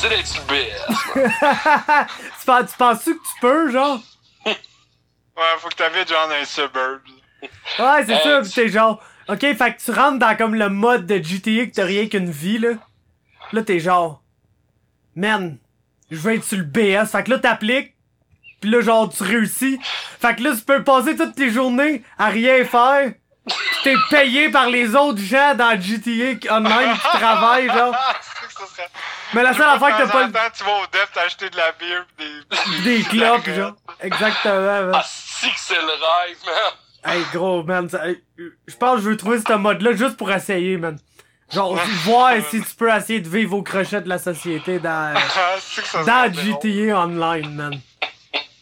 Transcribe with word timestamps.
décidé 0.00 0.16
d'être 0.16 0.34
le 0.36 0.54
BS. 0.54 2.18
tu, 2.40 2.46
penses- 2.46 2.70
tu 2.70 2.76
penses-tu 2.78 3.14
que 3.14 3.22
tu 3.22 3.40
peux, 3.40 3.70
genre? 3.70 4.00
Ouais, 4.46 4.54
faut 5.58 5.68
que 5.68 5.74
t'habites 5.74 6.08
genre 6.08 6.28
dans 6.28 6.34
les 6.34 6.44
suburbs. 6.44 7.00
Ouais, 7.78 8.04
c'est 8.06 8.12
Hey, 8.12 8.22
ça, 8.22 8.40
tu- 8.42 8.48
pis 8.48 8.54
t'es 8.54 8.68
genre. 8.68 9.00
Ok, 9.28 9.40
fait 9.40 9.56
que 9.76 9.82
tu 9.84 9.90
rentres 9.92 10.18
dans 10.18 10.36
comme 10.36 10.54
le 10.54 10.68
mode 10.68 11.06
de 11.06 11.16
GTA 11.22 11.66
que 11.66 11.72
t'as 11.74 11.84
rien 11.84 12.08
qu'une 12.08 12.30
vie, 12.30 12.58
là. 12.58 12.70
Là, 13.52 13.62
t'es 13.62 13.78
genre. 13.78 14.22
Man, 15.14 15.58
je 16.10 16.16
veux 16.16 16.34
être 16.34 16.44
sur 16.44 16.58
le 16.58 16.64
BS. 16.64 17.06
Fait 17.12 17.22
que 17.24 17.30
là, 17.30 17.38
t'appliques. 17.38 17.94
Pis 18.60 18.68
là, 18.68 18.80
genre, 18.80 19.08
tu 19.12 19.22
réussis. 19.22 19.78
Fait 20.20 20.34
que 20.34 20.42
là, 20.42 20.50
tu 20.56 20.62
peux 20.62 20.82
passer 20.82 21.14
toutes 21.16 21.34
tes 21.36 21.50
journées 21.50 22.02
à 22.18 22.28
rien 22.28 22.64
faire. 22.64 23.12
Pis 23.46 23.54
t'es 23.84 23.94
payé 24.10 24.50
par 24.50 24.68
les 24.68 24.94
autres 24.96 25.20
gens 25.20 25.54
dans 25.54 25.80
GTA 25.80 26.56
Online 26.56 26.94
qui 26.94 27.16
travaillent, 27.18 27.68
genre. 27.68 27.94
Mais 29.34 29.42
la 29.42 29.52
seule 29.54 29.68
affaire 29.68 29.96
que 29.96 30.02
t'as 30.04 30.08
pas 30.10 30.22
le. 30.22 30.28
De 30.28 30.32
temps 30.32 30.50
tu 30.56 30.64
vas 30.64 30.72
au 30.82 30.86
def 30.92 31.12
t'acheter 31.12 31.50
de 31.50 31.56
la 31.56 31.72
bière 31.72 32.04
pis 32.16 32.24
des... 32.82 32.98
Des 32.98 33.02
clopes, 33.08 33.48
genre. 33.50 33.72
Exactement, 34.00 34.60
man. 34.82 34.92
Ah, 34.94 35.04
si 35.06 35.50
que 35.52 35.58
c'est 35.60 35.74
le 35.74 35.86
rêve, 35.86 36.38
man. 36.46 37.14
Hey 37.14 37.24
gros 37.32 37.62
man, 37.62 37.88
ça- 37.88 38.02
je 38.36 38.76
pense 38.76 38.96
que 38.96 39.02
je 39.04 39.08
veux 39.10 39.16
trouver 39.16 39.38
ce 39.40 39.52
mode 39.54 39.80
là 39.82 39.92
juste 39.92 40.16
pour 40.16 40.30
essayer 40.32 40.76
man. 40.76 40.98
Genre 41.50 41.74
voir 42.04 42.34
si 42.50 42.60
tu 42.62 42.74
peux 42.74 42.90
essayer 42.94 43.20
de 43.20 43.28
vivre 43.28 43.56
au 43.56 43.62
crochet 43.62 44.00
de 44.02 44.08
la 44.08 44.18
société 44.18 44.78
dans 44.78 45.14
Ah, 45.16 45.54
c'est 45.60 45.82
que 45.82 45.88
ça 45.88 46.02
dans. 46.04 46.32
GTA 46.34 46.98
Online 47.00 47.54
man. 47.54 47.80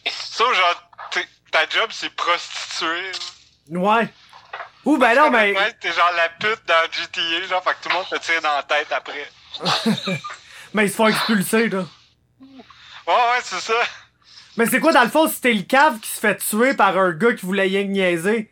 Ça, 0.09 0.43
genre, 0.45 0.89
t'es- 1.11 1.27
ta 1.51 1.67
job, 1.67 1.89
c'est 1.91 2.15
prostituée. 2.15 3.11
Ouais. 3.71 4.07
Ou 4.85 4.97
ben 4.97 5.15
non 5.15 5.29
mais 5.31 5.51
Ouais, 5.53 5.73
t'es 5.81 5.91
genre 5.91 6.11
la 6.15 6.29
pute 6.29 6.61
dans 6.65 6.83
GTA, 6.91 7.47
genre, 7.49 7.61
fait 7.63 7.71
que 7.71 7.83
tout 7.83 7.89
le 7.89 7.95
monde 7.95 8.05
te 8.09 8.15
tire 8.19 8.41
dans 8.41 8.55
la 8.55 8.63
tête 8.63 8.87
après. 8.91 9.29
mais 10.73 10.85
ils 10.85 10.89
se 10.89 10.95
font 10.95 11.07
expulser 11.07 11.69
là. 11.69 11.85
Ouais, 13.07 13.13
ouais, 13.13 13.39
c'est 13.43 13.59
ça. 13.61 13.73
Mais 14.57 14.65
c'est 14.65 14.79
quoi 14.79 14.91
dans 14.91 15.03
le 15.03 15.09
fond 15.09 15.27
si 15.27 15.39
t'es 15.39 15.53
le 15.53 15.61
cave 15.63 15.99
qui 15.99 16.09
se 16.09 16.19
fait 16.19 16.35
tuer 16.37 16.73
par 16.73 16.97
un 16.97 17.11
gars 17.11 17.33
qui 17.33 17.45
voulait 17.45 17.63
rien 17.63 17.83
niaiser? 17.83 18.51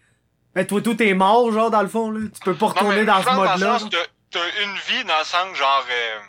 Ben 0.53 0.65
toi 0.65 0.81
tout 0.81 1.01
est 1.01 1.13
mort 1.13 1.51
genre 1.51 1.69
dans 1.71 1.81
le 1.81 1.87
fond 1.89 2.11
là. 2.11 2.19
Tu 2.33 2.39
peux 2.43 2.55
pas 2.55 2.67
Non, 2.67 2.71
retourner 2.73 2.95
mais 2.97 3.05
dans 3.05 3.19
ce 3.19 3.25
pense 3.25 3.35
mode 3.35 3.47
là. 3.47 3.55
le 3.55 3.79
sens 3.79 3.83
que 3.89 3.95
T'as 4.31 4.39
t'as 4.39 4.63
une 4.63 4.75
vie 4.75 5.03
dans 5.05 5.19
le 5.19 5.25
sens, 5.25 5.57
genre... 5.57 5.85
Euh, 5.89 6.19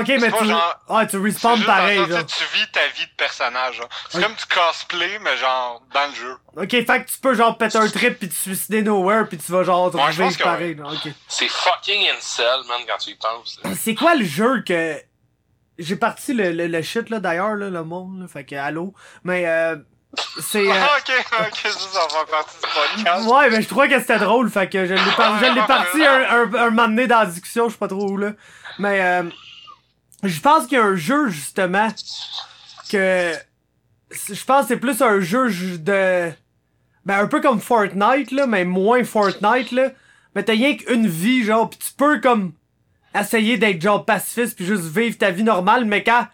Ok 0.00 0.08
mais 0.20 0.30
pas 0.30 0.38
tu 0.38 0.46
genre- 0.46 0.76
ah 0.88 1.06
tu 1.06 1.18
respawns 1.18 1.62
pareil 1.64 1.98
genre. 1.98 2.26
tu 2.26 2.44
vis 2.54 2.70
ta 2.72 2.86
vie 2.94 3.04
de 3.06 3.16
personnage. 3.16 3.80
C'est 4.08 4.18
Ok. 4.18 4.24
comme 4.24 4.34
du 4.34 4.44
cosplay, 4.46 5.18
mais 5.20 5.36
genre, 5.36 5.82
dans 5.92 6.06
le 6.08 6.14
jeu. 6.14 6.36
Ok 6.56 6.70
fait 6.70 6.84
que 7.04 7.10
tu 7.10 7.18
peux 7.20 7.34
genre 7.34 7.56
péter 7.58 7.78
un 7.78 7.88
trip 7.88 8.18
puis 8.18 8.28
te 8.28 8.34
suicider 8.34 8.82
nowhere 8.82 9.26
puis 9.28 9.38
tu 9.38 9.50
vas 9.52 9.62
genre 9.64 9.90
te 9.90 9.96
Ouais, 9.96 10.12
je 10.12 10.42
pareil. 10.42 10.74
là. 10.74 10.84
Ok. 10.86 11.12
C'est 11.28 11.48
fucking 11.48 12.06
incel, 12.16 12.60
man, 12.68 12.80
quand 12.86 12.98
tu 12.98 13.10
y 13.10 13.14
penses. 13.16 13.58
C'est 13.78 13.94
quoi 13.94 14.14
le 14.14 14.24
jeu 14.24 14.62
que. 14.66 15.00
J'ai 15.78 15.96
parti 15.96 16.34
le, 16.34 16.52
le, 16.52 16.66
le 16.66 16.82
shit 16.82 17.08
là 17.08 17.18
d'ailleurs, 17.18 17.54
là, 17.54 17.70
le 17.70 17.82
monde, 17.82 18.20
là, 18.20 18.28
fait 18.28 18.44
que 18.44 18.54
allô? 18.54 18.92
Mais 19.24 19.46
euh. 19.46 19.76
C'est. 20.40 20.70
euh, 20.70 20.74
ok, 20.98 21.24
ok, 21.40 21.56
ça, 21.64 21.70
ça 21.70 22.00
va 22.02 22.08
faire 22.08 22.26
partie 22.26 22.56
du 22.56 22.62
podcast. 23.02 23.26
Ouais, 23.26 23.50
mais 23.50 23.62
je 23.62 23.68
trouvais 23.68 23.88
que 23.88 23.98
c'était 23.98 24.18
drôle, 24.18 24.50
fait 24.50 24.68
que 24.68 24.84
je 24.84 24.92
l'ai 24.92 25.10
par- 25.16 25.38
je 25.40 25.46
l'ai 25.46 25.62
parti 25.66 26.04
un, 26.04 26.20
un, 26.30 26.54
un 26.54 26.70
moment 26.70 26.88
donné 26.88 27.06
dans 27.06 27.20
la 27.20 27.26
discussion, 27.26 27.68
je 27.68 27.72
sais 27.72 27.78
pas 27.78 27.88
trop 27.88 28.10
où 28.10 28.18
là. 28.18 28.32
Mais 28.78 29.00
euh, 29.00 29.22
je 30.22 30.40
pense 30.40 30.66
qu'il 30.66 30.78
y 30.78 30.80
a 30.80 30.84
un 30.84 30.96
jeu 30.96 31.28
justement 31.28 31.88
que 32.90 33.32
je 34.10 34.44
pense 34.44 34.62
que 34.62 34.68
c'est 34.68 34.76
plus 34.76 35.00
un 35.02 35.20
jeu 35.20 35.48
de 35.78 36.30
ben 37.04 37.18
un 37.18 37.26
peu 37.26 37.40
comme 37.40 37.60
Fortnite 37.60 38.30
là, 38.30 38.46
mais 38.46 38.64
moins 38.64 39.04
Fortnite 39.04 39.72
là. 39.72 39.90
Mais 40.34 40.44
t'as 40.44 40.52
rien 40.52 40.76
qu'une 40.76 41.06
vie 41.08 41.44
genre, 41.44 41.68
pis 41.68 41.78
tu 41.78 41.92
peux 41.96 42.20
comme 42.20 42.52
essayer 43.14 43.58
d'être 43.58 43.82
genre 43.82 44.04
pacifiste 44.04 44.56
puis 44.56 44.64
juste 44.64 44.84
vivre 44.84 45.18
ta 45.18 45.30
vie 45.30 45.42
normale, 45.42 45.84
mais 45.84 46.02
quand 46.02 46.26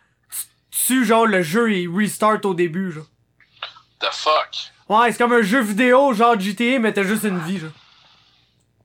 tu 0.70 0.86
tues 0.86 1.04
genre 1.04 1.26
le 1.26 1.42
jeu 1.42 1.72
il 1.72 1.88
restart 1.88 2.44
au 2.44 2.54
début 2.54 2.92
genre. 2.92 3.06
The 4.00 4.12
fuck? 4.12 4.72
Ouais, 4.88 5.10
c'est 5.10 5.18
comme 5.18 5.32
un 5.32 5.42
jeu 5.42 5.60
vidéo 5.60 6.12
genre 6.12 6.38
GTA 6.38 6.78
mais 6.78 6.92
t'as 6.92 7.04
juste 7.04 7.24
une 7.24 7.40
vie 7.40 7.58
genre. 7.58 7.70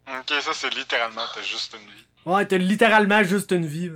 Ok, 0.07 0.33
ça, 0.41 0.51
c'est 0.53 0.73
littéralement, 0.75 1.21
t'as 1.33 1.41
juste 1.41 1.73
une 1.73 1.89
vie. 1.89 2.03
Ouais, 2.25 2.45
t'as 2.45 2.57
littéralement 2.57 3.23
juste 3.23 3.51
une 3.51 3.65
vie. 3.65 3.87
là. 3.89 3.95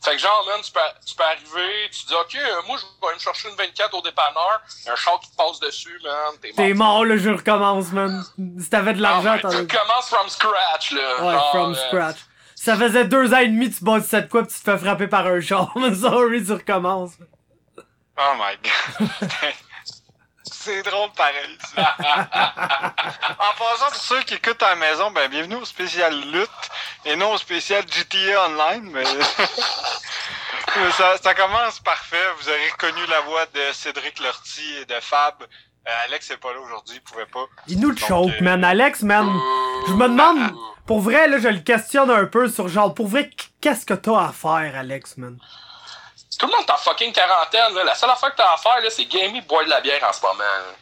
Fait 0.00 0.12
que 0.12 0.18
genre, 0.18 0.44
man, 0.46 0.60
tu 0.62 0.70
peux, 0.70 0.80
tu 1.04 1.14
peux 1.16 1.24
arriver, 1.24 1.90
tu 1.90 2.06
dis, 2.06 2.14
OK, 2.14 2.34
euh, 2.36 2.62
moi, 2.68 2.76
je 2.78 2.82
vais 2.84 3.06
aller 3.08 3.16
me 3.16 3.20
chercher 3.20 3.48
une 3.48 3.56
24 3.56 3.94
au 3.94 4.00
dépanneur, 4.02 4.62
un 4.86 4.94
char 4.94 5.18
qui 5.20 5.30
te 5.30 5.36
passe 5.36 5.58
dessus, 5.58 5.98
man, 6.04 6.34
t'es 6.40 6.48
mort. 6.48 6.56
T'es 6.56 6.74
mort, 6.74 7.04
le 7.04 7.18
jeu 7.18 7.32
recommence, 7.34 7.90
man. 7.92 8.24
Si 8.60 8.70
t'avais 8.70 8.92
de 8.94 9.02
l'argent, 9.02 9.34
Ah, 9.36 9.38
t'en 9.40 9.50
tu 9.50 9.66
commences 9.66 10.08
from 10.08 10.28
scratch, 10.28 10.92
là. 10.92 11.20
Ouais, 11.20 11.32
genre, 11.32 11.50
from 11.50 11.72
euh, 11.72 11.74
scratch. 11.74 12.16
Ça 12.54 12.76
faisait 12.76 13.04
deux 13.06 13.32
ans 13.34 13.38
et 13.38 13.48
demi, 13.48 13.70
tu 13.70 13.82
bosses 13.84 14.04
cette 14.04 14.28
quoi 14.28 14.42
pis 14.42 14.54
tu 14.54 14.60
te 14.60 14.64
fais 14.70 14.78
frapper 14.78 15.06
par 15.08 15.26
un 15.26 15.40
char. 15.40 15.72
Mais 15.76 15.94
sorry, 15.94 16.44
tu 16.44 16.52
recommences. 16.52 17.12
Oh 18.16 18.34
my 18.36 18.56
god. 18.62 19.30
C'est 20.68 20.82
drôle 20.82 21.08
pareil. 21.16 21.56
ça. 21.74 21.96
en 23.38 23.58
passant, 23.58 23.86
pour 23.86 24.02
ceux 24.02 24.22
qui 24.24 24.34
écoutent 24.34 24.62
à 24.62 24.70
la 24.70 24.76
maison, 24.76 25.10
ben 25.10 25.30
bienvenue 25.30 25.54
au 25.54 25.64
spécial 25.64 26.14
lutte 26.30 26.50
et 27.06 27.16
non 27.16 27.32
au 27.32 27.38
spécial 27.38 27.82
GTA 27.90 28.48
Online, 28.48 28.90
mais, 28.92 29.02
Mais 30.76 30.90
ça, 30.98 31.16
ça 31.16 31.32
commence 31.32 31.80
parfait. 31.80 32.22
Vous 32.38 32.50
aurez 32.50 32.68
reconnu 32.70 33.00
la 33.08 33.20
voix 33.22 33.46
de 33.46 33.72
Cédric 33.72 34.20
Lortie 34.20 34.74
et 34.82 34.84
de 34.84 35.00
Fab. 35.00 35.36
Euh, 35.40 35.90
Alex 36.04 36.32
est 36.32 36.36
pas 36.36 36.52
là 36.52 36.60
aujourd'hui, 36.60 36.96
il 36.96 37.00
pouvait 37.00 37.24
pas. 37.24 37.46
Il 37.66 37.80
nous 37.80 37.90
le 37.90 37.96
choke, 37.96 38.28
euh, 38.28 38.44
man. 38.44 38.62
Alex, 38.62 39.00
man. 39.00 39.26
Je 39.86 39.94
me 39.94 40.06
demande, 40.06 40.52
pour 40.86 41.00
vrai, 41.00 41.28
là, 41.28 41.38
je 41.38 41.48
le 41.48 41.60
questionne 41.60 42.10
un 42.10 42.26
peu 42.26 42.46
sur 42.46 42.68
genre, 42.68 42.92
pour 42.92 43.08
vrai, 43.08 43.30
qu'est-ce 43.62 43.86
que 43.86 43.94
t'as 43.94 44.26
à 44.26 44.32
faire, 44.32 44.76
Alex, 44.76 45.16
man? 45.16 45.38
Tout 46.38 46.46
le 46.46 46.52
monde 46.52 46.64
est 46.66 46.70
en 46.72 46.76
fucking 46.76 47.12
quarantaine, 47.12 47.74
là. 47.74 47.84
La 47.84 47.94
seule 47.94 48.10
affaire 48.10 48.30
que 48.30 48.36
t'as 48.36 48.52
à 48.54 48.56
faire, 48.56 48.80
là, 48.80 48.88
c'est 48.90 49.04
gamer, 49.06 49.42
boire 49.42 49.64
de 49.64 49.70
la 49.70 49.80
bière 49.80 50.02
en 50.08 50.12
ce 50.12 50.20
moment. 50.22 50.38
là. 50.38 50.74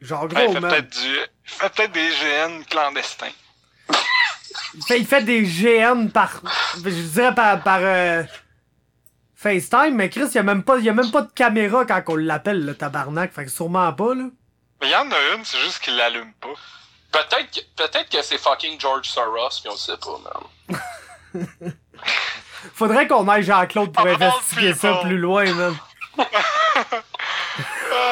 Genre, 0.00 0.26
Ben, 0.28 0.40
il 0.40 0.44
gros, 0.46 0.54
fait 0.54 0.60
peut-être 0.60 0.90
du, 0.90 1.16
il 1.16 1.50
fait 1.50 1.68
peut-être 1.70 1.92
des 1.92 2.10
GN 2.10 2.62
clandestins. 2.68 3.26
Il 4.74 4.84
fait, 4.84 4.98
il 5.00 5.06
fait 5.06 5.22
des 5.22 5.42
GN 5.42 6.08
par, 6.08 6.40
je 6.76 6.88
dirais 6.90 7.34
par, 7.34 7.62
par, 7.62 7.78
euh, 7.80 8.22
FaceTime, 9.36 9.94
mais 9.94 10.08
Chris, 10.08 10.26
il 10.26 10.34
y 10.36 10.38
a 10.38 10.42
même 10.42 10.62
pas, 10.62 10.78
il 10.78 10.84
y 10.84 10.88
a 10.88 10.92
même 10.92 11.10
pas 11.10 11.22
de 11.22 11.30
caméra 11.32 11.84
quand 11.84 12.02
on 12.08 12.16
l'appelle, 12.16 12.64
le 12.64 12.76
tabarnak. 12.76 13.32
Fait 13.32 13.44
que 13.44 13.50
sûrement 13.50 13.92
pas, 13.92 14.14
là. 14.14 14.24
Mais 14.80 14.88
il 14.88 14.90
y 14.90 14.96
en 14.96 15.10
a 15.10 15.34
une, 15.34 15.44
c'est 15.44 15.58
juste 15.58 15.80
qu'il 15.80 15.96
l'allume 15.96 16.32
pas. 16.34 16.48
Peut-être 17.12 17.50
que, 17.50 17.60
peut-être 17.76 18.08
que 18.08 18.22
c'est 18.22 18.38
fucking 18.38 18.80
George 18.80 19.08
Soros, 19.08 19.50
pis 19.62 19.68
on 19.68 19.72
le 19.72 19.76
sait 19.78 19.96
pas, 19.98 20.18
man. 20.18 20.80
Faudrait 22.74 23.06
qu'on 23.06 23.28
aille 23.28 23.42
Jean-Claude 23.42 23.92
pour 23.92 24.06
Of 24.06 24.20
all 24.20 24.22
investiguer 24.22 24.74
ça 24.74 25.00
plus 25.02 25.18
loin, 25.18 25.44
man. 25.54 25.76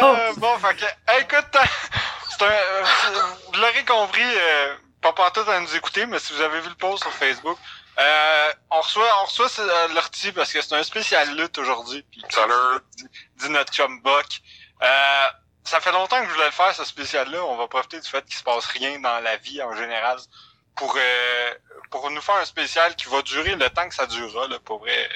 Euh, 0.03 0.33
bon, 0.37 0.59
fait 0.59 0.77
que, 0.77 0.85
hey, 1.13 1.23
écoute, 1.23 1.57
c'est 2.31 2.45
un, 2.45 2.51
euh, 2.51 2.83
vous 3.47 3.61
l'aurez 3.61 3.85
compris, 3.85 4.23
euh, 4.23 4.75
pas 5.01 5.13
partout 5.13 5.41
à 5.49 5.61
nous 5.61 5.75
écouter, 5.77 6.07
mais 6.07 6.19
si 6.19 6.33
vous 6.33 6.41
avez 6.41 6.61
vu 6.61 6.69
le 6.69 6.75
post 6.75 7.03
sur 7.03 7.13
Facebook, 7.13 7.57
euh, 7.99 8.53
on 8.71 8.81
reçoit, 8.81 9.09
on 9.23 9.25
reçoit 9.27 9.49
euh, 9.59 9.89
l'ortie 9.95 10.33
parce 10.33 10.53
que 10.53 10.61
c'est 10.63 10.75
un 10.75 10.83
spécial 10.83 11.37
lutte 11.37 11.59
aujourd'hui. 11.59 12.05
Puis 12.11 12.23
Salut. 12.31 12.53
dit, 12.97 13.05
dit 13.37 13.51
notre 13.51 13.73
chum 13.73 14.01
Buck. 14.03 14.27
Euh, 14.83 15.27
ça 15.65 15.81
fait 15.81 15.93
longtemps 15.93 16.21
que 16.21 16.29
je 16.29 16.33
voulais 16.33 16.47
le 16.47 16.53
faire, 16.53 16.75
ce 16.75 16.85
spécial-là. 16.85 17.45
On 17.45 17.57
va 17.57 17.69
profiter 17.69 18.01
du 18.01 18.09
fait 18.09 18.25
qu'il 18.25 18.37
se 18.37 18.43
passe 18.43 18.67
rien 18.67 18.99
dans 19.01 19.21
la 19.21 19.37
vie 19.37 19.63
en 19.63 19.75
général 19.75 20.19
pour 20.81 20.99
pour 21.91 22.11
nous 22.11 22.21
faire 22.23 22.37
un 22.37 22.45
spécial 22.45 22.97
qui 22.97 23.09
va 23.09 23.21
durer 23.23 23.57
le 23.57 23.69
temps 23.69 23.89
que 23.89 23.95
ça 23.95 24.07
durera, 24.07 24.49
là, 24.49 24.59
pour 24.61 24.79
vrai. 24.79 25.11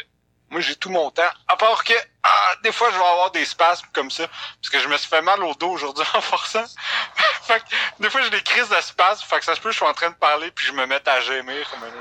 Moi, 0.51 0.61
j'ai 0.61 0.77
tout 0.77 0.91
mon 0.91 1.11
temps. 1.11 1.23
À 1.49 1.57
part 1.57 1.83
que, 1.85 1.95
ah, 2.23 2.55
des 2.63 2.73
fois, 2.73 2.91
je 2.91 2.99
vais 2.99 3.05
avoir 3.05 3.31
des 3.31 3.45
spasmes 3.45 3.87
comme 3.93 4.11
ça. 4.11 4.29
Parce 4.29 4.71
que 4.71 4.79
je 4.79 4.89
me 4.89 4.97
suis 4.97 5.09
fait 5.09 5.23
mal 5.23 5.43
au 5.43 5.55
dos 5.55 5.71
aujourd'hui 5.71 6.05
en 6.15 6.21
forçant. 6.21 6.65
fait 7.43 7.61
que, 7.61 8.03
des 8.03 8.11
fois, 8.11 8.21
j'ai 8.23 8.31
des 8.31 8.43
crises 8.43 8.69
de 8.69 8.81
spasmes. 8.81 9.27
Fait 9.27 9.39
que 9.39 9.45
ça 9.45 9.55
se 9.55 9.61
peut, 9.61 9.71
je 9.71 9.77
suis 9.77 9.87
en 9.87 9.95
train 9.95 10.11
de 10.11 10.17
parler 10.17 10.51
puis 10.51 10.67
je 10.67 10.73
me 10.73 10.87
mette 10.87 11.09
à 11.09 11.21
gémir 11.21 11.69
comme 11.71 11.85
un 11.85 11.93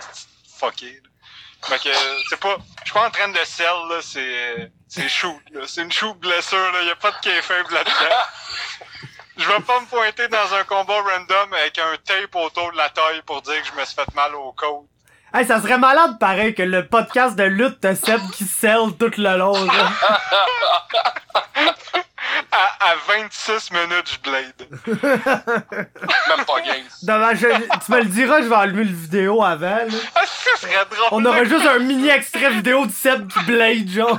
fucké. 0.60 1.02
là. 1.02 1.10
Fait 1.68 1.80
que, 1.82 1.96
c'est 2.30 2.40
pas, 2.40 2.58
je 2.80 2.86
suis 2.86 2.94
pas 2.94 3.08
en 3.08 3.12
train 3.12 3.30
de 3.30 3.44
sell, 3.46 3.88
là. 3.90 4.02
C'est, 4.02 4.72
c'est 4.90 5.08
shoot, 5.08 5.42
là. 5.52 5.62
C'est 5.66 5.82
une 5.82 5.92
shoot 5.92 6.18
blessure, 6.18 6.72
là. 6.74 6.82
Y 6.82 6.92
a 6.92 6.96
pas 6.96 7.12
de 7.12 7.20
kayfabe 7.22 7.70
là-dedans. 7.72 7.94
Je 9.38 9.48
vais 9.48 9.60
pas 9.62 9.80
me 9.80 9.86
pointer 9.88 10.28
dans 10.28 10.54
un 10.54 10.64
combat 10.64 11.02
random 11.02 11.54
avec 11.54 11.78
un 11.80 11.96
tape 12.06 12.36
autour 12.36 12.72
de 12.72 12.78
la 12.78 12.90
taille 12.90 13.22
pour 13.26 13.42
dire 13.42 13.62
que 13.62 13.68
je 13.68 13.80
me 13.80 13.86
suis 13.86 13.96
fait 13.96 14.14
mal 14.16 14.34
au 14.36 14.52
côte. 14.54 14.86
Hey, 15.34 15.46
ça 15.48 15.60
serait 15.60 15.80
malade 15.80 16.20
pareil 16.20 16.54
que 16.54 16.62
le 16.62 16.88
podcast 16.88 17.36
de 17.36 17.44
lutte 17.44 17.82
de 17.82 17.96
Seb 17.96 18.22
qui 18.32 18.46
sell 18.46 18.96
tout 19.00 19.12
le 19.18 19.38
long, 19.38 19.66
là. 19.66 19.90
À, 22.52 22.92
à 22.92 22.96
26 23.08 23.72
minutes, 23.72 24.12
je 24.14 24.20
blade. 24.20 24.68
Même 25.04 26.46
pas 26.46 26.62
game. 26.62 26.84
Dommage, 27.02 27.38
je- 27.40 27.48
tu 27.86 27.92
me 27.92 27.98
le 28.00 28.06
diras, 28.06 28.42
je 28.42 28.48
vais 28.48 28.56
enlever 28.56 28.84
le 28.84 28.94
vidéo 28.94 29.44
avant, 29.44 29.66
là. 29.78 29.86
Ah, 30.16 30.22
ça 30.26 30.52
serait 30.62 30.86
drôle. 30.86 31.08
On 31.12 31.26
aurait 31.26 31.46
juste 31.46 31.66
un 31.66 31.80
mini 31.80 32.10
extrait 32.10 32.52
vidéo 32.52 32.86
de 32.86 32.92
Seb 32.92 33.28
qui 33.28 33.40
blade, 33.46 33.88
genre. 33.90 34.18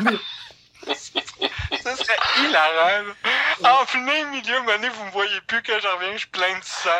Ça 1.82 1.96
serait 1.96 2.16
hilarant. 2.40 3.04
En 3.62 3.84
plein 3.86 4.24
milieu, 4.30 4.60
mané, 4.62 4.88
vous 4.88 5.04
me 5.04 5.10
voyez 5.10 5.40
plus 5.46 5.62
que 5.62 5.72
j'en 5.80 5.94
reviens, 5.96 6.12
je 6.12 6.18
suis 6.18 6.28
plein 6.28 6.58
de 6.58 6.64
sang. 6.64 6.90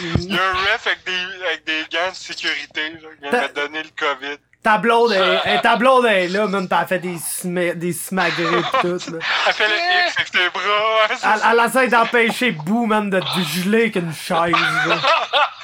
Il 0.00 0.32
y 0.34 0.38
a 0.38 0.42
un 0.50 0.52
ref 0.52 0.86
avec 0.86 1.04
des, 1.04 1.44
avec 1.46 1.64
des 1.64 1.84
gants 1.92 2.10
de 2.10 2.14
sécurité, 2.14 2.92
genre, 3.00 3.10
qui 3.22 3.30
T'as- 3.30 3.42
me 3.42 3.48
donner 3.54 3.82
le 3.82 3.90
COVID. 3.98 4.36
Ta 4.62 4.76
blonde, 4.78 5.12
est- 5.12 5.40
elle- 5.44 5.60
ta 5.60 5.76
blonde 5.76 6.06
est 6.06 6.26
là, 6.28 6.46
même, 6.46 6.66
elle 6.70 6.86
fait 6.86 6.98
des, 6.98 7.16
sma- 7.16 7.74
des 7.74 7.92
smagrés 7.92 8.44
pis 8.62 8.78
tout, 8.80 9.12
là. 9.12 9.18
Elle 9.46 9.52
fait 9.54 9.68
le 9.68 9.74
X 10.06 10.14
avec 10.16 10.28
ses 10.28 10.50
bras. 10.50 11.06
Elle, 11.10 11.18
ça. 11.18 11.52
elle 11.52 11.60
essaie 11.66 11.88
d'empêcher 11.88 12.50
Boo, 12.52 12.86
man, 12.86 13.08
de 13.08 13.20
te 13.20 13.40
geler 13.54 13.82
avec 13.82 13.96
une 13.96 14.12
chaise, 14.12 14.52
là. 14.86 14.98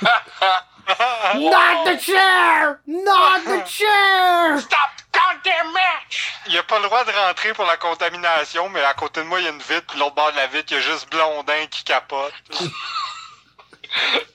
Not 1.36 1.84
the 1.84 1.98
chair! 1.98 2.81
Not 2.86 3.44
the 3.44 3.64
chair! 3.66 4.58
Stop 4.60 4.90
goddamn 5.12 5.72
match! 5.72 6.32
Il 6.46 6.58
a 6.58 6.62
pas 6.62 6.78
le 6.78 6.84
droit 6.84 7.04
de 7.04 7.10
rentrer 7.10 7.52
pour 7.54 7.64
la 7.64 7.76
contamination, 7.76 8.69
mais 8.69 8.82
à 8.84 8.94
côté 8.94 9.20
de 9.20 9.26
moi, 9.26 9.40
il 9.40 9.44
y 9.44 9.48
a 9.48 9.50
une 9.50 9.58
vitre, 9.58 9.86
puis 9.88 9.98
l'autre 9.98 10.14
bord 10.14 10.31
de 10.32 10.36
la 10.36 10.46
vitre, 10.46 10.66
il 10.70 10.75
y 10.75 10.78
a 10.78 10.81
juste 10.81 11.10
Blondin 11.10 11.66
qui 11.70 11.84
capote. 11.84 12.32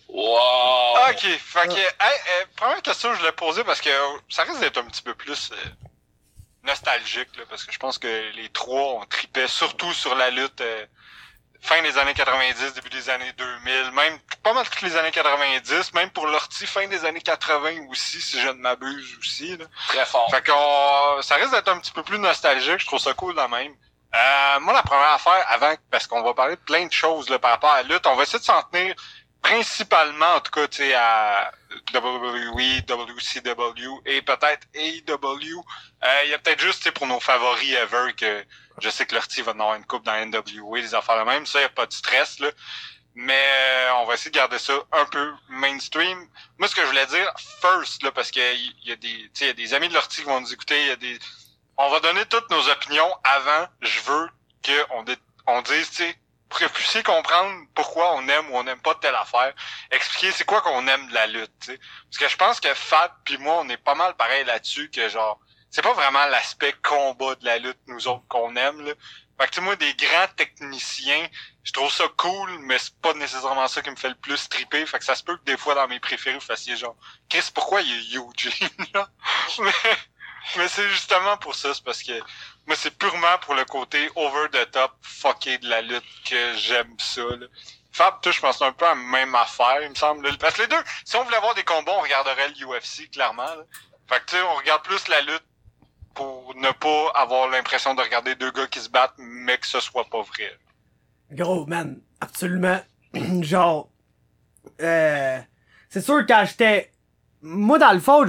Wow! 0.08 1.10
Ok, 1.10 1.20
fait 1.20 1.68
que, 1.68 1.74
hey, 1.76 2.20
euh, 2.42 2.46
première 2.56 2.82
question 2.82 3.10
que 3.10 3.16
je 3.16 3.20
voulais 3.20 3.32
poser, 3.32 3.64
parce 3.64 3.80
que 3.80 3.90
euh, 3.90 4.18
ça 4.28 4.44
risque 4.44 4.60
d'être 4.60 4.78
un 4.80 4.86
petit 4.86 5.04
peu 5.04 5.14
plus 5.14 5.52
euh, 5.52 5.56
nostalgique, 6.64 7.30
là, 7.38 7.44
parce 7.48 7.64
que 7.64 7.72
je 7.72 7.78
pense 7.78 8.00
que 8.00 8.32
les 8.36 8.50
trois, 8.50 9.02
on 9.02 9.06
tripait 9.06 9.48
surtout 9.48 9.94
sur 9.94 10.16
la 10.16 10.30
lutte 10.30 10.62
euh, 10.62 10.86
fin 11.62 11.82
des 11.82 11.98
années 11.98 12.14
90, 12.14 12.74
début 12.74 12.90
des 12.90 13.10
années 13.10 13.32
2000, 13.38 13.92
même 13.92 14.18
pas 14.44 14.54
mal 14.54 14.68
toutes 14.70 14.82
les 14.82 14.96
années 14.96 15.12
90, 15.12 15.94
même 15.94 16.10
pour 16.12 16.28
l'ortie, 16.28 16.66
fin 16.66 16.88
des 16.88 17.06
années 17.06 17.22
80 17.22 17.88
aussi, 17.90 18.22
si 18.22 18.40
je 18.40 18.48
ne 18.48 18.54
m'abuse 18.54 19.18
aussi. 19.20 19.58
Là. 19.58 19.66
Très 19.90 20.06
fort. 20.06 20.30
Fait 20.32 20.46
qu'on, 20.46 21.22
ça 21.22 21.36
risque 21.36 21.52
d'être 21.52 21.70
un 21.70 21.80
petit 21.80 21.92
peu 21.92 22.04
plus 22.04 22.20
nostalgique, 22.20 22.80
je 22.80 22.86
trouve 22.86 23.00
ça 23.00 23.14
cool 23.14 23.36
quand 23.36 23.50
même. 23.50 23.74
Euh, 24.16 24.60
moi, 24.62 24.74
la 24.74 24.82
première 24.82 25.14
affaire, 25.14 25.46
avant, 25.50 25.74
parce 25.92 26.08
qu'on 26.08 26.24
va 26.24 26.34
parler 26.34 26.56
de 26.56 26.62
plein 26.62 26.86
de 26.86 26.92
choses 26.92 27.30
là, 27.30 27.38
par 27.38 27.52
rapport 27.52 27.72
à 27.72 27.84
la 27.84 27.90
lutte, 27.90 28.08
on 28.08 28.16
va 28.16 28.24
essayer 28.24 28.40
de 28.40 28.44
s'en 28.44 28.64
tenir 28.64 28.96
principalement, 29.42 30.36
en 30.36 30.42
tout 30.42 30.52
cas, 30.52 30.68
tu 30.68 30.94
à 30.94 31.52
WWE, 31.94 32.82
WCW 32.88 34.02
et 34.06 34.22
peut-être 34.22 34.68
AEW. 34.74 35.64
Euh, 36.04 36.22
Il 36.26 36.30
y 36.30 36.34
a 36.34 36.40
peut-être 36.40 36.60
juste, 36.60 36.92
pour 36.92 37.08
nos 37.08 37.20
favoris 37.20 37.74
ever, 37.74 38.14
que 38.14 38.46
je 38.80 38.90
sais 38.90 39.06
que 39.06 39.16
Lortie 39.16 39.42
va 39.42 39.52
avoir 39.52 39.76
une 39.76 39.86
coupe 39.86 40.06
dans 40.06 40.14
NWA, 40.26 40.82
des 40.82 40.96
affaires 40.96 41.20
de 41.20 41.30
même, 41.30 41.46
ça, 41.46 41.62
y 41.62 41.64
a 41.64 41.70
pas 41.70 41.86
de 41.86 41.94
stress, 41.94 42.40
là. 42.40 42.50
Mais 43.16 43.34
euh, 43.34 43.94
on 43.96 44.06
va 44.06 44.14
essayer 44.14 44.32
de 44.32 44.36
garder 44.36 44.60
ça 44.60 44.74
un 44.92 45.06
peu 45.06 45.34
mainstream. 45.50 46.28
Moi, 46.58 46.68
ce 46.68 46.76
que 46.76 46.82
je 46.82 46.88
voulais 46.88 47.08
dire, 47.08 47.34
first, 47.62 48.04
là, 48.04 48.12
parce 48.12 48.32
qu'il 48.32 48.42
y 48.84 48.92
a 48.92 48.96
des, 48.96 49.30
il 49.42 49.48
y 49.48 49.50
a 49.50 49.54
des 49.54 49.74
amis 49.74 49.90
de 49.90 49.94
l'ortie 49.94 50.22
qui 50.22 50.28
vont 50.28 50.40
nous 50.40 50.54
écouter, 50.54 50.80
il 50.80 50.88
y 50.88 50.92
a 50.92 50.96
des, 50.96 51.20
on 51.78 51.90
va 51.90 52.00
donner 52.02 52.26
toutes 52.26 52.50
nos 52.50 52.70
opinions 52.70 53.12
avant. 53.24 53.68
Je 53.82 54.00
veux 54.02 54.30
qu'on 54.64 55.06
on 55.48 55.62
dise, 55.64 55.90
tu 55.90 55.96
sais, 55.96 56.16
pour 56.50 56.60
que 56.60 56.66
vous 56.66 56.74
puissiez 56.74 57.04
comprendre 57.04 57.66
pourquoi 57.76 58.16
on 58.16 58.28
aime 58.28 58.50
ou 58.52 58.58
on 58.58 58.64
n'aime 58.64 58.82
pas 58.82 58.96
telle 58.96 59.16
affaire. 59.16 59.54
Expliquer 59.92 60.32
c'est 60.32 60.46
quoi 60.46 60.62
qu'on 60.62 60.88
aime 60.88 61.08
de 61.08 61.14
la 61.14 61.28
lutte, 61.28 61.54
tu 61.62 61.74
sais. 61.74 61.80
Parce 62.10 62.18
que 62.18 62.28
je 62.28 62.36
pense 62.38 62.60
que 62.60 62.74
Fab 62.74 63.12
puis 63.24 63.38
moi, 63.38 63.60
on 63.62 63.70
est 63.70 63.78
pas 63.78 63.96
mal 63.96 64.16
pareil 64.16 64.44
là-dessus, 64.46 64.90
que 64.90 65.08
genre, 65.10 65.40
c'est 65.70 65.84
pas 65.84 65.94
vraiment 65.94 66.26
l'aspect 66.26 66.74
combat 66.84 67.36
de 67.36 67.46
la 67.46 67.60
lutte, 67.60 67.80
nous 67.88 68.08
autres, 68.08 68.28
qu'on 68.28 68.56
aime, 68.56 68.82
là. 68.84 68.94
Fait 69.40 69.48
que, 69.48 69.52
tu 69.52 69.62
moi, 69.62 69.78
des 69.78 69.94
grands 69.94 70.28
techniciens, 70.36 71.26
je 71.64 71.72
trouve 71.72 71.90
ça 71.90 72.04
cool, 72.18 72.60
mais 72.60 72.78
c'est 72.78 73.00
pas 73.00 73.14
nécessairement 73.14 73.70
ça 73.70 73.82
qui 73.82 73.90
me 73.90 73.96
fait 73.96 74.10
le 74.10 74.16
plus 74.16 74.50
triper. 74.50 74.86
Fait 74.86 75.00
que 75.00 75.06
ça 75.06 75.16
se 75.16 75.24
peut 75.24 75.38
que 75.38 75.44
des 75.46 75.56
fois, 75.56 75.76
dans 75.76 75.88
mes 75.88 76.02
préférés, 76.02 76.36
vous 76.36 76.42
fassiez 76.42 76.76
genre, 76.76 76.98
Chris, 77.30 77.50
pourquoi 77.54 77.82
il 77.82 78.14
y 78.14 78.18
a 78.18 78.20
Eugene, 78.20 78.70
là? 78.94 79.08
mais, 79.60 79.72
mais 80.58 80.68
c'est 80.68 80.90
justement 80.90 81.38
pour 81.38 81.56
ça, 81.56 81.74
c'est 81.74 81.84
parce 81.84 82.04
que 82.04 82.12
moi, 82.70 82.76
c'est 82.78 82.96
purement 82.96 83.40
pour 83.42 83.56
le 83.56 83.66
côté 83.66 83.98
over 84.16 84.48
the 84.52 84.70
top, 84.70 84.92
fucké 85.02 85.58
de 85.58 85.68
la 85.68 85.82
lutte 85.82 86.04
que 86.24 86.54
j'aime 86.56 86.94
ça, 87.00 87.22
là. 87.22 87.48
Fab, 87.92 88.22
toi, 88.22 88.32
je 88.32 88.40
pense 88.40 88.62
un 88.62 88.72
peu 88.72 88.86
la 88.86 88.94
même 88.94 89.34
affaire, 89.34 89.82
il 89.82 89.90
me 89.90 89.96
semble. 89.96 90.38
Parce 90.38 90.54
que 90.54 90.62
les 90.62 90.68
deux, 90.68 90.84
si 91.04 91.16
on 91.16 91.24
voulait 91.24 91.38
avoir 91.38 91.56
des 91.56 91.64
combats, 91.64 91.94
on 91.98 92.02
regarderait 92.02 92.50
l'UFC, 92.50 93.10
clairement, 93.12 93.42
là. 93.42 93.64
Fait 94.08 94.20
que, 94.20 94.26
tu 94.28 94.36
sais, 94.36 94.44
on 94.44 94.54
regarde 94.54 94.84
plus 94.84 95.08
la 95.08 95.20
lutte 95.22 95.44
pour 96.14 96.54
ne 96.58 96.70
pas 96.70 97.12
avoir 97.16 97.50
l'impression 97.50 97.96
de 97.96 98.02
regarder 98.04 98.36
deux 98.36 98.52
gars 98.52 98.68
qui 98.68 98.80
se 98.82 98.90
battent, 98.90 99.16
mais 99.18 99.58
que 99.58 99.66
ce 99.66 99.80
soit 99.80 100.06
pas 100.06 100.22
vrai. 100.22 100.56
Gros, 101.32 101.66
man, 101.66 102.00
absolument. 102.22 102.82
Genre, 103.42 103.90
euh, 104.80 105.40
c'est 105.90 106.02
sûr 106.02 106.24
quand 106.28 106.46
j'étais, 106.46 106.92
moi 107.42 107.78
dans 107.80 107.92
le 107.94 108.00
fond, 108.00 108.26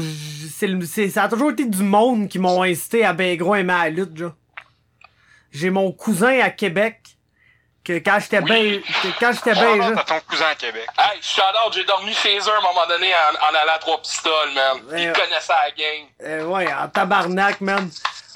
c'est, 0.57 0.67
le- 0.67 0.85
c'est, 0.87 1.09
ça 1.09 1.25
a 1.25 1.29
toujours 1.29 1.51
été 1.53 1.65
du 1.65 1.83
monde 1.83 2.29
qui 2.29 2.39
m'ont 2.39 2.63
incité 2.63 3.05
à 3.05 3.13
ben 3.13 3.37
gros 3.37 3.55
aimer 3.55 3.73
la 3.75 3.91
lutte, 3.91 4.17
genre. 4.17 4.33
J'ai 5.53 5.71
mon 5.71 5.91
cousin 5.93 6.39
à 6.41 6.51
Québec 6.51 7.01
que 7.83 7.95
quand 7.95 8.19
j'étais 8.21 8.41
ben, 8.41 8.81
que 9.03 9.09
quand 9.19 9.33
j'étais 9.33 9.55
ben, 9.55 9.61
Shout-out 9.75 9.83
jeune- 9.83 9.99
à 9.99 10.05
ton 10.05 10.21
cousin 10.29 10.47
à 10.53 10.55
Québec. 10.55 10.87
Hey, 10.99 11.19
shout 11.23 11.41
out, 11.67 11.73
j'ai 11.75 11.85
dormi 11.85 12.13
chez 12.13 12.39
eux 12.39 12.43
à 12.55 12.59
un 12.59 12.63
moment 12.63 12.87
donné 12.89 13.09
en, 13.13 13.35
en 13.47 13.61
allant 13.61 13.73
à 13.75 13.79
trois 13.79 14.01
pistoles, 14.01 14.53
man. 14.55 14.77
Ouais, 14.91 15.03
Ils 15.03 15.07
ouais. 15.09 15.13
connaissaient 15.13 15.53
la 15.53 15.71
game. 15.73 16.07
Euh, 16.25 16.45
ouais, 16.47 16.73
en 16.73 16.89
tabarnak, 16.89 17.61
man. 17.63 17.91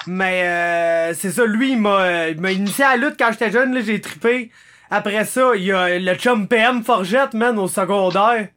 Mais 0.07 0.43
euh, 0.43 1.13
c'est 1.13 1.31
ça, 1.31 1.45
lui, 1.45 1.71
il 1.71 1.79
m'a, 1.79 2.27
il 2.29 2.41
m'a 2.41 2.51
initié 2.51 2.83
à 2.83 2.97
la 2.97 3.07
lutte 3.07 3.15
quand 3.17 3.31
j'étais 3.31 3.51
jeune, 3.51 3.73
là, 3.73 3.81
j'ai 3.81 4.01
trippé. 4.01 4.51
Après 4.91 5.23
ça, 5.25 5.51
il 5.55 5.63
y 5.63 5.71
a 5.71 5.97
le 5.99 6.15
chum 6.15 6.47
PM 6.47 6.83
Forgette, 6.83 7.33
man, 7.33 7.57
au 7.57 7.67
secondaire. 7.67 8.49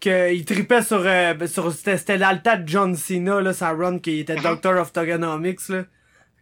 Que 0.00 0.32
il 0.32 0.44
tripait 0.44 0.82
sur, 0.82 1.02
euh, 1.04 1.34
sur 1.46 1.72
c'était, 1.72 2.18
tas 2.18 2.56
de 2.56 2.68
John 2.68 2.94
Cena, 2.94 3.40
là, 3.40 3.52
sa 3.52 3.70
run, 3.70 3.98
qui 3.98 4.20
était 4.20 4.36
Doctor 4.36 4.76
of 4.76 4.92
Togonomics, 4.92 5.68
là. 5.68 5.84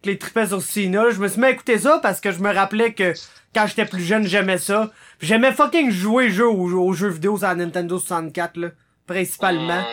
Que 0.03 0.09
les 0.09 0.17
tripait 0.17 0.47
sur 0.47 0.61
Cena. 0.61 1.09
Je 1.11 1.19
me 1.19 1.27
suis 1.27 1.39
mis 1.39 1.47
à 1.47 1.51
écouter 1.51 1.79
ça 1.79 1.99
parce 2.01 2.19
que 2.19 2.31
je 2.31 2.39
me 2.39 2.53
rappelais 2.53 2.93
que 2.93 3.13
quand 3.53 3.65
j'étais 3.67 3.85
plus 3.85 4.03
jeune, 4.03 4.27
j'aimais 4.27 4.57
ça. 4.57 4.91
J'aimais 5.21 5.53
fucking 5.53 5.89
jouer 5.89 6.29
jeu 6.29 6.47
aux, 6.47 6.73
aux 6.73 6.93
jeux 6.93 7.09
vidéo 7.09 7.37
sur 7.37 7.47
la 7.47 7.55
Nintendo 7.55 7.97
64, 7.97 8.57
là. 8.57 8.67
Principalement. 9.07 9.83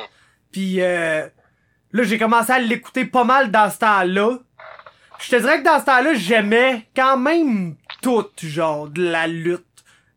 Puis 0.50 0.80
euh, 0.80 1.26
là, 1.92 2.02
j'ai 2.02 2.18
commencé 2.18 2.52
à 2.52 2.58
l'écouter 2.58 3.04
pas 3.04 3.24
mal 3.24 3.50
dans 3.50 3.70
ce 3.70 3.78
temps-là. 3.78 4.38
Je 5.20 5.30
te 5.30 5.36
dirais 5.36 5.60
que 5.60 5.64
dans 5.64 5.78
ce 5.78 5.84
temps-là, 5.84 6.14
j'aimais 6.14 6.86
quand 6.96 7.16
même 7.16 7.76
tout, 8.02 8.26
genre, 8.42 8.88
de 8.88 9.02
la 9.02 9.28
lutte. 9.28 9.64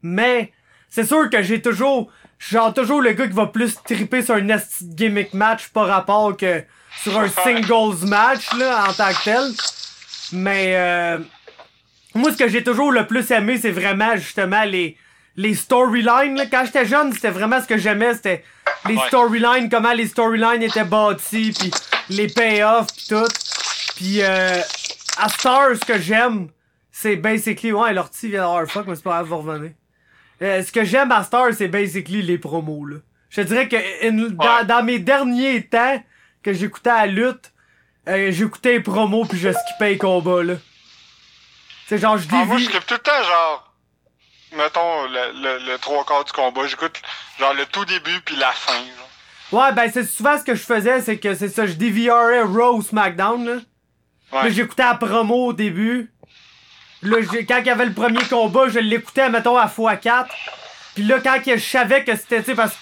Mais 0.02 0.52
c'est 0.90 1.06
sûr 1.06 1.30
que 1.30 1.42
j'ai 1.42 1.62
toujours... 1.62 2.12
Genre, 2.40 2.74
toujours 2.74 3.02
le 3.02 3.14
gars 3.14 3.28
qui 3.28 3.34
va 3.34 3.48
plus 3.48 3.76
triper 3.84 4.22
sur 4.22 4.36
un 4.36 4.48
gimmick 4.82 5.34
match 5.34 5.70
par 5.70 5.88
rapport 5.88 6.36
que 6.36 6.64
sur 7.02 7.18
un 7.20 7.28
singles 7.28 8.06
match, 8.08 8.54
là, 8.54 8.86
en 8.90 8.94
tant 8.94 9.10
que 9.10 9.24
tel. 9.24 9.52
Mais... 10.32 10.76
Euh, 10.76 11.20
moi, 12.14 12.32
ce 12.32 12.38
que 12.38 12.48
j'ai 12.48 12.64
toujours 12.64 12.92
le 12.92 13.06
plus 13.08 13.30
aimé, 13.32 13.58
c'est 13.62 13.72
vraiment, 13.72 14.16
justement, 14.16 14.64
les... 14.64 14.98
Les 15.38 15.54
storylines. 15.54 16.48
Quand 16.50 16.64
j'étais 16.64 16.86
jeune, 16.86 17.12
c'était 17.12 17.30
vraiment 17.30 17.62
ce 17.62 17.68
que 17.68 17.78
j'aimais, 17.78 18.14
c'était 18.14 18.42
les 18.88 18.98
storylines, 19.08 19.70
comment 19.70 19.92
les 19.92 20.08
storylines 20.08 20.64
étaient 20.64 20.86
bâtis, 20.86 21.52
puis 21.52 21.72
les 22.08 22.28
payoffs, 22.28 22.88
pis 22.96 23.10
tout. 23.10 23.28
Puis 23.98 24.22
euh, 24.22 24.62
à 25.18 25.28
Star, 25.28 25.76
ce 25.76 25.84
que 25.84 26.00
j'aime, 26.00 26.48
c'est 26.90 27.18
basically... 27.18 27.74
Ouais, 27.74 27.92
l'ortie 27.92 28.30
vient 28.30 28.44
d'avoir 28.44 28.66
fuck, 28.66 28.88
mais 28.88 28.96
c'est 28.96 29.04
pas 29.04 29.10
grave, 29.10 29.28
va 29.28 29.36
revenir. 29.36 29.72
Euh, 30.42 30.64
ce 30.64 30.72
que 30.72 30.84
j'aime 30.84 31.12
à 31.12 31.24
Star, 31.24 31.54
c'est 31.54 31.68
basically 31.68 32.22
les 32.22 32.38
promos, 32.38 32.86
là. 32.86 32.98
Je 33.30 33.42
te 33.42 33.48
dirais 33.48 33.68
que 33.68 33.76
in- 34.08 34.30
dans, 34.32 34.44
Ouais. 34.60 34.66
dans 34.66 34.84
mes 34.84 35.00
derniers 35.00 35.66
temps 35.68 36.02
que 36.44 36.54
j'écoutais 36.54 36.90
la 36.90 37.06
lutte, 37.08 37.52
euh, 38.08 38.32
j'écoutais 38.32 38.74
les 38.74 38.80
promos 38.82 39.26
puis 39.26 39.38
je 39.40 39.50
skippais 39.52 39.90
les 39.92 39.98
combats, 39.98 40.44
là. 40.44 40.56
C'est 41.88 41.98
genre, 41.98 42.18
je 42.18 42.28
Ah, 42.32 42.46
moi, 42.46 42.58
je 42.58 42.66
tripe 42.70 42.86
tout 42.86 42.94
le 42.96 43.00
temps, 43.00 43.24
genre, 43.24 43.74
mettons, 44.58 45.04
le, 45.08 45.42
le, 45.42 45.72
le 45.72 45.78
trois 45.78 46.04
quarts 46.06 46.24
du 46.26 46.32
combat, 46.32 46.66
j'écoute, 46.68 47.02
genre, 47.40 47.54
le 47.54 47.66
tout 47.66 47.86
début 47.86 48.20
puis 48.26 48.36
la 48.36 48.52
fin, 48.52 48.74
genre. 48.74 49.62
Ouais, 49.62 49.72
ben 49.74 49.90
c'est 49.92 50.04
souvent 50.04 50.38
ce 50.38 50.44
que 50.44 50.56
je 50.56 50.64
faisais, 50.64 51.02
c'est 51.02 51.18
que 51.20 51.36
c'est 51.36 51.50
ça, 51.50 51.68
je 51.68 51.74
DVRais 51.74 52.42
Raw 52.42 52.78
ou 52.78 52.82
SmackDown. 52.82 53.46
Là, 53.46 53.58
Ouais. 54.32 54.52
j'écoutais 54.52 54.84
la 54.84 54.96
promo 54.96 55.48
au 55.48 55.54
début. 55.54 56.12
Là, 57.06 57.18
quand 57.48 57.60
il 57.60 57.68
y 57.68 57.70
avait 57.70 57.86
le 57.86 57.94
premier 57.94 58.24
combat, 58.24 58.68
je 58.68 58.80
l'écoutais, 58.80 59.30
mettons, 59.30 59.58
à 59.58 59.68
x4. 59.68 60.26
Puis 60.96 61.04
là, 61.04 61.20
quand 61.24 61.40
je 61.46 61.60
savais 61.60 62.04
que 62.04 62.16
c'était, 62.16 62.40
tu 62.40 62.46
sais, 62.46 62.56
parce 62.56 62.72
que 62.72 62.78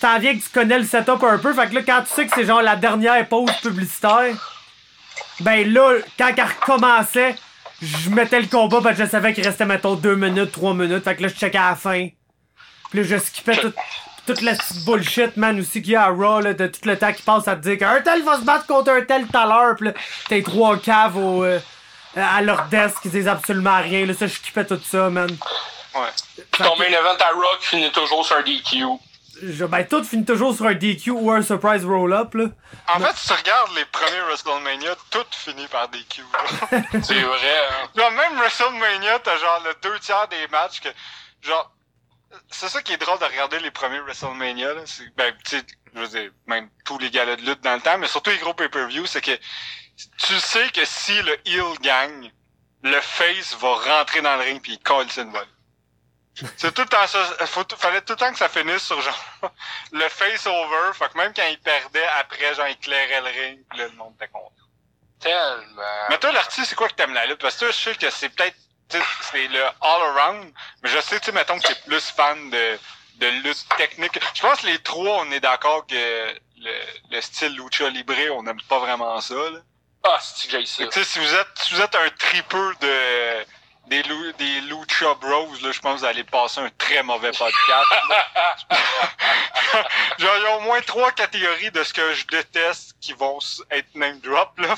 t'en 0.00 0.18
viens 0.18 0.36
que 0.36 0.42
tu 0.42 0.50
connais 0.52 0.78
le 0.78 0.84
setup 0.84 1.22
un 1.22 1.38
peu, 1.38 1.54
fait 1.54 1.68
que 1.68 1.74
là, 1.76 1.82
quand 1.86 2.02
tu 2.02 2.12
sais 2.12 2.26
que 2.26 2.32
c'est 2.34 2.44
genre 2.44 2.60
la 2.60 2.76
dernière 2.76 3.26
pause 3.28 3.52
publicitaire, 3.62 4.34
ben 5.40 5.72
là, 5.72 5.98
quand 6.18 6.32
elle 6.36 6.44
recommençait, 6.44 7.36
je 7.80 8.10
mettais 8.10 8.40
le 8.40 8.46
combat 8.46 8.80
parce 8.82 8.98
que 8.98 9.04
je 9.04 9.10
savais 9.10 9.32
qu'il 9.32 9.44
restait, 9.44 9.64
mettons, 9.64 9.94
2 9.94 10.16
minutes, 10.16 10.52
3 10.52 10.74
minutes. 10.74 11.04
Fait 11.04 11.16
que 11.16 11.22
là, 11.22 11.28
je 11.28 11.34
checkais 11.34 11.58
à 11.58 11.70
la 11.70 11.76
fin. 11.76 12.08
Puis 12.90 13.00
là, 13.00 13.04
je 13.04 13.16
skippais 13.16 13.56
tout, 13.56 13.72
toute 14.26 14.42
la 14.42 14.54
petite 14.54 14.84
bullshit, 14.84 15.36
man, 15.36 15.58
aussi 15.58 15.82
qu'il 15.82 15.92
y 15.92 15.96
a 15.96 16.04
à 16.04 16.08
Raw, 16.08 16.40
là, 16.40 16.52
de 16.52 16.66
tout 16.66 16.80
le 16.84 16.98
temps 16.98 17.12
qui 17.12 17.22
passe 17.22 17.48
à 17.48 17.56
te 17.56 17.62
dire 17.62 17.78
qu'un 17.78 18.00
tel 18.00 18.22
va 18.22 18.36
se 18.36 18.44
battre 18.44 18.66
contre 18.66 18.90
un 18.90 19.02
tel 19.02 19.26
tout 19.26 19.36
à 19.36 19.46
l'heure, 19.46 19.76
pis 19.76 19.84
là, 19.84 19.92
t'as 20.28 20.42
trois 20.42 20.78
caves 20.78 21.16
au, 21.16 21.44
euh, 21.44 21.58
à 22.16 22.40
leur 22.42 22.64
desk 22.66 23.00
qui 23.02 23.08
disent 23.08 23.28
absolument 23.28 23.80
rien, 23.80 24.06
là, 24.06 24.14
ça, 24.14 24.26
je 24.26 24.34
skippais 24.34 24.66
tout 24.66 24.80
ça, 24.84 25.08
man. 25.10 25.30
Ouais. 25.94 26.08
Ton 26.52 26.76
main 26.76 26.86
event 26.86 27.16
à 27.20 27.34
Rock 27.34 27.58
finit 27.60 27.90
toujours 27.92 28.24
sur 28.24 28.36
un 28.36 28.42
DQ. 28.42 28.84
je- 29.42 29.64
ben, 29.64 29.84
tout 29.86 30.02
finit 30.04 30.24
toujours 30.24 30.54
sur 30.54 30.66
un 30.66 30.74
DQ 30.74 31.10
ou 31.10 31.30
un 31.30 31.42
surprise 31.42 31.84
roll-up, 31.84 32.34
là. 32.34 32.44
En 32.88 33.00
fait, 33.00 33.16
si 33.16 33.26
tu 33.28 33.32
regardes 33.34 33.74
les 33.76 33.84
premiers 33.86 34.20
WrestleMania, 34.20 34.94
tout 35.10 35.24
finit 35.32 35.66
par 35.68 35.88
des 35.88 36.02
Q. 36.04 36.22
genre. 36.22 36.68
C'est 37.02 37.20
vrai, 37.20 37.58
hein. 37.70 37.88
Genre, 37.96 38.10
même 38.12 38.36
WrestleMania, 38.38 39.18
t'as 39.20 39.36
genre 39.38 39.62
le 39.64 39.74
deux 39.82 39.98
tiers 39.98 40.28
des 40.28 40.46
matchs 40.48 40.80
que, 40.80 40.88
genre, 41.42 41.70
c'est 42.50 42.68
ça 42.70 42.80
qui 42.80 42.94
est 42.94 42.96
drôle 42.96 43.18
de 43.18 43.24
regarder 43.26 43.58
les 43.60 43.70
premiers 43.70 44.00
WrestleMania. 44.00 44.72
Là. 44.74 44.80
Ben, 45.16 45.34
tu 45.44 45.58
sais, 45.58 45.62
je 45.94 46.00
veux 46.00 46.08
dire, 46.08 46.30
même 46.46 46.70
tous 46.86 46.96
les 46.98 47.10
galas 47.10 47.36
de 47.36 47.42
lutte 47.42 47.60
dans 47.62 47.74
le 47.74 47.80
temps, 47.82 47.98
mais 47.98 48.06
surtout 48.06 48.30
les 48.30 48.38
gros 48.38 48.54
pay-per-view, 48.54 49.04
c'est 49.04 49.20
que 49.20 49.32
tu 49.96 50.40
sais 50.40 50.68
que 50.70 50.84
si 50.84 51.20
le 51.22 51.48
heel 51.48 51.78
gagne, 51.80 52.32
le 52.82 53.00
face 53.00 53.54
va 53.56 53.74
rentrer 53.74 54.20
dans 54.22 54.36
le 54.36 54.42
ring 54.42 54.60
puis 54.60 54.72
il 54.72 54.78
colle 54.80 55.06
une 55.16 55.30
balle. 55.30 55.46
C'est 56.56 56.72
tout 56.72 56.82
le 56.82 56.88
temps 56.88 57.06
ça. 57.06 57.46
Faut, 57.46 57.64
fallait 57.76 58.00
tout 58.00 58.14
le 58.14 58.18
temps 58.18 58.32
que 58.32 58.38
ça 58.38 58.48
finisse 58.48 58.82
sur 58.82 59.00
genre 59.00 59.24
le 59.92 60.08
face 60.08 60.46
over. 60.46 60.92
Fait 60.94 61.10
que 61.12 61.18
même 61.18 61.32
quand 61.34 61.46
il 61.46 61.60
perdait, 61.60 62.06
après, 62.18 62.54
genre, 62.54 62.68
il 62.68 62.78
clairait 62.78 63.20
le 63.20 63.26
ring, 63.26 63.58
pis 63.70 63.78
là, 63.78 63.86
le 63.88 63.92
monde 63.92 64.14
était 64.16 64.28
content. 64.28 64.50
Tellement. 65.20 65.82
Mais 66.08 66.18
toi, 66.18 66.32
l'artiste, 66.32 66.70
c'est 66.70 66.74
quoi 66.74 66.88
que 66.88 66.94
t'aimes 66.94 67.12
la 67.12 67.26
lutte? 67.26 67.40
Parce 67.40 67.54
que 67.54 67.60
toi, 67.60 67.70
je 67.70 67.76
sais 67.76 67.94
que 67.94 68.10
c'est 68.10 68.30
peut-être, 68.30 68.56
c'est 68.88 69.46
le 69.48 69.62
all-around, 69.80 70.52
mais 70.82 70.88
je 70.88 71.00
sais, 71.00 71.20
tu 71.20 71.26
sais, 71.26 71.32
mettons 71.32 71.58
que 71.58 71.68
t'es 71.68 71.80
plus 71.86 72.10
fan 72.10 72.50
de, 72.50 72.78
de 73.16 73.26
lutte 73.44 73.66
technique. 73.76 74.18
Je 74.34 74.42
pense 74.42 74.60
que 74.62 74.66
les 74.66 74.78
trois, 74.82 75.20
on 75.20 75.30
est 75.30 75.40
d'accord 75.40 75.86
que 75.86 75.94
le, 75.94 76.72
le 77.10 77.20
style 77.20 77.54
lucha 77.54 77.88
libre, 77.90 78.14
on 78.32 78.42
n'aime 78.42 78.60
pas 78.68 78.78
vraiment 78.78 79.20
ça, 79.20 79.34
là. 79.34 79.60
Ah, 80.04 80.18
c'est 80.20 80.48
que 80.48 80.58
j'ai 80.60 80.66
ça? 80.66 80.84
Tu 80.86 80.92
sais, 80.92 81.04
si 81.04 81.18
vous 81.18 81.34
êtes, 81.34 81.48
si 81.62 81.74
vous 81.74 81.80
êtes 81.80 81.94
un 81.94 82.10
tripeux 82.18 82.74
de, 82.80 83.44
des, 83.86 84.02
lou- 84.02 84.32
des 84.32 84.60
Lucha 84.62 85.14
Bros, 85.14 85.48
là, 85.62 85.70
je 85.72 85.78
pense 85.80 85.94
que 85.94 85.98
vous 86.00 86.04
allez 86.04 86.24
passer 86.24 86.60
un 86.60 86.70
très 86.70 87.02
mauvais 87.04 87.30
podcast. 87.30 87.88
Genre, 90.18 90.36
il 90.36 90.42
y 90.42 90.46
a 90.46 90.56
au 90.56 90.60
moins 90.60 90.80
trois 90.82 91.12
catégories 91.12 91.70
de 91.70 91.82
ce 91.84 91.92
que 91.94 92.14
je 92.14 92.26
déteste 92.26 92.94
qui 93.00 93.12
vont 93.12 93.38
être 93.70 93.94
name 93.94 94.18
drop, 94.20 94.58
là. 94.58 94.74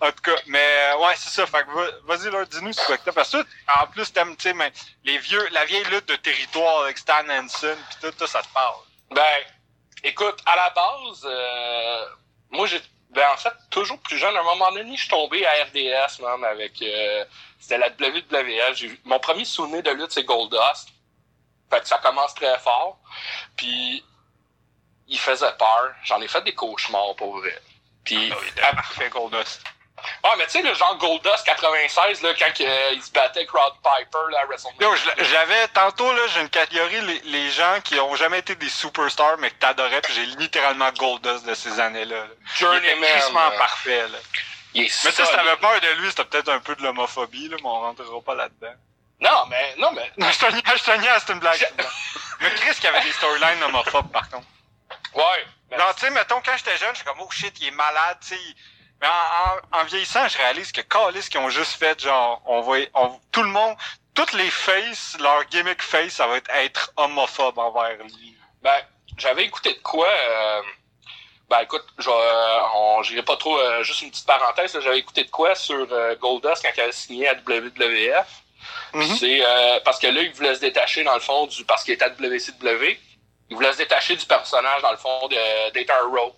En 0.00 0.10
tout 0.12 0.22
cas, 0.22 0.36
mais, 0.46 0.92
ouais, 1.00 1.14
c'est 1.16 1.30
ça. 1.30 1.46
Fait 1.46 1.64
que, 1.64 1.70
va- 1.70 1.90
vas-y, 2.16 2.30
là, 2.30 2.44
dis-nous 2.44 2.72
ce 2.72 2.86
que 2.86 2.94
t'as. 3.04 3.12
Parce 3.12 3.30
que, 3.32 3.44
en 3.80 3.86
plus, 3.88 4.12
t'aimes, 4.12 4.36
tu 4.36 4.44
sais, 4.44 4.54
mais 4.54 4.72
les 5.04 5.18
vieux, 5.18 5.46
la 5.50 5.64
vieille 5.64 5.84
lutte 5.84 6.06
de 6.08 6.16
territoire 6.16 6.82
avec 6.84 6.96
Stan 6.98 7.28
Hansen, 7.28 7.76
pis 7.90 7.96
tout, 8.00 8.12
tout, 8.12 8.26
ça 8.26 8.42
te 8.42 8.48
parle. 8.54 8.76
Ben, 9.10 9.24
écoute, 10.04 10.38
à 10.46 10.56
la 10.56 10.70
base, 10.70 11.22
euh, 11.24 12.06
moi, 12.50 12.66
j'ai, 12.66 12.80
ben, 13.10 13.26
en 13.32 13.36
fait, 13.36 13.52
toujours 13.70 13.98
plus 14.00 14.18
jeune, 14.18 14.36
à 14.36 14.40
un 14.40 14.44
moment 14.44 14.70
donné, 14.72 14.94
je 14.96 15.00
suis 15.02 15.08
tombé 15.10 15.46
à 15.46 15.64
RDS, 15.64 16.20
man, 16.22 16.44
avec, 16.44 16.80
euh, 16.82 17.24
c'était 17.58 17.78
la 17.78 17.88
vu- 18.72 19.00
mon 19.04 19.18
premier 19.18 19.44
souvenir 19.44 19.82
de 19.82 19.90
lutte, 19.90 20.12
c'est 20.12 20.24
Goldust. 20.24 20.88
Fait 21.70 21.80
que 21.80 21.88
ça 21.88 21.98
commence 21.98 22.34
très 22.34 22.58
fort. 22.58 22.98
Puis, 23.56 24.04
il 25.06 25.18
faisait 25.18 25.52
peur. 25.58 25.92
J'en 26.04 26.20
ai 26.20 26.28
fait 26.28 26.42
des 26.42 26.54
cauchemars, 26.54 27.14
pour 27.16 27.38
vrai. 27.38 27.60
Puis, 28.04 28.32
Ah 28.62 28.74
parfait, 28.74 29.08
Goldust. 29.10 29.62
Ah, 30.22 30.34
mais 30.36 30.44
tu 30.46 30.52
sais, 30.52 30.62
le 30.62 30.74
genre 30.74 30.96
Goldust 30.98 31.44
96, 31.44 32.22
là, 32.22 32.34
quand 32.38 32.60
euh, 32.60 32.90
il 32.92 33.02
se 33.02 33.10
battait 33.10 33.46
Crowd 33.46 33.74
Piper, 33.82 34.30
là, 34.30 34.40
à 34.42 34.46
WrestleMania. 34.46 35.32
L'avais 35.32 35.68
tantôt 35.68 36.12
là, 36.12 36.22
j'ai 36.28 36.40
une 36.40 36.48
catégorie 36.48 37.00
les, 37.02 37.20
les 37.20 37.50
gens 37.50 37.80
qui 37.84 37.98
ont 38.00 38.14
jamais 38.16 38.38
été 38.40 38.54
des 38.54 38.68
superstars 38.68 39.38
mais 39.38 39.50
que 39.50 39.56
t'adorais, 39.56 40.00
puis 40.00 40.14
j'ai 40.14 40.26
littéralement 40.26 40.90
Goldust 40.92 41.46
de 41.46 41.54
ces 41.54 41.80
années-là. 41.80 42.26
Il 42.40 42.58
Journeyman. 42.58 43.34
là. 43.34 43.50
parfait 43.58 44.08
là. 44.08 44.18
Il 44.74 44.82
est 44.82 45.04
Mais 45.04 45.10
tu 45.10 45.16
sais, 45.16 45.24
si 45.24 45.32
t'avais 45.32 45.56
peur 45.56 45.80
de 45.80 46.00
lui, 46.00 46.10
c'était 46.10 46.24
peut-être 46.24 46.50
un 46.50 46.60
peu 46.60 46.76
de 46.76 46.82
l'homophobie 46.82 47.48
là, 47.48 47.56
mais 47.60 47.68
on 47.68 47.80
rentrera 47.80 48.20
pas 48.20 48.34
là-dedans. 48.34 48.74
Non, 49.20 49.46
mais, 49.48 49.74
non, 49.78 49.90
mais, 49.92 50.12
Non, 50.16 50.30
je 50.30 50.38
te 50.38 50.46
je 50.50 51.18
c'est 51.18 51.32
une 51.32 51.40
blague. 51.40 51.72
mais 52.40 52.50
Chris 52.54 52.74
qui 52.80 52.86
avait 52.86 53.00
des 53.00 53.12
storylines 53.12 53.62
homophobes 53.64 54.12
par 54.12 54.28
contre. 54.30 54.46
ouais. 55.14 55.46
ben, 55.70 55.78
Non, 55.78 55.86
tu 55.94 56.00
sais, 56.00 56.10
mettons, 56.10 56.40
quand 56.44 56.56
j'étais 56.56 56.76
jeune, 56.76 56.94
j'étais 56.94 57.08
comme, 57.08 57.20
oh 57.20 57.30
shit, 57.30 57.58
il 57.60 57.68
est 57.68 57.72
malade, 57.72 58.18
tu 58.20 58.28
sais. 58.28 58.40
Il- 59.00 59.06
Mais 59.06 59.08
en, 59.08 59.78
en, 59.78 59.80
en 59.80 59.84
vieillissant, 59.84 60.26
je 60.28 60.38
réalise 60.38 60.72
que 60.72 60.80
Callis 60.80 61.28
qui 61.30 61.38
ont 61.38 61.50
juste 61.50 61.72
fait, 61.78 62.00
genre, 62.00 62.42
on 62.46 62.60
va, 62.62 62.78
on, 62.94 63.18
tout 63.32 63.42
le 63.42 63.48
monde, 63.50 63.76
toutes 64.14 64.32
les 64.32 64.50
faces, 64.50 65.16
leur 65.20 65.44
gimmick 65.46 65.80
face, 65.82 66.14
ça 66.14 66.26
va 66.26 66.36
être 66.38 66.50
être 66.50 66.92
homophobe 66.96 67.58
envers 67.58 67.96
lui. 68.02 68.36
Ben, 68.62 68.80
j'avais 69.16 69.44
écouté 69.44 69.74
de 69.74 69.78
quoi. 69.78 70.08
Euh, 70.08 70.62
ben, 71.48 71.60
écoute, 71.60 71.84
je 71.98 72.10
euh, 72.10 73.02
j'irai 73.04 73.22
pas 73.22 73.36
trop. 73.36 73.56
euh, 73.58 73.82
juste 73.84 74.02
une 74.02 74.10
petite 74.10 74.26
parenthèse. 74.26 74.74
là, 74.74 74.80
J'avais 74.80 74.98
écouté 74.98 75.24
de 75.24 75.30
quoi 75.30 75.54
sur 75.54 75.86
euh, 75.92 76.14
Goldust 76.16 76.62
quand 76.62 76.70
il 76.76 76.80
avait 76.80 76.92
signé 76.92 77.28
à 77.28 77.34
WWF. 77.34 78.26
Mhm. 78.94 79.16
C'est 79.16 79.40
euh, 79.46 79.80
parce 79.84 79.98
que 79.98 80.08
là, 80.08 80.22
il 80.22 80.32
voulait 80.32 80.54
se 80.56 80.60
détacher 80.60 81.04
dans 81.04 81.14
le 81.14 81.20
fond 81.20 81.46
du 81.46 81.64
parce 81.64 81.84
qu'il 81.84 81.94
était 81.94 82.04
à 82.04 82.08
WCW. 82.10 82.98
Il 83.50 83.56
voulait 83.56 83.72
se 83.72 83.78
détacher 83.78 84.16
du 84.16 84.26
personnage 84.26 84.82
dans 84.82 84.90
le 84.90 84.96
fond 84.98 85.26
de 85.28 85.70
Data 85.72 85.94
Rhodes. 86.02 86.34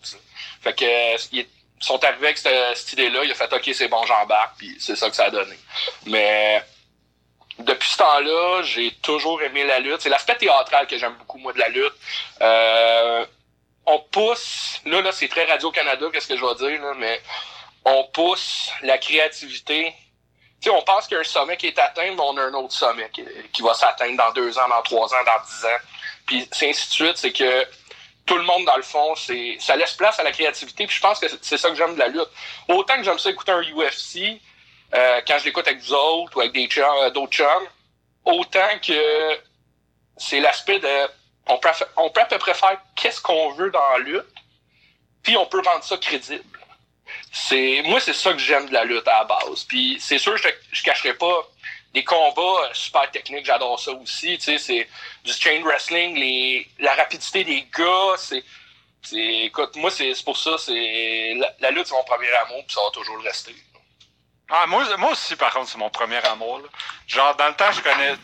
Fait 0.62 0.74
que 0.74 0.84
euh, 0.84 1.16
ils 1.32 1.46
sont 1.80 2.02
arrivés 2.04 2.26
avec 2.26 2.38
cette, 2.38 2.92
idée-là. 2.92 3.24
Il 3.24 3.30
a 3.32 3.34
fait 3.34 3.52
OK, 3.52 3.70
c'est 3.72 3.88
bon, 3.88 4.04
j'embarque. 4.04 4.58
Puis 4.58 4.76
c'est 4.78 4.96
ça 4.96 5.08
que 5.08 5.16
ça 5.16 5.24
a 5.24 5.30
donné. 5.30 5.56
Mais 6.06 6.62
depuis 7.58 7.88
ce 7.90 7.96
temps-là, 7.98 8.62
j'ai 8.62 8.92
toujours 9.02 9.42
aimé 9.42 9.64
la 9.64 9.80
lutte. 9.80 10.00
C'est 10.02 10.10
l'aspect 10.10 10.36
théâtral 10.36 10.86
que 10.86 10.98
j'aime 10.98 11.14
beaucoup, 11.14 11.38
moi, 11.38 11.52
de 11.52 11.58
la 11.58 11.68
lutte. 11.68 11.94
Euh, 12.42 13.24
on 13.86 13.98
pousse, 13.98 14.80
là, 14.84 15.00
là, 15.00 15.10
c'est 15.10 15.28
très 15.28 15.44
Radio-Canada, 15.46 16.06
qu'est-ce 16.12 16.28
que 16.28 16.36
je 16.36 16.44
vais 16.44 16.54
dire, 16.54 16.82
là, 16.82 16.94
mais 16.96 17.20
on 17.84 18.04
pousse 18.04 18.70
la 18.82 18.98
créativité. 18.98 19.94
Tu 20.60 20.68
sais, 20.68 20.76
on 20.76 20.82
pense 20.82 21.06
qu'il 21.06 21.14
y 21.14 21.18
a 21.18 21.22
un 21.22 21.24
sommet 21.24 21.56
qui 21.56 21.68
est 21.68 21.78
atteint, 21.78 22.12
mais 22.12 22.20
on 22.20 22.36
a 22.36 22.42
un 22.42 22.54
autre 22.54 22.74
sommet 22.74 23.08
qui, 23.10 23.24
qui 23.52 23.62
va 23.62 23.72
s'atteindre 23.72 24.18
dans 24.18 24.32
deux 24.32 24.58
ans, 24.58 24.68
dans 24.68 24.82
trois 24.82 25.12
ans, 25.14 25.24
dans 25.24 25.44
dix 25.46 25.64
ans. 25.64 25.78
Puis 26.26 26.48
c'est 26.52 26.68
ainsi 26.68 26.88
de 26.88 26.92
suite, 26.92 27.16
c'est 27.16 27.32
que 27.32 27.66
tout 28.30 28.36
le 28.36 28.44
monde, 28.44 28.64
dans 28.64 28.76
le 28.76 28.82
fond, 28.84 29.16
c'est 29.16 29.56
ça 29.58 29.74
laisse 29.74 29.94
place 29.94 30.20
à 30.20 30.22
la 30.22 30.30
créativité. 30.30 30.86
Puis 30.86 30.94
je 30.94 31.00
pense 31.00 31.18
que 31.18 31.26
c'est- 31.42 31.56
ça 31.58 31.68
que 31.68 31.74
j'aime 31.74 31.94
de 31.94 31.98
la 31.98 32.06
lutte. 32.06 32.28
Autant 32.68 32.96
que 32.96 33.02
j'aime 33.02 33.18
ça 33.18 33.28
écouter 33.28 33.50
un 33.50 33.60
UFC, 33.60 34.40
euh, 34.94 35.20
quand 35.26 35.36
je 35.40 35.46
l'écoute 35.46 35.66
avec 35.66 35.80
vous 35.82 35.92
autres 35.92 36.36
ou 36.36 36.40
avec 36.40 36.52
des 36.52 36.68
euh, 36.78 37.10
d'autres 37.10 37.32
chums, 37.32 37.68
autant 38.24 38.78
que 38.86 39.36
c'est 40.16 40.38
l'aspect 40.38 40.78
de 40.78 41.08
on 41.48 41.58
peut, 41.58 41.70
on 41.96 42.08
peut 42.10 42.20
à 42.20 42.26
peu 42.26 42.38
près 42.38 42.54
faire 42.54 42.80
qu'est-ce 42.94 43.20
qu'on 43.20 43.50
veut 43.54 43.72
dans 43.72 43.90
la 43.94 43.98
lutte, 43.98 44.32
puis 45.24 45.36
on 45.36 45.46
peut 45.46 45.60
rendre 45.66 45.82
ça 45.82 45.96
crédible. 45.96 46.44
C'est 47.32 47.82
moi 47.86 47.98
c'est 47.98 48.14
ça 48.14 48.32
que 48.32 48.38
j'aime 48.38 48.68
de 48.68 48.72
la 48.74 48.84
lutte 48.84 49.08
à 49.08 49.18
la 49.18 49.24
base. 49.24 49.64
Puis 49.64 49.98
c'est 50.00 50.18
sûr 50.18 50.36
je 50.36 50.46
je 50.70 50.82
cacherai 50.84 51.14
pas 51.14 51.48
des 51.94 52.04
combats 52.04 52.40
euh, 52.42 52.68
super 52.72 53.10
techniques, 53.10 53.46
j'adore 53.46 53.78
ça 53.80 53.92
aussi, 53.92 54.38
tu 54.38 54.44
sais 54.44 54.58
c'est 54.58 54.88
du 55.24 55.32
chain 55.32 55.62
wrestling, 55.64 56.14
les 56.16 56.66
la 56.78 56.94
rapidité 56.94 57.42
des 57.44 57.62
gars, 57.76 58.16
c'est 58.16 58.44
écoute, 59.12 59.74
moi 59.76 59.90
c'est 59.90 60.12
pour 60.24 60.36
ça 60.36 60.56
c'est 60.58 61.34
la, 61.36 61.52
la 61.60 61.70
lutte 61.70 61.86
c'est 61.86 61.94
mon 61.94 62.04
premier 62.04 62.30
amour, 62.44 62.64
puis 62.66 62.74
ça 62.74 62.80
va 62.84 62.90
toujours 62.90 63.16
le 63.16 63.22
rester. 63.24 63.54
Ah, 64.52 64.66
moi, 64.66 64.84
moi 64.96 65.12
aussi, 65.12 65.36
par 65.36 65.52
contre, 65.52 65.70
c'est 65.70 65.78
mon 65.78 65.90
premier 65.90 66.16
amour. 66.26 66.58
là. 66.58 66.64
Genre, 67.06 67.36
dans 67.36 67.46
le 67.46 67.54
temps, 67.54 67.70
je 67.70 67.82
connais. 67.82 68.16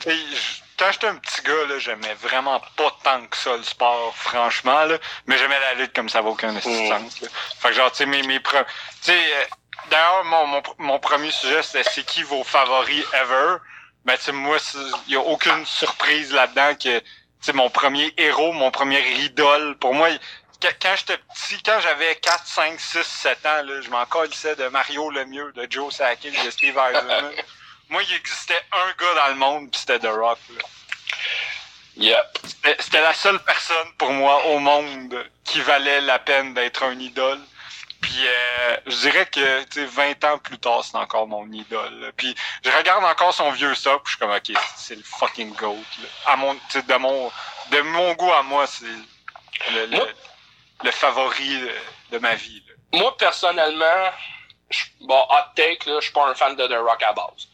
Quand 0.77 0.91
j'étais 0.91 1.07
un 1.07 1.15
petit 1.19 1.41
gars, 1.43 1.67
là, 1.69 1.79
j'aimais 1.79 2.15
vraiment 2.15 2.61
pas 2.75 2.93
tant 3.05 3.25
que 3.29 3.37
ça 3.37 3.57
le 3.57 3.63
sport, 3.63 4.13
franchement, 4.17 4.87
là. 4.87 4.99
Mais 5.27 5.39
j'aimais 5.39 5.61
la 5.61 5.75
lutte 5.75 5.95
comme 5.95 6.09
ça 6.09 6.23
va 6.23 6.31
aucun 6.31 6.51
Mm. 6.51 6.61
sens. 6.61 7.21
là. 7.21 7.29
Fait 7.61 7.69
que 7.69 7.75
genre, 7.75 7.93
tu 7.93 7.99
sais, 7.99 8.07
mes, 8.07 8.23
mes 8.25 8.41
pre- 8.41 8.67
Tu 9.03 9.13
sais, 9.13 9.13
euh, 9.13 9.45
d'ailleurs, 9.91 10.25
mon, 10.25 10.47
mon, 10.47 10.63
mon 10.79 10.99
premier 10.99 11.31
sujet, 11.31 11.63
c'était 11.63 11.89
c'est 11.89 12.05
qui 12.05 12.23
vos 12.23 12.45
favoris 12.45 13.05
ever? 13.15 13.57
Ben, 14.05 14.17
tu 14.17 14.25
sais, 14.25 14.33
moi, 14.33 14.59
il 15.09 15.15
y 15.15 15.17
a 15.17 15.21
aucune 15.21 15.67
surprise 15.67 16.33
là-dedans 16.33 16.75
que, 16.77 17.03
sais, 17.41 17.53
mon 17.53 17.71
premier 17.71 18.13
héros, 18.17 18.53
mon 18.53 18.71
premier 18.71 19.01
idole, 19.21 19.77
pour 19.79 19.95
moi, 19.95 20.09
quand, 20.61 20.95
j'étais 20.97 21.19
petit, 21.19 21.63
quand 21.63 21.79
j'avais 21.81 22.17
4, 22.17 22.47
5, 22.47 22.81
6, 22.81 23.03
7 23.03 23.47
ans, 23.47 23.63
là, 23.63 23.81
je 23.81 23.91
m'en 23.91 24.05
colissais 24.07 24.57
de 24.57 24.69
Mario 24.69 25.11
Lemieux, 25.11 25.53
de 25.53 25.67
Joe 25.71 25.95
Sakic, 25.95 26.45
de 26.45 26.51
Steve 26.51 26.77
Eisenman. 26.77 27.33
Moi, 27.89 28.03
il 28.03 28.15
existait 28.17 28.61
un 28.73 28.87
gars 28.99 29.15
dans 29.15 29.29
le 29.29 29.35
monde, 29.37 29.71
puis 29.71 29.81
c'était 29.81 30.01
The 30.01 30.11
Rock. 30.11 30.39
là. 30.51 30.63
Yep. 31.97 32.39
C'était 32.81 33.01
la 33.01 33.15
seule 33.15 33.39
personne 33.39 33.89
pour 33.97 34.11
moi 34.11 34.45
au 34.47 34.59
monde 34.59 35.25
qui 35.45 35.61
valait 35.61 36.01
la 36.03 36.19
peine 36.19 36.53
d'être 36.53 36.83
un 36.83 36.99
idole. 36.99 37.41
Puis 38.07 38.25
euh, 38.25 38.77
je 38.87 38.97
dirais 38.99 39.27
que 39.27 39.65
tu 39.65 39.81
sais 39.81 39.85
20 39.85 40.23
ans 40.25 40.39
plus 40.39 40.59
tard, 40.59 40.85
c'est 40.85 40.97
encore 40.97 41.27
mon 41.27 41.51
idole. 41.51 41.99
là. 42.01 42.13
Puis 42.17 42.35
je 42.65 42.71
regarde 42.71 43.05
encore 43.05 43.35
son 43.35 43.51
vieux 43.51 43.75
stock, 43.75 44.05
puis 44.05 44.13
je 44.13 44.17
suis 44.17 44.19
comme 44.21 44.31
OK, 44.37 44.63
c'est 44.77 44.95
le 44.95 45.03
fucking 45.03 45.53
goat. 45.55 45.75
Là. 45.75 46.09
À 46.33 46.37
mon 46.37 46.55
de 46.55 46.97
mon 46.99 47.33
de 47.73 47.81
mon 47.81 48.13
goût 48.15 48.33
à 48.33 48.43
moi, 48.45 48.65
c'est 48.69 48.85
le, 49.73 49.87
le, 49.87 50.07
le 50.85 50.91
favori 50.93 51.59
de, 51.61 51.71
de 52.13 52.19
ma 52.19 52.37
vie. 52.37 52.63
là. 52.69 53.01
Moi, 53.01 53.17
personnellement, 53.17 54.11
je- 54.71 54.85
bon, 55.01 55.21
hot 55.29 55.53
take, 55.57 55.91
là, 55.91 55.97
je 55.99 56.05
suis 56.05 56.13
pas 56.13 56.29
un 56.29 56.35
fan 56.37 56.55
de 56.55 56.65
The 56.65 56.79
Rock 56.79 57.03
à 57.03 57.13
base. 57.13 57.49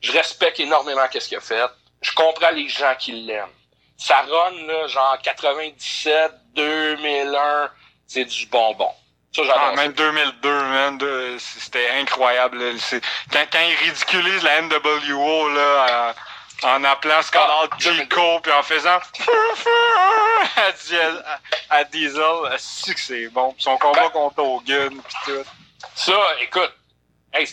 Je 0.00 0.10
respecte 0.12 0.58
énormément 0.58 1.06
qu'est-ce 1.08 1.28
qu'il 1.28 1.36
a 1.36 1.40
fait. 1.42 1.70
Je 2.00 2.12
comprends 2.12 2.50
les 2.50 2.68
gens 2.68 2.94
qui 2.98 3.12
l'aiment. 3.12 3.50
Ça 3.98 4.22
run, 4.22 4.52
là, 4.66 4.86
genre 4.86 5.18
97, 5.22 6.32
2001, 6.54 7.70
c'est 8.06 8.24
du 8.24 8.46
bonbon. 8.46 8.90
Ça, 9.34 9.42
Ah, 9.54 9.72
même 9.76 9.92
2002, 9.92 10.62
man, 10.62 10.98
c'était 11.38 11.90
incroyable. 11.90 12.78
C'est- 12.80 13.02
Quand, 13.32 13.44
quand 13.52 13.60
ils 13.60 13.76
ridiculisent 13.86 14.42
la 14.42 14.62
NWO 14.62 15.48
là, 15.50 16.14
en, 16.64 16.68
en 16.68 16.84
appelant 16.84 17.22
Scott 17.22 17.42
Ah, 17.46 17.62
Hall 17.62 17.68
Chico 17.78 18.40
puis 18.40 18.50
en 18.52 18.62
faisant 18.62 18.98
à, 20.56 20.72
Diesel, 20.72 21.24
à, 21.70 21.76
à 21.76 21.84
Diesel, 21.84 22.56
si 22.58 22.94
que 22.94 23.00
c'est 23.00 23.28
bon. 23.28 23.54
Son 23.58 23.76
combat 23.78 24.02
Ben- 24.04 24.10
contre 24.10 24.42
Hogan 24.42 25.00
puis 25.02 25.16
tout. 25.24 25.44
Ça, 25.94 26.18
écoute, 26.42 26.72
Hey, 27.30 27.46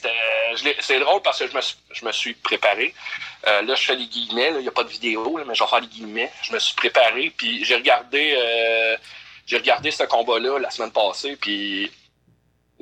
c'est 0.80 1.00
drôle 1.02 1.22
parce 1.22 1.38
que 1.38 1.48
je 1.50 1.54
me 1.54 1.60
suis, 1.60 1.76
je 1.92 2.06
me 2.06 2.12
suis 2.14 2.34
préparé. 2.34 2.96
Euh, 3.46 3.62
là, 3.64 3.76
je 3.76 3.84
fais 3.84 3.96
les 3.98 4.08
guillemets. 4.08 4.52
Il 4.56 4.60
n'y 4.62 4.68
a 4.70 4.72
pas 4.72 4.86
de 4.86 4.90
vidéo, 4.90 5.38
là, 5.38 5.44
mais 5.46 5.54
je 5.54 5.62
vais 5.62 5.70
faire 5.70 5.82
les 5.82 5.88
guillemets. 5.88 6.32
Je 6.44 6.54
me 6.54 6.60
suis 6.60 6.74
préparé, 6.76 7.34
puis 7.38 7.66
j'ai 7.66 7.76
regardé, 7.76 8.36
euh, 8.38 8.96
j'ai 9.46 9.58
regardé 9.58 9.92
ce 9.92 10.04
combat-là 10.04 10.60
la 10.60 10.70
semaine 10.72 10.92
passée, 10.92 11.36
puis 11.36 11.92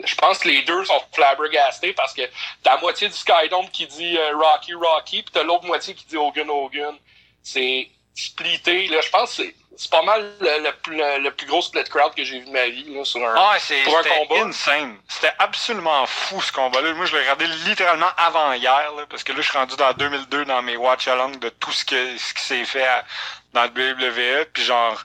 je 0.03 0.15
pense 0.15 0.39
que 0.39 0.47
les 0.47 0.61
deux 0.63 0.83
sont 0.85 1.01
flabbergastés 1.13 1.93
parce 1.93 2.13
que 2.13 2.21
t'as 2.63 2.75
la 2.75 2.81
moitié 2.81 3.07
du 3.09 3.15
Skydome 3.15 3.69
qui 3.69 3.85
dit 3.87 4.17
euh, 4.17 4.35
Rocky, 4.37 4.73
Rocky, 4.73 5.21
puis 5.23 5.31
t'as 5.33 5.43
l'autre 5.43 5.65
moitié 5.65 5.93
qui 5.93 6.05
dit 6.05 6.17
Hogan, 6.17 6.49
Hogan. 6.49 6.95
C'est 7.43 7.89
splitté. 8.15 8.87
Là, 8.87 9.01
je 9.01 9.09
pense 9.09 9.35
que 9.37 9.43
c'est, 9.75 9.89
pas 9.91 10.01
mal 10.03 10.33
le, 10.39 10.63
le 10.63 10.71
plus- 10.81 10.95
le- 10.97 11.17
le 11.19 11.31
plus 11.31 11.45
gros 11.47 11.61
split 11.61 11.83
crowd 11.85 12.13
que 12.15 12.23
j'ai 12.23 12.39
vu 12.39 12.45
de 12.45 12.51
ma 12.51 12.67
vie 12.67 12.85
là, 12.93 13.03
sur 13.03 13.19
un. 13.27 13.33
Ah, 13.35 13.57
Pour 13.85 13.97
un 13.97 14.03
c'était 14.03 14.17
combat. 14.27 14.41
insane. 14.45 14.97
C'était 15.07 15.33
absolument 15.39 16.05
fou 16.05 16.41
ce 16.41 16.51
combat-là. 16.51 16.93
Moi, 16.93 17.05
je 17.05 17.13
l'ai 17.15 17.21
regardé 17.21 17.45
littéralement 17.65 18.09
avant 18.17 18.53
hier, 18.53 18.91
là, 18.95 19.05
parce 19.09 19.23
que 19.23 19.31
là, 19.33 19.41
je 19.41 19.49
suis 19.49 19.57
rendu 19.57 19.75
dans 19.75 19.91
2002 19.93 20.45
dans 20.45 20.61
mes 20.61 20.77
watch 20.77 21.07
along 21.07 21.37
de 21.39 21.49
tout 21.49 21.71
ce, 21.71 21.83
que, 21.85 22.17
ce 22.17 22.33
qui 22.33 22.41
s'est 22.41 22.65
fait 22.65 22.85
à- 22.85 23.03
dans 23.53 23.63
le 23.65 23.69
WWE. 23.69 24.45
Puis 24.53 24.63
genre, 24.63 25.03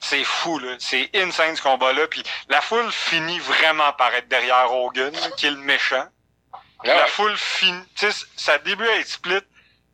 c'est 0.00 0.24
fou, 0.24 0.58
là. 0.58 0.76
C'est 0.78 1.10
insane 1.14 1.56
ce 1.56 1.62
combat-là. 1.62 2.06
Puis 2.08 2.22
la 2.48 2.60
foule 2.60 2.90
finit 2.92 3.38
vraiment 3.40 3.92
par 3.94 4.14
être 4.14 4.28
derrière 4.28 4.72
Hogan, 4.72 5.14
qui 5.36 5.46
est 5.46 5.50
le 5.50 5.56
méchant. 5.56 6.06
Ouais, 6.84 6.94
La 6.94 7.06
foule 7.06 7.36
finit, 7.36 7.82
tu 7.96 8.10
sais, 8.10 8.26
ça 8.36 8.58
début 8.58 8.88
à 8.88 8.96
être 8.98 9.08
split, 9.08 9.40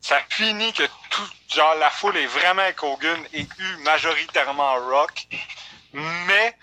ça 0.03 0.21
finit 0.29 0.73
que 0.75 0.83
tout, 1.09 1.29
genre, 1.55 1.75
la 1.77 1.89
foule 1.89 2.17
est 2.19 2.27
vraiment 2.27 2.61
avec 2.61 2.83
Hogan 2.83 3.19
et 3.33 3.41
eu 3.41 3.77
majoritairement 3.85 4.75
Rock. 4.75 5.27
Mais, 5.95 6.55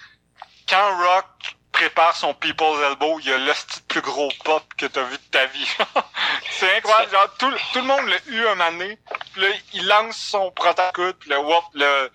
quand 0.69 0.97
Rock 0.97 1.25
prépare 1.71 2.15
son 2.15 2.35
People's 2.35 2.79
Elbow, 2.83 3.19
il 3.21 3.29
y 3.29 3.33
a 3.33 3.37
le 3.39 3.51
plus 3.87 4.01
gros 4.01 4.31
pop 4.43 4.63
que 4.77 4.85
t'as 4.85 5.01
vu 5.03 5.17
de 5.17 5.31
ta 5.31 5.47
vie. 5.47 5.67
c'est 6.51 6.77
incroyable, 6.77 7.11
genre, 7.11 7.33
tout, 7.39 7.51
tout 7.73 7.79
le 7.79 7.85
monde 7.85 8.07
l'a 8.07 8.17
eu 8.27 8.45
un 8.45 8.55
moment 8.55 8.71
donné, 8.73 8.99
puis 9.33 9.41
là, 9.41 9.47
il 9.73 9.87
lance 9.87 10.17
son 10.17 10.51
protocode, 10.51 11.15
puis 11.15 11.31
le 11.31 11.39
whoop, 11.39 11.63
le, 11.73 12.11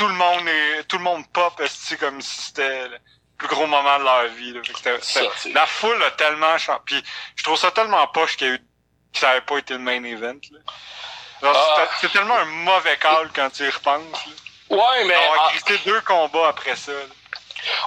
tout 0.00 0.08
le 0.08 0.14
monde 0.14 0.48
est, 0.48 0.84
tout 0.84 0.96
le 0.98 1.04
monde 1.04 1.24
pop, 1.32 1.60
esti, 1.60 1.96
comme 1.98 2.20
si 2.20 2.42
c'était 2.42 2.88
le 2.88 2.98
plus 3.38 3.48
gros 3.48 3.66
moment 3.66 3.98
de 3.98 4.04
leur 4.04 4.24
vie, 4.28 4.52
là. 4.52 4.60
Fait 4.64 4.72
que 4.98 5.04
c'est- 5.04 5.52
la 5.52 5.66
foule 5.66 6.02
a 6.02 6.10
tellement 6.12 6.56
changé. 6.58 6.78
Puis 6.86 7.02
je 7.36 7.42
trouve 7.44 7.56
ça 7.58 7.70
tellement 7.70 8.06
poche 8.08 8.36
qu'il 8.36 8.46
y 8.46 8.50
a 8.50 8.54
eu 8.54 8.58
que 9.12 9.18
ça 9.18 9.30
avait 9.30 9.40
pas 9.42 9.58
été 9.58 9.74
le 9.74 9.80
main 9.80 10.02
event. 10.04 10.38
Ah. 11.42 11.88
c'est 12.00 12.12
tellement 12.12 12.36
un 12.36 12.44
mauvais 12.44 12.96
call 12.98 13.30
quand 13.34 13.48
tu 13.50 13.64
y 13.64 13.70
repenses. 13.70 14.26
Là. 14.70 14.76
Ouais, 14.76 15.04
mais. 15.04 15.14
On 15.16 15.40
en- 15.40 15.44
a 15.46 15.48
critiqué 15.50 15.78
deux 15.86 16.00
combats 16.02 16.48
après 16.48 16.76
ça. 16.76 16.92
là. 16.92 16.98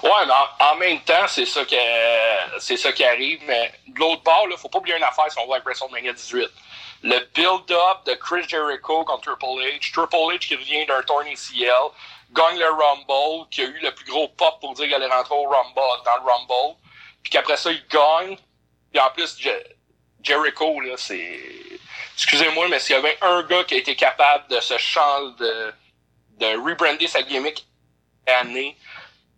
Ouais, 0.04 0.26
mais 0.26 0.34
en, 0.34 0.72
en 0.72 0.76
même 0.76 1.02
temps, 1.02 1.28
c'est 1.28 1.46
ça 1.46 1.64
que 1.66 1.76
c'est 2.60 2.78
ça 2.78 2.92
qui 2.92 3.04
arrive. 3.04 3.42
Mais 3.46 3.74
de 3.88 4.00
l'autre 4.00 4.22
bord, 4.24 4.48
là, 4.48 4.58
faut 4.58 4.70
pas 4.70 4.80
oublier 4.80 4.98
une 4.98 5.04
affaire 5.04 5.32
si 5.32 5.38
on 5.40 5.48
va 5.48 5.56
avec 5.56 5.66
WrestleMania 5.66 6.14
18. 6.14 6.50
Le 7.04 7.20
build-up 7.34 8.06
de 8.06 8.14
Chris 8.16 8.48
Jericho 8.48 9.04
contre 9.04 9.36
Triple 9.36 9.62
H, 9.62 9.92
Triple 9.92 10.16
H 10.16 10.40
qui 10.40 10.56
revient 10.56 10.86
d'un 10.86 11.02
tourne 11.04 11.28
ACL, 11.28 11.92
gagne 12.32 12.58
le 12.58 12.70
Rumble, 12.70 13.48
qui 13.52 13.62
a 13.62 13.66
eu 13.66 13.80
le 13.82 13.94
plus 13.94 14.06
gros 14.06 14.30
pop 14.30 14.60
pour 14.62 14.74
dire 14.74 14.86
qu'il 14.86 14.94
allait 14.94 15.08
rentrer 15.14 15.36
au 15.36 15.44
Rumble, 15.44 15.76
dans 15.76 16.16
le 16.26 16.32
Rumble, 16.32 16.78
puis 17.22 17.30
qu'après 17.32 17.58
ça, 17.58 17.72
il 17.72 17.86
gagne. 17.88 18.38
Puis 18.92 19.00
en 19.02 19.10
plus, 19.12 19.36
Je- 19.40 19.50
Jericho, 20.22 20.80
là, 20.82 20.94
c'est... 20.98 21.40
Excusez-moi, 22.16 22.68
mais 22.70 22.80
s'il 22.80 22.96
y 22.96 23.00
avait 23.00 23.18
un 23.22 23.44
gars 23.44 23.64
qui 23.66 23.74
a 23.74 23.78
été 23.78 23.96
capable 23.96 24.48
de 24.48 24.60
se 24.62 24.78
changer, 24.78 25.34
de, 25.40 25.74
de 26.38 26.46
rebrander 26.70 27.08
sa 27.08 27.22
gimmick 27.24 27.66
année, 28.28 28.78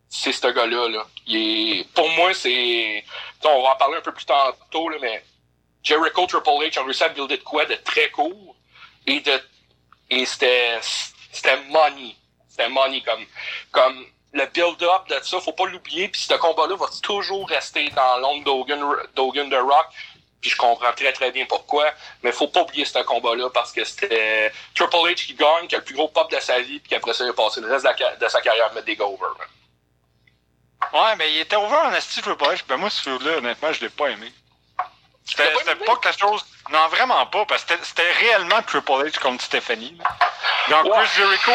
c'est 0.10 0.32
ce 0.32 0.48
gars-là. 0.48 0.90
Là. 0.90 1.06
Il 1.26 1.80
est, 1.80 1.84
pour 1.94 2.08
moi, 2.12 2.34
c'est. 2.34 3.04
On 3.44 3.64
va 3.64 3.72
en 3.72 3.76
parler 3.78 3.98
un 3.98 4.02
peu 4.02 4.12
plus 4.14 4.26
tantôt, 4.26 4.90
là, 4.90 4.98
mais 5.02 5.24
Jericho 5.86 6.26
Triple 6.26 6.50
H 6.50 6.80
ont 6.80 6.86
réussi 6.86 7.04
à 7.04 7.10
builder 7.10 7.38
de 7.38 7.44
quoi 7.44 7.66
de 7.66 7.76
très 7.76 8.10
court. 8.10 8.56
Et 9.06 9.22
de. 9.22 9.40
Et 10.10 10.26
c'était. 10.26 10.80
C'était 11.32 11.58
money. 11.70 12.16
C'était 12.50 12.70
money 12.70 13.02
comme. 13.02 13.26
Comme 13.72 14.06
le 14.34 14.46
build-up 14.48 15.08
de 15.08 15.18
ça, 15.24 15.40
faut 15.40 15.54
pas 15.54 15.68
l'oublier. 15.68 16.10
Puis 16.10 16.22
ce 16.22 16.34
combat-là 16.34 16.76
va 16.76 16.88
toujours 17.02 17.48
rester 17.48 17.90
dans 17.92 18.18
l'ombre 18.18 18.44
d'Hogan, 18.44 18.84
d'Hogan 19.16 19.48
de 19.48 19.56
Rock. 19.56 19.88
Puis 20.42 20.50
je 20.50 20.58
comprends 20.58 20.92
très 20.94 21.14
très 21.14 21.32
bien 21.32 21.46
pourquoi. 21.46 21.86
Mais 22.24 22.32
faut 22.32 22.48
pas 22.48 22.64
oublier 22.64 22.84
ce 22.84 23.00
combat-là 23.04 23.50
parce 23.52 23.72
que 23.72 23.86
c'était 23.86 24.52
Triple 24.74 24.96
H 24.96 25.26
qui 25.28 25.34
gagne, 25.36 25.68
qui 25.68 25.76
a 25.76 25.78
le 25.78 25.84
plus 25.84 25.96
gros 25.96 26.08
pop 26.08 26.30
de 26.32 26.40
sa 26.40 26.60
vie, 26.60 26.80
puis 26.80 26.90
qu'après 26.90 27.14
ça, 27.14 27.24
il 27.24 27.30
a 27.30 27.34
passé 27.34 27.62
le 27.62 27.72
reste 27.72 27.86
de, 28.20 28.28
sa 28.28 28.42
carrière 28.42 28.68
à 28.68 28.74
mettre 28.74 28.88
des 28.88 28.96
gars 28.96 29.06
over. 29.06 29.28
man. 29.38 29.48
Ouais, 30.94 31.16
mais 31.16 31.32
il 31.32 31.40
était 31.40 31.56
over 31.56 31.76
en 31.76 31.94
esti 31.94 32.22
Triple 32.22 32.44
H. 32.44 32.64
Ben 32.68 32.78
moi, 32.78 32.90
ce 32.90 33.02
film-là, 33.02 33.38
honnêtement, 33.38 33.72
je 33.72 33.82
l'ai 33.82 33.90
pas 33.90 34.10
aimé. 34.10 34.32
C'était 35.26 35.52
pas 35.52 35.76
pas 35.86 35.96
quelque 35.98 36.20
chose. 36.20 36.46
Non, 36.72 36.88
vraiment 36.90 37.26
pas, 37.28 37.46
parce 37.46 37.64
que 37.64 37.74
c'était- 37.74 37.84
c'était 37.86 38.12
réellement 38.14 38.62
Triple 38.62 38.92
H 38.92 39.20
contre 39.20 39.44
Stephanie. 39.44 39.98
là. 40.00 40.18
Donc, 40.70 40.86
Ouais. 40.94 41.04
Chris 41.04 41.10
Jericho, 41.18 41.52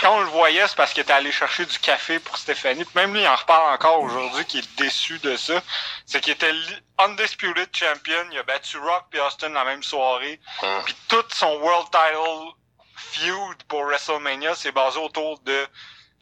quand 0.00 0.16
on 0.16 0.20
le 0.20 0.26
voyait, 0.26 0.66
c'est 0.68 0.76
parce 0.76 0.92
qu'il 0.92 1.02
était 1.02 1.12
allé 1.12 1.32
chercher 1.32 1.64
du 1.66 1.78
café 1.78 2.18
pour 2.18 2.36
Stephanie. 2.38 2.84
Puis 2.84 2.94
même 2.94 3.12
lui, 3.14 3.22
il 3.22 3.28
en 3.28 3.34
reparle 3.36 3.72
encore 3.72 4.00
aujourd'hui, 4.00 4.44
qu'il 4.44 4.60
est 4.60 4.76
déçu 4.76 5.18
de 5.20 5.36
ça. 5.36 5.60
C'est 6.06 6.20
qu'il 6.20 6.32
était 6.32 6.52
Undisputed 6.98 7.68
Champion. 7.74 8.26
Il 8.32 8.38
a 8.38 8.42
battu 8.42 8.78
Rock 8.78 9.04
et 9.12 9.20
Austin 9.20 9.48
la 9.50 9.64
même 9.64 9.82
soirée. 9.82 10.40
Hum. 10.62 10.82
Puis 10.84 10.94
tout 11.08 11.24
son 11.32 11.54
World 11.58 11.88
Title 11.90 12.52
feud 12.96 13.62
pour 13.68 13.84
WrestleMania, 13.86 14.54
c'est 14.54 14.72
basé 14.72 14.98
autour 14.98 15.38
de 15.40 15.66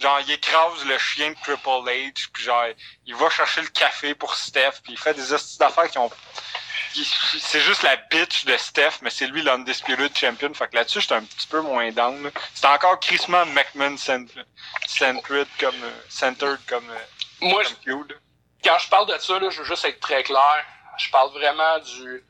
genre 0.00 0.20
il 0.20 0.30
écrase 0.32 0.84
le 0.86 0.98
chien 0.98 1.30
de 1.30 1.36
Triple 1.42 1.68
H, 1.90 2.28
puis 2.32 2.42
genre 2.44 2.64
il 3.06 3.14
va 3.14 3.28
chercher 3.30 3.60
le 3.60 3.68
café 3.68 4.14
pour 4.14 4.34
Steph, 4.34 4.80
puis 4.82 4.94
il 4.94 4.98
fait 4.98 5.14
des 5.14 5.32
hosties 5.32 5.58
d'affaires 5.58 5.90
qui 5.90 5.98
ont 5.98 6.08
qui- 6.08 6.16
c'est 7.40 7.60
juste 7.60 7.82
la 7.82 7.96
bitch 7.96 8.44
de 8.44 8.56
Steph, 8.56 8.98
mais 9.02 9.10
c'est 9.10 9.26
lui 9.26 9.42
l'undisputed 9.42 10.16
champion. 10.16 10.52
Fait 10.54 10.68
que 10.68 10.76
là-dessus, 10.76 11.00
j'étais 11.00 11.14
un 11.14 11.22
petit 11.24 11.46
peu 11.46 11.60
moins 11.60 11.90
down. 11.92 12.30
C'était 12.54 12.68
encore 12.68 12.98
Chrisman 13.00 13.52
McMahon 13.52 13.96
cent- 13.96 14.26
centered 14.86 15.48
comme 15.58 15.82
euh, 15.82 15.90
centered 16.08 16.58
comme, 16.66 16.88
euh, 16.90 16.98
Moi, 17.40 17.62
comme 17.86 18.06
quand 18.64 18.78
je 18.78 18.88
parle 18.88 19.06
de 19.12 19.18
ça, 19.18 19.38
là, 19.38 19.50
je 19.50 19.58
veux 19.58 19.64
juste 19.64 19.84
être 19.84 20.00
très 20.00 20.22
clair. 20.22 20.64
Je 20.98 21.10
parle 21.10 21.30
vraiment 21.32 21.78
du, 21.80 22.24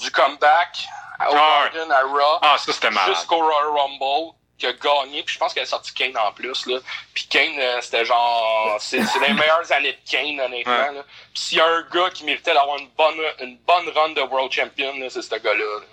du 0.00 0.10
comeback 0.10 0.86
au 1.20 1.34
Ah 1.36 1.68
à 1.90 2.00
Raw 2.02 2.38
Ah, 2.42 2.56
ça 2.58 2.72
c'était 2.72 2.90
jusqu'au 3.06 3.36
Royal 3.38 3.68
Rumble 3.68 4.34
qui 4.58 4.66
a 4.66 4.72
gagné. 4.72 5.22
Puis 5.22 5.34
je 5.34 5.38
pense 5.38 5.52
qu'elle 5.54 5.64
a 5.64 5.66
sorti 5.66 5.92
Kane 5.94 6.16
en 6.16 6.32
plus. 6.32 6.66
Là. 6.66 6.78
Puis 7.14 7.26
Kane, 7.28 7.58
euh, 7.58 7.80
c'était 7.80 8.04
genre... 8.04 8.76
C'est 8.80 8.98
les 8.98 9.32
meilleures 9.32 9.70
années 9.72 9.92
de 9.92 10.10
Kane, 10.10 10.40
honnêtement. 10.40 10.72
Ouais. 10.72 10.92
là. 10.94 11.02
Puis 11.34 11.42
s'il 11.42 11.58
y 11.58 11.60
a 11.60 11.66
un 11.66 11.82
gars 11.92 12.10
qui 12.10 12.24
méritait 12.24 12.54
d'avoir 12.54 12.78
une 12.78 12.88
bonne, 12.96 13.20
une 13.40 13.58
bonne 13.58 13.88
run 13.90 14.10
de 14.10 14.22
World 14.22 14.52
Champion, 14.52 14.94
c'est 15.10 15.22
ce 15.22 15.34
gars-là. 15.36 15.80
là. 15.80 15.86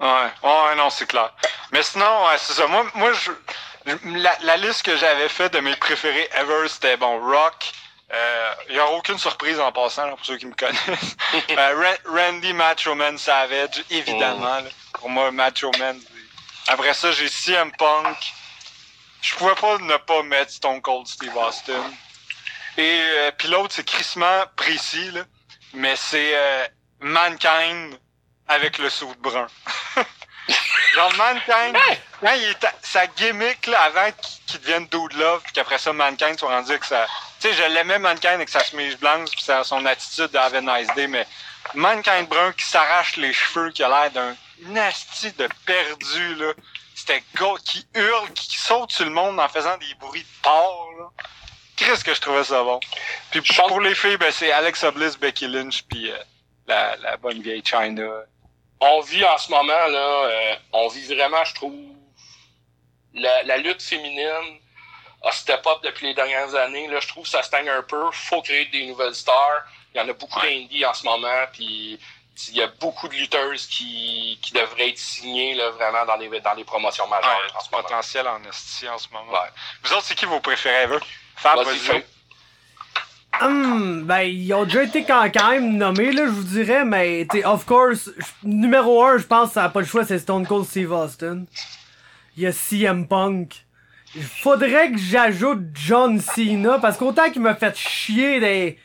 Ouais, 0.00 0.48
ouais, 0.48 0.74
non, 0.76 0.90
c'est 0.90 1.06
clair. 1.08 1.32
Mais 1.72 1.82
sinon, 1.82 2.26
ouais, 2.26 2.38
c'est 2.38 2.52
ça. 2.52 2.66
Moi, 2.68 2.86
moi 2.94 3.12
je, 3.14 3.32
la, 4.04 4.36
la 4.42 4.56
liste 4.56 4.82
que 4.84 4.96
j'avais 4.96 5.28
faite 5.28 5.54
de 5.54 5.60
mes 5.60 5.74
préférés 5.76 6.28
ever, 6.34 6.68
c'était 6.68 6.96
bon, 6.96 7.18
Rock. 7.20 7.72
Euh, 8.12 8.54
Il 8.68 8.74
n'y 8.74 8.80
aura 8.80 8.92
aucune 8.92 9.18
surprise 9.18 9.58
en 9.60 9.72
passant, 9.72 10.04
là, 10.06 10.10
pour 10.16 10.24
ceux 10.24 10.36
qui 10.38 10.46
me 10.46 10.54
connaissent. 10.54 11.16
Euh, 11.50 11.74
Ra- 11.76 12.10
Randy 12.26 12.52
Macho 12.52 12.94
Man 12.94 13.18
Savage, 13.18 13.82
évidemment. 13.90 14.44
là. 14.60 14.62
Pour 14.94 15.10
moi, 15.10 15.30
Macho 15.30 15.70
Man. 15.78 16.00
Après 16.66 16.94
ça, 16.94 17.12
j'ai 17.12 17.28
CM 17.28 17.70
Punk. 17.76 18.16
Je 19.22 19.34
pouvais 19.34 19.54
pas 19.54 19.78
ne 19.78 19.96
pas 19.96 20.22
mettre 20.22 20.52
Stone 20.52 20.80
Cold 20.80 21.06
Steve 21.06 21.36
Austin. 21.36 21.82
Et 22.76 23.00
euh, 23.02 23.30
puis 23.36 23.48
l'autre, 23.48 23.74
c'est 23.74 23.84
crissement 23.86 24.44
précis, 24.56 25.10
là. 25.10 25.22
mais 25.72 25.96
c'est 25.96 26.30
euh, 26.34 26.66
Mankind 27.00 27.98
avec 28.46 28.78
le 28.78 28.88
saut 28.90 29.14
brun. 29.18 29.46
Genre 30.94 31.12
Mankind, 31.16 31.76
quand 32.20 32.32
il 32.32 32.44
est 32.44 32.64
à- 32.64 32.74
sa 32.82 33.06
gimmick 33.06 33.66
là, 33.66 33.82
avant 33.82 34.10
qu'il 34.46 34.60
devienne 34.60 34.86
Dude 34.86 35.12
Love, 35.14 35.42
puis 35.42 35.52
qu'après 35.52 35.78
ça 35.78 35.92
Mankind 35.92 36.38
soit 36.38 36.48
rendu 36.48 36.78
que 36.78 36.86
ça. 36.86 37.06
Tu 37.40 37.48
sais, 37.48 37.54
je 37.54 37.62
l'aimais 37.74 37.98
Mankind 37.98 38.34
avec 38.34 38.48
sa 38.48 38.64
chemise 38.64 38.96
blanche, 38.96 39.30
puis 39.30 39.44
son 39.64 39.84
attitude 39.84 40.30
de 40.30 40.38
Have 40.38 40.54
a 40.54 40.60
Nice 40.60 40.88
Day, 40.94 41.06
mais 41.06 41.26
Mankind 41.74 42.26
brun 42.28 42.52
qui 42.52 42.64
s'arrache 42.64 43.16
les 43.16 43.32
cheveux, 43.32 43.70
qui 43.70 43.82
a 43.82 43.88
l'air 43.88 44.10
d'un 44.12 44.34
nasty 44.66 45.32
de 45.32 45.48
perdu 45.66 46.34
là. 46.36 46.52
C'était 46.94 47.22
gars 47.36 47.54
qui 47.64 47.86
hurle, 47.94 48.32
qui 48.32 48.56
saute 48.56 48.90
sur 48.90 49.04
le 49.04 49.10
monde 49.12 49.38
en 49.38 49.48
faisant 49.48 49.76
des 49.78 49.94
bruits 50.00 50.22
de 50.22 50.42
porc 50.42 50.90
là. 50.98 51.06
Qu'est-ce 51.76 52.02
que 52.04 52.12
je 52.12 52.20
trouvais 52.20 52.42
ça 52.44 52.62
bon? 52.64 52.80
Puis 53.30 53.40
pour, 53.40 53.80
les 53.80 53.94
filles, 53.94 54.16
ben 54.16 54.32
c'est 54.32 54.50
Alexa 54.50 54.90
Bliss, 54.90 55.16
Becky 55.16 55.46
Lynch, 55.46 55.84
puis 55.84 56.10
euh, 56.10 56.16
la, 56.66 56.96
la 56.96 57.16
bonne 57.16 57.40
vieille 57.40 57.62
China. 57.64 58.10
on 58.80 59.00
vit 59.02 59.24
en 59.24 59.38
ce 59.38 59.48
moment, 59.50 59.86
là, 59.86 60.24
euh, 60.24 60.56
on 60.72 60.88
vit 60.88 61.06
vraiment, 61.14 61.44
je 61.44 61.54
trouve, 61.54 61.74
la, 63.14 63.44
la 63.44 63.56
lutte 63.58 63.80
féminine 63.82 64.58
a 65.22 65.30
step 65.32 65.64
up 65.66 65.78
depuis 65.82 66.06
les 66.08 66.14
dernières 66.14 66.54
années. 66.56 66.88
Là, 66.88 66.98
je 67.00 67.08
trouve 67.08 67.24
que 67.24 67.30
ça 67.30 67.42
stagne 67.42 67.68
un 67.68 67.82
peu. 67.82 68.10
faut 68.12 68.42
créer 68.42 68.66
des 68.66 68.86
nouvelles 68.86 69.14
stars. 69.14 69.64
Il 69.94 69.98
y 69.98 70.00
en 70.00 70.08
a 70.08 70.12
beaucoup 70.12 70.38
Ouais. 70.40 70.60
d'indies 70.62 70.84
en 70.84 70.94
ce 70.94 71.04
moment. 71.04 71.44
Puis 71.52 71.98
il 72.48 72.56
y 72.56 72.62
a 72.62 72.68
beaucoup 72.80 73.08
de 73.08 73.14
lutteuses 73.14 73.66
qui, 73.66 74.38
qui 74.40 74.52
devraient 74.52 74.90
être 74.90 74.98
signées 74.98 75.54
là, 75.54 75.70
vraiment 75.70 76.06
dans 76.06 76.16
les, 76.16 76.28
dans 76.40 76.54
les 76.54 76.64
promotions 76.64 77.06
majeures 77.08 77.28
Ouais, 77.28 77.56
en 77.56 77.60
ce 77.60 77.70
moment. 77.70 77.82
potentiel 77.82 78.26
en 78.28 78.42
esti 78.48 78.88
en 78.88 78.98
ce 78.98 79.08
moment. 79.12 79.32
Ouais. 79.32 79.48
Vous 79.82 79.92
autres, 79.92 80.04
c'est 80.04 80.14
qui 80.14 80.24
vos 80.26 80.40
préférés, 80.40 80.84
ever? 80.84 80.98
Fab, 81.36 81.58
Vas-y. 81.64 82.04
Hum, 83.40 84.04
ben, 84.04 84.22
ils 84.22 84.52
ont 84.52 84.64
déjà 84.64 84.82
été 84.82 85.04
quand, 85.04 85.30
quand 85.32 85.50
même 85.50 85.76
nommés, 85.76 86.10
là, 86.12 86.24
je 86.26 86.30
vous 86.30 86.42
dirais, 86.42 86.84
mais, 86.84 87.26
tu 87.30 87.44
of 87.44 87.64
course, 87.66 88.10
numéro 88.42 89.04
un, 89.04 89.18
je 89.18 89.24
pense, 89.26 89.52
ça 89.52 89.62
n'a 89.62 89.68
pas 89.68 89.80
le 89.80 89.86
choix, 89.86 90.04
c'est 90.04 90.18
Stone 90.18 90.46
Cold 90.46 90.66
Steve 90.66 90.90
Austin. 90.92 91.44
Il 92.36 92.42
y 92.42 92.46
a 92.46 92.52
CM 92.52 93.06
Punk. 93.06 93.64
Il 94.16 94.24
faudrait 94.24 94.90
que 94.90 94.98
j'ajoute 94.98 95.60
John 95.74 96.20
Cena, 96.20 96.78
parce 96.80 96.96
qu'autant 96.96 97.30
qu'il 97.30 97.42
m'a 97.42 97.54
fait 97.54 97.76
chier 97.76 98.40
des, 98.40 98.78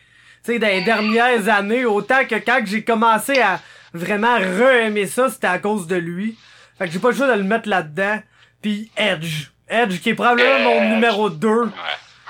tu 0.43 0.53
sais, 0.53 0.59
des 0.59 0.81
dernières 0.81 1.47
années, 1.49 1.85
autant 1.85 2.25
que 2.25 2.35
quand 2.35 2.61
j'ai 2.65 2.83
commencé 2.83 3.39
à 3.39 3.59
vraiment 3.93 4.35
re-aimer 4.37 5.07
ça, 5.07 5.29
c'était 5.29 5.47
à 5.47 5.59
cause 5.59 5.87
de 5.87 5.95
lui. 5.95 6.37
Fait 6.77 6.85
que 6.87 6.91
j'ai 6.91 6.99
pas 6.99 7.11
le 7.11 7.15
choix 7.15 7.27
de 7.27 7.33
le 7.33 7.43
mettre 7.43 7.69
là-dedans. 7.69 8.21
Puis 8.61 8.91
Edge. 8.97 9.49
Edge, 9.69 9.99
qui 10.01 10.09
est 10.09 10.13
probablement 10.15 10.59
mon 10.59 10.89
numéro 10.95 11.29
2 11.29 11.47
Ouais. 11.47 11.69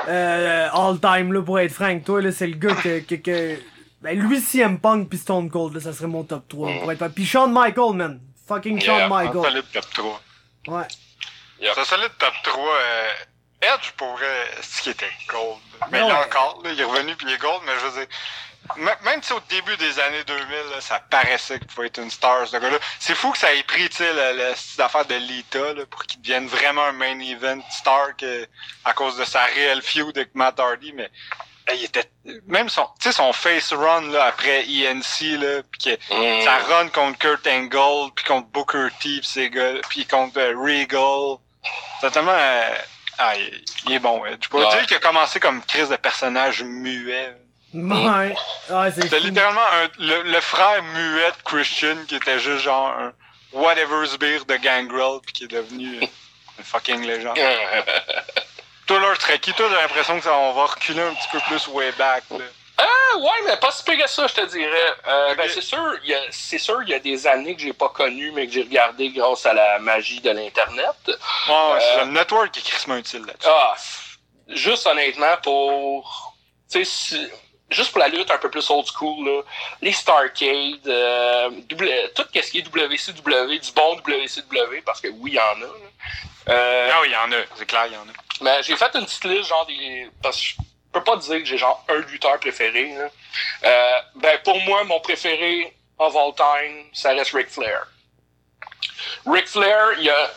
euh, 0.08 0.70
all 0.74 1.00
time 1.00 1.32
là 1.34 1.42
pour 1.42 1.60
être 1.60 1.72
franc 1.72 1.98
toi 2.00 2.22
là 2.22 2.32
c'est 2.32 2.48
le 2.48 2.56
gars 2.56 2.74
que, 2.76 3.00
que, 3.02 3.16
que 3.16 3.58
ben 4.02 4.20
lui 4.20 4.40
CM 4.42 4.80
Punk 4.80 5.08
puis 5.08 5.18
Stone 5.20 5.50
Cold 5.50 5.76
là, 5.76 5.80
ça 5.82 5.94
serait 5.94 6.08
mon 6.08 6.24
top 6.24 6.48
3 6.50 6.72
pour 6.82 6.92
être 6.92 7.08
puis 7.10 7.26
Shawn 7.26 7.52
Michaels 7.54 7.94
man 7.94 8.20
fucking 8.48 8.82
Shawn 8.82 8.98
Yeah, 8.98 9.06
Un 9.06 9.10
Michaels 9.10 9.44
solide 9.44 9.64
top 9.72 9.86
3. 9.94 10.22
ouais 10.68 10.84
Yep. 11.62 11.72
C'est 11.76 11.82
un 11.82 11.86
solide 11.86 12.12
top 12.20 12.34
3. 12.44 12.64
euh, 12.64 13.08
Edge 13.62 13.92
pourrait. 13.96 14.50
Ce 14.62 14.82
qui 14.82 14.90
était 14.90 15.06
gold. 15.30 15.73
Mais 15.92 16.02
Ouais. 16.02 16.08
là 16.10 16.22
encore, 16.22 16.62
là, 16.64 16.72
il 16.72 16.80
est 16.80 16.84
revenu 16.84 17.16
puis 17.16 17.28
il 17.30 17.34
est 17.34 17.38
gold, 17.38 17.62
mais 17.66 17.74
je 17.80 17.86
veux 17.88 18.00
dire. 18.00 18.08
Même 18.78 19.22
si 19.22 19.34
au 19.34 19.42
début 19.50 19.76
des 19.76 20.00
années 20.00 20.24
2000, 20.24 20.48
là, 20.74 20.80
ça 20.80 20.98
paraissait 21.10 21.60
qu'il 21.60 21.68
pouvait 21.68 21.88
être 21.88 21.98
une 22.02 22.10
star, 22.10 22.48
ce 22.48 22.56
gars-là. 22.56 22.78
C'est 22.98 23.14
fou 23.14 23.32
que 23.32 23.38
ça 23.38 23.54
ait 23.54 23.62
pris, 23.64 23.90
tu 23.90 23.98
sais, 23.98 24.14
le- 24.14 24.38
le- 24.38 24.54
cette 24.56 24.80
affaire 24.80 25.06
de 25.06 25.16
Lita, 25.16 25.74
là, 25.74 25.86
pour 25.86 26.04
qu'il 26.06 26.22
devienne 26.22 26.48
vraiment 26.48 26.86
un 26.86 26.94
main 26.94 27.20
event 27.20 27.60
star 27.70 28.16
que, 28.16 28.48
à 28.86 28.94
cause 28.94 29.18
de 29.18 29.26
sa 29.26 29.44
réelle 29.44 29.82
feud 29.82 30.18
avec 30.18 30.34
Matt 30.34 30.62
Hardy, 30.62 30.94
mais 30.94 31.12
il 31.74 31.84
était, 31.84 32.10
même 32.48 32.70
son, 32.70 32.86
tu 33.02 33.10
sais, 33.10 33.12
son 33.12 33.34
face 33.34 33.74
run, 33.74 34.10
là, 34.12 34.24
après 34.28 34.64
ENC, 34.64 35.38
là, 35.38 35.62
pis 35.64 35.98
que, 36.10 36.14
Mm. 36.40 36.44
ça 36.46 36.58
run 36.60 36.88
contre 36.88 37.20
Kurt 37.20 37.46
Angle, 37.46 38.12
puis 38.16 38.24
contre 38.24 38.48
Booker 38.48 38.88
T, 39.02 39.20
pis 39.20 39.28
ces 39.28 39.50
gars, 39.50 39.74
puis 39.90 40.06
contre 40.06 40.40
euh, 40.40 40.54
Regal. 40.58 41.38
C'est 42.00 42.12
tellement... 42.12 42.32
euh, 42.34 42.76
ah, 43.18 43.36
il, 43.38 43.64
il 43.88 43.94
est 43.94 44.00
bon. 44.00 44.26
Edge. 44.26 44.48
Ouais. 44.52 44.68
dire 44.70 44.86
qu'il 44.86 44.98
a 44.98 45.00
commencé 45.00 45.40
comme 45.40 45.62
crise 45.64 45.90
de 45.90 45.96
personnage 45.96 46.64
muet. 46.64 47.36
ouais 47.74 48.92
C'était 48.92 49.20
littéralement 49.20 49.62
un, 49.62 49.88
le, 50.00 50.24
le 50.32 50.42
frère 50.42 50.82
muet 50.84 51.32
de 51.32 51.44
Christian 51.44 51.98
qui 52.08 52.16
était 52.16 52.40
juste 52.40 52.64
genre 52.64 52.88
un 52.88 53.14
whatever 53.52 54.06
beer 54.20 54.46
de 54.48 54.56
Gangrel, 54.58 55.20
puis 55.24 55.34
qui 55.34 55.44
est 55.46 55.48
devenu 55.48 56.00
une 56.58 56.64
fucking 56.64 57.02
légende. 57.06 57.38
Toi, 58.86 59.00
là, 59.00 59.16
serait 59.16 59.40
qui? 59.40 59.54
Toi, 59.54 59.68
j'ai 59.70 59.76
l'impression 59.78 60.18
que 60.18 60.24
ça, 60.26 60.36
on 60.38 60.54
va 60.54 60.66
reculer 60.66 61.02
un 61.02 61.14
petit 61.14 61.28
peu 61.32 61.40
plus 61.48 61.68
way 61.70 61.92
back. 61.94 62.24
Là. 62.32 62.38
Ah, 62.78 63.18
ouais, 63.18 63.30
mais 63.46 63.58
pas 63.58 63.72
si 63.72 63.84
pire 63.84 63.98
que 64.04 64.10
ça, 64.10 64.26
je 64.28 64.34
te 64.34 64.46
dirais. 64.48 64.96
Euh, 65.08 65.36
ben, 65.36 65.48
c'est 65.54 65.62
sûr, 65.62 65.96
il 66.04 66.10
y 66.10 66.16
a, 66.16 66.22
c'est 66.32 66.58
sûr, 66.58 66.82
il 66.84 66.90
y 66.90 66.94
a 66.94 67.00
des 67.00 67.28
années 67.28 67.56
que 67.56 67.62
j'ai 67.62 67.74
pas 67.74 67.90
connues, 67.90 68.32
mais 68.32 68.48
que 68.48 68.54
j'ai 68.54 68.64
regardé 68.64 69.10
grâce 69.10 69.46
à 69.46 69.54
la 69.54 69.78
magie 69.80 70.22
de 70.22 70.32
l'Internet. 70.32 70.96
Ouais, 71.08 71.14
c'est 71.48 72.00
Euh, 72.02 72.06
le 72.06 72.12
network 72.12 72.52
qui 72.52 72.60
est 72.60 72.64
crissement 72.64 72.96
utile 72.98 73.26
là-dessus. 73.26 73.48
Ah, 73.48 73.76
juste 74.50 74.88
honnêtement, 74.88 75.38
pour. 75.44 76.34
Tu 76.72 76.84
sais, 76.84 77.30
juste 77.70 77.92
pour 77.92 78.00
la 78.00 78.08
lutte 78.08 78.32
un 78.32 78.40
peu 78.40 78.50
plus 78.50 78.68
old 78.72 78.88
school, 78.88 79.24
là, 79.28 79.42
les 79.82 79.92
Starcade, 79.94 80.88
euh, 80.88 81.50
tout 81.70 81.78
ce 82.34 82.52
qui 82.52 82.58
est 82.58 82.68
WCW, 82.68 83.60
du 83.60 83.72
bon 83.74 83.96
WCW, 83.98 84.82
parce 84.84 85.00
que 85.00 85.10
oui, 85.10 85.32
il 85.32 85.36
y 85.36 85.40
en 85.40 85.44
a. 85.44 85.60
là. 85.60 85.68
Euh, 86.50 86.90
Ah 86.92 87.02
oui, 87.02 87.10
il 87.10 87.14
y 87.14 87.16
en 87.16 87.32
a. 87.32 87.44
C'est 87.56 87.68
clair, 87.68 87.86
il 87.86 87.94
y 87.94 87.98
en 87.98 88.02
a. 88.02 88.14
mais 88.42 88.64
j'ai 88.64 88.76
fait 88.76 88.90
une 88.96 89.06
petite 89.06 89.24
liste, 89.26 89.50
genre 89.50 89.66
des. 89.68 90.10
Parce 90.24 90.38
que 90.38 90.44
je 90.44 90.56
peux 90.94 91.04
pas 91.04 91.18
dire 91.18 91.40
que 91.40 91.46
j'ai 91.46 91.58
genre 91.58 91.84
un 91.90 91.98
lutteur 91.98 92.40
préféré. 92.40 92.96
Euh, 93.64 94.00
ben 94.16 94.40
pour 94.44 94.60
moi, 94.62 94.84
mon 94.86 95.00
préféré 95.00 95.76
of 96.00 96.16
all 96.16 96.34
time, 96.36 96.86
ça 96.94 97.10
reste 97.10 97.32
Ric 97.32 97.50
Flair. 97.50 97.88
Ric 99.26 99.48
Flair, 99.48 99.92
a. 100.00 100.32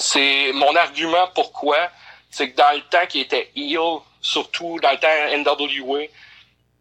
C'est 0.00 0.52
mon 0.54 0.76
argument 0.76 1.26
pourquoi, 1.34 1.90
c'est 2.30 2.50
que 2.50 2.56
dans 2.56 2.72
le 2.76 2.82
temps 2.82 3.04
qu'il 3.08 3.22
était 3.22 3.50
heel, 3.56 3.98
surtout 4.20 4.78
dans 4.80 4.92
le 4.92 4.98
temps 4.98 5.52
NWA, 5.52 6.02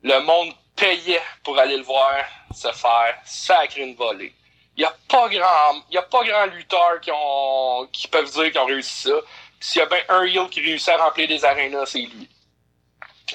le 0.04 0.20
monde 0.20 0.54
payait 0.76 1.22
pour 1.44 1.58
aller 1.58 1.78
le 1.78 1.84
voir 1.84 2.14
se 2.54 2.72
faire 2.72 3.18
sacrer 3.26 3.82
une 3.82 3.96
volée. 3.96 4.34
Il 4.76 4.82
y 4.82 4.86
a 4.86 4.96
pas 5.10 5.28
grand, 5.30 5.82
y 5.90 5.98
a 5.98 6.04
pas 6.04 6.24
grand 6.24 6.46
lutteur 6.46 7.02
qui 7.02 7.10
ont, 7.12 7.88
qui 7.92 8.08
peuvent 8.08 8.30
dire 8.32 8.52
qu'ils 8.52 8.62
ont 8.62 8.66
réussi 8.66 9.10
ça. 9.10 9.16
S'il 9.60 9.80
y 9.80 9.84
a 9.84 9.88
bien 9.88 9.98
un 10.10 10.24
heel 10.24 10.48
qui 10.50 10.62
réussit 10.62 10.90
à 10.90 10.98
remplir 10.98 11.28
des 11.28 11.44
arénas, 11.44 11.88
c'est 11.88 12.02
lui. 12.02 12.30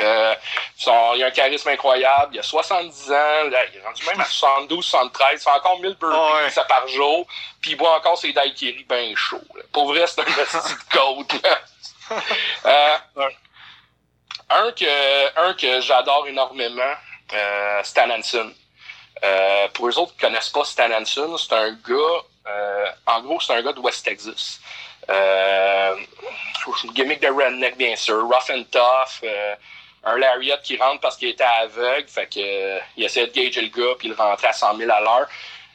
Euh, 0.01 0.35
son- 0.77 1.13
il 1.17 1.23
a 1.23 1.27
un 1.27 1.31
charisme 1.31 1.69
incroyable, 1.69 2.35
il 2.35 2.39
a 2.41 2.43
70 2.43 3.11
ans, 3.11 3.49
là, 3.51 3.65
il 3.73 3.79
est 3.79 3.85
rendu 3.85 4.05
même 4.07 4.21
à 4.21 4.25
72, 4.25 4.85
73, 4.85 5.29
il 5.35 5.39
fait 5.39 5.51
encore 5.51 5.79
1000 5.81 5.95
burpees 5.95 6.17
Ah 6.19 6.43
ouais. 6.45 6.51
ça 6.51 6.65
par 6.65 6.89
jour, 6.89 7.27
puis 7.61 7.73
il 7.73 7.77
boit 7.77 7.97
encore 7.97 8.17
ses 8.17 8.33
daiquiris 8.33 8.85
bien 8.85 9.13
chauds. 9.15 9.41
Pour 9.73 9.87
vrai, 9.89 10.05
c'est 10.07 10.21
un 10.21 10.25
petit 10.25 10.75
de 10.75 10.99
côte. 10.99 11.35
Euh, 12.67 12.97
un 14.51 14.73
que, 14.73 15.39
un 15.41 15.55
que 15.55 15.81
j'adore 15.81 16.27
énormément, 16.27 16.95
euh, 17.35 17.83
Stan 17.83 18.09
Hansen. 18.11 18.53
Pour 19.75 19.89
les 19.89 19.99
autres 19.99 20.13
qui 20.13 20.19
connaissent 20.19 20.51
pas 20.51 20.65
Stan 20.65 20.91
Hansen, 20.91 21.37
c'est 21.39 21.53
un 21.55 21.71
gars, 21.73 22.93
en 23.07 23.21
gros, 23.23 23.41
c'est 23.41 23.53
un 23.55 23.63
gars 23.63 23.73
de 23.73 23.81
West 23.81 24.05
Texas. 24.05 24.61
Euh, 25.11 25.97
gimmick 26.95 27.21
de 27.21 27.29
redneck, 27.29 27.77
bien 27.77 27.97
sûr, 27.97 28.23
rough 28.25 28.51
and 28.51 28.65
tough, 28.71 29.21
euh, 29.25 29.55
un 30.05 30.17
lariat 30.19 30.59
qui 30.59 30.77
rentre 30.77 31.01
parce 31.01 31.17
qu'il 31.17 31.29
était 31.29 31.45
aveugle, 31.45 32.09
fait 32.09 32.27
que 32.27 32.41
euh, 32.41 32.81
il 32.97 33.05
essayait 33.05 33.27
de 33.27 33.33
gager 33.33 33.61
le 33.61 33.69
gars 33.69 33.95
puis 33.99 34.09
il 34.09 34.15
rentrait 34.15 34.49
à 34.49 34.53
100 34.53 34.77
000 34.77 34.91
à 34.91 35.01
l'heure. 35.01 35.29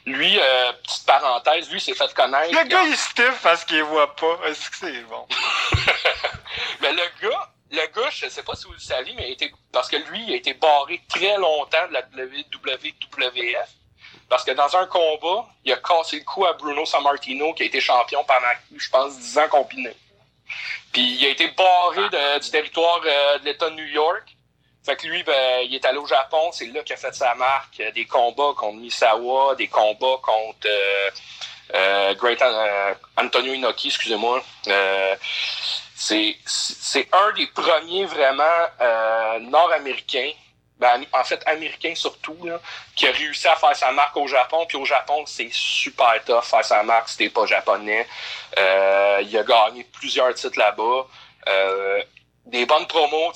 Lui, 0.06 0.38
euh, 0.40 0.72
petite 0.84 1.06
parenthèse, 1.06 1.70
lui 1.70 1.80
s'est 1.80 1.94
fait 1.94 2.12
connaître. 2.14 2.50
Le 2.50 2.66
gars, 2.66 2.82
il 2.84 2.96
stiff 2.96 3.40
parce 3.42 3.64
qu'il 3.64 3.82
voit 3.82 4.14
pas. 4.16 4.38
Est-ce 4.46 4.70
que 4.70 4.76
c'est 4.76 5.00
bon? 5.02 5.26
Mais 6.80 6.92
le 6.92 7.28
gars, 7.28 7.50
le 7.70 7.86
gars, 7.94 8.10
je 8.10 8.28
sais 8.28 8.42
pas 8.42 8.54
si 8.54 8.64
vous 8.66 8.72
le 8.72 8.78
savez, 8.78 9.12
mais 9.14 9.28
il 9.28 9.32
été, 9.32 9.52
parce 9.70 9.88
que 9.88 9.96
lui, 9.96 10.24
il 10.26 10.32
a 10.32 10.36
été 10.36 10.54
barré 10.54 11.02
très 11.08 11.36
longtemps 11.36 11.86
de 11.88 11.92
la 11.92 12.00
WWF. 12.00 13.68
Parce 14.28 14.44
que 14.44 14.52
dans 14.52 14.74
un 14.76 14.86
combat, 14.86 15.46
il 15.64 15.72
a 15.72 15.76
cassé 15.76 16.18
le 16.18 16.24
cou 16.24 16.46
à 16.46 16.52
Bruno 16.54 16.84
Sammartino, 16.86 17.52
qui 17.54 17.62
a 17.62 17.66
été 17.66 17.80
champion 17.80 18.24
pendant, 18.24 18.46
je 18.74 18.88
pense, 18.88 19.18
10 19.18 19.38
ans 19.38 19.48
combiné. 19.48 19.94
Puis 20.92 21.02
il 21.02 21.26
a 21.26 21.28
été 21.30 21.48
barré 21.48 22.08
de- 22.10 22.38
du 22.40 22.50
territoire 22.50 23.00
euh, 23.04 23.38
de 23.38 23.44
l'État 23.44 23.70
de 23.70 23.74
New 23.74 23.86
York. 23.86 24.24
Fait 24.84 24.96
que 24.96 25.06
lui, 25.06 25.22
ben, 25.22 25.60
il 25.64 25.74
est 25.74 25.84
allé 25.84 25.98
au 25.98 26.06
Japon, 26.06 26.50
c'est 26.52 26.66
là 26.66 26.82
qu'il 26.82 26.94
a 26.94 26.96
fait 26.96 27.14
sa 27.14 27.34
marque. 27.34 27.78
Euh, 27.80 27.90
Des 27.92 28.06
combats 28.06 28.54
contre 28.56 28.78
Misawa, 28.78 29.54
des 29.56 29.68
combats 29.68 30.18
contre 30.22 30.66
euh, 30.66 31.10
euh, 31.74 32.14
Great 32.14 32.40
An- 32.42 32.94
Antonio 33.22 33.52
Inoki, 33.52 33.88
excusez-moi. 33.88 34.42
C'est 35.94 36.36
c'est 36.46 37.08
un 37.12 37.32
des 37.32 37.48
premiers 37.48 38.06
vraiment 38.06 38.44
nord-américains, 39.40 40.30
ben, 40.78 41.04
en 41.12 41.24
fait 41.24 41.42
américains 41.46 41.94
surtout, 41.94 42.36
là, 42.44 42.60
qui 42.94 43.06
a 43.06 43.10
réussi 43.10 43.48
à 43.48 43.56
faire 43.56 43.74
sa 43.76 43.90
marque 43.92 44.16
au 44.16 44.26
Japon. 44.26 44.64
Puis 44.66 44.76
au 44.76 44.84
Japon, 44.84 45.24
c'est 45.26 45.50
super 45.52 46.22
tough 46.24 46.44
faire 46.44 46.64
sa 46.64 46.82
marque 46.82 47.08
si 47.08 47.16
t'es 47.16 47.30
pas 47.30 47.46
japonais. 47.46 48.06
Euh, 48.58 49.20
il 49.22 49.36
a 49.36 49.42
gagné 49.42 49.84
plusieurs 49.84 50.32
titres 50.34 50.58
là-bas. 50.58 51.06
Euh, 51.48 52.02
des 52.46 52.66
bonnes 52.66 52.86
promos. 52.86 53.32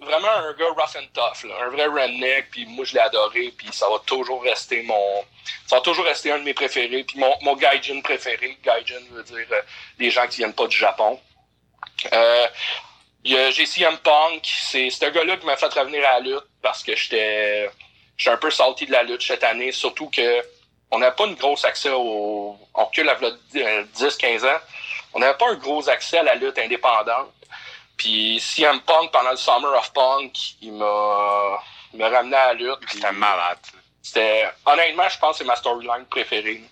Vraiment 0.00 0.28
un 0.28 0.52
gars 0.52 0.68
rough 0.68 0.96
and 0.96 1.06
tough, 1.14 1.50
un 1.50 1.70
vrai 1.70 1.86
redneck, 1.86 2.50
puis 2.50 2.66
moi 2.66 2.84
je 2.84 2.92
l'ai 2.92 3.00
adoré, 3.00 3.54
puis 3.56 3.68
ça 3.72 3.88
va 3.88 3.98
toujours 4.04 4.42
rester 4.42 4.82
mon, 4.82 5.24
ça 5.66 5.76
va 5.76 5.80
toujours 5.80 6.04
rester 6.04 6.30
un 6.30 6.38
de 6.38 6.42
mes 6.42 6.52
préférés, 6.52 7.04
puis 7.04 7.18
mon, 7.18 7.32
mon 7.40 7.56
gaijin 7.56 8.02
préféré, 8.02 8.58
gaijin 8.62 9.00
veut 9.12 9.22
dire 9.22 9.46
euh, 9.50 9.62
des 9.98 10.10
gens 10.10 10.26
qui 10.26 10.38
viennent 10.38 10.52
pas 10.52 10.66
du 10.66 10.76
Japon. 10.76 11.18
Euh, 12.12 12.46
il 13.24 13.32
y 13.32 13.36
a 13.38 13.50
JCM 13.50 13.98
Punk, 13.98 14.46
c'est 14.70 14.90
ce 14.90 15.06
gars-là 15.06 15.36
qui 15.38 15.46
m'a 15.46 15.56
fait 15.56 15.72
revenir 15.72 16.06
à 16.06 16.14
la 16.14 16.20
lutte 16.20 16.46
parce 16.60 16.82
que 16.82 16.94
j'étais 16.94 17.70
j'étais 18.16 18.34
un 18.34 18.36
peu 18.36 18.50
salty 18.50 18.86
de 18.86 18.92
la 18.92 19.02
lutte 19.02 19.22
cette 19.22 19.44
année, 19.44 19.72
surtout 19.72 20.10
que 20.10 20.42
on 20.90 20.98
n'avait 20.98 21.16
pas 21.16 21.26
une 21.26 21.34
grosse 21.34 21.64
accès 21.64 21.90
au. 21.90 22.56
On 22.74 22.84
recule 22.84 23.08
à 23.08 23.16
10-15 23.16 24.46
ans. 24.46 24.60
On 25.12 25.18
n'avait 25.18 25.36
pas 25.36 25.50
un 25.50 25.54
gros 25.54 25.88
accès 25.88 26.18
à 26.18 26.22
la 26.22 26.34
lutte 26.34 26.58
indépendante. 26.58 27.32
Puis 27.96 28.40
CM 28.40 28.80
Punk, 28.80 29.10
pendant 29.10 29.30
le 29.30 29.36
Summer 29.36 29.72
of 29.76 29.92
Punk, 29.92 30.36
il 30.60 30.72
m'a 30.72 31.60
il 31.92 31.98
m'a 31.98 32.08
ramené 32.08 32.36
à 32.36 32.46
la 32.48 32.54
lutte. 32.54 32.78
C'était 32.88 33.12
malade. 33.12 33.58
C'était. 34.02 34.48
Honnêtement, 34.66 35.08
je 35.08 35.18
pense 35.18 35.32
que 35.32 35.38
c'est 35.38 35.48
ma 35.48 35.56
storyline 35.56 36.04
préférée. 36.10 36.62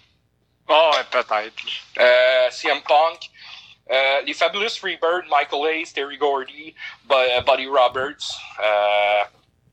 Oh, 0.68 0.90
ouais, 0.92 1.04
peut-être. 1.10 1.52
Euh, 1.98 2.50
CM 2.50 2.82
Punk. 2.82 3.30
Euh, 3.90 4.20
les 4.22 4.34
Fabulous 4.34 4.76
Freebird, 4.78 5.26
Michael 5.28 5.66
Hayes, 5.66 5.92
Terry 5.92 6.16
Gordy, 6.16 6.74
euh, 7.10 7.40
Buddy 7.40 7.66
Roberts. 7.66 8.38
Euh, 8.62 9.24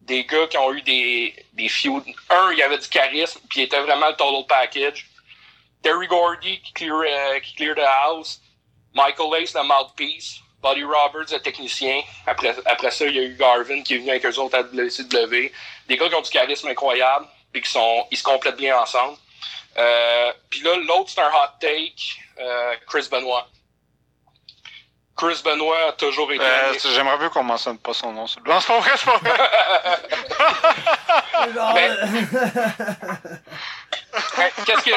des 0.02 0.26
gars 0.26 0.48
qui 0.48 0.58
ont 0.58 0.74
eu 0.74 0.82
des, 0.82 1.46
des 1.54 1.70
feuds. 1.70 2.04
Un, 2.30 2.52
il 2.52 2.58
y 2.58 2.64
avait 2.64 2.80
du 2.80 2.88
charisme, 2.88 3.40
puis 3.48 3.62
il 3.62 3.64
était 3.64 3.80
vraiment 3.80 4.08
le 4.08 4.16
total 4.16 4.46
package. 4.48 5.08
Terry 5.84 6.08
Gordy 6.08 6.60
qui 6.62 6.74
clear, 6.74 7.40
qui 7.42 7.56
clear 7.56 7.76
the 7.76 7.86
house. 7.86 8.42
Michael 8.94 9.34
Hayes, 9.36 9.54
le 9.54 9.64
mouthpiece. 9.64 10.40
Buddy 10.62 10.84
Roberts, 10.84 11.32
le 11.32 11.40
technicien. 11.40 12.02
Après, 12.26 12.54
après 12.66 12.92
ça, 12.92 13.06
il 13.06 13.16
y 13.16 13.20
a 13.20 13.22
eu 13.22 13.36
Garvin 13.36 13.82
qui 13.82 13.94
est 13.94 13.98
venu 14.00 14.10
avec 14.10 14.26
eux 14.26 14.40
autres 14.40 14.58
à 14.58 14.64
WCW. 14.64 15.52
Des 15.88 15.96
gars 15.96 16.10
qui 16.10 16.16
ont 16.16 16.22
du 16.22 16.30
charisme 16.30 16.68
incroyable, 16.68 17.28
puis 17.54 17.62
qui 17.62 17.70
sont, 17.70 18.06
ils 18.12 18.18
se 18.18 18.24
complètent 18.24 18.58
bien 18.58 18.78
ensemble. 18.78 19.16
Puis 20.50 20.62
là, 20.62 20.76
l'autre, 20.76 21.12
c'est 21.12 21.22
un 21.22 21.30
hot 21.30 21.54
take, 21.62 21.96
Chris 22.88 23.08
Benoit. 23.10 23.48
Chris 25.20 25.42
Benoit 25.44 25.90
a 25.90 25.92
toujours 25.92 26.32
été. 26.32 26.42
Euh, 26.42 26.74
J'aimerais 26.96 27.18
bien 27.18 27.28
qu'on 27.28 27.44
mentionne 27.44 27.78
pas 27.78 27.94
son 27.94 28.14
nom. 28.14 28.26
Non, 28.46 28.60
c'est 28.62 28.68
pas 28.68 28.80
vrai, 28.80 28.92
c'est 28.96 29.06
pas 29.06 29.18
vrai. 29.18 29.38
Mais, 34.38 34.54
Qu'est-ce 34.66 34.84
que. 34.84 34.92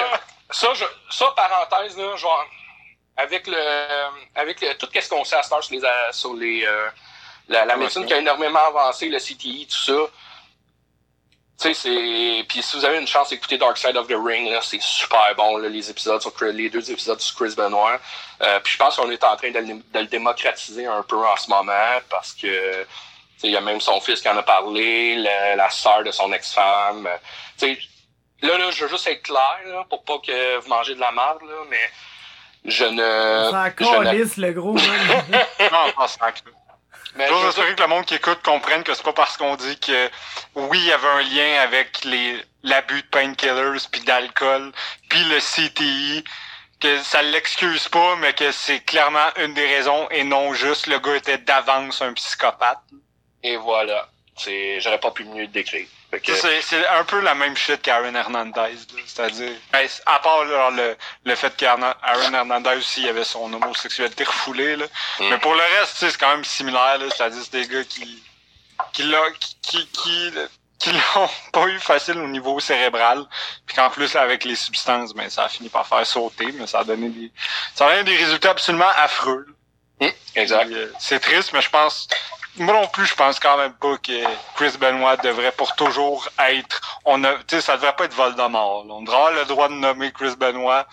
Ça, 0.51 0.69
je, 0.75 0.85
ça 1.11 1.27
parenthèse, 1.35 1.97
là, 1.97 2.15
genre, 2.17 2.47
avec 3.17 3.49
le. 3.49 3.57
Avec 4.37 4.61
le, 4.61 4.75
tout 4.75 4.89
ce 4.95 5.09
qu'on 5.09 5.25
sait 5.25 5.35
à 5.37 5.43
ce 5.43 5.49
sur 5.61 5.73
les. 5.73 5.83
euh, 5.85 6.13
Sur 6.13 6.35
les 6.35 6.65
euh, 6.67 6.89
la, 7.49 7.65
la 7.65 7.77
médecine 7.77 8.07
qui 8.07 8.15
a 8.15 8.19
énormément 8.19 8.61
avancé, 8.61 9.09
le 9.09 9.19
CTI, 9.19 9.67
tout 9.69 9.77
ça. 9.93 10.07
Tu 11.63 11.73
sais, 11.73 11.75
c'est. 11.75 12.45
Puis 12.49 12.61
si 12.63 12.77
vous 12.77 12.85
avez 12.85 12.99
une 12.99 13.07
chance 13.07 13.29
d'écouter 13.31 13.57
Dark 13.57 13.79
Side 13.79 13.97
of 13.97 14.09
the 14.09 14.17
Ring, 14.17 14.51
là, 14.51 14.59
c'est 14.63 14.83
super 14.83 15.35
bon, 15.37 15.59
là, 15.59 15.69
les 15.69 15.89
épisodes 15.91 16.21
sur 16.21 16.35
Chris- 16.35 16.53
les 16.53 16.69
deux 16.71 16.91
épisodes 16.91 17.21
sur 17.21 17.37
Chris 17.37 17.55
Benoit. 17.57 18.01
Euh, 18.43 18.59
puis 18.61 18.73
je 18.73 18.79
pense 18.79 18.97
qu'on 18.97 19.11
est 19.11 19.23
en 19.23 19.37
train 19.37 19.51
de, 19.53 19.59
le- 19.59 19.75
de 19.95 19.99
le 20.01 20.07
démocratiser 20.07 20.87
un 20.87 21.03
peu 21.03 21.17
en 21.25 21.37
ce 21.37 21.49
moment 21.49 22.01
parce 22.11 22.33
que. 22.33 22.83
tu 22.83 22.87
sais, 23.39 23.47
Il 23.49 23.51
y 23.53 23.57
a 23.57 23.61
même 23.61 23.81
son 23.81 24.01
fils 24.01 24.21
qui 24.21 24.29
en 24.29 24.37
a 24.37 24.43
parlé, 24.43 25.17
la, 25.17 25.55
la 25.57 25.71
sœur 25.71 26.03
de 26.05 26.11
son 26.11 26.33
ex-femme. 26.33 27.09
Tu 27.59 27.75
sais, 27.75 27.79
là, 28.43 28.59
là, 28.59 28.71
je 28.73 28.83
veux 28.85 28.89
juste 28.91 29.07
être 29.07 29.23
clair, 29.23 29.59
là, 29.67 29.85
pour 29.89 30.03
pas 30.05 30.19
que 30.19 30.59
vous 30.59 30.69
mangez 30.69 30.95
de 30.97 31.01
la 31.01 31.13
merde, 31.13 31.43
là, 31.43 31.55
mais 31.71 31.91
je 32.65 32.85
ne. 32.85 33.51
Ça 33.51 33.65
je 33.79 33.85
ne- 34.01 34.05
calisse, 34.05 34.37
le 34.37 34.53
gros, 34.53 34.73
non, 35.73 35.93
pas 35.97 36.09
ça. 36.09 36.33
Mais 37.15 37.29
J'ose 37.29 37.49
espérer 37.49 37.75
que 37.75 37.83
le 37.83 37.89
monde 37.89 38.05
qui 38.05 38.15
écoute 38.15 38.41
comprenne 38.43 38.83
que 38.83 38.95
c'est 38.95 39.03
pas 39.03 39.13
parce 39.13 39.37
qu'on 39.37 39.57
dit 39.57 39.79
que 39.79 40.11
oui, 40.55 40.79
il 40.79 40.87
y 40.87 40.93
avait 40.93 41.09
un 41.09 41.23
lien 41.23 41.61
avec 41.63 42.05
les 42.05 42.43
l'abus 42.63 43.03
de 43.03 43.07
painkillers 43.09 43.79
puis 43.91 44.01
d'alcool 44.03 44.73
puis 45.09 45.23
le 45.25 45.39
CTI 45.39 46.25
que 46.81 47.03
ça 47.03 47.23
l'excuse 47.23 47.89
pas 47.89 48.17
mais 48.17 48.33
que 48.33 48.51
c'est 48.53 48.81
clairement 48.81 49.29
une 49.37 49.55
des 49.55 49.67
raisons 49.67 50.09
et 50.11 50.25
non 50.25 50.55
juste 50.55 50.87
le 50.87 50.99
gars 50.99 51.17
était 51.17 51.39
d'avance 51.39 52.03
un 52.03 52.13
psychopathe. 52.13 52.83
Et 53.43 53.57
voilà. 53.57 54.09
C'est, 54.37 54.81
j'aurais 54.81 55.01
pas 55.01 55.11
pu 55.11 55.25
mieux 55.25 55.43
le 55.43 55.49
décrire. 55.49 55.87
Que- 56.21 56.35
C'est 56.35 56.87
un 56.89 57.05
peu 57.05 57.21
la 57.21 57.35
même 57.35 57.57
shit 57.57 57.81
qu'Aaron 57.81 58.15
Hernandez, 58.15 58.61
là. 58.75 59.03
c'est-à-dire, 59.07 59.53
à 60.07 60.19
part 60.19 60.45
là, 60.45 60.71
le, 60.71 60.97
le 61.25 61.35
fait 61.35 61.57
qu'Aaron 61.57 61.95
Hernandez 62.35 62.77
aussi 62.77 63.09
avait 63.09 63.25
son 63.25 63.51
homosexualité 63.53 64.25
refoulée, 64.25 64.77
là. 64.77 64.85
Mm. 65.21 65.29
mais 65.31 65.39
pour 65.39 65.55
le 65.55 65.63
reste, 65.81 65.95
c'est 65.97 66.17
quand 66.19 66.31
même 66.31 66.45
similaire, 66.45 66.99
là. 66.99 67.07
c'est-à-dire 67.15 67.43
c'est 67.43 67.53
des 67.63 67.67
gars 67.67 67.85
qui 67.85 68.23
qui 68.93 69.05
l'a- 69.05 69.31
qui 69.63 69.87
qui, 69.89 70.93
l'ont 71.15 71.31
pas 71.53 71.67
eu 71.69 71.79
facile 71.79 72.19
au 72.19 72.27
niveau 72.29 72.59
cérébral, 72.61 73.25
puis 73.67 73.77
qu'en 73.77 73.89
plus 73.89 74.15
avec 74.17 74.45
les 74.45 74.57
substances, 74.57 75.15
ben 75.15 75.31
ça 75.31 75.45
a 75.45 75.49
fini 75.49 75.69
par 75.71 75.87
faire 75.87 76.05
sauter, 76.07 76.53
mais 76.53 76.67
ça 76.67 76.81
a 76.81 76.85
donné 76.85 77.09
des 77.09 77.33
ça 77.75 77.87
a 77.87 77.91
donné 77.91 78.05
des 78.05 78.17
résultats 78.17 78.51
absolument 78.51 78.91
affreux. 78.97 79.47
là. 80.01 80.07
Hum, 80.09 80.13
exact. 80.35 80.73
Euh, 80.73 80.93
C'est 80.99 81.21
triste, 81.21 81.53
mais 81.53 81.63
je 81.63 81.71
pense. 81.71 82.09
Moi 82.59 82.75
non 82.75 82.87
plus, 82.89 83.07
je 83.07 83.15
pense 83.15 83.41
quand 83.41 83.57
même 83.57 83.73
pas 83.73 83.97
que 83.97 84.23
Chris 84.57 84.77
Benoit 84.79 85.17
devrait 85.17 85.53
pour 85.53 85.75
toujours 85.75 86.29
être. 86.51 86.81
On 87.07 87.25
a, 87.25 87.33
tu 87.35 87.57
sais, 87.57 87.61
ça 87.63 87.77
devrait 87.77 87.97
pas 87.97 88.05
être 88.05 88.15
Voldemort. 88.15 88.85
là. 88.87 88.93
On 88.95 89.03
devrait 89.03 89.17
avoir 89.17 89.33
le 89.33 89.45
droit 89.47 89.69
de 89.69 89.75
nommer 89.75 90.13
Chris 90.13 90.35
Benoit, 90.39 90.87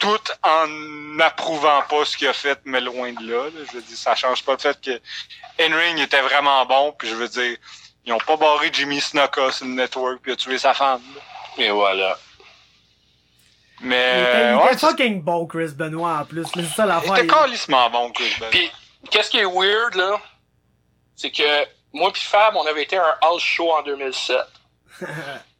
tout 0.00 0.18
en 0.42 0.66
n'approuvant 0.68 1.82
pas 1.82 2.04
ce 2.04 2.16
qu'il 2.16 2.26
a 2.26 2.32
fait, 2.32 2.58
mais 2.64 2.80
loin 2.80 3.12
de 3.12 3.20
là. 3.30 3.44
là. 3.44 3.60
Je 3.70 3.76
veux 3.76 3.82
dire, 3.82 3.96
ça 3.96 4.16
change 4.16 4.42
pas 4.44 4.52
le 4.52 4.58
fait 4.58 4.78
que 4.80 5.00
Henry 5.62 6.02
était 6.02 6.20
vraiment 6.20 6.66
bon, 6.66 6.92
puis 6.98 7.08
je 7.08 7.14
veux 7.14 7.28
dire, 7.28 7.56
ils 8.04 8.12
ont 8.12 8.18
pas 8.18 8.36
barré 8.36 8.70
Jimmy 8.72 9.00
Snuka 9.00 9.52
sur 9.52 9.66
le 9.66 9.72
network 9.72 10.18
puis 10.20 10.32
il 10.32 10.34
a 10.34 10.36
tué 10.36 10.58
sa 10.58 10.74
femme. 10.74 11.00
là. 11.14 11.64
Et 11.64 11.70
voilà. 11.70 12.18
Mais 13.80 14.14
Il 14.16 14.22
était, 14.22 14.50
il 14.50 14.56
ouais, 14.56 14.66
était 14.72 14.78
fucking 14.78 15.22
bon, 15.22 15.46
Chris 15.46 15.68
Benoit, 15.74 16.18
en 16.20 16.24
plus. 16.24 16.44
C'est 16.54 16.64
ça 16.64 16.84
il 16.84 16.88
l'affaire. 16.88 17.16
était 17.16 17.24
il- 17.26 17.30
calissement 17.30 17.88
bon, 17.90 18.10
Chris 18.10 18.32
Benoit. 18.38 18.50
Puis, 18.50 18.70
qu'est-ce 19.10 19.30
qui 19.30 19.38
est 19.38 19.44
weird, 19.44 19.94
là, 19.94 20.20
c'est 21.16 21.30
que 21.30 21.66
moi 21.92 22.12
puis 22.12 22.22
Fab, 22.22 22.56
on 22.56 22.66
avait 22.66 22.82
été 22.82 22.96
à 22.96 23.04
un 23.04 23.18
house 23.22 23.42
show 23.42 23.70
en 23.72 23.82
2007. 23.82 24.36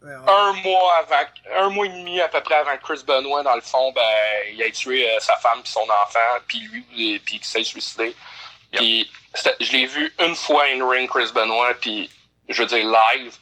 Ouais, 0.05 0.11
ouais. 0.11 0.31
Un 0.31 0.53
mois 0.53 0.97
avant, 0.99 1.25
un 1.57 1.71
mois 1.71 1.87
et 1.87 1.89
demi 1.89 2.21
à 2.21 2.29
peu 2.29 2.43
près 2.43 2.57
avant 2.57 2.77
que 2.77 2.83
Chris 2.83 3.03
Benoit, 3.07 3.43
dans 3.43 3.55
le 3.55 3.63
fond, 3.63 3.91
ben, 3.93 4.03
il 4.53 4.63
a 4.63 4.71
tué 4.71 5.09
euh, 5.11 5.19
sa 5.19 5.35
femme 5.39 5.63
puis 5.63 5.73
son 5.73 5.81
enfant, 5.81 6.19
puis 6.47 6.59
lui, 6.61 6.85
et- 7.15 7.19
puis 7.21 7.37
qu'il 7.37 7.45
s'est 7.47 7.65
suicidé. 7.65 8.15
Puis, 8.71 9.11
c'était- 9.33 9.57
je 9.61 9.73
l'ai 9.73 9.87
vu 9.87 10.15
une 10.19 10.37
fois 10.37 10.65
in 10.75 10.87
ring, 10.87 11.09
Chris 11.09 11.31
Benoit, 11.35 11.73
puis, 11.81 12.11
je 12.51 12.61
veux 12.63 12.69
dire, 12.69 12.85
live. 12.87 13.35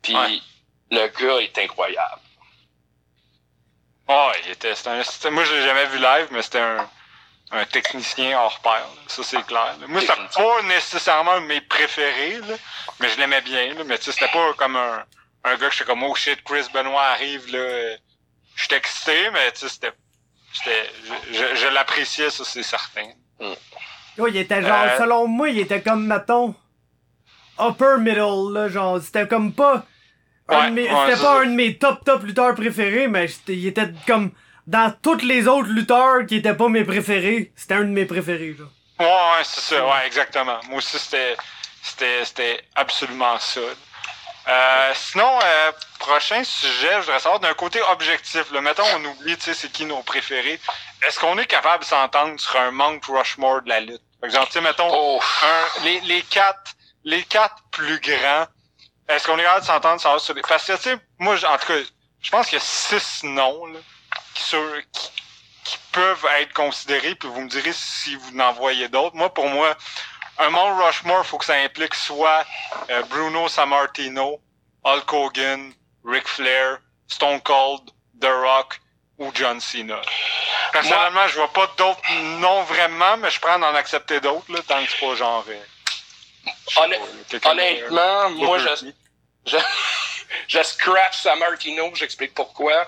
Puis, 0.00 0.14
Ouais. 0.14 0.38
le 0.92 1.08
gars 1.08 1.38
est 1.40 1.58
incroyable. 1.58 2.20
Oh, 4.06 4.30
il 4.44 4.52
était, 4.52 4.76
c'était 4.76 4.90
un- 4.90 5.30
moi 5.30 5.42
je 5.44 5.52
l'ai 5.54 5.62
jamais 5.66 5.86
vu 5.86 5.98
live, 5.98 6.28
mais 6.30 6.42
c'était 6.42 6.60
un, 6.60 6.88
un 7.50 7.64
technicien 7.64 8.38
hors 8.38 8.60
pair. 8.60 8.72
là. 8.72 9.02
Ça 9.06 9.22
c'est 9.22 9.42
clair. 9.46 9.76
là. 9.80 9.86
Moi 9.86 10.00
c'était 10.00 10.14
pas 10.14 10.62
nécessairement 10.62 11.32
un 11.32 11.40
de 11.40 11.46
mes 11.46 11.60
préférés, 11.62 12.38
là, 12.48 12.56
mais 13.00 13.08
je 13.08 13.18
l'aimais 13.18 13.40
bien. 13.40 13.74
Là, 13.74 13.84
mais 13.84 13.98
tu 13.98 14.04
sais, 14.04 14.12
c'était 14.12 14.28
pas 14.32 14.52
comme 14.56 14.76
un, 14.76 15.04
un 15.44 15.56
gars 15.56 15.68
que 15.68 15.72
j'étais 15.74 15.84
comme 15.84 16.02
oh 16.02 16.14
shit, 16.14 16.42
Chris 16.44 16.66
Benoit 16.72 17.02
arrive 17.02 17.50
là. 17.52 17.96
J'étais 18.56 18.76
excité, 18.76 19.30
mais 19.32 19.52
tu 19.52 19.60
sais, 19.60 19.68
c'était. 19.68 19.92
Je, 20.52 21.32
je, 21.32 21.54
je 21.54 21.66
l'appréciais, 21.68 22.30
ça 22.30 22.42
c'est 22.44 22.62
certain. 22.62 23.06
Oh, 24.18 24.26
il 24.26 24.36
était 24.36 24.62
genre, 24.62 24.82
Euh, 24.84 24.98
selon 24.98 25.26
moi, 25.28 25.48
il 25.50 25.60
était 25.60 25.80
comme, 25.82 26.06
mettons, 26.06 26.54
upper 27.60 27.96
middle, 27.98 28.52
là, 28.52 28.68
genre, 28.68 29.00
c'était 29.00 29.28
comme 29.28 29.52
pas, 29.52 29.84
Ouais, 30.48 30.56
ouais, 30.70 30.88
c'était 30.88 30.90
pas 30.90 31.16
ça. 31.16 31.40
un 31.40 31.46
de 31.46 31.50
mes 31.52 31.76
top 31.78 32.04
top 32.04 32.22
lutteurs 32.22 32.54
préférés, 32.54 33.06
mais 33.06 33.28
j'étais- 33.28 33.54
il 33.54 33.66
était 33.66 33.90
comme, 34.06 34.32
dans 34.68 34.94
tous 35.02 35.24
les 35.24 35.48
autres 35.48 35.70
lutteurs 35.70 36.26
qui 36.26 36.36
étaient 36.36 36.54
pas 36.54 36.68
mes 36.68 36.84
préférés, 36.84 37.52
c'était 37.56 37.74
un 37.74 37.84
de 37.84 37.86
mes 37.86 38.04
préférés, 38.04 38.54
là. 38.58 38.66
Ouais, 39.00 39.06
ouais, 39.06 39.44
c'est 39.44 39.62
ça, 39.62 39.86
ouais, 39.86 40.06
exactement. 40.06 40.60
Moi 40.68 40.78
aussi, 40.78 40.98
c'était, 40.98 41.36
c'était, 41.82 42.24
c'était 42.24 42.60
absolument 42.74 43.38
ça. 43.38 43.60
Euh, 43.60 44.92
sinon, 44.94 45.38
euh, 45.42 45.72
prochain 45.98 46.44
sujet, 46.44 46.92
je 46.96 47.00
voudrais 47.06 47.20
savoir 47.20 47.40
d'un 47.40 47.54
côté 47.54 47.80
objectif. 47.80 48.50
Là, 48.52 48.60
mettons, 48.60 48.84
on 48.96 49.04
oublie, 49.06 49.36
tu 49.36 49.44
sais, 49.44 49.54
c'est 49.54 49.72
qui 49.72 49.86
nos 49.86 50.02
préférés. 50.02 50.60
Est-ce 51.06 51.18
qu'on 51.18 51.38
est 51.38 51.46
capable 51.46 51.84
de 51.84 51.88
s'entendre 51.88 52.38
sur 52.38 52.56
un 52.56 52.70
Mount 52.70 53.00
Rushmore 53.08 53.62
de 53.62 53.70
la 53.70 53.80
lutte? 53.80 54.02
Par 54.20 54.28
exemple, 54.28 54.48
tu 54.48 54.52
sais, 54.54 54.60
mettons, 54.60 54.88
Oh, 54.90 55.20
un, 55.44 55.84
les, 55.84 56.00
les 56.00 56.22
quatre, 56.22 56.72
les 57.04 57.22
quatre 57.22 57.56
plus 57.70 58.00
grands. 58.00 58.46
Est-ce 59.08 59.26
qu'on 59.26 59.38
est 59.38 59.44
capable 59.44 59.62
de 59.62 59.66
s'entendre 59.66 60.20
sur 60.20 60.34
les, 60.34 60.42
parce 60.42 60.66
que, 60.66 60.76
tu 60.76 60.82
sais, 60.82 60.96
moi, 61.18 61.36
en 61.36 61.56
tout 61.56 61.66
cas, 61.68 61.78
je 62.20 62.30
pense 62.30 62.46
qu'il 62.46 62.58
y 62.58 62.60
a 62.60 62.64
six 62.64 63.24
noms, 63.24 63.64
là, 63.66 63.78
qui, 64.38 64.44
sur- 64.44 64.82
qui, 64.92 65.10
qui 65.64 65.78
peuvent 65.92 66.26
être 66.40 66.52
considérés, 66.54 67.14
puis 67.14 67.28
vous 67.28 67.40
me 67.40 67.48
direz 67.48 67.72
si 67.72 68.14
vous 68.16 68.38
en 68.38 68.52
voyez 68.52 68.88
d'autres. 68.88 69.16
Moi, 69.16 69.32
pour 69.34 69.48
moi, 69.48 69.76
un 70.38 70.50
Mount 70.50 70.82
Rushmore, 70.84 71.26
faut 71.26 71.38
que 71.38 71.44
ça 71.44 71.54
implique 71.54 71.94
soit 71.94 72.44
euh, 72.90 73.02
Bruno 73.04 73.48
Sammartino, 73.48 74.40
Hulk 74.84 75.12
Hogan, 75.12 75.72
Ric 76.04 76.26
Flair, 76.28 76.78
Stone 77.08 77.40
Cold, 77.42 77.82
The 78.20 78.28
Rock 78.30 78.80
ou 79.18 79.30
John 79.34 79.60
Cena. 79.60 80.00
Personnellement, 80.72 81.26
je 81.28 81.34
vois 81.36 81.52
pas 81.52 81.66
d'autres 81.76 82.12
noms 82.38 82.62
vraiment, 82.62 83.16
mais 83.16 83.30
je 83.30 83.40
prends 83.40 83.58
d'en 83.58 83.74
accepter 83.74 84.20
d'autres, 84.20 84.50
là, 84.52 84.60
tant 84.66 84.84
que 84.84 84.90
c'est 84.90 85.00
pas 85.00 85.14
genre... 85.16 85.44
euh, 85.48 85.60
pas, 86.74 86.86
de- 86.88 87.40
honnêtement, 87.50 88.30
moi, 88.30 88.58
je, 88.58 88.86
je, 89.46 89.56
je 90.48 90.62
scratch 90.62 91.16
Sammartino, 91.18 91.92
j'explique 91.94 92.34
pourquoi. 92.34 92.86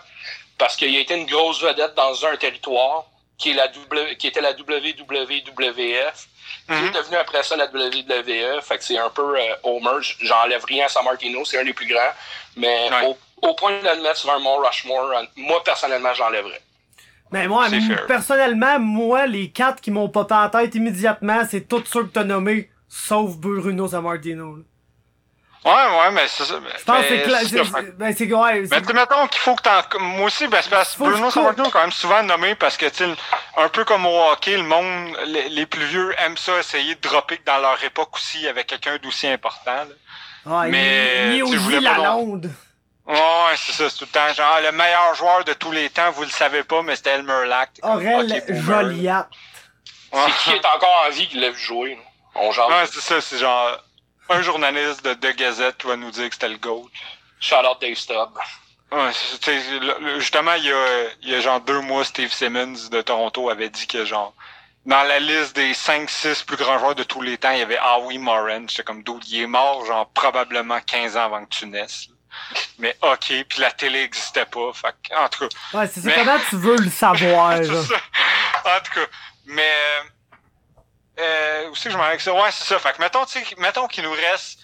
Parce 0.61 0.77
qu'il 0.77 0.95
a 0.95 1.01
été 1.01 1.17
une 1.19 1.27
grosse 1.27 1.61
vedette 1.63 1.95
dans 1.97 2.15
un 2.27 2.37
territoire 2.37 3.05
qui, 3.39 3.51
est 3.51 3.55
la 3.55 3.67
w, 3.69 4.17
qui 4.19 4.27
était 4.29 4.43
la 4.43 4.53
WWWF, 4.53 6.29
qui 6.69 6.73
est 6.75 6.83
Mhm. 6.83 6.93
devenu 6.93 7.17
après 7.17 7.43
ça 7.43 7.57
la 7.57 7.67
WWE. 7.67 8.61
Fait 8.63 8.77
que 8.79 8.85
c'est 8.85 8.99
un 8.99 9.09
peu 9.11 9.37
euh, 9.39 9.55
Homer. 9.65 9.99
J'enlève 10.21 10.63
rien 10.67 10.85
à 10.85 10.89
Sammartino, 10.89 11.45
c'est 11.47 11.59
un 11.59 11.65
des 11.65 11.73
plus 11.73 11.87
grands. 11.87 12.13
Mais 12.57 12.89
Ouais. 12.91 13.07
au, 13.43 13.49
au 13.49 13.55
point 13.55 13.73
de 13.81 13.87
le 13.97 14.03
mettre 14.03 14.19
sur 14.19 14.31
un 14.33 14.39
Mont 14.39 14.59
Rushmore, 14.59 15.11
moi, 15.37 15.65
personnellement, 15.65 16.13
j'enlèverais. 16.15 16.61
Mais 17.33 17.47
moi, 17.49 17.67
personnellement, 18.07 18.79
moi, 18.81 19.27
les 19.27 19.51
quatre 19.51 19.81
qui 19.81 19.91
m'ont 19.91 20.09
popé 20.09 20.35
en 20.35 20.51
tête 20.51 20.75
immédiatement, 20.75 21.43
c'est 21.49 21.67
tous 21.67 21.85
ceux 21.87 22.03
que 22.05 22.13
t'as 22.13 22.25
nommés, 22.25 22.69
sauf 22.89 23.37
Bruno 23.37 23.89
Sammartino. 23.89 24.59
Ouais, 25.63 25.73
ouais, 25.73 26.11
mais 26.13 26.27
c'est 26.27 26.45
ça. 26.45 26.55
Je 26.79 26.85
pense 26.85 27.03
que 27.03 27.09
c'est 27.09 27.23
Ben, 27.99 28.15
c'est 28.17 28.33
ouais, 28.33 28.61
Mais 28.61 28.67
c'est- 28.67 28.81
tu 28.81 28.87
sais, 28.87 28.93
mettons 28.95 29.27
qu'il 29.27 29.41
faut 29.41 29.55
que 29.55 29.63
t'en... 29.63 29.83
Moi 30.01 30.27
aussi, 30.27 30.47
ben, 30.49 30.61
c'est 30.63 30.71
parce 30.71 30.97
Bruno 30.97 31.31
Sammartino 31.31 31.67
est 31.67 31.71
quand 31.71 31.81
même 31.83 31.93
souvent 31.93 32.23
nommé 32.23 32.55
parce 32.55 32.79
que, 32.79 32.87
tu 32.87 33.05
sais, 33.05 33.11
un 33.59 33.69
peu 33.69 33.85
comme 33.85 34.07
au 34.07 34.31
hockey, 34.31 34.57
le 34.57 34.63
monde, 34.63 35.15
les, 35.27 35.51
les 35.51 35.67
plus 35.67 35.85
vieux 35.85 36.15
aiment 36.19 36.39
ça, 36.39 36.59
essayer 36.59 36.95
de 36.95 37.01
dropper 37.01 37.39
dans 37.45 37.59
leur 37.59 37.83
époque 37.85 38.17
aussi 38.17 38.49
avec 38.49 38.69
quelqu'un 38.69 38.97
d'aussi 39.03 39.27
important. 39.27 39.85
Là. 40.47 40.61
Ouais, 40.63 40.69
mais, 40.69 41.43
voulais 41.59 41.81
pas 41.83 41.97
non- 41.97 42.03
Lalonde. 42.03 42.51
Ouais, 43.07 43.17
c'est 43.57 43.73
ça, 43.73 43.91
c'est 43.91 43.99
tout 43.99 44.05
le 44.07 44.11
temps. 44.13 44.33
Genre, 44.33 44.61
le 44.63 44.73
meilleur 44.73 45.15
joueur 45.15 45.45
de 45.45 45.53
tous 45.53 45.73
les 45.73 45.91
temps, 45.91 46.11
vous 46.13 46.23
le 46.23 46.31
savez 46.31 46.63
pas, 46.63 46.81
mais 46.83 46.97
c'était 46.97 47.11
Elmer 47.11 47.45
comme, 47.47 47.81
Aurel. 47.83 48.43
Joliat. 48.49 49.29
C'est 50.13 50.33
qui 50.45 50.51
est 50.57 50.65
encore 50.67 51.05
en 51.07 51.11
vie 51.11 51.29
qui 51.29 51.39
l'a 51.39 51.51
vu 51.51 51.59
jouer, 51.59 51.97
là? 51.97 52.03
On 52.37 52.51
genre. 52.53 52.69
Ouais, 52.71 52.87
c'est 52.91 53.01
ça, 53.01 53.21
c'est 53.21 53.39
genre 53.39 53.77
un 54.31 54.43
journaliste 54.43 55.05
de, 55.05 55.15
de 55.15 55.31
Gazette 55.33 55.79
qui 55.79 55.87
va 55.87 55.97
nous 55.97 56.11
dire 56.11 56.29
que 56.29 56.35
c'était 56.35 56.49
le 56.49 56.57
GOAT. 56.59 56.89
Shout 57.41 57.57
out 57.57 57.81
Dave 57.81 57.95
Stubb. 57.97 58.31
Ouais, 58.93 59.11
justement, 60.19 60.55
il 60.55 60.65
y, 60.65 60.73
a, 60.73 61.05
il 61.23 61.29
y 61.31 61.35
a 61.35 61.41
genre 61.41 61.61
deux 61.61 61.81
mois, 61.81 62.05
Steve 62.05 62.33
Simmons 62.33 62.89
de 62.91 63.01
Toronto 63.03 63.49
avait 63.49 63.69
dit 63.71 63.87
que 63.87 64.05
genre 64.05 64.35
dans 64.87 65.03
la 65.05 65.19
liste 65.21 65.55
des 65.55 65.73
5-6 65.75 66.45
plus 66.45 66.57
grands 66.57 66.79
joueurs 66.79 66.95
de 66.95 67.03
tous 67.05 67.21
les 67.23 67.37
temps, 67.39 67.51
il 67.53 67.59
y 67.59 67.63
avait 67.63 67.79
Howie 67.79 68.19
Moran. 68.19 68.63
J'étais 68.67 68.83
comme 68.83 69.03
d'où 69.03 69.21
il 69.29 69.43
est 69.43 69.47
mort 69.47 69.85
genre 69.87 70.09
probablement 70.11 70.81
15 70.81 71.17
ans 71.17 71.25
avant 71.27 71.45
que 71.45 71.51
tu 71.55 71.67
naisses. 71.67 72.09
Mais 72.79 72.97
ok, 73.03 73.33
puis 73.49 73.61
la 73.61 73.71
télé 73.73 74.01
existait 74.03 74.47
pas. 74.47 74.73
Fait 74.73 74.95
que, 75.09 75.15
en 75.17 75.29
tout 75.29 75.47
cas, 75.49 75.79
Ouais, 75.79 75.87
c'est 75.87 76.01
ça. 76.01 76.07
Mais- 76.09 76.15
Comment 76.15 76.39
tu 76.49 76.57
veux 76.57 76.77
le 76.79 76.91
savoir, 76.91 77.57
c'est 77.63 77.69
là? 77.69 77.83
ça. 77.85 78.77
En 78.77 78.81
tout 78.81 78.93
cas, 78.95 79.07
mais 79.47 79.73
euh, 81.21 81.69
où 81.71 81.75
c'est 81.77 81.85
que 81.85 81.93
je 81.93 81.97
m'en 81.97 82.05
avec 82.05 82.21
ça? 82.21 82.33
Ouais, 82.33 82.51
c'est 82.51 82.65
ça. 82.65 82.79
Fait 82.79 82.93
que 82.93 83.01
mettons, 83.01 83.25
mettons 83.59 83.87
qu'il 83.87 84.05
nous 84.05 84.13
reste 84.13 84.61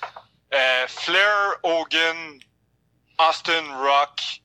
euh, 0.55 0.87
Flair, 0.89 1.57
Hogan, 1.63 2.39
Austin 3.19 3.65
Rock, 3.79 4.41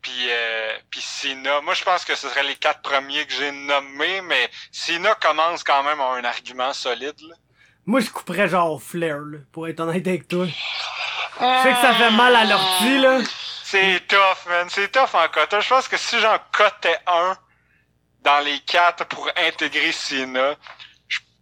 puis 0.00 0.26
euh, 0.28 0.78
puis 0.90 1.00
Cena. 1.00 1.60
Moi, 1.60 1.74
je 1.74 1.84
pense 1.84 2.04
que 2.04 2.14
ce 2.14 2.28
seraient 2.28 2.42
les 2.42 2.56
quatre 2.56 2.82
premiers 2.82 3.26
que 3.26 3.32
j'ai 3.32 3.52
nommés, 3.52 4.20
mais 4.22 4.50
Cena 4.70 5.14
commence 5.14 5.62
quand 5.64 5.82
même 5.82 6.00
à 6.00 6.10
un 6.14 6.24
argument 6.24 6.72
solide. 6.72 7.20
Là. 7.20 7.34
Moi, 7.86 8.00
je 8.00 8.10
couperais 8.10 8.48
genre 8.48 8.80
Flair, 8.80 9.18
là, 9.18 9.38
pour 9.52 9.68
être 9.68 9.80
honnête 9.80 10.06
avec 10.06 10.28
toi. 10.28 10.46
Je 10.46 11.62
sais 11.62 11.72
que 11.72 11.80
ça 11.80 11.94
fait 11.94 12.10
mal 12.10 12.36
à 12.36 12.44
l'ortie, 12.44 12.98
là. 12.98 13.18
C'est 13.64 14.06
tough, 14.06 14.48
man. 14.48 14.68
C'est 14.68 14.92
tough 14.92 15.14
en 15.14 15.28
quota. 15.28 15.60
Je 15.60 15.68
pense 15.68 15.88
que 15.88 15.96
si 15.96 16.20
j'en 16.20 16.38
cotais 16.52 16.98
un 17.06 17.36
dans 18.20 18.38
les 18.40 18.60
quatre 18.60 19.04
pour 19.06 19.28
intégrer 19.36 19.92
Cena, 19.92 20.54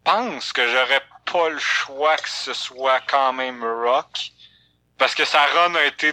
pense 0.04 0.52
que 0.52 0.66
j'aurais 0.66 1.02
pas 1.30 1.48
le 1.48 1.58
choix 1.58 2.16
que 2.16 2.28
ce 2.28 2.52
soit 2.54 3.00
quand 3.08 3.32
même 3.32 3.62
Rock. 3.64 4.30
Parce 4.98 5.14
que 5.14 5.24
sa 5.24 5.44
run 5.46 5.74
a 5.76 5.84
été 5.84 6.12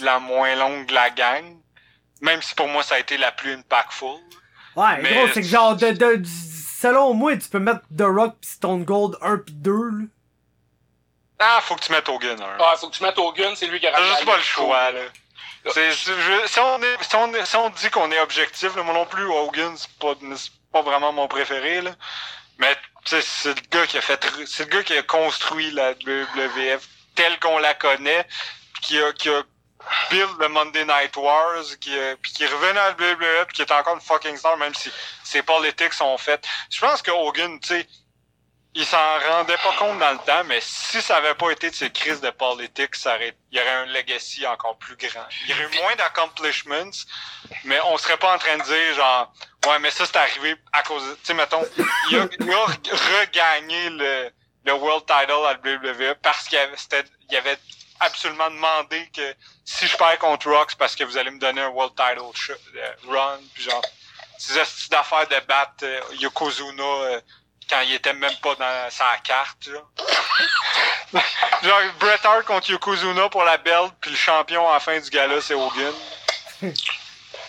la 0.00 0.18
moins 0.18 0.54
longue 0.56 0.86
de 0.86 0.94
la 0.94 1.10
gang. 1.10 1.56
Même 2.20 2.40
si 2.42 2.54
pour 2.54 2.68
moi 2.68 2.82
ça 2.82 2.94
a 2.94 2.98
été 2.98 3.16
la 3.18 3.32
plus 3.32 3.52
impactful. 3.54 4.18
Ouais, 4.76 4.98
Mais- 5.02 5.14
gros, 5.14 5.28
c'est 5.28 5.40
que 5.42 5.46
genre, 5.46 5.74
de, 5.76 5.90
de, 5.90 6.22
selon 6.80 7.14
moi, 7.14 7.36
tu 7.36 7.48
peux 7.48 7.58
mettre 7.58 7.80
The 7.96 8.02
Rock 8.02 8.36
pis 8.40 8.48
Stone 8.48 8.84
Cold 8.84 9.16
1 9.22 9.38
pis 9.38 9.52
2, 9.54 9.72
là. 9.72 10.04
Ah, 11.38 11.58
faut 11.62 11.74
que 11.76 11.80
tu 11.80 11.92
mettes 11.92 12.08
Hogan. 12.08 12.40
Hein. 12.40 12.56
Ah, 12.60 12.74
faut 12.78 12.88
que 12.88 12.96
tu 12.96 13.02
mettes 13.02 13.18
Hogan, 13.18 13.54
c'est 13.56 13.66
lui 13.66 13.78
qui 13.80 13.86
a 13.86 13.92
T'as 13.92 14.02
juste 14.04 14.24
pas 14.24 14.36
le 14.36 14.42
choix, 14.42 14.90
là. 14.90 15.00
C'est- 15.72 15.92
c'est- 15.92 16.12
je- 16.14 16.46
si, 16.46 16.60
on 16.60 16.80
est, 16.82 17.02
si, 17.02 17.16
on 17.16 17.34
est- 17.34 17.44
si 17.44 17.56
on 17.56 17.70
dit 17.70 17.90
qu'on 17.90 18.10
est 18.12 18.20
objectif, 18.20 18.74
là, 18.76 18.82
moi 18.82 18.94
non 18.94 19.04
plus, 19.06 19.24
Hogan, 19.26 19.74
c'est 19.76 19.90
pas, 19.98 20.14
c'est 20.36 20.50
pas 20.72 20.82
vraiment 20.82 21.12
mon 21.12 21.26
préféré, 21.28 21.80
là. 21.82 21.90
Mais, 22.58 22.74
c'est 23.06 23.54
le 23.54 23.60
gars 23.70 23.86
qui 23.86 23.98
a 23.98 24.00
fait, 24.00 24.24
c'est 24.46 24.64
le 24.64 24.70
gars 24.70 24.82
qui 24.82 24.96
a 24.96 25.02
construit 25.02 25.70
la 25.70 25.92
WWF 25.92 26.86
telle 27.14 27.38
qu'on 27.40 27.58
la 27.58 27.74
connaît, 27.74 28.24
puis 28.74 28.82
qui 28.82 29.00
a, 29.00 29.12
qui 29.12 29.28
a 29.30 29.42
build 30.10 30.30
le 30.40 30.48
Monday 30.48 30.84
Night 30.84 31.16
Wars, 31.16 31.64
qui, 31.80 31.96
a- 31.98 32.16
puis 32.16 32.32
qui 32.32 32.44
est 32.44 32.48
revenu 32.48 32.78
à 32.78 32.90
la 32.90 32.90
WWF, 32.92 33.46
puis 33.46 33.56
qui 33.56 33.62
est 33.62 33.72
encore 33.72 33.94
une 33.94 34.00
fucking 34.00 34.36
star, 34.36 34.56
même 34.56 34.74
si 34.74 34.90
ses 35.24 35.42
politics 35.42 35.92
sont 35.94 36.16
faites. 36.18 36.44
Je 36.70 36.80
pense 36.80 37.02
que 37.02 37.10
Hogan, 37.10 37.58
tu 37.60 37.68
sais, 37.68 37.88
il 38.78 38.84
s'en 38.86 39.18
rendait 39.30 39.56
pas 39.56 39.72
compte 39.78 39.98
dans 39.98 40.12
le 40.12 40.18
temps, 40.18 40.44
mais 40.44 40.60
si 40.60 41.00
ça 41.00 41.16
avait 41.16 41.34
pas 41.34 41.50
été 41.50 41.70
de 41.70 41.74
ces 41.74 41.90
crises 41.90 42.20
de 42.20 42.28
politique, 42.30 42.94
ça 42.94 43.14
aurait, 43.14 43.34
il 43.50 43.58
y 43.58 43.60
aurait 43.60 43.70
un 43.70 43.86
legacy 43.86 44.46
encore 44.46 44.76
plus 44.76 44.96
grand. 44.96 45.26
Il 45.44 45.50
y 45.50 45.54
aurait 45.54 45.64
eu 45.64 45.80
moins 45.80 45.96
d'accomplishments, 45.96 46.90
mais 47.64 47.80
on 47.86 47.96
serait 47.96 48.18
pas 48.18 48.34
en 48.34 48.38
train 48.38 48.58
de 48.58 48.62
dire 48.62 48.94
genre, 48.94 49.32
ouais, 49.66 49.78
mais 49.78 49.90
ça 49.90 50.04
c'est 50.04 50.16
arrivé 50.16 50.56
à 50.72 50.82
cause, 50.82 51.02
de- 51.08 51.14
tu 51.14 51.20
sais, 51.24 51.34
mettons, 51.34 51.64
il 52.10 52.18
a, 52.18 52.28
il 52.38 52.52
a 52.52 52.66
regagné 53.20 53.90
le, 53.90 54.30
le 54.66 54.72
world 54.74 55.06
title 55.06 55.32
à 55.46 55.54
la 55.54 55.58
WWE 55.58 56.14
parce 56.22 56.46
qu'il 56.46 56.58
avait, 56.58 56.76
il 57.30 57.36
avait 57.36 57.58
absolument 58.00 58.50
demandé 58.50 59.08
que 59.14 59.34
si 59.64 59.86
je 59.86 59.96
perds 59.96 60.18
contre 60.18 60.50
Rock, 60.50 60.66
c'est 60.72 60.78
parce 60.78 60.94
que 60.94 61.04
vous 61.04 61.16
allez 61.16 61.30
me 61.30 61.38
donner 61.38 61.62
un 61.62 61.68
world 61.68 61.94
title 61.96 62.20
euh, 62.76 62.92
run, 63.08 63.38
puis 63.54 63.62
genre, 63.62 63.82
ces 64.38 64.58
astuces 64.58 64.90
d'affaires 64.90 65.26
de 65.28 65.40
battre 65.46 65.84
euh, 65.84 66.00
Yokozuna 66.20 66.82
euh, 66.82 67.20
quand 67.68 67.80
il 67.80 67.94
était 67.94 68.12
même 68.12 68.36
pas 68.42 68.54
dans 68.54 68.90
sa 68.90 69.16
carte, 69.24 69.68
genre. 69.68 69.90
genre, 71.62 71.80
Bret 71.98 72.18
Hart 72.24 72.44
contre 72.44 72.70
Yokozuna 72.70 73.28
pour 73.28 73.44
la 73.44 73.56
belt, 73.56 73.92
puis 74.00 74.10
le 74.10 74.16
champion 74.16 74.68
à 74.68 74.74
la 74.74 74.80
fin 74.80 74.98
du 74.98 75.10
gala, 75.10 75.40
c'est 75.40 75.54
Hogan. 75.54 75.94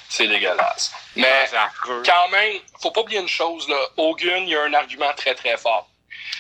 C'est 0.10 0.28
dégueulasse. 0.28 0.92
Ah, 0.94 1.00
Mais 1.16 1.50
affreux. 1.54 2.04
quand 2.06 2.30
même, 2.30 2.60
faut 2.82 2.92
pas 2.92 3.02
oublier 3.02 3.20
une 3.20 3.28
chose, 3.28 3.68
là. 3.68 3.78
Hogan, 3.98 4.44
il 4.44 4.50
y 4.50 4.56
a 4.56 4.64
un 4.64 4.74
argument 4.74 5.14
très 5.16 5.36
très 5.36 5.58
fort. 5.58 5.90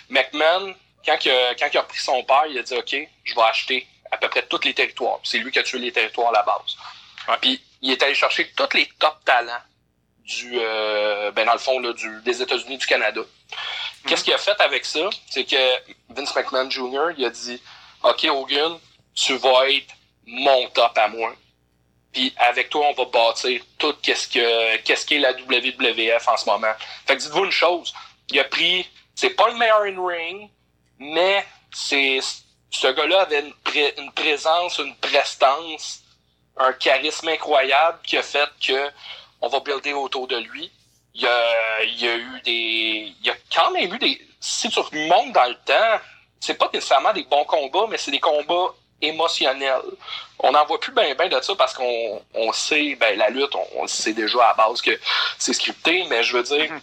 McMahon, 0.10 0.74
quand 1.06 1.26
il, 1.26 1.32
a, 1.32 1.56
quand 1.56 1.68
il 1.72 1.78
a 1.78 1.82
repris 1.82 2.00
son 2.00 2.24
père, 2.24 2.46
il 2.48 2.58
a 2.58 2.64
dit 2.64 2.76
OK, 2.76 2.96
je 3.24 3.36
vais 3.36 3.42
acheter 3.42 3.88
à 4.12 4.18
peu 4.18 4.30
près 4.30 4.44
tous 4.44 4.64
les 4.64 4.74
territoires. 4.74 5.20
C'est 5.24 5.38
lui 5.40 5.52
qui 5.52 5.60
a 5.60 5.64
tué 5.64 5.80
les 5.80 5.92
territoires 5.92 6.30
à 6.30 6.34
la 6.34 6.44
base. 6.44 6.78
Puis 7.42 7.62
il 7.82 7.92
est 7.92 8.02
allé 8.02 8.16
chercher 8.16 8.52
tous 8.54 8.74
les 8.74 8.88
top 9.00 9.24
talents 9.26 9.62
du 10.28 10.60
euh, 10.60 11.32
ben 11.32 11.46
dans 11.46 11.54
le 11.54 11.60
fond 11.60 11.80
là, 11.80 11.94
du, 11.94 12.22
des 12.22 12.42
États-Unis 12.42 12.78
du 12.78 12.86
Canada. 12.86 13.22
Qu'est-ce 14.06 14.24
qu'il 14.24 14.34
a 14.34 14.38
fait 14.38 14.60
avec 14.60 14.86
ça? 14.86 15.10
C'est 15.30 15.46
que 15.46 15.56
Vince 16.10 16.36
McMahon 16.36 16.70
Jr. 16.70 17.14
il 17.18 17.26
a 17.26 17.30
dit 17.30 17.62
OK 18.04 18.26
Hogan, 18.26 18.78
tu 19.16 19.38
vas 19.38 19.70
être 19.70 19.94
mon 20.26 20.70
top 20.70 20.98
à 20.98 21.08
moi. 21.08 21.34
Puis 22.12 22.34
avec 22.38 22.70
toi, 22.70 22.88
on 22.90 22.94
va 22.94 23.06
bâtir 23.06 23.62
tout 23.78 23.94
qu'est-ce 24.02 24.28
que 24.28 24.78
qu'est-ce 24.78 25.06
qu'est 25.06 25.20
la 25.20 25.32
WWF 25.32 26.28
en 26.28 26.38
ce 26.38 26.46
moment. 26.46 26.74
Fait 27.06 27.16
que 27.16 27.22
dites-vous 27.22 27.46
une 27.46 27.52
chose, 27.52 27.94
il 28.30 28.40
a 28.40 28.44
pris, 28.44 28.88
c'est 29.16 29.32
pas 29.32 29.48
le 29.50 29.56
meilleur 29.56 29.84
in 29.84 30.06
ring, 30.06 30.50
mais 31.00 31.46
c'est 31.74 32.20
ce 32.70 32.88
gars-là 32.88 33.22
avait 33.22 33.40
une, 33.40 33.54
une 33.98 34.12
présence, 34.12 34.78
une 34.80 34.96
prestance, 34.98 36.02
un 36.58 36.74
charisme 36.74 37.30
incroyable 37.30 38.00
qui 38.04 38.18
a 38.18 38.24
fait 38.24 38.50
que 38.66 38.92
on 39.42 39.48
va 39.48 39.60
builder 39.60 39.94
autour 39.94 40.28
de 40.28 40.38
lui. 40.38 40.72
Il 41.14 41.22
y 41.22 41.28
a, 41.28 41.84
il 41.84 42.00
y 42.00 42.08
a 42.08 42.16
eu 42.16 42.42
des, 42.44 43.16
il 43.20 43.26
y 43.26 43.30
a 43.30 43.36
quand 43.54 43.72
même 43.72 43.94
eu 43.94 43.98
des, 43.98 44.22
si 44.40 44.70
tu 44.70 44.80
remontes 44.80 45.34
dans 45.34 45.46
le 45.46 45.56
temps, 45.66 46.00
c'est 46.40 46.54
pas 46.54 46.70
nécessairement 46.74 47.14
des 47.14 47.24
bons 47.24 47.46
combats, 47.46 47.88
mais 47.90 47.98
c'est 47.98 48.12
des 48.12 48.20
combats 48.20 48.74
émotionnels. 49.02 49.82
On 50.40 50.52
n'en 50.52 50.66
voit 50.66 50.80
plus 50.80 50.92
bien 50.92 51.14
ben 51.16 51.30
de 51.30 51.42
ça 51.42 51.56
parce 51.56 51.74
qu'on 51.74 52.22
on 52.34 52.52
sait, 52.52 52.96
ben 52.96 53.18
la 53.18 53.30
lutte, 53.30 53.56
on, 53.76 53.88
sait 53.88 54.14
déjà 54.14 54.44
à 54.44 54.48
la 54.50 54.54
base 54.54 54.82
que 54.82 54.92
c'est 55.38 55.54
scripté, 55.54 56.06
mais 56.10 56.24
je 56.24 56.38
veux 56.38 56.44
dire, 56.44 56.72
Mhm. 56.72 56.82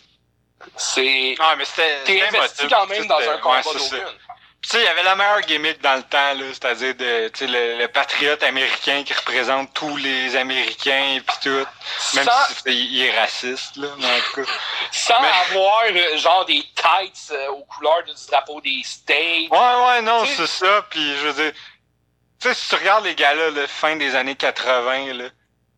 c'est 0.77 1.35
Ah, 1.39 1.55
mais 1.57 1.65
c'était. 1.65 2.05
T'es 2.05 2.23
investi 2.23 2.67
quand 2.69 2.87
même 2.87 3.07
dans 3.07 3.19
un 3.19 3.39
combat 3.39 3.59
ouais, 3.59 4.01
ça. 4.65 4.71
Tu 4.71 4.77
sais, 4.79 4.81
il 4.83 4.85
y 4.85 4.89
avait 4.89 5.03
la 5.03 5.15
meilleure 5.17 5.41
gimmick 5.43 5.81
dans 5.83 5.95
le 5.97 6.03
temps, 6.03 6.35
là, 6.35 6.45
c'est-à-dire 6.53 6.95
de, 6.95 7.31
le, 7.43 7.79
le 7.79 7.89
patriote 7.89 8.43
américain 8.43 9.03
qui 9.05 9.13
représente 9.13 9.73
tous 9.75 9.97
les 9.97 10.37
Américains 10.37 11.19
puis 11.27 11.37
tout. 11.43 11.67
Même 12.15 12.25
Sans, 12.25 12.55
si 12.67 12.87
il 12.87 13.03
est 13.03 13.19
raciste, 13.21 13.77
là, 13.77 13.89
mais 13.99 14.07
en 14.07 14.19
tout 14.35 14.43
cas. 14.45 14.51
sans 14.91 15.21
Mais- 15.21 15.29
avoir 15.57 15.83
euh, 15.91 16.17
genre 16.19 16.45
des 16.47 16.63
tights 16.75 17.31
euh, 17.33 17.49
aux 17.51 17.65
couleurs 17.65 18.03
du 18.05 18.13
drapeau 18.31 18.61
des 18.61 18.83
States. 18.85 19.51
Ouais, 19.51 19.87
ouais, 19.87 20.03
non, 20.03 20.25
c'est 20.27 20.47
ça. 20.47 20.87
Puis 20.91 21.17
je 21.19 21.29
veux 21.29 21.33
dire, 21.45 21.53
tu 22.41 22.49
sais, 22.49 22.55
si 22.55 22.69
tu 22.69 22.75
regardes 22.77 23.05
les 23.05 23.15
gars-là, 23.15 23.51
là, 23.51 23.67
fin 23.69 23.97
des 23.97 24.15
années 24.17 24.35
80, 24.37 25.13
là, 25.15 25.25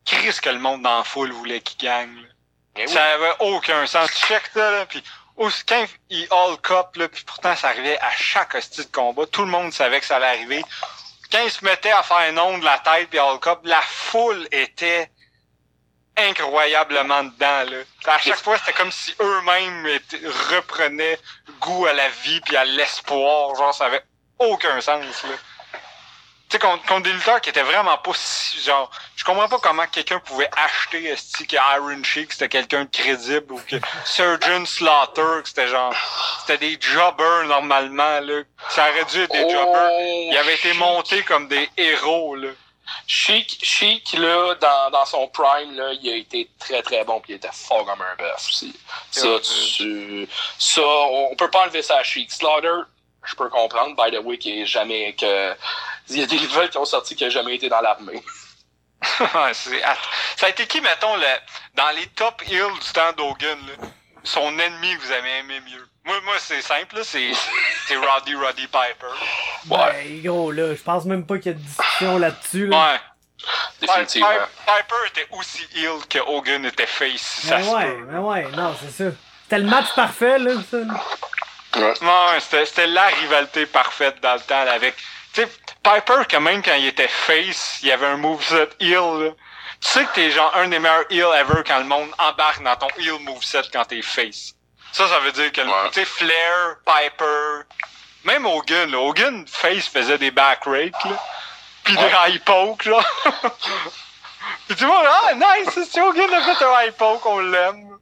Chris 0.04 0.38
que 0.40 0.50
le 0.50 0.58
monde 0.58 0.82
dans 0.82 0.98
la 0.98 1.04
foule 1.04 1.32
voulait 1.32 1.60
qu'ils 1.60 1.78
gagnent. 1.86 2.16
là. 2.22 2.28
Eh 2.76 2.82
oui. 2.86 2.88
Ça 2.92 3.04
avait 3.14 3.32
aucun 3.40 3.86
sens. 3.86 4.10
Tu 4.12 4.26
check 4.26 4.42
ça, 4.54 4.70
là, 4.70 4.86
puis 4.86 5.02
quand 5.36 5.86
il 6.10 6.26
all 6.30 6.56
cup, 6.62 6.96
là, 6.96 7.08
puis 7.08 7.24
pourtant 7.24 7.54
ça 7.56 7.68
arrivait 7.68 7.98
à 7.98 8.10
chaque 8.12 8.54
hostie 8.54 8.84
de 8.84 8.90
combat, 8.90 9.26
tout 9.26 9.42
le 9.42 9.50
monde 9.50 9.72
savait 9.72 10.00
que 10.00 10.06
ça 10.06 10.16
allait 10.16 10.26
arriver. 10.26 10.64
Quand 11.30 11.42
il 11.44 11.50
se 11.50 11.64
mettait 11.64 11.90
à 11.90 12.02
faire 12.02 12.18
un 12.18 12.32
nom 12.32 12.58
de 12.58 12.64
la 12.64 12.78
tête 12.78 13.10
puis 13.10 13.18
all 13.18 13.38
cup, 13.40 13.60
la 13.64 13.82
foule 13.82 14.48
était 14.52 15.10
incroyablement 16.16 17.24
dedans, 17.24 17.70
là. 17.70 17.78
À 18.06 18.18
chaque 18.18 18.42
fois, 18.42 18.56
c'était 18.58 18.72
comme 18.72 18.92
si 18.92 19.14
eux-mêmes 19.20 19.86
reprenaient 20.50 21.18
goût 21.60 21.86
à 21.86 21.92
la 21.92 22.08
vie 22.08 22.40
puis 22.40 22.56
à 22.56 22.64
l'espoir. 22.64 23.54
Genre, 23.54 23.74
ça 23.74 23.86
avait 23.86 24.02
aucun 24.38 24.80
sens, 24.80 25.22
là. 25.24 25.34
Tu 26.48 26.52
sais, 26.52 26.58
contre, 26.60 26.84
contre 26.86 27.02
des 27.02 27.12
lutteurs 27.12 27.40
qui 27.40 27.50
étaient 27.50 27.62
vraiment 27.62 27.98
pas 27.98 28.12
si, 28.14 28.60
genre, 28.60 28.88
je 29.16 29.24
comprends 29.24 29.48
pas 29.48 29.58
comment 29.58 29.86
quelqu'un 29.88 30.20
pouvait 30.20 30.48
acheter, 30.56 31.04
esti, 31.06 31.44
que 31.44 31.56
Iron 31.56 32.04
Sheik 32.04 32.32
c'était 32.32 32.48
quelqu'un 32.48 32.84
de 32.84 32.90
crédible 32.90 33.52
ou 33.52 33.60
que 33.68 33.76
Surgeon 34.04 34.64
Slaughter, 34.64 35.42
que 35.42 35.48
c'était 35.48 35.66
genre, 35.66 35.92
c'était 36.40 36.58
des 36.58 36.78
jobbers 36.80 37.44
normalement, 37.46 38.20
là. 38.20 38.42
Ça 38.70 38.88
aurait 38.90 39.04
dû 39.06 39.22
être 39.22 39.32
des 39.32 39.50
jobbers. 39.50 39.90
Oh, 39.92 40.28
Ils 40.30 40.36
avaient 40.38 40.54
été 40.54 40.72
montés 40.74 41.22
comme 41.24 41.48
des 41.48 41.68
héros, 41.76 42.36
là. 42.36 42.50
Chic, 43.08 43.58
Chic, 43.62 44.12
là, 44.12 44.54
dans, 44.60 44.90
dans 44.90 45.04
son 45.04 45.26
prime, 45.28 45.74
là, 45.74 45.92
il 46.00 46.08
a 46.12 46.16
été 46.16 46.48
très 46.60 46.82
très 46.82 47.04
bon, 47.04 47.20
puis 47.20 47.32
il 47.32 47.36
était 47.36 47.50
fort 47.52 47.84
comme 47.84 48.00
un 48.00 48.16
bœuf 48.16 48.46
aussi. 48.48 48.72
Ça, 49.10 49.28
tu, 49.40 50.28
ça, 50.58 50.82
on 50.82 51.34
peut 51.34 51.50
pas 51.50 51.64
enlever 51.64 51.82
ça 51.82 51.96
à 51.98 52.02
Chic. 52.04 52.30
Slaughter, 52.30 52.82
je 53.26 53.34
peux 53.34 53.48
comprendre, 53.48 53.94
by 53.96 54.16
the 54.16 54.20
way, 54.24 54.38
qui 54.38 54.62
est 54.62 54.66
jamais 54.66 55.14
que, 55.14 55.54
il 56.08 56.18
y 56.18 56.22
a 56.22 56.26
des 56.26 56.38
nouvelles 56.40 56.70
qui 56.70 56.78
ont 56.78 56.84
sorti 56.84 57.14
qui 57.16 57.24
a 57.24 57.28
jamais 57.28 57.56
été 57.56 57.68
dans 57.68 57.80
l'armée. 57.80 58.22
Ça 59.02 60.46
a 60.46 60.48
été 60.48 60.66
qui, 60.66 60.80
mettons, 60.80 61.16
le, 61.16 61.22
dans 61.74 61.90
les 61.96 62.06
top 62.08 62.42
heels 62.48 62.72
du 62.72 62.92
temps 62.92 63.12
d'Hogan, 63.16 63.58
là? 63.66 63.88
son 64.24 64.58
ennemi 64.58 64.96
que 64.96 65.02
vous 65.02 65.12
avez 65.12 65.38
aimé 65.38 65.60
mieux? 65.60 65.86
Moi, 66.04 66.20
moi 66.24 66.34
c'est 66.38 66.62
simple, 66.62 66.96
là, 66.96 67.02
c'est, 67.04 67.30
c'est 67.86 67.96
Roddy 67.96 68.34
Roddy 68.34 68.66
Piper. 68.66 69.06
Ouais. 69.70 69.92
Ben, 69.92 70.22
gros, 70.22 70.50
là, 70.52 70.74
je 70.74 70.82
pense 70.82 71.04
même 71.04 71.26
pas 71.26 71.36
qu'il 71.38 71.52
y 71.52 71.54
a 71.54 71.58
de 71.58 71.62
discussion 71.62 72.18
là-dessus, 72.18 72.66
là. 72.68 72.92
Ouais. 72.92 73.00
Définitivement. 73.80 74.28
Pi- 74.28 74.72
Piper 74.72 75.08
était 75.20 75.28
aussi 75.36 75.66
heel 75.74 76.04
que 76.08 76.18
Hogan 76.18 76.64
était 76.64 76.86
face, 76.86 77.20
ça 77.46 77.58
Ben 77.58 77.64
se 77.64 77.70
ouais, 77.70 77.84
peut. 77.92 78.04
ben 78.10 78.18
ouais, 78.20 78.48
non, 78.56 78.74
c'est 78.80 79.04
ça. 79.04 79.10
C'était 79.44 79.58
le 79.58 79.66
match 79.68 79.94
parfait, 79.94 80.38
là, 80.38 80.52
ça. 80.68 80.78
Ouais. 81.76 81.94
Ouais, 82.02 82.40
c'était, 82.40 82.66
c'était 82.66 82.86
la 82.86 83.06
rivalité 83.06 83.66
parfaite 83.66 84.20
dans 84.20 84.34
le 84.34 84.40
temps 84.40 84.64
là, 84.64 84.72
avec. 84.72 84.96
Tu 85.32 85.42
sais, 85.42 85.48
Piper, 85.82 86.22
quand 86.30 86.40
même, 86.40 86.62
quand 86.62 86.74
il 86.74 86.86
était 86.86 87.08
face, 87.08 87.78
il 87.82 87.88
y 87.88 87.92
avait 87.92 88.06
un 88.06 88.16
moveset 88.16 88.68
heel. 88.80 88.94
Là. 89.24 89.30
Tu 89.80 89.88
sais 89.88 90.04
que 90.06 90.14
t'es 90.14 90.30
genre 90.30 90.50
un 90.56 90.68
des 90.68 90.78
meilleurs 90.78 91.04
heel 91.10 91.26
ever 91.38 91.62
quand 91.66 91.78
le 91.78 91.84
monde 91.84 92.08
embarque 92.18 92.62
dans 92.62 92.76
ton 92.76 92.88
heel 92.98 93.18
moveset 93.20 93.62
quand 93.72 93.84
t'es 93.84 94.00
face. 94.02 94.54
Ça, 94.92 95.06
ça 95.06 95.18
veut 95.20 95.32
dire 95.32 95.52
que, 95.52 95.60
le- 95.60 95.68
Ouais. 95.68 95.90
tu 95.92 96.00
sais, 96.00 96.04
Flair, 96.06 96.76
Piper, 96.86 97.66
même 98.24 98.46
Hogan, 98.46 98.90
là, 98.90 98.98
Hogan 98.98 99.44
face 99.46 99.86
faisait 99.88 100.16
des 100.18 100.30
back 100.30 100.64
rakes, 100.64 101.04
là. 101.04 101.22
Pis 101.84 101.94
des 101.96 102.10
high 102.26 102.42
poke, 102.42 102.86
là. 102.86 102.98
Pis 104.68 104.74
tu 104.76 104.86
vois, 104.86 105.02
ah, 105.06 105.34
nice, 105.34 105.78
c'est 105.90 106.00
Hogan 106.00 106.32
a 106.32 106.54
fait 106.54 106.64
un 106.64 106.82
high 106.82 106.92
poke, 106.92 107.26
on 107.26 107.40
l'aime. 107.40 107.98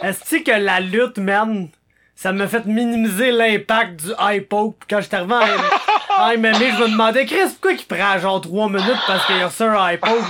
Est-ce 0.00 0.36
que 0.36 0.50
la 0.52 0.80
lutte, 0.80 1.18
man, 1.18 1.68
ça 2.16 2.32
m'a 2.32 2.48
fait 2.48 2.64
minimiser 2.64 3.30
l'impact 3.30 4.04
du 4.04 4.12
high 4.18 4.42
poke. 4.42 4.76
Quand 4.88 5.02
j'étais 5.02 5.16
arrivé 5.16 5.34
en, 5.34 6.38
MMA, 6.38 6.52
je 6.58 6.82
me 6.82 6.88
demandais, 6.90 7.26
Chris, 7.26 7.50
pourquoi 7.50 7.72
il 7.72 7.84
prend 7.84 8.18
genre 8.18 8.40
3 8.40 8.68
minutes 8.70 9.02
parce 9.06 9.26
qu'il 9.26 9.40
a 9.40 9.46
reçu 9.46 9.62
un 9.62 9.92
high 9.92 10.00
poke? 10.00 10.24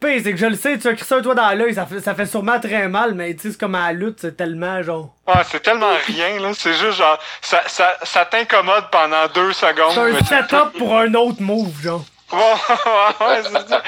Pire, 0.00 0.20
c'est 0.22 0.30
que 0.30 0.38
je 0.38 0.46
le 0.46 0.54
sais, 0.54 0.78
tu 0.78 0.86
as 0.86 0.96
ça 0.96 1.20
toi 1.20 1.34
dans 1.34 1.50
l'œil, 1.58 1.74
ça 1.74 1.84
fait, 1.84 2.00
ça 2.00 2.14
fait 2.14 2.26
sûrement 2.26 2.60
très 2.60 2.86
mal, 2.86 3.14
mais 3.14 3.34
tu 3.34 3.42
sais, 3.42 3.50
c'est 3.50 3.58
comme 3.58 3.74
à 3.74 3.88
la 3.88 3.92
lutte, 3.94 4.18
c'est 4.20 4.36
tellement 4.36 4.80
genre. 4.80 5.12
Ouais, 5.26 5.42
c'est 5.50 5.60
tellement 5.60 5.90
rien, 6.06 6.38
là. 6.38 6.52
C'est 6.54 6.74
juste 6.74 6.98
genre, 6.98 7.18
ça, 7.40 7.62
ça, 7.66 7.96
ça 8.04 8.24
t'incommode 8.24 8.84
pendant 8.92 9.26
deux 9.34 9.52
secondes. 9.52 9.90
C'est 9.92 10.36
un 10.36 10.42
setup 10.42 10.78
pour 10.78 10.96
un 10.96 11.12
autre 11.14 11.42
move, 11.42 11.82
genre. 11.82 12.04
Ouais, 12.32 12.38
ouais, 12.38 13.26
ouais, 13.26 13.42
c'est 13.42 13.68
ça. 13.68 13.82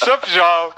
Ça, 0.00 0.16
pis 0.18 0.30
genre, 0.30 0.72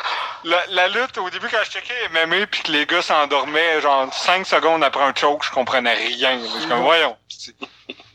la, 0.45 0.59
la 0.71 0.89
lutte, 0.89 1.19
au 1.19 1.29
début, 1.29 1.49
quand 1.51 1.59
je 1.63 1.71
checkais 1.71 2.09
MMA 2.11 2.47
pis 2.47 2.63
que 2.63 2.73
les 2.73 2.87
gars 2.87 3.03
s'endormaient, 3.03 3.81
genre, 3.83 4.13
5 4.13 4.47
secondes 4.47 4.83
après 4.83 5.03
un 5.05 5.15
choke, 5.15 5.45
je 5.45 5.51
comprenais 5.51 5.93
rien. 5.93 6.39
Je 6.43 6.59
suis 6.61 6.69
comme, 6.69 6.81
voyons. 6.83 7.17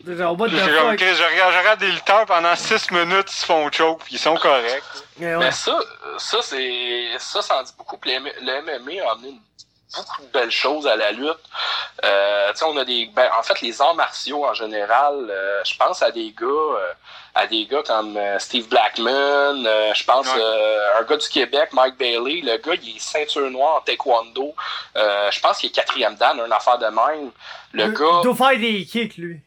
Genre, 0.08 0.40
what 0.40 0.50
the 0.50 0.52
comme, 0.52 0.70
fuck? 0.70 0.94
ok, 0.94 1.00
je 1.00 1.24
regarde, 1.32 1.54
je 1.54 1.58
regarde 1.60 1.80
des 1.80 1.92
lutteurs 1.92 2.26
pendant 2.26 2.56
6 2.56 2.90
minutes, 2.92 3.32
ils 3.32 3.36
se 3.36 3.46
font 3.46 3.72
choke 3.72 4.04
pis 4.06 4.16
ils 4.16 4.20
sont 4.20 4.36
corrects. 4.36 4.84
Mais 5.18 5.36
ouais. 5.36 5.46
Mais 5.46 5.52
ça, 5.52 5.78
ça 6.18 6.38
c'est 6.42 7.10
ça, 7.20 7.42
ça 7.42 7.60
en 7.60 7.64
dit 7.64 7.72
beaucoup. 7.78 7.98
Puis 7.98 8.12
le, 8.14 8.20
MMA 8.62 9.08
a 9.08 9.12
amené 9.14 9.30
une- 9.30 9.42
beaucoup 9.96 10.22
de 10.24 10.28
belles 10.28 10.52
choses 10.52 10.86
à 10.88 10.96
la 10.96 11.12
lutte. 11.12 11.40
Euh, 12.04 12.52
tu 12.52 12.58
sais, 12.60 12.66
on 12.66 12.76
a 12.78 12.84
des, 12.86 13.06
ben, 13.16 13.30
en 13.40 13.44
fait, 13.44 13.62
les 13.62 13.82
arts 13.82 13.96
martiaux 13.96 14.46
en 14.46 14.54
général. 14.54 15.28
euh, 15.30 15.62
je 15.64 15.76
pense 15.78 16.02
à 16.04 16.12
des 16.12 16.32
gars, 16.40 16.46
euh, 16.46 16.94
à 17.36 17.48
des 17.48 17.66
gars 17.66 17.84
comme 17.86 18.16
euh, 18.18 18.40
Steve 18.40 18.68
Blackman. 18.70 19.66
euh, 19.66 19.94
je 19.94 20.04
pense 20.06 20.26
Ouais. 20.28 20.40
euh, 20.42 21.00
un 21.00 21.04
gars 21.04 21.18
du 21.18 21.28
Québec, 21.28 21.70
Mike 21.74 21.98
Bailey. 21.98 22.42
Le 22.42 22.58
gars, 22.58 22.74
il 22.82 22.96
est 22.96 23.00
ceinture 23.00 23.50
noire 23.52 23.76
en 23.78 23.82
taekwondo. 23.82 24.56
Euh, 24.96 25.30
je 25.32 25.40
pense 25.42 25.58
qu'il 25.60 25.70
est 25.70 25.74
quatrième 25.74 26.16
dan, 26.16 26.40
une 26.46 26.52
affaire 26.54 26.78
de 26.78 26.86
même. 26.86 27.32
Le 27.74 27.84
Il 27.86 27.92
gars. 27.94 28.22
doit 28.24 28.36
faire 28.36 28.58
des 28.60 28.86
kicks, 28.86 29.18
lui. 29.18 29.40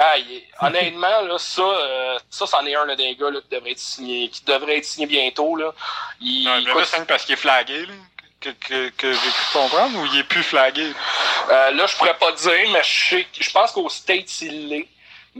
Ah, 0.00 0.16
il 0.18 0.32
est- 0.36 0.48
honnêtement, 0.60 1.22
là, 1.22 1.38
ça, 1.38 1.62
euh, 1.62 2.18
ça, 2.30 2.46
c'en 2.46 2.64
est 2.66 2.74
un 2.74 2.84
là, 2.84 2.94
des 2.94 3.14
gars 3.16 3.30
là, 3.30 3.40
qui 3.40 3.48
devrait 3.54 3.70
être 3.72 3.78
signé, 3.80 4.28
qui 4.28 4.44
devrait 4.44 4.78
être 4.78 4.84
signé 4.84 5.06
bientôt. 5.06 5.56
Là. 5.56 5.72
Il, 6.20 6.44
là, 6.44 6.84
c'est 6.84 7.06
parce 7.06 7.24
qu'il 7.24 7.32
est 7.34 7.36
flagué, 7.36 7.86
là. 7.86 7.94
Que, 8.40 8.50
que, 8.50 8.88
que 8.90 9.12
j'ai 9.12 9.18
pu 9.18 9.52
comprendre, 9.52 9.98
ou 9.98 10.06
il 10.12 10.20
est 10.20 10.24
plus 10.24 10.44
flagué? 10.44 10.92
euh, 11.50 11.70
là, 11.72 11.86
je 11.88 11.96
pourrais 11.96 12.16
pas 12.16 12.30
dire, 12.30 12.70
mais 12.72 12.82
je 12.84 13.08
sais, 13.08 13.26
que- 13.36 13.42
je 13.42 13.50
pense 13.50 13.72
qu'au 13.72 13.88
States, 13.88 14.40
il 14.42 14.68
l'est. 14.68 14.88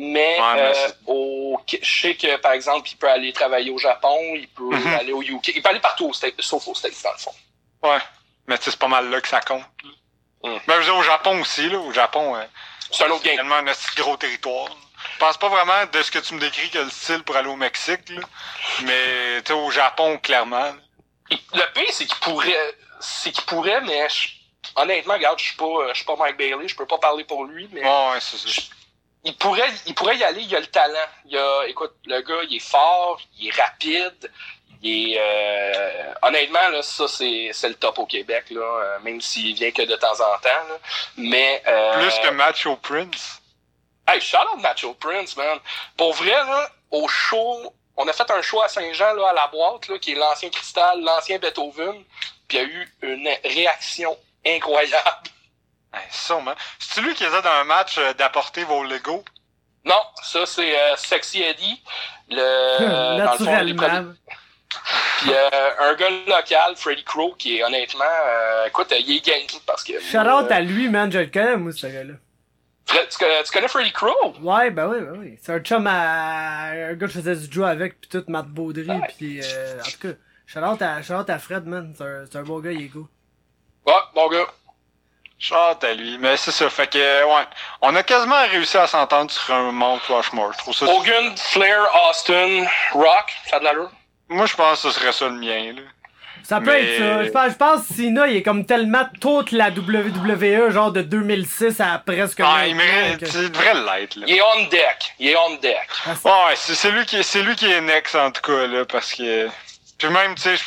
Mais, 0.00 0.38
Ouais, 0.40 0.54
mais 0.54 0.60
euh, 0.76 0.88
au, 1.06 1.60
je 1.68 2.00
sais 2.02 2.14
que, 2.14 2.36
par 2.36 2.52
exemple, 2.52 2.88
il 2.88 2.96
peut 2.96 3.10
aller 3.10 3.32
travailler 3.32 3.70
au 3.72 3.78
Japon, 3.78 4.16
il 4.36 4.46
peut 4.48 4.62
Mhm. 4.76 4.94
aller 4.94 5.12
au 5.12 5.22
UK, 5.22 5.48
il 5.48 5.60
peut 5.62 5.70
aller 5.70 5.80
partout 5.80 6.06
au 6.08 6.12
States, 6.12 6.40
sauf 6.40 6.68
au 6.68 6.74
States, 6.74 6.94
dans 7.02 7.10
le 7.12 7.18
fond. 7.18 7.34
Ouais. 7.82 7.98
Mais 8.46 8.56
tu 8.58 8.64
sais, 8.64 8.70
c'est 8.70 8.78
pas 8.78 8.86
mal 8.86 9.10
là 9.10 9.20
que 9.20 9.26
ça 9.26 9.40
compte. 9.40 9.64
Mm. 10.44 10.56
Mais 10.68 10.74
je 10.74 10.78
veux 10.78 10.84
dire, 10.84 10.96
au 10.96 11.02
Japon 11.02 11.40
aussi, 11.40 11.68
là. 11.68 11.78
Au 11.78 11.90
Japon, 11.92 12.36
euh, 12.36 12.44
C'est 12.92 13.04
un 13.04 13.08
autre 13.10 13.22
c'est 13.22 13.30
game. 13.30 13.36
tellement 13.38 13.56
un 13.56 13.66
assez 13.66 13.88
gros 13.96 14.16
territoire. 14.16 14.68
Je 15.14 15.18
pense 15.18 15.36
pas 15.36 15.48
vraiment 15.48 15.84
de 15.92 16.00
ce 16.02 16.10
que 16.12 16.20
tu 16.20 16.34
me 16.34 16.40
décris 16.40 16.70
que 16.70 16.78
le 16.78 16.90
style 16.90 17.24
pour 17.24 17.36
aller 17.36 17.48
au 17.48 17.56
Mexique, 17.56 18.08
là. 18.10 18.20
Mais, 18.84 19.42
tu 19.42 19.50
au 19.52 19.70
Japon, 19.72 20.16
clairement. 20.18 20.72
Le 21.30 21.72
pire, 21.74 21.90
c'est 21.90 22.06
qu'il 22.06 22.18
pourrait, 22.20 22.74
c'est 23.00 23.32
qu'il 23.32 23.44
pourrait, 23.44 23.80
mais 23.80 24.08
je- 24.08 24.28
honnêtement, 24.76 25.14
regarde, 25.14 25.38
je 25.40 25.44
suis 25.46 25.56
pas, 25.56 25.64
euh, 25.64 25.88
je 25.90 25.96
suis 25.96 26.04
pas 26.06 26.14
Mike 26.16 26.36
Bailey, 26.36 26.68
je 26.68 26.76
peux 26.76 26.86
pas 26.86 26.98
parler 26.98 27.24
pour 27.24 27.44
lui, 27.44 27.68
mais. 27.72 27.80
Ouais, 27.82 28.10
ouais, 28.12 28.20
c'est 28.20 28.36
ça. 28.38 28.62
Il 29.24 29.36
pourrait, 29.36 29.70
il 29.86 29.94
pourrait 29.94 30.16
y 30.16 30.24
aller, 30.24 30.42
il 30.42 30.54
a 30.54 30.60
le 30.60 30.66
talent. 30.66 31.08
Il 31.26 31.36
a, 31.36 31.64
écoute, 31.66 31.94
le 32.06 32.20
gars, 32.22 32.42
il 32.48 32.56
est 32.56 32.70
fort, 32.70 33.20
il 33.38 33.48
est 33.48 33.60
rapide, 33.60 34.30
il 34.82 35.12
est, 35.12 35.20
euh, 35.20 36.14
honnêtement, 36.22 36.68
là, 36.68 36.82
ça, 36.82 37.08
c'est, 37.08 37.50
c'est 37.52 37.68
le 37.68 37.74
top 37.74 37.98
au 37.98 38.06
Québec, 38.06 38.44
là, 38.50 38.60
euh, 38.60 38.98
même 39.00 39.20
s'il 39.20 39.54
vient 39.54 39.70
que 39.72 39.82
de 39.82 39.96
temps 39.96 40.12
en 40.12 40.38
temps, 40.38 40.68
là. 40.68 40.78
Mais, 41.16 41.62
euh, 41.66 42.00
Plus 42.00 42.18
que 42.20 42.30
Macho 42.30 42.76
Prince. 42.76 43.42
hey, 44.06 44.20
shout 44.20 44.38
out 44.54 44.60
Macho 44.60 44.94
Prince, 44.94 45.36
man. 45.36 45.58
Pour 45.96 46.12
vrai, 46.14 46.30
là, 46.30 46.70
au 46.90 47.08
show, 47.08 47.74
on 47.96 48.06
a 48.06 48.12
fait 48.12 48.30
un 48.30 48.40
show 48.40 48.62
à 48.62 48.68
Saint-Jean, 48.68 49.14
là, 49.14 49.30
à 49.30 49.32
la 49.32 49.48
boîte, 49.48 49.88
là, 49.88 49.98
qui 49.98 50.12
est 50.12 50.14
l'ancien 50.14 50.48
Cristal, 50.48 51.00
l'ancien 51.00 51.38
Beethoven, 51.38 52.04
puis 52.46 52.58
il 52.58 52.60
y 52.60 52.64
a 52.64 52.64
eu 52.64 52.94
une 53.02 53.28
réaction 53.44 54.16
incroyable. 54.46 55.28
Ouais, 55.92 56.00
sûrement. 56.10 56.54
C'est 56.78 57.00
lui 57.00 57.14
qui 57.14 57.24
essaie 57.24 57.42
dans 57.42 57.48
un 57.60 57.64
match 57.64 57.96
euh, 57.98 58.12
d'apporter 58.14 58.64
vos 58.64 58.84
Legos? 58.84 59.24
Non, 59.84 60.00
ça, 60.22 60.44
c'est 60.44 60.78
euh, 60.78 60.96
Sexy 60.96 61.42
Eddie, 61.42 61.82
le, 62.28 62.38
euh, 62.40 63.18
dans 63.24 63.32
le 63.32 63.38
fond, 63.38 63.44
les 63.62 63.72
Naturellement. 63.72 64.14
Puis 65.20 65.30
euh, 65.32 65.70
un 65.80 65.94
gars 65.94 66.10
local, 66.26 66.76
Freddy 66.76 67.02
Crow, 67.04 67.34
qui 67.38 67.58
est 67.58 67.64
honnêtement, 67.64 68.04
euh, 68.04 68.66
écoute, 68.66 68.92
euh, 68.92 68.98
il 68.98 69.16
est 69.16 69.24
gang 69.26 69.60
parce 69.66 69.82
que. 69.82 69.98
Shout 70.00 70.18
out 70.18 70.50
euh, 70.50 70.54
à 70.54 70.60
lui, 70.60 70.88
man, 70.90 71.10
je 71.10 71.20
le 71.20 71.26
connais, 71.26 71.56
moi, 71.56 71.72
ce 71.72 71.86
gars-là. 71.86 72.14
Fred- 72.86 73.08
tu, 73.08 73.18
connais, 73.18 73.42
tu 73.42 73.50
connais 73.52 73.68
Freddy 73.68 73.92
Crow? 73.92 74.34
Ouais, 74.42 74.70
ben 74.70 74.88
oui, 74.88 75.00
ben 75.00 75.18
oui. 75.18 75.38
C'est 75.42 75.52
un 75.52 75.60
chum 75.60 75.86
à. 75.86 76.68
Un 76.70 76.92
gars 76.94 77.06
que 77.06 77.12
je 77.12 77.18
faisais 77.20 77.34
du 77.36 77.52
jeu 77.52 77.64
avec, 77.64 78.00
pis 78.00 78.08
tout, 78.08 78.24
Matt 78.28 78.46
Baudry, 78.46 78.88
Ouais. 78.90 79.00
pis 79.18 79.40
euh, 79.42 79.80
en 79.80 79.84
tout 79.84 79.98
cas, 80.08 80.14
shout 80.46 80.58
out 80.60 80.82
à, 80.82 81.02
shout 81.02 81.28
à 81.30 81.38
Fred, 81.38 81.66
man. 81.66 81.94
C'est 81.96 82.04
un, 82.04 82.24
c'est 82.30 82.38
un 82.38 82.42
bon 82.42 82.60
gars, 82.60 82.72
il 82.72 82.84
est 82.84 82.88
cool. 82.88 83.06
Ouais, 83.86 83.92
bon 84.14 84.28
gars. 84.28 84.46
Chante 85.38 85.84
à 85.84 85.94
lui. 85.94 86.18
Mais 86.18 86.36
c'est 86.36 86.50
ça. 86.50 86.68
Fait 86.68 86.88
que, 86.90 86.98
ouais. 87.24 87.44
On 87.80 87.94
a 87.94 88.02
quasiment 88.02 88.42
réussi 88.50 88.76
à 88.76 88.86
s'entendre 88.86 89.30
sur 89.30 89.54
un 89.54 89.70
Mount 89.70 90.00
Rushmore. 90.08 90.52
Je 90.54 90.58
trouve 90.58 90.74
ça. 90.74 90.86
Hogan, 90.86 91.36
Flair, 91.36 91.80
Austin, 92.10 92.64
Rock, 92.92 93.32
ça 93.48 93.56
a 93.56 93.58
de 93.60 93.64
l'allure? 93.64 93.90
Moi, 94.28 94.46
je 94.46 94.54
pense 94.54 94.82
que 94.82 94.90
ce 94.90 94.98
serait 94.98 95.12
ça 95.12 95.26
le 95.26 95.32
mien, 95.38 95.72
là. 95.74 95.82
Ça 96.42 96.60
peut 96.60 96.72
Mais- 96.72 96.82
être 96.94 96.98
ça. 96.98 97.24
Je 97.24 97.30
pense, 97.30 97.50
je 97.52 97.56
pense 97.56 97.88
que 97.88 97.94
Cena, 97.94 98.26
il 98.26 98.36
est 98.36 98.42
comme 98.42 98.64
tellement 98.64 99.06
toute 99.20 99.52
la 99.52 99.70
WWE, 99.70 100.70
genre 100.70 100.92
de 100.92 101.02
2006 101.02 101.78
à 101.80 101.98
presque. 101.98 102.40
Ah, 102.42 102.66
il 102.66 102.74
maintenant, 102.74 102.92
mérite. 102.94 103.20
Il 103.34 103.50
devrait 103.52 103.74
l'être, 103.74 104.16
là. 104.16 104.24
Il 104.26 104.36
est 104.36 104.42
on 104.42 104.64
deck. 104.64 105.14
Il 105.18 105.28
est 105.28 105.36
on 105.36 105.54
deck. 105.56 105.88
Ouais, 106.24 106.54
c'est 106.56 106.74
c'est 106.74 106.90
lui 106.90 107.04
qui 107.04 107.16
est, 107.18 107.22
c'est 107.22 107.42
lui 107.42 107.54
qui 107.54 107.70
est 107.70 107.80
next 107.82 108.14
en 108.14 108.30
tout 108.30 108.40
cas 108.40 108.66
là, 108.66 108.84
parce 108.86 109.12
que 109.14 109.48
puis 109.98 110.08
même 110.08 110.34
tu 110.36 110.42
sais, 110.42 110.56
je- 110.56 110.64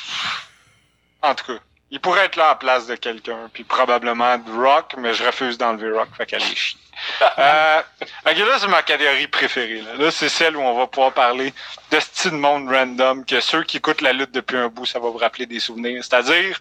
en 1.28 1.34
tout 1.34 1.46
cas, 1.46 1.60
il 1.92 2.00
pourrait 2.00 2.26
être 2.26 2.38
là 2.38 2.46
à 2.46 2.50
la 2.50 2.56
place 2.56 2.88
de 2.88 2.96
quelqu'un, 2.96 3.50
puis 3.54 3.66
probablement 3.66 4.38
de 4.38 4.52
Rock, 4.52 4.96
mais 4.98 5.14
je 5.14 5.26
refuse 5.26 5.58
d'enlever 5.58 5.92
Rock, 5.92 6.08
fait 6.18 6.26
qu'elle 6.26 6.42
est 6.42 6.56
chier. 6.56 6.80
euh, 7.40 7.82
ok, 8.26 8.38
là 8.38 8.60
c'est 8.60 8.68
ma 8.68 8.82
catégorie 8.84 9.28
préférée. 9.28 9.82
Là, 9.82 9.96
Là, 9.96 10.12
c'est 10.12 10.30
celle 10.30 10.56
où 10.56 10.62
on 10.62 10.78
va 10.78 10.88
pouvoir 10.88 11.14
parler 11.14 11.54
de 11.90 12.00
ce 12.00 12.06
style 12.06 12.32
de 12.32 12.36
monde 12.38 12.70
random 12.70 13.26
que 13.26 13.40
ceux 13.40 13.64
qui 13.64 13.78
écoutent 13.78 14.02
la 14.02 14.14
lutte 14.14 14.32
depuis 14.32 14.58
un 14.58 14.68
bout, 14.68 14.86
ça 14.86 15.00
va 15.00 15.10
vous 15.10 15.18
rappeler 15.18 15.46
des 15.46 15.60
souvenirs. 15.60 16.04
C'est-à-dire 16.04 16.60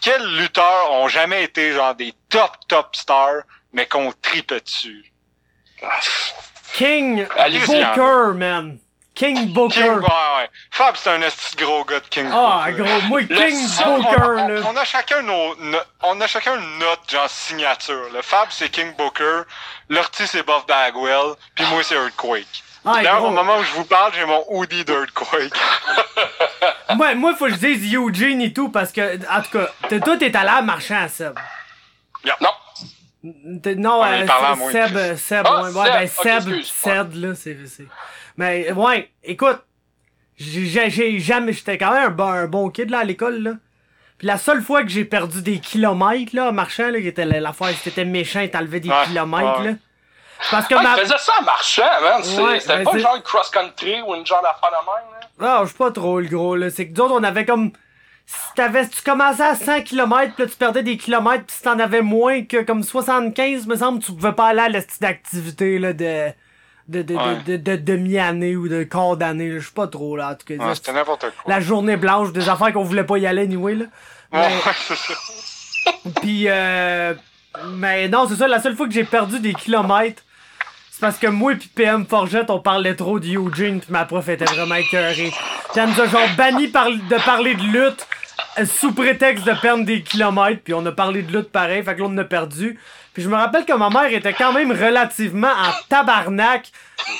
quels 0.00 0.36
lutteurs 0.36 0.92
ont 0.92 1.08
jamais 1.08 1.44
été 1.44 1.72
genre 1.72 1.94
des 1.94 2.12
top 2.28 2.52
top 2.66 2.94
stars, 2.94 3.42
mais 3.72 3.86
qu'on 3.86 4.12
tripe 4.20 4.52
dessus? 4.52 5.12
King 6.74 7.26
Allez-y, 7.36 7.66
Booker, 7.66 8.34
man. 8.34 8.78
King 9.18 9.52
Booker. 9.52 9.74
King, 9.80 9.90
ouais, 9.96 10.00
ouais. 10.00 10.48
Fab, 10.70 10.94
c'est 10.96 11.10
un 11.10 11.18
gros 11.56 11.84
gars 11.84 11.98
de 11.98 12.06
King 12.06 12.28
Ah, 12.32 12.66
Booker. 12.68 12.82
gros, 12.84 13.00
moi, 13.08 13.20
King 13.24 13.66
Booker, 13.84 14.16
on, 14.22 14.48
là. 14.48 14.60
on 14.64 14.76
a 14.76 14.84
chacun 14.84 15.22
nos, 15.22 15.56
no- 15.56 15.78
on 16.04 16.20
a 16.20 16.26
chacun 16.28 16.56
notre 16.78 17.02
genre 17.10 17.28
signature. 17.28 18.04
Le 18.14 18.22
Fab 18.22 18.46
c'est 18.50 18.68
King 18.70 18.94
Booker, 18.96 19.42
Lorty 19.88 20.26
c'est 20.28 20.46
Buff 20.46 20.64
Bagwell, 20.68 21.34
puis 21.56 21.64
moi 21.66 21.82
c'est 21.82 21.96
Earthquake. 21.96 22.62
Ah, 22.84 22.92
D'ailleurs, 22.94 23.24
au 23.24 23.30
moment 23.30 23.58
où 23.58 23.62
je 23.64 23.72
vous 23.72 23.84
parle, 23.84 24.12
j'ai 24.14 24.24
mon 24.24 24.44
hoodie 24.48 24.84
d'Earthquake. 24.84 25.52
Moi, 26.94 27.14
moi, 27.16 27.34
faut 27.36 27.46
que 27.46 27.50
je 27.52 27.56
dise 27.56 27.94
Eugene 27.94 28.40
et 28.40 28.52
tout, 28.52 28.70
parce 28.70 28.92
que, 28.92 29.16
en 29.30 29.42
tout 29.42 29.50
cas, 29.58 29.68
t'es- 29.88 30.00
toi, 30.00 30.16
t'es 30.16 30.34
allé 30.34 30.48
à 30.48 30.62
marcher 30.62 30.94
à 30.94 31.08
Seb. 31.08 31.38
Non. 32.40 32.48
Non, 33.76 34.00
On 34.00 34.04
euh, 34.04 34.72
Seb, 34.72 35.16
Seb, 35.16 35.46
Ah, 35.46 35.62
ouais, 35.64 36.06
Seb, 36.06 36.44
ben 36.44 36.62
Seb, 36.62 36.62
Seb, 36.62 37.14
là, 37.14 37.34
c'est, 37.34 37.58
c'est... 37.66 37.86
Mais, 38.38 38.72
ouais, 38.72 39.10
écoute, 39.24 39.58
j'ai, 40.38 41.18
jamais, 41.18 41.52
j'étais 41.52 41.76
quand 41.76 41.92
même 41.92 42.04
un 42.06 42.10
bon, 42.10 42.28
un 42.28 42.46
bon 42.46 42.70
kid, 42.70 42.88
là, 42.88 43.00
à 43.00 43.04
l'école, 43.04 43.42
là. 43.42 43.52
Puis 44.16 44.26
la 44.26 44.38
seule 44.38 44.62
fois 44.62 44.82
que 44.82 44.88
j'ai 44.88 45.04
perdu 45.04 45.42
des 45.42 45.58
kilomètres, 45.58 46.34
là, 46.34 46.48
en 46.48 46.52
marchant, 46.52 46.88
là, 46.90 46.98
était 46.98 47.24
la, 47.24 47.40
la 47.40 47.52
fois, 47.52 47.68
c'était 47.72 48.04
méchant, 48.04 48.46
t'enlevais 48.48 48.80
des 48.80 48.88
Ouais, 48.88 49.04
kilomètres, 49.06 49.60
ouais. 49.60 49.66
là. 49.66 49.72
Parce 50.52 50.68
que 50.68 50.74
Ah, 50.78 50.82
ma... 50.82 50.94
il 50.96 51.00
faisait 51.02 51.18
ça 51.18 51.32
en 51.40 51.44
marchant, 51.44 51.82
man. 52.00 52.20
Ouais, 52.46 52.60
C'était 52.60 52.76
ben, 52.78 52.84
pas 52.84 52.98
genre 52.98 53.22
cross-country 53.24 54.02
ou 54.02 54.14
une 54.14 54.24
genre 54.24 54.40
d'affaire 54.42 54.70
de 54.70 54.86
même, 54.86 55.20
là. 55.20 55.28
Ah, 55.40 55.60
je 55.62 55.68
suis 55.68 55.76
pas 55.78 55.90
trop 55.90 56.20
le 56.20 56.28
gros, 56.28 56.54
là. 56.56 56.70
C'est 56.70 56.86
que 56.88 56.92
d'autres, 56.94 57.14
on 57.14 57.24
avait 57.24 57.44
comme. 57.44 57.72
Si 58.26 58.36
t'avais, 58.54 58.84
si 58.84 58.90
tu 58.90 59.02
commençais 59.02 59.42
à 59.42 59.54
100 59.56 59.82
km, 59.82 60.34
puis 60.34 60.44
là, 60.44 60.50
tu 60.50 60.56
perdais 60.56 60.82
des 60.82 60.96
kilomètres, 60.96 61.44
pis 61.46 61.54
si 61.54 61.62
t'en 61.62 61.78
avais 61.78 62.02
moins 62.02 62.44
que 62.44 62.62
comme 62.62 62.82
75, 62.84 63.66
me 63.66 63.74
semble, 63.76 64.00
tu 64.00 64.12
pouvais 64.12 64.32
pas 64.32 64.48
aller 64.48 64.60
à 64.60 64.68
la 64.68 64.80
petite 64.82 65.02
activité, 65.02 65.78
là, 65.78 65.92
de. 65.92 66.28
De, 66.88 67.02
de, 67.02 67.14
Ouais. 67.14 67.22
de, 67.46 67.56
de, 67.58 67.76
de 67.76 67.76
demi-année 67.76 68.56
ou 68.56 68.66
de 68.66 68.82
quart 68.82 69.16
d'année. 69.18 69.50
Je 69.52 69.58
suis 69.58 69.72
pas 69.72 69.86
trop, 69.88 70.16
là, 70.16 70.30
en 70.30 70.34
tout 70.34 70.46
cas. 70.46 70.64
Ouais, 70.64 70.74
c'était 70.74 70.92
n'importe 70.94 71.20
quoi. 71.20 71.30
la 71.54 71.60
journée 71.60 71.96
blanche, 71.98 72.32
des 72.32 72.48
affaires 72.48 72.72
qu'on 72.72 72.82
voulait 72.82 73.04
pas 73.04 73.18
y 73.18 73.26
aller, 73.26 73.42
anyway, 73.42 73.74
là. 73.74 73.84
Ouais, 74.32 74.48
Mais- 74.48 74.72
c'est 74.88 74.96
ça. 74.96 75.14
Puis, 76.22 76.44
euh, 76.48 77.12
mais 77.74 78.08
non, 78.08 78.26
c'est 78.28 78.36
ça, 78.36 78.48
la 78.48 78.60
seule 78.60 78.74
fois 78.74 78.86
que 78.86 78.94
j'ai 78.94 79.04
perdu 79.04 79.38
des 79.40 79.52
kilomètres, 79.54 80.22
c'est 80.90 81.00
parce 81.00 81.18
que 81.18 81.26
moi 81.26 81.52
et 81.52 81.56
puis 81.56 81.68
PM 81.68 82.06
Forgette, 82.06 82.50
on 82.50 82.58
parlait 82.60 82.94
trop 82.94 83.20
de 83.20 83.26
Eugene, 83.26 83.80
puis 83.80 83.90
ma 83.90 84.04
prof 84.04 84.26
était 84.28 84.44
vraiment 84.46 84.74
écœurée. 84.76 85.30
Puis 85.72 85.80
elle 85.80 85.90
nous 85.90 86.00
a 86.00 86.06
genre 86.06 86.28
banni 86.36 86.68
par- 86.68 86.90
de 86.90 87.24
parler 87.24 87.54
de 87.54 87.62
lutte 87.62 88.06
euh, 88.58 88.64
sous 88.66 88.92
prétexte 88.92 89.44
de 89.44 89.52
perdre 89.60 89.84
des 89.84 90.02
kilomètres, 90.02 90.62
puis 90.64 90.74
on 90.74 90.84
a 90.86 90.92
parlé 90.92 91.22
de 91.22 91.36
lutte 91.36 91.50
pareil, 91.52 91.82
fait 91.82 91.94
que 91.94 92.00
là 92.00 92.06
on 92.06 92.12
en 92.14 92.18
a 92.18 92.24
perdu. 92.24 92.78
Puis 93.18 93.24
je 93.24 93.30
me 93.30 93.34
rappelle 93.34 93.64
que 93.64 93.72
ma 93.72 93.90
mère 93.90 94.12
était 94.12 94.32
quand 94.32 94.52
même 94.52 94.70
relativement 94.70 95.50
en 95.50 95.72
tabarnak 95.88 96.70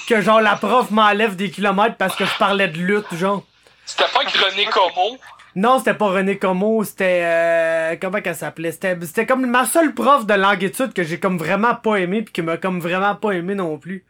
que 0.08 0.20
genre 0.20 0.40
la 0.40 0.54
prof 0.54 0.92
m'enlève 0.92 1.34
des 1.34 1.50
kilomètres 1.50 1.96
parce 1.96 2.14
que 2.14 2.24
je 2.24 2.38
parlais 2.38 2.68
de 2.68 2.78
lutte, 2.78 3.12
genre. 3.16 3.42
C'était 3.84 4.04
pas 4.04 4.20
avec 4.20 4.30
René 4.30 4.66
Como? 4.66 5.18
Non, 5.56 5.78
c'était 5.80 5.94
pas 5.94 6.06
René 6.06 6.38
Como, 6.38 6.84
c'était 6.84 7.22
euh, 7.24 7.96
comment 8.00 8.20
qu'elle 8.20 8.36
s'appelait? 8.36 8.70
C'était 8.70 8.96
c'était 9.00 9.26
comme 9.26 9.44
ma 9.46 9.64
seule 9.66 9.92
prof 9.92 10.24
de 10.24 10.34
langue 10.34 10.62
étude 10.62 10.92
que 10.92 11.02
j'ai 11.02 11.18
comme 11.18 11.36
vraiment 11.36 11.74
pas 11.74 11.96
aimé 11.96 12.22
puis 12.22 12.32
qui 12.32 12.42
m'a 12.42 12.58
comme 12.58 12.78
vraiment 12.78 13.16
pas 13.16 13.32
aimé 13.32 13.56
non 13.56 13.76
plus. 13.76 14.04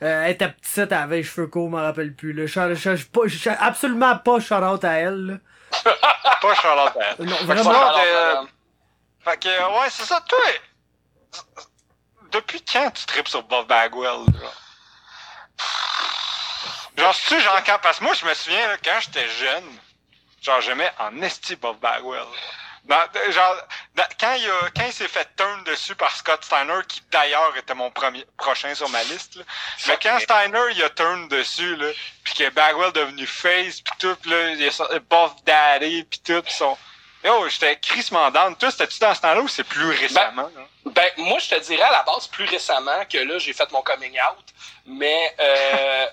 Euh, 0.00 0.22
elle 0.24 0.30
était 0.30 0.48
petite, 0.48 0.90
elle 0.90 0.94
avait 0.94 1.16
les 1.16 1.22
cheveux 1.22 1.48
courts, 1.48 1.66
je 1.66 1.76
m'en 1.76 1.82
rappelle 1.82 2.14
plus. 2.14 2.32
Là. 2.32 2.46
Je, 2.46 2.74
je, 2.74 2.96
je, 3.26 3.50
absolument 3.60 4.16
pas 4.16 4.40
shout 4.40 4.54
out 4.54 4.82
à 4.84 4.92
elle. 4.94 5.26
Là. 5.26 5.34
Pas 6.40 6.54
Charlotte. 6.54 6.94
Euh, 6.96 7.24
Non, 7.26 7.36
Fait 7.36 7.40
que 7.40 7.44
vraiment. 7.44 7.70
euh, 7.72 8.34
madame. 8.34 8.46
Fait 9.22 9.38
que, 9.38 9.48
euh, 9.48 9.80
ouais, 9.80 9.88
c'est 9.90 10.04
ça. 10.04 10.24
Toi, 10.26 10.38
depuis 12.32 12.62
quand 12.62 12.90
tu 12.90 13.04
tripes 13.06 13.28
sur 13.28 13.42
Bob 13.44 13.66
Bagwell? 13.66 14.24
Genre, 14.38 14.54
genre 16.96 17.16
tu 17.28 17.40
genre, 17.40 17.62
parce 17.82 17.98
que 17.98 18.04
moi, 18.04 18.14
je 18.14 18.24
me 18.26 18.34
souviens, 18.34 18.76
quand 18.84 18.98
j'étais 19.00 19.28
jeune, 19.28 19.78
genre, 20.42 20.60
j'aimais 20.60 20.90
en 20.98 21.20
esti 21.22 21.56
Bob 21.56 21.78
Bagwell. 21.78 22.26
Genre, 23.30 23.56
quand 24.20 24.34
il, 24.34 24.48
a- 24.48 24.70
quand 24.76 24.86
il 24.86 24.92
s'est 24.92 25.08
fait 25.08 25.28
turn 25.36 25.64
dessus 25.64 25.96
par 25.96 26.14
Scott 26.16 26.44
Steiner, 26.44 26.80
qui 26.86 27.02
d'ailleurs 27.10 27.56
était 27.56 27.74
mon 27.74 27.90
premier, 27.90 28.24
prochain 28.36 28.72
sur 28.76 28.88
ma 28.90 29.02
liste, 29.04 29.38
mais 29.88 29.98
quand 30.00 30.18
Steiner 30.20 30.62
il 30.70 30.82
a 30.84 30.90
turn 30.90 31.26
dessus, 31.28 31.74
là, 31.76 31.90
puis 32.22 32.34
que 32.34 32.48
Bagwell 32.50 32.88
est 32.90 32.92
devenu 32.92 33.26
face, 33.26 33.80
puis 33.80 33.92
tout, 33.98 34.14
pis 34.16 34.28
là, 34.28 34.50
il 34.50 34.72
sorti 34.72 35.00
Buff 35.00 35.32
Daddy, 35.44 36.04
puis 36.04 36.20
tout, 36.20 36.42
pis 36.42 36.52
son... 36.52 36.78
Yo, 37.26 37.48
j'étais 37.48 37.76
crissement 37.76 38.30
down. 38.30 38.54
Toi, 38.54 38.70
c'était-tu 38.70 39.00
dans 39.00 39.12
ce 39.12 39.20
temps-là 39.20 39.40
ou 39.40 39.48
c'est 39.48 39.64
plus 39.64 39.90
récemment? 39.90 40.48
là? 40.54 40.62
Ben, 40.84 41.10
moi, 41.16 41.40
je 41.40 41.48
te 41.48 41.60
dirais 41.60 41.82
à 41.82 41.90
la 41.90 42.02
base, 42.04 42.28
plus 42.28 42.44
récemment 42.44 43.04
que 43.10 43.18
là, 43.18 43.38
j'ai 43.38 43.52
fait 43.52 43.70
mon 43.72 43.82
coming 43.82 44.12
out. 44.12 44.44
Mais, 44.86 45.34
euh. 45.40 46.06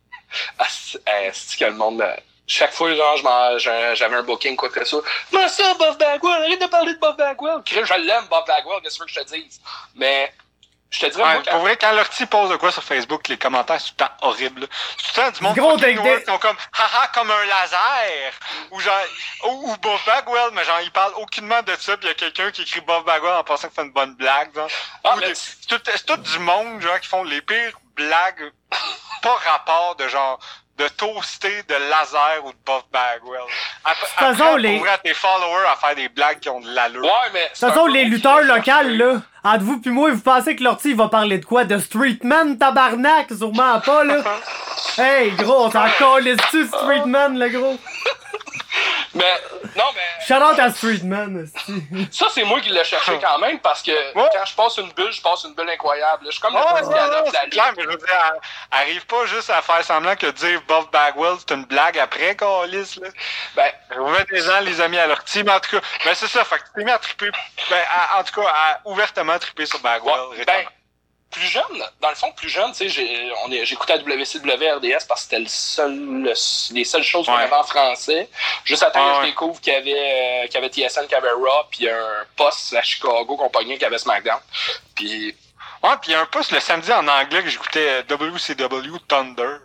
ah, 0.60 0.66
c'est 0.68 1.58
que 1.58 1.64
le 1.64 1.72
monde. 1.72 2.04
Chaque 2.46 2.72
fois, 2.72 2.94
genre, 2.94 3.58
j'avais 3.58 4.16
un 4.16 4.22
booking, 4.22 4.54
quoi 4.54 4.68
que 4.68 4.84
ce 4.84 4.90
soit. 4.90 5.02
Mais 5.32 5.48
ça, 5.48 5.74
Bob 5.74 5.98
Bagwell, 5.98 6.44
arrête 6.44 6.60
de 6.60 6.66
parler 6.66 6.94
de 6.94 6.98
Bob 6.98 7.16
Bagwell. 7.16 7.62
Je 7.66 8.06
l'aime, 8.06 8.26
Bob 8.30 8.46
Bagwell, 8.46 8.80
qu'est-ce 8.82 8.98
que 9.00 9.08
je 9.08 9.20
te 9.20 9.34
dise? 9.34 9.60
Mais, 9.96 10.32
je 10.90 11.00
te 11.00 11.06
dirais, 11.06 11.22
Ouais, 11.22 11.32
moi, 11.34 11.42
quand- 11.44 11.50
pour 11.52 11.60
vrai, 11.60 11.76
quand 11.76 11.92
l'ortie 11.92 12.26
pose 12.26 12.50
de 12.50 12.56
quoi 12.56 12.72
sur 12.72 12.82
Facebook, 12.82 13.28
les 13.28 13.38
commentaires, 13.38 13.80
c'est 13.80 13.88
tout 13.88 13.94
le 14.00 14.04
temps 14.06 14.12
horrible. 14.22 14.62
là. 14.62 14.66
C'est 14.98 15.12
tout 15.14 15.20
le 15.20 15.26
temps 15.26 15.30
du 15.38 15.42
monde 15.44 15.54
Gros 15.56 16.18
qui 16.18 16.24
sont 16.26 16.38
comme 16.38 16.56
haha 16.78 17.06
comme 17.14 17.30
un 17.30 17.44
laser 17.46 18.32
ou 18.72 18.80
genre 18.80 18.94
ou, 19.44 19.70
ou 19.72 19.76
Bob 19.78 19.98
Bagwell 20.06 20.50
mais 20.52 20.64
genre 20.64 20.80
il 20.82 20.90
parle 20.90 21.12
aucunement 21.16 21.62
de 21.62 21.74
ça 21.78 21.96
puis 21.96 22.06
il 22.06 22.08
y 22.08 22.10
a 22.10 22.14
quelqu'un 22.14 22.50
qui 22.50 22.62
écrit 22.62 22.80
Bob 22.80 23.04
Bagwell 23.04 23.34
en 23.34 23.44
pensant 23.44 23.68
que 23.68 23.74
c'est 23.76 23.82
une 23.82 23.92
bonne 23.92 24.14
blague 24.16 24.54
genre. 24.54 24.68
Ah, 25.04 25.14
mais 25.18 25.34
c'est 25.34 25.66
tout, 25.68 25.80
c'est 25.84 26.04
tout 26.06 26.16
du 26.16 26.38
monde 26.40 26.80
genre 26.80 26.98
qui 27.00 27.08
font 27.08 27.22
les 27.24 27.40
pires 27.42 27.78
blagues 27.96 28.50
pas 29.22 29.38
rapport 29.50 29.96
de 29.96 30.08
genre 30.08 30.38
de 30.78 30.88
toaster 30.88 31.62
de 31.64 31.74
laser 31.74 32.42
ou 32.44 32.52
de 32.52 32.58
Bob 32.64 32.82
Bagwell. 32.90 33.42
Après, 33.84 34.06
après, 34.16 34.58
les- 34.58 34.80
on 34.80 34.84
à 34.86 34.96
tes 34.96 35.12
followers 35.12 35.66
à 35.70 35.76
faire 35.76 35.94
des 35.94 36.08
blagues 36.08 36.40
qui 36.40 36.48
ont 36.48 36.60
de 36.60 36.70
l'allure. 36.70 37.04
Ouais, 37.04 37.10
mais. 37.34 37.42
De 37.44 37.48
toute 37.48 37.58
façon, 37.58 37.86
les 37.86 38.04
lutteurs 38.04 38.40
locaux, 38.40 38.70
là, 38.84 39.20
entre 39.44 39.64
vous 39.64 39.80
pis 39.80 39.88
moi, 39.90 40.10
vous 40.10 40.20
pensez 40.20 40.54
que 40.56 40.62
l'ortie 40.62 40.90
il 40.90 40.96
va 40.96 41.08
parler 41.08 41.38
de 41.38 41.44
quoi? 41.44 41.64
De 41.64 41.78
Streetman, 41.78 42.58
tabarnak? 42.58 43.28
Sûrement 43.36 43.80
pas, 43.80 44.04
là. 44.04 44.16
Hey, 44.98 45.30
gros, 45.32 45.66
on 45.66 45.70
s'en 45.70 45.86
calisse-tu, 45.98 46.66
Streetman, 46.66 47.38
le 47.38 47.48
gros? 47.48 47.78
Mais, 49.12 49.42
non, 49.76 49.84
mais. 49.94 50.24
Shout 50.26 50.34
out 50.40 50.58
à 50.60 50.70
Streetman. 50.70 51.46
Ça, 52.12 52.26
c'est 52.30 52.44
moi 52.44 52.60
qui 52.60 52.68
l'ai 52.70 52.84
cherché 52.84 53.18
quand 53.20 53.38
même 53.40 53.58
parce 53.58 53.82
que 53.82 53.90
Ouais. 53.90 54.28
quand 54.32 54.44
je 54.46 54.54
passe 54.54 54.76
une 54.78 54.92
bulle, 54.92 55.10
je 55.10 55.20
passe 55.20 55.42
une 55.44 55.54
bulle 55.54 55.68
incroyable. 55.68 56.24
Je 56.26 56.30
suis 56.32 56.40
comme 56.40 56.54
Ouais, 56.54 56.60
le 56.60 56.86
ouais, 56.86 56.94
ouais, 56.94 57.04
de 57.28 57.32
la 57.32 57.40
c'est 57.42 57.48
clair, 57.50 57.72
mais 57.76 57.82
je 57.82 57.88
veux 57.88 57.96
dire, 57.96 58.32
arrive 58.70 59.04
pas 59.06 59.26
juste 59.26 59.50
à 59.50 59.60
faire 59.62 59.82
semblant 59.84 60.14
que 60.14 60.26
dire 60.30 60.62
Bob 60.68 60.86
Bagwell, 60.92 61.34
c'est 61.40 61.54
une 61.56 61.64
blague 61.64 61.98
après, 61.98 62.36
Calis, 62.36 62.98
là. 63.02 63.08
Ben, 63.56 63.70
Revenez-en, 63.98 64.60
les 64.60 64.80
amis, 64.80 64.98
à 64.98 65.08
leur 65.08 65.24
team, 65.24 65.48
en 65.50 65.58
tout 65.58 65.76
cas. 65.80 65.82
Ben, 66.04 66.14
c'est 66.14 66.28
ça, 66.28 66.44
fait 66.44 66.58
que 66.58 66.62
tu 66.62 66.70
t'es 66.76 66.84
mis 66.84 66.92
à 66.92 66.98
triper, 66.98 67.30
ben, 67.68 67.78
à- 67.92 68.20
en 68.20 68.22
tout 68.22 68.40
cas, 68.40 68.48
à 68.48 68.80
ouvertement 68.84 69.29
triper 69.38 69.66
sur 69.66 69.78
Bagwell, 69.80 70.20
Ouais, 70.30 70.44
ben, 70.44 70.64
plus 71.30 71.46
jeune, 71.46 71.62
dans 72.00 72.08
le 72.08 72.14
fond, 72.16 72.32
plus 72.32 72.48
jeune, 72.48 72.72
tu 72.72 72.90
sais, 72.90 73.64
j'écoutais 73.64 73.98
WCW 73.98 74.72
RDS 74.72 75.04
parce 75.06 75.20
que 75.20 75.24
c'était 75.30 75.38
le 75.38 75.46
seul, 75.48 75.94
le- 75.94 76.74
les 76.74 76.84
seules 76.84 77.04
choses 77.04 77.26
qu'on 77.26 77.36
Ouais. 77.36 77.42
avait 77.44 77.54
en 77.54 77.62
français. 77.62 78.28
Juste 78.64 78.82
à 78.82 78.90
temps 78.90 79.04
que 79.04 79.10
ouais. 79.20 79.20
je 79.26 79.30
découvre 79.30 79.60
qu'il 79.60 79.72
y 79.72 79.76
avait, 79.76 79.92
euh, 79.94 80.46
qu'il 80.46 80.54
y 80.54 80.56
avait 80.58 80.68
TSN, 80.68 81.02
qu'il 81.02 81.12
y 81.12 81.14
avait 81.14 81.30
Raw, 81.30 81.64
puis 81.70 81.88
un 81.88 82.24
poste 82.36 82.74
à 82.74 82.82
Chicago 82.82 83.36
pognait 83.48 83.78
qui 83.78 83.84
avait 83.84 83.98
SmackDown. 83.98 84.40
Puis, 84.96 85.36
Ouais, 85.82 85.96
a 86.14 86.20
un 86.20 86.26
poste 86.26 86.50
le 86.52 86.60
samedi 86.60 86.92
en 86.92 87.08
anglais 87.08 87.42
que 87.42 87.48
j'écoutais 87.48 87.88
euh, 87.88 88.02
WCW 88.02 88.98
Thunder. 89.08 89.56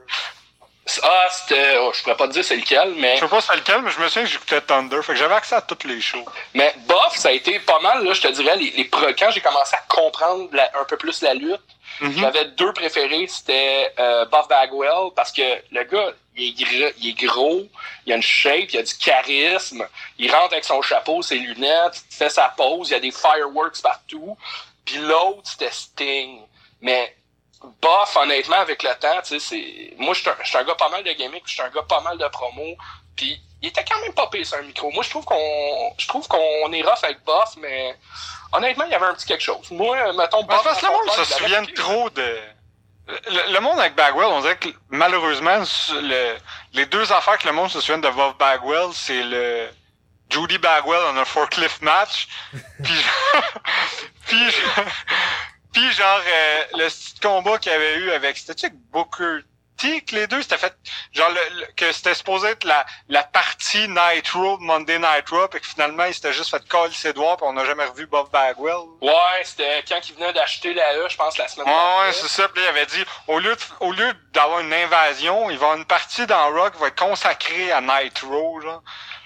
Ah, 1.03 1.27
c'était, 1.31 1.77
oh, 1.79 1.91
je 1.93 2.01
pourrais 2.03 2.15
pas 2.17 2.27
te 2.27 2.33
dire 2.33 2.43
c'est 2.45 2.55
lequel, 2.57 2.93
mais, 2.97 3.15
Je 3.15 3.21
sais 3.21 3.27
pas 3.27 3.41
c'est 3.41 3.55
lequel, 3.55 3.81
mais 3.81 3.91
je 3.91 3.99
me 3.99 4.07
souviens 4.07 4.23
que 4.23 4.29
j'écoutais 4.29 4.61
Thunder, 4.61 5.01
fait 5.01 5.13
que 5.13 5.19
j'avais 5.19 5.33
accès 5.35 5.55
à 5.55 5.61
toutes 5.61 5.83
les 5.85 5.99
shows. 5.99 6.25
mais 6.53 6.73
bof, 6.87 7.15
ça 7.15 7.29
a 7.29 7.31
été 7.31 7.59
pas 7.59 7.79
mal, 7.79 8.03
là, 8.03 8.13
je 8.13 8.21
te 8.21 8.27
dirais, 8.27 8.55
les, 8.57 8.87
quand 8.89 9.31
j'ai 9.31 9.41
commencé 9.41 9.75
à 9.75 9.83
comprendre 9.87 10.47
la- 10.51 10.69
un 10.79 10.83
peu 10.85 10.97
plus 10.97 11.21
la 11.21 11.33
lutte, 11.33 11.61
Mhm. 12.01 12.19
J'avais 12.19 12.43
deux 12.45 12.73
préférés, 12.73 13.25
c'était 13.27 13.93
euh, 13.99 14.25
Buff 14.25 14.49
Bagwell, 14.49 15.11
parce 15.15 15.31
que 15.31 15.41
le 15.71 15.83
gars, 15.85 16.11
il 16.35 16.49
est, 16.49 16.65
gr- 16.65 16.93
il 16.97 17.09
est 17.11 17.25
gros, 17.25 17.61
il 18.05 18.11
a 18.11 18.17
une 18.17 18.21
shape, 18.21 18.73
il 18.73 18.79
a 18.79 18.83
du 18.83 18.93
charisme, 18.97 19.87
il 20.17 20.29
rentre 20.29 20.51
avec 20.51 20.65
son 20.65 20.81
chapeau, 20.81 21.21
ses 21.21 21.37
lunettes, 21.37 22.01
il 22.11 22.15
fait 22.17 22.29
sa 22.29 22.49
pose, 22.49 22.89
il 22.89 22.91
y 22.91 22.95
a 22.95 22.99
des 22.99 23.11
fireworks 23.11 23.81
partout. 23.81 24.35
Puis 24.83 24.97
l'autre, 24.97 25.43
c'était 25.45 25.71
Sting. 25.71 26.41
Mais 26.81 27.15
Buff, 27.81 28.15
honnêtement, 28.15 28.57
avec 28.57 28.83
le 28.83 28.93
temps, 28.95 29.21
tu 29.23 29.39
sais, 29.39 29.39
c'est... 29.39 29.93
Moi, 29.97 30.13
je 30.13 30.19
suis 30.21 30.29
un, 30.29 30.59
un 30.59 30.63
gars 30.63 30.75
pas 30.75 30.89
mal 30.89 31.03
de 31.03 31.11
gimmick, 31.13 31.43
je 31.45 31.53
suis 31.53 31.61
un 31.61 31.69
gars 31.69 31.83
pas 31.87 32.01
mal 32.01 32.17
de 32.17 32.27
promo, 32.27 32.75
puis 33.15 33.39
il 33.61 33.69
était 33.69 33.83
quand 33.83 33.99
même 34.01 34.13
pas 34.13 34.27
pire 34.27 34.45
sur 34.45 34.57
un 34.57 34.61
micro. 34.61 34.91
Moi, 34.91 35.03
je 35.03 35.09
trouve 35.09 35.25
qu'on 35.25 35.93
je 35.97 36.07
trouve 36.07 36.27
qu'on 36.27 36.71
est 36.73 36.81
rough 36.83 37.03
avec 37.03 37.23
Buff, 37.25 37.55
mais 37.57 37.97
honnêtement, 38.51 38.85
il 38.85 38.91
y 38.91 38.95
avait 38.95 39.05
un 39.07 39.13
petit 39.15 39.25
quelque 39.25 39.41
chose. 39.43 39.71
Moi, 39.71 39.97
mettons, 40.13 40.43
Ben, 40.43 40.57
c'est 40.57 40.63
parce 40.63 40.81
que 40.81 40.85
le 40.85 40.91
monde 40.91 41.09
se 41.11 41.23
souvient 41.33 41.65
trop 41.65 42.09
de. 42.11 42.39
Le, 43.07 43.53
le 43.53 43.59
monde 43.59 43.79
avec 43.79 43.95
Bagwell, 43.95 44.27
on 44.27 44.41
dirait 44.41 44.57
que 44.57 44.69
malheureusement, 44.89 45.63
le- 45.93 46.37
les 46.73 46.85
deux 46.87 47.11
affaires 47.11 47.37
que 47.37 47.47
le 47.47 47.53
monde 47.53 47.69
se 47.69 47.79
souvient 47.79 47.99
de 47.99 48.09
Bob 48.09 48.35
Bagwell, 48.37 48.89
c'est 48.93 49.21
le 49.23 49.69
Judy 50.29 50.57
Bagwell 50.57 51.03
en 51.05 51.17
un 51.17 51.25
forklift 51.25 51.81
match, 51.81 52.27
puis 52.83 52.93
puis, 54.27 54.43
puis 55.75 55.91
genre 55.91 56.21
euh, 56.25 56.63
le 56.77 56.87
petit 56.87 57.19
combat 57.21 57.57
qu'il 57.59 57.71
y 57.71 57.75
avait 57.75 57.95
eu 57.97 58.11
avec 58.11 58.37
c'était 58.37 58.69
Booker 58.91 59.43
T 59.77 59.99
que 60.01 60.15
les 60.15 60.25
deux 60.27 60.41
c'était 60.41 60.57
fait 60.57 60.73
genre 61.11 61.29
le- 61.29 61.59
le- 61.59 61.67
que 61.75 61.91
c'était 61.91 62.13
supposé 62.13 62.47
être 62.47 62.63
la, 62.63 62.85
la 63.09 63.23
partie 63.23 63.89
Night 63.89 64.25
Raw 64.29 64.57
de 64.57 64.63
Monday 64.63 64.97
Night 64.99 65.27
Raw 65.29 65.47
et 65.53 65.59
que 65.59 65.67
finalement 65.67 66.05
il 66.05 66.13
s'était 66.13 66.31
juste 66.31 66.49
fait 66.49 66.65
coller 66.69 66.93
ses 66.93 67.11
doigts 67.11 67.35
puis 67.35 67.45
on 67.45 67.51
n'a 67.51 67.65
jamais 67.65 67.83
revu 67.83 68.05
Bob 68.07 68.29
Bagwell. 68.31 68.73
Ouais, 69.01 69.11
c'était 69.43 69.83
quand 69.87 69.99
il 70.07 70.15
venait 70.15 70.31
d'acheter 70.31 70.73
la 70.73 70.95
E, 70.95 71.07
je 71.09 71.17
pense, 71.17 71.37
la 71.37 71.49
semaine 71.49 71.67
Ouais, 71.67 71.73
ouais, 71.73 72.05
d'après. 72.07 72.13
c'est 72.13 72.27
ça. 72.29 72.47
Puis 72.47 72.63
là, 72.63 72.69
il 72.71 72.77
avait 72.77 72.85
dit, 72.85 73.03
au 73.27 73.39
lieu, 73.39 73.53
de- 73.53 73.61
au 73.81 73.91
lieu 73.91 74.13
d'avoir 74.31 74.61
une 74.61 74.73
invasion, 74.73 75.49
il 75.49 75.57
va 75.57 75.65
y 75.65 75.65
avoir 75.65 75.75
une 75.77 75.85
partie 75.85 76.25
dans 76.25 76.49
Rock 76.53 76.75
qui 76.75 76.79
va 76.79 76.87
être 76.87 76.97
consacrée 76.97 77.73
à 77.73 77.81
Nitro, 77.81 78.61
genre. 78.61 78.81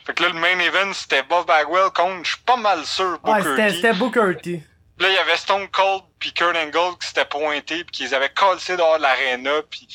Fait 0.07 0.15
que 0.15 0.23
là, 0.23 0.29
le 0.29 0.35
main 0.39 0.57
event, 0.57 0.91
c'était 0.93 1.21
Bob 1.21 1.45
Bagwell 1.45 1.91
contre, 1.91 2.23
je 2.25 2.29
suis 2.31 2.41
pas 2.43 2.57
mal 2.57 2.83
sûr, 2.87 3.19
Ouais, 3.23 3.35
Booker 3.35 3.43
c'était 3.51 3.67
T. 3.69 3.75
c'était 3.75 3.93
Booker 3.93 4.31
T. 4.41 4.63
Puis 4.99 5.07
Là, 5.07 5.13
il 5.13 5.15
y 5.15 5.19
avait 5.19 5.37
Stone 5.37 5.69
Cold 5.69 6.03
puis 6.19 6.33
Kurt 6.33 6.57
Angle 6.57 6.97
qui 6.99 7.07
s'étaient 7.07 7.23
pointés 7.23 7.85
puis 7.85 7.91
qu'ils 7.91 8.13
avaient 8.13 8.29
collé 8.29 8.59
dehors 8.77 8.97
de 8.97 9.03
l'aréna 9.03 9.61
puis, 9.69 9.87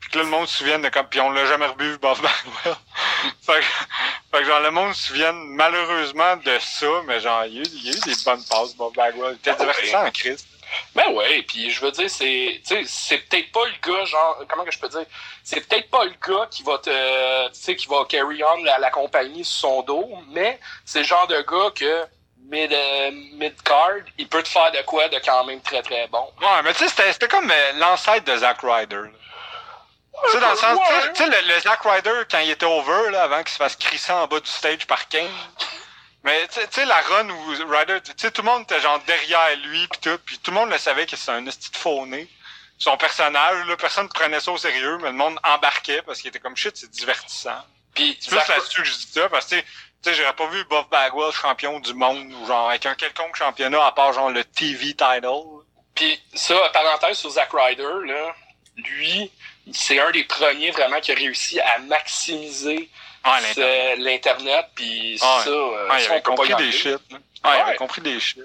puis 0.00 0.10
que 0.10 0.16
là, 0.18 0.24
le 0.24 0.30
monde 0.30 0.48
se 0.48 0.58
souvienne 0.58 0.80
de 0.80 0.88
comme, 0.88 1.06
puis 1.08 1.20
on 1.20 1.30
l'a 1.30 1.44
jamais 1.44 1.66
revu, 1.66 1.98
Buff 1.98 2.22
Bagwell. 2.22 2.76
fait, 3.42 3.60
que, 3.60 3.64
fait 4.32 4.38
que 4.38 4.44
genre, 4.44 4.60
le 4.60 4.70
monde 4.70 4.94
se 4.94 5.08
souvienne 5.08 5.36
malheureusement 5.48 6.36
de 6.36 6.58
ça, 6.58 6.86
mais 7.06 7.20
genre, 7.20 7.44
il 7.44 7.54
y 7.54 7.58
a 7.58 7.62
eu, 7.62 7.66
il 7.66 7.86
y 7.86 7.90
a 7.90 7.96
eu 7.96 8.00
des 8.00 8.24
bonnes 8.24 8.44
passes, 8.44 8.74
Buff 8.76 8.94
Bagwell. 8.94 9.32
Il 9.32 9.36
était 9.36 9.50
Ah, 9.50 9.56
divertissant 9.60 10.06
en 10.06 10.10
Christ. 10.10 10.46
Ben 10.94 11.12
ouais, 11.12 11.42
puis 11.42 11.70
je 11.70 11.80
veux 11.80 11.92
dire, 11.92 12.10
c'est, 12.10 12.60
tu 12.66 12.74
sais, 12.74 12.82
c'est 12.86 13.18
peut-être 13.18 13.52
pas 13.52 13.64
le 13.66 13.92
gars, 13.92 14.04
genre, 14.04 14.42
comment 14.48 14.64
que 14.64 14.72
je 14.72 14.78
peux 14.78 14.88
dire, 14.88 15.04
c'est 15.44 15.60
peut-être 15.60 15.90
pas 15.90 16.04
le 16.04 16.14
gars 16.26 16.48
qui 16.50 16.62
va 16.62 16.78
te, 16.78 17.48
tu 17.48 17.60
sais, 17.60 17.76
qui 17.76 17.86
va 17.86 18.04
carry 18.08 18.42
on 18.42 18.64
la, 18.64 18.78
la 18.78 18.90
compagnie 18.90 19.44
sur 19.44 19.68
son 19.68 19.82
dos, 19.82 20.08
mais 20.30 20.58
c'est 20.84 21.00
le 21.00 21.04
genre 21.04 21.26
de 21.28 21.40
gars 21.42 21.70
que 21.74 22.06
mid, 22.50 22.72
euh, 22.72 23.10
mid 23.34 23.60
card, 23.62 24.02
il 24.18 24.28
peut 24.28 24.42
te 24.42 24.48
faire 24.48 24.70
de 24.72 24.82
quoi 24.82 25.08
de 25.08 25.18
quand 25.24 25.44
même 25.44 25.60
très 25.60 25.82
très 25.82 26.06
bon. 26.08 26.30
Ouais, 26.40 26.62
mais 26.64 26.72
tu 26.72 26.80
sais, 26.80 26.88
c'était, 26.88 27.12
c'était 27.12 27.28
comme 27.28 27.50
euh, 27.50 27.72
l'ancêtre 27.74 28.24
de 28.24 28.36
Zack 28.36 28.58
Ryder. 28.62 29.02
Tu 30.24 30.30
sais, 30.32 30.40
dans 30.40 30.50
le 30.50 30.56
sens, 30.56 30.78
tu 31.14 31.16
sais- 31.24 31.28
le, 31.28 31.54
le 31.54 31.60
Zack 31.60 31.80
Ryder, 31.82 32.22
quand 32.30 32.38
il 32.38 32.50
était 32.50 32.64
over, 32.66 33.10
là, 33.10 33.24
avant 33.24 33.38
qu'il 33.42 33.50
se 33.52 33.56
fasse 33.58 33.76
crisser 33.76 34.12
en 34.12 34.26
bas 34.26 34.40
du 34.40 34.48
stage 34.50 34.86
par 34.86 35.08
Kane. 35.08 35.28
Mais 36.24 36.48
tu 36.48 36.60
sais- 36.70 36.84
la 36.86 37.00
run 37.02 37.28
où 37.28 37.48
Ryder, 37.68 38.00
tu 38.02 38.12
sais, 38.16 38.30
tout 38.30 38.42
le 38.42 38.46
monde 38.50 38.62
était 38.62 38.80
genre 38.80 38.98
derrière 39.06 39.56
lui 39.64 39.86
pis 39.88 39.98
tout, 40.00 40.18
puis 40.24 40.38
tout 40.38 40.50
le 40.50 40.56
monde 40.56 40.70
le 40.70 40.78
savait 40.78 41.06
que 41.06 41.16
c'était 41.16 41.32
un 41.32 41.46
esti 41.46 41.70
de 41.70 41.76
faux 41.76 42.06
nez. 42.06 42.28
Son 42.78 42.96
personnage, 42.96 43.66
là, 43.66 43.76
personne 43.76 44.04
ne 44.04 44.10
prenait 44.10 44.40
ça 44.40 44.50
au 44.52 44.58
sérieux, 44.58 44.98
mais 44.98 45.08
le 45.08 45.16
monde 45.16 45.38
embarquait 45.44 46.02
parce 46.02 46.20
qu'il 46.20 46.28
était 46.28 46.40
comme 46.40 46.56
shit, 46.56 46.76
c'est 46.76 46.90
divertissant. 46.90 47.58
Puis 47.94 48.18
C'est 48.20 48.28
plus 48.28 48.36
là-dessus 48.48 48.82
que 48.82 48.88
je 48.88 48.92
dis 48.92 49.10
ça, 49.14 49.28
parce 49.30 49.46
que 49.46 49.56
tu 50.02 50.10
sais, 50.10 50.14
j'aurais 50.14 50.34
pas 50.34 50.46
vu 50.48 50.62
Buff 50.64 50.88
Bagwell 50.90 51.32
champion 51.32 51.80
du 51.80 51.94
monde 51.94 52.32
ou 52.32 52.46
genre 52.46 52.68
avec 52.70 52.86
un 52.86 52.94
quelconque 52.94 53.36
championnat 53.36 53.84
à 53.86 53.92
part 53.92 54.12
genre 54.12 54.30
le 54.30 54.44
TV 54.44 54.94
title. 54.94 55.30
Puis 55.94 56.20
ça, 56.34 56.54
parenthèse 56.72 57.18
sur 57.18 57.30
Zack 57.30 57.50
Ryder, 57.52 57.82
là, 58.06 58.34
lui, 58.76 59.30
c'est 59.72 59.98
un 59.98 60.10
des 60.10 60.24
premiers 60.24 60.70
vraiment 60.70 61.00
qui 61.00 61.12
a 61.12 61.14
réussi 61.14 61.58
à 61.60 61.78
maximiser 61.80 62.88
Ah, 63.24 63.40
l'Internet. 63.98 64.66
puis 64.74 65.18
Ah 65.22 65.38
ouais. 65.38 65.44
ça, 65.44 65.50
euh, 65.50 65.88
Ah, 65.90 65.96
il 65.98 66.02
ça, 66.02 66.08
on 66.08 66.12
avait 66.12 66.22
compris 66.22 66.54
des 66.54 66.72
shit. 66.72 66.98
Ah, 67.42 67.56
il 67.56 67.60
avait 67.60 67.70
Ouais. 67.70 67.76
compris 67.76 68.00
des 68.02 68.20
shit. 68.20 68.40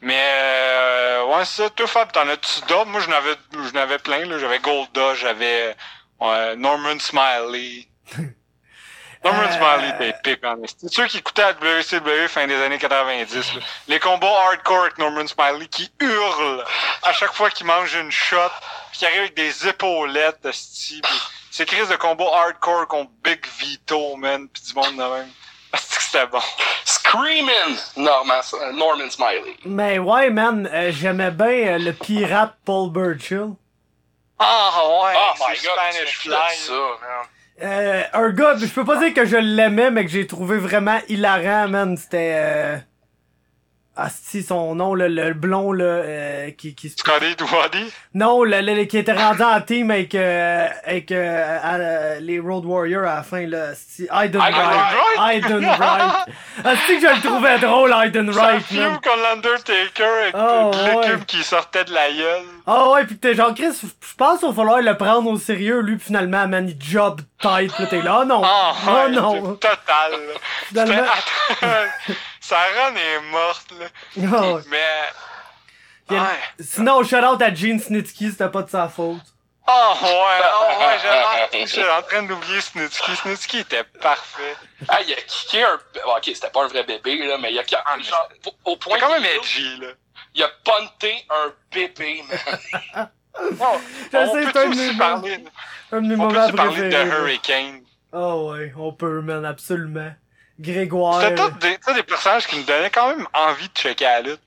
Mais 0.00 0.20
euh, 0.22 1.24
ouais, 1.24 1.44
ça, 1.44 1.68
toi 1.70 1.86
Fab, 1.88 2.12
t'en 2.12 2.28
as-tu 2.28 2.60
d'autres? 2.68 2.86
Moi 2.86 3.00
j'en 3.00 3.10
avais 3.12 3.34
j'en 3.52 3.80
avais 3.80 3.98
plein, 3.98 4.24
là. 4.26 4.38
J'avais 4.38 4.60
Golda, 4.60 5.14
j'avais 5.16 5.74
euh, 6.22 6.54
Norman 6.54 6.98
Smiley. 7.00 7.88
Norman 9.24 9.42
Euh, 9.42 9.52
Smiley 9.76 9.88
était 9.94 10.08
épique 10.30 10.44
en 10.44 10.62
esti. 10.62 10.86
Ceux 10.90 11.06
qui 11.06 11.18
écoutaient 11.18 11.42
la 11.42 11.52
WCW 11.52 12.28
fin 12.28 12.46
des 12.46 12.60
années 12.62 12.78
90, 12.78 13.54
là. 13.54 13.60
les 13.88 13.98
combats 14.00 14.26
hardcore 14.46 14.82
avec 14.82 14.98
Norman 14.98 15.26
Smiley 15.26 15.66
qui 15.68 15.90
hurle 16.00 16.64
à 17.02 17.12
chaque 17.12 17.32
fois 17.32 17.50
qu'il 17.50 17.66
mange 17.66 17.94
une 17.94 18.10
shot, 18.10 18.36
puis 18.90 19.00
qui 19.00 19.06
arrive 19.06 19.20
avec 19.20 19.34
des 19.36 19.68
épaulettes, 19.68 20.44
esti, 20.46 21.00
puis 21.02 21.12
c'est 21.50 21.66
crise 21.66 21.88
de 21.88 21.96
combat 21.96 22.26
hardcore 22.32 22.86
contre 22.86 23.10
Big 23.24 23.44
Vito, 23.58 24.16
man, 24.16 24.48
pis 24.48 24.62
du 24.62 24.74
monde 24.74 24.96
de 24.96 25.14
même. 25.14 25.28
C'était 25.74 26.26
bon. 26.26 26.40
Screaming 26.84 27.76
Norman, 27.96 28.40
Norman 28.72 29.10
Smiley. 29.10 29.56
Mais 29.64 29.98
ouais, 29.98 30.30
man, 30.30 30.68
euh, 30.72 30.90
j'aimais 30.92 31.30
bien 31.30 31.46
euh, 31.74 31.78
le 31.78 31.92
pirate 31.92 32.54
Paul 32.64 32.90
Burchill. 32.90 33.50
Ah 34.38 34.70
ouais, 35.02 35.12
Oh 35.16 35.32
c'est 35.36 35.44
my 35.50 35.54
god, 35.56 35.72
Spanish 35.92 36.10
tu 36.10 36.28
Fly. 36.28 36.56
ça, 36.56 36.72
man. 36.72 37.26
Euh, 37.62 38.02
un 38.12 38.30
gars, 38.30 38.56
je 38.56 38.66
peux 38.66 38.84
pas 38.84 38.98
dire 38.98 39.14
que 39.14 39.24
je 39.24 39.36
l'aimais, 39.36 39.90
mais 39.90 40.04
que 40.04 40.10
j'ai 40.10 40.26
trouvé 40.26 40.58
vraiment 40.58 40.98
hilarant, 41.08 41.68
man. 41.68 41.96
C'était... 41.96 42.34
Euh... 42.36 42.76
Ah, 44.00 44.06
si, 44.10 44.44
son 44.44 44.76
nom, 44.76 44.94
là, 44.94 45.08
le 45.08 45.32
blond, 45.34 45.72
là, 45.72 45.84
euh, 45.84 46.50
qui... 46.52 46.72
qui... 46.76 46.88
Scotty 46.88 47.34
Dwaddy. 47.34 47.92
Non, 48.14 48.44
le, 48.44 48.60
le- 48.60 48.84
qui 48.84 48.96
était 48.96 49.12
rendu 49.12 49.42
en 49.42 49.60
team 49.60 49.90
avec, 49.90 50.14
euh, 50.14 50.68
avec 50.86 51.10
euh, 51.10 51.58
à- 51.60 51.74
euh, 51.74 52.20
les 52.20 52.38
Road 52.38 52.64
Warriors 52.64 53.02
à 53.10 53.16
la 53.16 53.22
fin, 53.24 53.44
là. 53.48 53.74
Si, 53.74 54.06
Aiden 54.22 54.40
Wright. 54.40 54.54
Aiden 55.32 55.64
Wright. 55.78 55.80
Ah, 56.64 56.74
c'est 56.86 56.94
que 56.98 57.08
je 57.08 57.12
le 57.12 57.20
trouvais 57.20 57.58
drôle, 57.58 57.92
Aiden 58.04 58.30
Wright, 58.30 58.62
feud 58.62 58.78
man. 58.78 58.94
contre 59.02 59.16
l'Undertaker 59.34 60.04
avec 60.22 60.34
Oh, 60.38 60.70
l'équipe 60.84 61.18
ouais. 61.18 61.24
qui 61.26 61.42
sortait 61.42 61.84
de 61.84 61.92
la 61.92 62.08
gueule. 62.12 62.42
Ah 62.68 62.90
ouais, 62.90 63.04
pis 63.04 63.18
t'es 63.18 63.34
genre, 63.34 63.52
Chris, 63.52 63.76
je 63.82 64.14
pense 64.16 64.38
qu'il 64.38 64.48
va 64.48 64.54
falloir 64.54 64.80
le 64.80 64.96
prendre 64.96 65.28
au 65.28 65.38
sérieux, 65.38 65.80
lui, 65.80 65.96
pis 65.96 66.04
finalement, 66.04 66.46
man, 66.46 66.68
il 66.68 66.76
job 66.80 67.20
tight, 67.40 67.76
là, 67.80 67.86
t'es 67.86 68.02
là, 68.02 68.20
oh 68.22 68.24
non, 68.24 68.42
Ah 68.44 68.74
oh 68.86 68.90
ouais, 68.92 69.10
non, 69.10 69.58
c'est 69.60 69.68
total. 69.68 70.20
finalement, 70.68 71.02
Attends, 72.50 72.74
Sa 72.74 72.84
run 72.84 72.94
est 72.96 73.20
morte, 73.30 73.72
là. 73.78 73.86
Ouais. 74.16 74.62
Mais... 74.68 74.78
A- 74.78 75.12
Ouais. 76.10 76.18
Sinon, 76.58 77.02
shout 77.04 77.16
out 77.16 77.42
à 77.42 77.52
Gene 77.54 77.78
Snitsky, 77.78 78.30
c'était 78.30 78.48
pas 78.48 78.62
de 78.62 78.70
sa 78.70 78.88
faute. 78.88 79.20
Oh 79.70 79.92
ouais, 80.00 80.08
oh 80.08 80.80
ouais, 80.80 80.96
j'étais- 81.02 81.66
j'étais 81.66 81.90
en 81.90 82.00
train 82.00 82.22
d'oublier 82.22 82.62
Snitsky. 82.62 83.14
Snitsky 83.16 83.58
était 83.58 83.84
parfait. 84.00 84.56
Ah, 84.88 85.00
il 85.06 85.12
a 85.12 85.16
kické 85.16 85.62
un. 85.64 85.78
bon, 86.06 86.12
ok, 86.16 86.22
c'était 86.24 86.48
pas 86.48 86.64
un 86.64 86.68
vrai 86.68 86.82
bébé, 86.84 87.26
là, 87.26 87.36
mais 87.36 87.52
il 87.52 87.58
a. 87.58 87.62
Ah, 87.84 87.98
genre, 87.98 88.28
au- 88.64 88.76
point 88.76 88.98
quand 88.98 89.10
même 89.10 89.22
edgy, 89.26 89.76
là. 89.82 89.88
Il 90.34 90.42
a 90.42 90.48
punté 90.64 91.26
un 91.28 91.52
bébé, 91.74 92.24
man. 92.94 93.08
Oh, 93.60 93.76
Je 94.10 94.16
on 94.16 94.34
sais, 94.34 94.42
peut 94.46 94.50
c'est 94.52 94.58
un 94.66 94.70
aussi 94.70 94.96
parler, 94.96 95.44
Un 95.92 96.00
de 96.00 96.06
mes 96.16 96.24
on 96.24 96.28
peut 96.28 96.56
parler 96.56 96.88
de. 96.88 97.06
Hurricane? 97.06 97.82
Ah 98.12 98.34
ouais, 98.36 98.72
on 98.76 98.92
peut, 98.94 99.20
man, 99.20 99.44
absolument. 99.44 100.10
Grégoire. 100.58 101.20
C'était 101.20 101.34
tous 101.36 101.50
des, 101.58 101.78
des 101.94 102.02
personnages 102.02 102.46
qui 102.46 102.56
nous 102.56 102.64
donnaient 102.64 102.90
quand 102.90 103.08
même 103.08 103.26
envie 103.32 103.68
de 103.68 103.74
checker 103.74 104.04
la 104.04 104.20
lutte. 104.20 104.40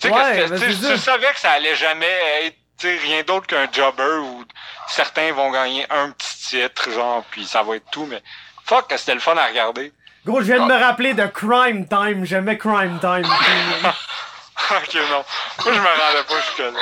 Tu 0.00 0.08
sais, 0.08 0.14
Ouais, 0.14 0.46
tu 0.46 0.96
savais 0.98 1.32
que 1.32 1.38
ça 1.40 1.52
allait 1.52 1.76
jamais 1.76 2.10
être 2.44 2.56
rien 2.84 3.22
d'autre 3.22 3.46
qu'un 3.46 3.68
jobber 3.70 4.18
où 4.22 4.44
certains 4.88 5.32
vont 5.32 5.50
gagner 5.50 5.86
un 5.90 6.10
petit 6.10 6.38
titre, 6.48 6.90
genre, 6.90 7.24
puis 7.30 7.44
ça 7.44 7.62
va 7.62 7.76
être 7.76 7.90
tout, 7.90 8.06
mais 8.06 8.22
fuck, 8.64 8.88
que 8.88 8.96
c'était 8.96 9.14
le 9.14 9.20
fun 9.20 9.36
à 9.36 9.46
regarder. 9.46 9.92
Gros, 10.24 10.40
je 10.40 10.46
viens 10.46 10.66
de 10.66 10.72
me 10.72 10.78
rappeler 10.78 11.14
de 11.14 11.26
Crime 11.26 11.86
Time. 11.88 12.24
J'aimais 12.24 12.56
Crime 12.56 12.98
Time. 13.00 13.26
ok, 14.70 14.94
non. 15.10 15.24
Moi, 15.64 15.74
je 15.74 15.80
me 15.80 15.86
rendais 15.86 16.24
pas 16.28 16.40
jusque-là. 16.40 16.80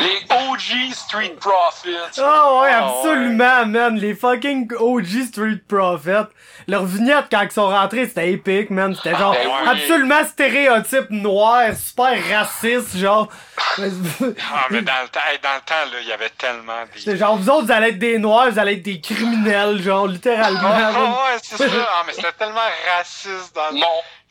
Les 0.00 0.22
OG 0.30 0.92
Street 0.94 1.34
Profits. 1.40 2.20
Ah 2.20 2.60
ouais, 2.60 2.70
Ah 2.72 2.88
absolument, 2.88 3.66
man. 3.66 3.96
Les 3.96 4.14
fucking 4.14 4.70
OG 4.78 5.26
Street 5.28 5.60
Profits. 5.68 6.28
Leur 6.66 6.84
vignette 6.84 7.26
quand 7.30 7.42
ils 7.42 7.50
sont 7.50 7.68
rentrés, 7.68 8.06
c'était 8.06 8.32
épique, 8.32 8.70
man. 8.70 8.94
C'était 8.94 9.16
genre 9.16 9.32
ben 9.34 9.68
absolument 9.68 10.24
stéréotype 10.24 11.10
noir, 11.10 11.74
super 11.74 12.16
raciste, 12.28 12.96
genre. 12.96 13.28
Ah, 13.78 14.66
mais 14.70 14.82
dans 14.82 15.02
le 15.02 15.08
temps, 15.08 15.20
dans 15.42 15.54
le 15.54 15.60
temps, 15.60 15.92
là, 15.92 16.00
il 16.00 16.08
y 16.08 16.12
avait 16.12 16.28
tellement 16.30 16.84
des... 16.92 17.00
C'était 17.00 17.16
genre, 17.16 17.36
vous 17.36 17.48
autres, 17.48 17.66
vous 17.66 17.72
allez 17.72 17.88
être 17.88 17.98
des 17.98 18.18
noirs, 18.18 18.50
vous 18.50 18.58
allez 18.58 18.74
être 18.74 18.82
des 18.82 19.00
criminels, 19.00 19.80
genre, 19.82 20.06
littéralement. 20.06 20.60
Ah, 20.72 21.32
ouais, 21.32 21.38
c'est 21.42 21.56
ça. 21.56 21.64
Ah, 21.64 22.02
mais 22.06 22.12
c'était 22.12 22.32
tellement 22.32 22.60
raciste 22.96 23.54
dans 23.54 23.70
le 23.70 23.78
Mon, 23.80 23.86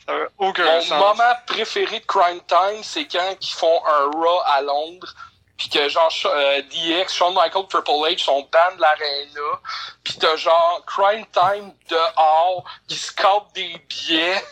Ça 0.08 0.14
avait 0.14 0.28
aucun 0.38 0.64
mon 0.64 0.80
sens. 0.80 0.98
moment 0.98 1.34
préféré 1.46 2.00
de 2.00 2.06
Crime 2.06 2.40
Time, 2.48 2.82
c'est 2.82 3.06
quand 3.06 3.36
ils 3.38 3.52
font 3.52 3.82
un 3.86 4.10
Raw 4.10 4.40
à 4.46 4.62
Londres, 4.62 5.14
puis 5.58 5.68
que 5.68 5.86
genre 5.90 6.10
euh, 6.24 6.62
DX, 6.62 7.12
Shawn 7.12 7.34
Michaels, 7.34 7.66
Triple 7.68 7.90
H 7.90 8.24
sont 8.24 8.48
ban 8.50 8.74
de 8.76 8.80
l'aréna, 8.80 9.60
puis 10.02 10.14
t'as 10.18 10.36
genre 10.36 10.82
Crime 10.86 11.26
Time 11.26 11.74
dehors 11.90 12.64
qui 12.86 12.96
scope 12.96 13.52
des 13.52 13.76
billets, 13.86 14.42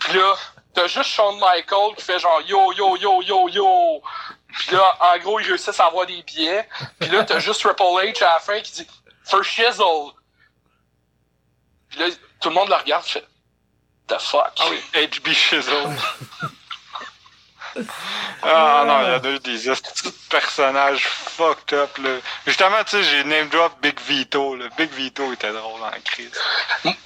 puis 0.00 0.18
là 0.18 0.34
t'as 0.72 0.86
juste 0.86 1.10
Shawn 1.10 1.34
Michaels 1.34 1.94
qui 1.98 2.04
fait 2.04 2.18
genre 2.18 2.40
yo 2.46 2.72
yo 2.72 2.96
yo 2.96 3.20
yo 3.20 3.48
yo, 3.50 4.02
puis 4.48 4.76
là 4.76 4.96
en 4.98 5.18
gros 5.18 5.38
ils 5.40 5.46
réussissent 5.46 5.78
à 5.78 5.88
avoir 5.88 6.06
des 6.06 6.22
billets, 6.22 6.66
puis 6.98 7.10
là 7.10 7.22
t'as 7.24 7.38
juste 7.38 7.60
Triple 7.60 7.82
H 7.82 8.24
à 8.24 8.34
la 8.34 8.40
fin 8.40 8.58
qui 8.60 8.72
dit 8.72 8.86
for 9.24 9.44
shizzle, 9.44 10.14
puis 11.90 11.98
là 11.98 12.06
tout 12.40 12.48
le 12.48 12.54
monde 12.54 12.70
le 12.70 12.76
regarde, 12.76 13.04
fait 13.04 13.26
the 14.16 14.20
fuck? 14.20 14.52
Ah 14.58 14.64
oui, 14.70 14.80
HB 14.94 15.32
Shizzle. 15.32 15.96
ah 18.42 18.84
non, 18.86 19.00
il 19.06 19.10
y 19.12 19.14
a 19.14 19.18
deux 19.18 19.38
des 19.38 19.70
personnages 20.28 21.04
fucked 21.06 21.72
up 21.72 21.96
là. 21.98 22.10
Justement, 22.46 22.84
tu 22.84 22.90
sais, 22.90 23.02
j'ai 23.02 23.24
name 23.24 23.48
drop 23.48 23.72
Big 23.80 23.98
Vito 24.00 24.56
là. 24.56 24.66
Big 24.76 24.90
Vito 24.92 25.32
était 25.32 25.52
drôle 25.52 25.80
en 25.82 25.90
crise. 26.04 26.30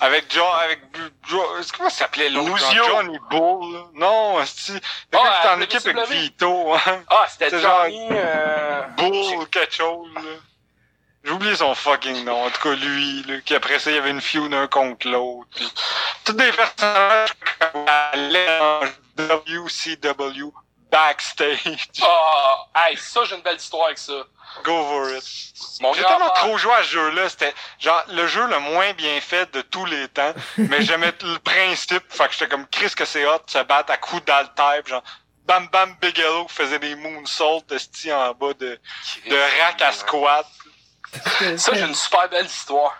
Avec 0.01 0.25
John, 0.33 0.45
avec 0.65 0.91
Bu- 0.91 1.13
Jo- 1.29 1.59
est-ce 1.61 1.73
comment 1.73 1.89
ça 1.91 1.99
s'appelait 1.99 2.31
l'autre? 2.31 2.57
Johnny 2.73 3.19
Bull 3.31 3.75
là? 3.75 3.81
Non. 3.95 4.39
Le 4.39 4.45
Ah, 4.45 4.79
était 5.13 5.49
à 5.49 5.55
en 5.55 5.61
équipe 5.61 5.87
avec. 5.87 6.09
Vito, 6.09 6.75
hein. 6.75 7.05
Ah, 7.11 7.27
c'était 7.29 7.51
C'est 7.51 7.61
genre- 7.61 7.85
Johnny. 7.85 8.09
Euh... 8.11 8.83
Bull 8.97 9.39
ou 9.39 9.47
quelque 9.47 9.75
chose 9.75 10.09
là. 10.17 10.21
J'ai 11.27 11.33
oublié 11.33 11.57
son 11.57 11.75
fucking 11.75 12.25
nom. 12.25 12.45
En 12.45 12.51
tout 12.51 12.63
cas, 12.63 12.75
lui, 12.77 13.25
là, 13.25 13.41
qui 13.41 13.57
après 13.57 13.81
ça, 13.81 13.91
il 13.91 13.97
y 13.97 13.99
avait 13.99 14.11
une 14.11 14.21
feud 14.21 14.55
un 14.55 14.69
contre 14.69 15.09
l'autre. 15.09 15.49
puis 15.57 15.69
Tous 16.25 16.33
des 16.35 16.53
personnages 16.53 17.31
allaient 18.13 18.61
en 18.61 18.81
WCW 19.19 20.53
backstage. 20.89 21.89
Ah, 22.01 22.67
hey, 22.77 22.97
ça, 22.97 23.25
j'ai 23.25 23.35
une 23.35 23.43
belle 23.43 23.57
histoire 23.57 23.87
avec 23.87 23.99
ça. 23.99 24.13
Go 24.63 24.85
for 24.89 25.11
it. 25.11 25.25
J'ai 25.97 26.05
tellement 26.05 26.31
trop 26.31 26.57
joué 26.57 26.73
à 26.75 26.85
ce 26.85 26.91
jeu-là. 26.91 27.29
C'était 27.29 27.53
genre 27.81 28.05
le 28.09 28.27
jeu 28.29 28.47
le 28.47 28.61
moins 28.61 28.93
bien 28.93 29.21
fait 29.21 29.53
de 29.53 29.63
tous 29.63 29.85
les 29.85 30.07
temps. 30.09 30.33
mais 30.57 30.83
j'aimais 30.83 31.13
le 31.23 31.39
principe. 31.41 32.05
Fait 32.09 32.29
que 32.29 32.35
j'étais 32.35 32.49
comme 32.49 32.67
Chris 32.69 32.93
que 32.97 33.05
c'est 33.05 33.27
hot 33.27 33.39
de 33.45 33.51
se 33.51 33.63
battre 33.65 33.93
à 33.93 33.97
coups 33.97 34.25
d'alter. 34.25 34.87
Genre 34.87 35.03
Bam 35.45 35.69
Bam 35.73 35.97
Bigelow 36.01 36.47
faisait 36.49 36.79
des 36.79 36.95
moonsaults 36.95 37.71
esti 37.73 38.13
en 38.13 38.33
bas 38.33 38.55
de, 38.55 38.81
de 39.29 39.61
rack 39.61 39.83
à 39.83 39.93
squat. 39.93 40.47
Ça, 41.57 41.73
j'ai 41.75 41.83
une 41.87 41.95
super 41.95 42.29
belle 42.29 42.47
histoire. 42.47 42.95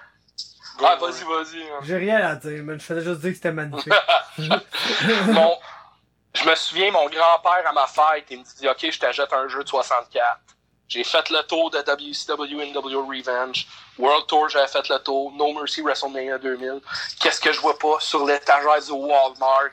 Ah, 0.83 0.97
vas-y, 0.97 1.25
vas-y. 1.25 1.65
J'ai 1.83 1.97
rien 1.97 2.19
à 2.27 2.35
dire, 2.35 2.63
man. 2.63 2.79
Je 2.79 2.85
faisais 2.85 3.03
juste 3.03 3.21
dire 3.21 3.31
que 3.31 3.37
c'était 3.37 3.53
magnifique. 3.53 3.93
Mon- 4.39 5.59
je 6.35 6.45
me 6.45 6.55
souviens, 6.55 6.91
mon 6.93 7.07
grand-père 7.09 7.67
à 7.67 7.73
ma 7.73 7.87
fête, 7.87 8.27
il 8.31 8.41
me 8.41 8.45
dit 8.45 8.69
Ok, 8.69 8.91
je 8.91 8.99
t'achète 8.99 9.33
un 9.33 9.49
jeu 9.49 9.65
de 9.65 9.69
64. 9.69 10.39
J'ai 10.89 11.03
fait 11.03 11.31
le 11.31 11.41
tour 11.45 11.71
de 11.71 11.79
WCW 11.79 12.73
NW 12.73 12.97
Revenge. 13.09 13.67
World 13.99 14.27
Tour, 14.27 14.49
j'avais 14.51 14.69
fait 14.69 14.87
le 14.91 14.99
tour. 14.99 15.33
No 15.33 15.53
Mercy 15.55 15.81
WrestleMania 15.81 16.37
2000. 16.39 16.81
Qu'est-ce 17.21 17.41
que 17.41 17.53
je 17.53 17.59
vois 17.61 17.79
pas 17.79 17.99
sur 18.01 18.25
l'étagère 18.27 18.81
du 18.85 18.93
Walmart? 18.93 19.71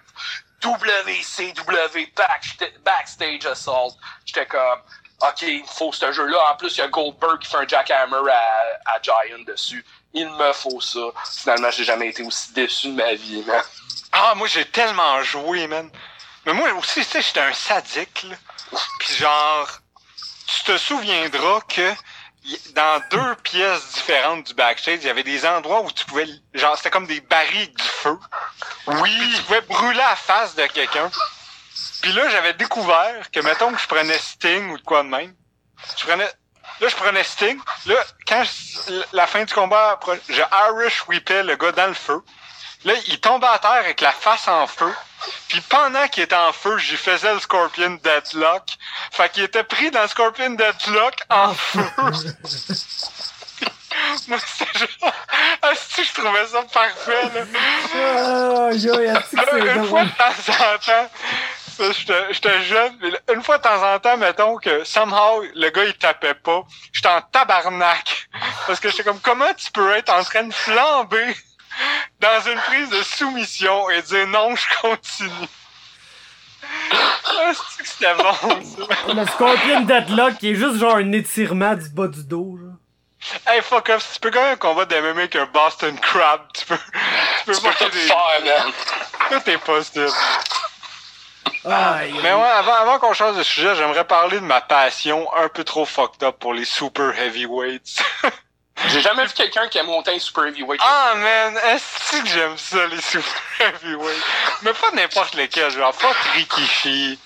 WCW 0.64 2.08
Backsta- 2.16 2.80
Backstage 2.84 3.46
Assault. 3.46 3.94
J'étais 4.26 4.46
comme, 4.46 4.80
OK, 5.24 5.42
il 5.44 5.62
me 5.62 5.68
faut 5.68 5.94
ce 5.94 6.12
jeu-là. 6.12 6.38
En 6.52 6.56
plus, 6.58 6.76
il 6.76 6.80
y 6.80 6.82
a 6.82 6.88
Goldberg 6.90 7.40
qui 7.40 7.50
fait 7.50 7.58
un 7.58 7.68
jackhammer 7.68 8.30
à, 8.30 8.94
à 8.94 9.02
Giant 9.02 9.44
dessus. 9.48 9.86
Il 10.14 10.30
me 10.30 10.52
faut 10.54 10.82
ça. 10.82 11.00
Finalement, 11.42 11.72
j'ai 11.72 11.86
jamais 11.86 12.10
été 12.10 12.24
aussi 12.24 12.52
déçu 12.52 12.90
de 12.90 12.94
ma 12.94 13.14
vie, 13.14 13.42
man. 13.48 13.62
Ah, 14.12 14.34
moi, 14.36 14.48
j'ai 14.48 14.66
tellement 14.66 15.24
joué, 15.24 15.68
man. 15.68 15.90
Mais 16.46 16.54
moi 16.54 16.72
aussi, 16.74 17.06
tu 17.06 17.06
sais, 17.06 17.22
j'étais 17.22 17.40
un 17.40 17.54
sadique, 17.54 18.24
là. 18.30 18.36
Pis 19.00 19.16
genre, 19.16 19.70
tu 20.46 20.64
te 20.66 20.78
souviendras 20.78 21.62
que 21.62 21.94
dans 22.74 23.02
deux 23.10 23.36
pièces 23.44 23.94
différentes 23.94 24.48
du 24.48 24.54
backstage, 24.54 25.00
il 25.02 25.08
y 25.08 25.10
avait 25.10 25.24
des 25.24 25.46
endroits 25.46 25.82
où 25.82 25.92
tu 25.92 26.04
pouvais, 26.06 26.28
genre, 26.54 26.76
c'était 26.76 26.90
comme 26.90 27.08
des 27.08 27.22
barriques 27.22 27.78
du 27.78 27.84
feu. 27.84 28.20
Oui. 28.88 29.34
tu 29.38 29.44
pouvais 29.44 29.62
brûler 29.62 29.98
la 29.98 30.16
face 30.16 30.54
de 30.56 30.66
quelqu'un. 30.68 31.10
Puis 32.02 32.12
là, 32.14 32.30
j'avais 32.30 32.54
découvert 32.54 33.30
que, 33.32 33.40
mettons 33.40 33.72
que 33.72 33.80
je 33.80 33.88
prenais 33.88 34.18
Sting 34.18 34.70
ou 34.72 34.78
de 34.78 34.84
quoi 34.84 35.04
de 35.04 35.08
même, 35.10 35.34
je 35.98 36.06
prenais, 36.06 36.30
là, 36.80 36.88
je 36.88 36.96
prenais 36.96 37.24
Sting. 37.24 37.60
Là, 37.86 37.96
quand 38.28 38.44
je- 38.44 39.02
la 39.14 39.28
fin 39.28 39.44
du 39.44 39.54
combat, 39.54 40.00
je 40.30 40.42
Irish 40.70 41.04
whippais 41.08 41.44
le 41.44 41.56
gars 41.56 41.72
dans 41.72 41.88
le 41.88 41.94
feu. 41.94 42.22
Là, 42.86 42.94
il 43.08 43.20
tombait 43.22 43.48
à 43.48 43.60
terre 43.60 43.72
avec 43.72 44.02
la 44.02 44.12
face 44.12 44.48
en 44.50 44.68
feu. 44.68 44.94
Puis 45.48 45.62
pendant 45.62 46.06
qu'il 46.10 46.24
était 46.24 46.36
en 46.36 46.52
feu, 46.52 46.78
j'y 46.80 46.98
faisais 46.98 47.34
le 47.34 47.40
Scorpion 47.40 47.98
Deadlock. 48.04 48.64
Fait 49.14 49.32
qu'il 49.32 49.44
était 49.44 49.64
pris 49.64 49.90
dans 49.90 50.02
le 50.02 50.10
Scorpion 50.10 50.50
Deadlock 50.50 51.16
en 51.30 51.54
feu. 51.54 51.86
Moi, 54.28 54.38
c'était 54.40 54.80
genre... 54.80 55.14
Ah, 55.62 55.72
si, 55.76 56.04
je 56.04 56.14
trouvais 56.14 56.46
ça 56.48 56.64
parfait, 56.64 57.30
là. 57.34 57.46
Ah, 57.96 58.70
yo, 58.74 59.00
Une 59.00 59.86
fois 59.88 60.04
de 60.04 60.10
temps 60.10 60.50
en 60.50 60.78
temps, 60.80 61.10
ça, 61.74 61.92
j'étais 62.32 62.62
jeune, 62.64 62.98
mais 63.02 63.10
une 63.34 63.44
fois 63.44 63.58
de 63.58 63.64
temps 63.64 63.94
en 63.94 64.00
temps, 64.00 64.18
mettons 64.18 64.58
que 64.58 64.84
somehow 64.84 65.44
le 65.56 65.70
gars 65.70 65.86
il 65.86 65.94
tapait 65.96 66.34
pas, 66.34 66.64
j'étais 66.92 67.10
en 67.10 67.22
tabarnak. 67.22 68.30
Parce 68.68 68.80
que 68.80 68.90
j'étais 68.90 69.04
comme, 69.04 69.20
comment 69.20 69.54
tu 69.56 69.72
peux 69.72 69.92
être 69.96 70.14
en 70.14 70.24
train 70.24 70.44
de 70.44 70.54
flamber 70.54 71.36
dans 72.20 72.42
une 72.50 72.60
prise 72.60 72.90
de 72.90 73.02
soumission 73.04 73.90
et 73.90 74.02
dire 74.04 74.28
non, 74.28 74.56
je 74.56 74.66
continue? 74.82 75.48
Ah, 76.94 77.52
c'est 77.54 77.84
que 77.84 77.90
c'était 77.90 78.14
bon, 78.16 78.34
ça? 78.34 79.14
Le 79.14 79.26
Scorpion 79.28 79.82
Deadlock 79.82 80.38
qui 80.38 80.52
est 80.52 80.56
juste 80.56 80.78
genre 80.78 80.96
un 80.96 81.12
étirement 81.12 81.76
du 81.76 81.90
bas 81.90 82.08
du 82.08 82.24
dos, 82.24 82.58
genre. 82.58 82.70
Hey, 83.48 83.62
fuck 83.62 83.90
off, 83.90 84.04
si 84.04 84.14
tu 84.16 84.20
peux 84.20 84.30
gagner 84.32 84.52
un 84.52 84.56
combat 84.58 84.86
de 84.86 84.96
MMA 84.96 85.10
avec 85.22 85.36
un 85.38 85.46
Boston 85.46 85.98
Crab, 86.00 86.42
tu 86.54 86.66
peux, 86.66 86.76
tu 86.78 87.46
peux 87.46 87.54
Tu 87.54 87.62
peux 87.62 87.72
faire 87.72 87.90
tout 87.90 87.94
des... 87.94 88.00
faire, 88.02 88.42
man. 88.44 88.74
Tout 89.30 89.50
est 89.50 89.58
possible. 89.60 90.12
Aïe, 91.66 92.14
Mais 92.22 92.34
ouais, 92.34 92.42
avant, 92.42 92.74
avant 92.74 93.00
qu'on 93.00 93.14
change 93.14 93.38
de 93.38 93.44
sujet, 93.44 93.76
j'aimerais 93.76 94.06
parler 94.06 94.40
de 94.40 94.46
ma 94.46 94.62
passion 94.62 95.34
un 95.36 95.48
peu 95.48 95.64
trop 95.64 95.86
fucked 95.86 96.22
up 96.24 96.38
pour 96.40 96.54
les 96.54 96.66
super 96.66 97.18
heavyweights. 97.18 98.04
J'ai 98.90 99.02
jamais 99.02 99.26
vu 99.26 99.34
quelqu'un 99.34 99.68
qui 99.68 99.80
a 99.80 99.84
monté 99.84 100.12
un 100.12 100.20
super 100.20 100.46
heavyweight. 100.46 100.82
ah 100.84 101.14
man, 101.16 101.58
est-ce 101.66 102.22
que 102.22 102.28
j'aime 102.28 102.58
ça 102.58 102.86
les 102.88 103.00
super 103.02 103.24
heavyweights? 103.60 104.24
Mais 104.64 104.74
pas 104.74 104.92
n'importe 104.94 105.36
lesquels, 105.36 105.72
genre 105.72 105.94
fuck 105.94 106.16
Rikishi. 106.34 107.18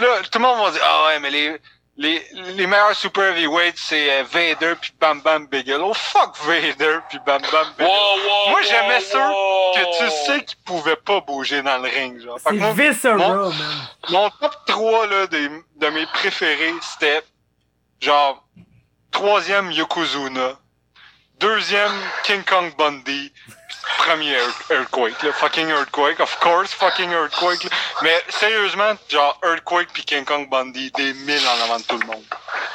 Là, 0.00 0.20
tout 0.30 0.38
le 0.38 0.44
monde 0.44 0.64
va 0.64 0.70
dire 0.70 0.82
ah 0.84 1.06
ouais 1.06 1.18
mais 1.20 1.30
les 1.30 1.60
les, 1.96 2.24
les 2.56 2.66
meilleurs 2.66 2.96
super 2.96 3.36
heavyweights 3.36 3.76
c'est 3.76 4.10
euh, 4.20 4.24
Vader 4.24 4.74
puis 4.80 4.92
Bam 4.98 5.20
Bam 5.20 5.46
Bigelow. 5.46 5.92
Fuck 5.94 6.36
Vader 6.46 6.98
puis 7.08 7.18
Bam 7.26 7.42
Bam 7.52 7.66
Bigelow. 7.78 7.90
wow, 7.90 8.50
Moi, 8.50 8.62
j'aimais 8.62 9.00
ça 9.00 9.30
wow. 9.30 9.74
Que 9.74 9.98
tu 9.98 10.10
sais 10.26 10.44
qu'ils 10.44 10.58
pouvaient 10.64 10.96
pas 10.96 11.20
bouger 11.20 11.62
dans 11.62 11.78
le 11.78 11.88
ring, 11.88 12.20
genre. 12.22 12.38
C'est 12.42 12.48
mon- 13.18 13.50
man. 13.50 13.52
Mon 14.10 14.30
top 14.30 14.56
3 14.66 15.06
là, 15.06 15.26
des, 15.26 15.48
de 15.48 15.86
mes 15.88 16.06
préférés, 16.06 16.74
c'était 16.80 17.22
genre 18.00 18.42
troisième 19.10 19.70
Yokozuna, 19.70 20.54
deuxième 21.38 21.92
King 22.24 22.42
Kong 22.44 22.72
Bundy, 22.76 23.32
premier 23.98 24.32
Earth- 24.36 24.70
Earthquake, 24.70 25.22
là, 25.22 25.32
fucking 25.32 25.68
Earthquake, 25.70 26.20
of 26.20 26.38
course, 26.40 26.72
fucking 26.72 27.10
Earthquake. 27.12 27.64
là. 27.64 27.70
Mais 28.02 28.22
sérieusement, 28.28 28.94
genre 29.08 29.38
Earthquake 29.44 29.88
puis 29.92 30.04
King 30.04 30.24
Kong 30.24 30.48
Bundy, 30.48 30.90
des 30.92 31.12
mille 31.14 31.42
en 31.46 31.64
avant 31.64 31.78
de 31.78 31.84
tout 31.84 31.98
le 31.98 32.06
monde. 32.06 32.24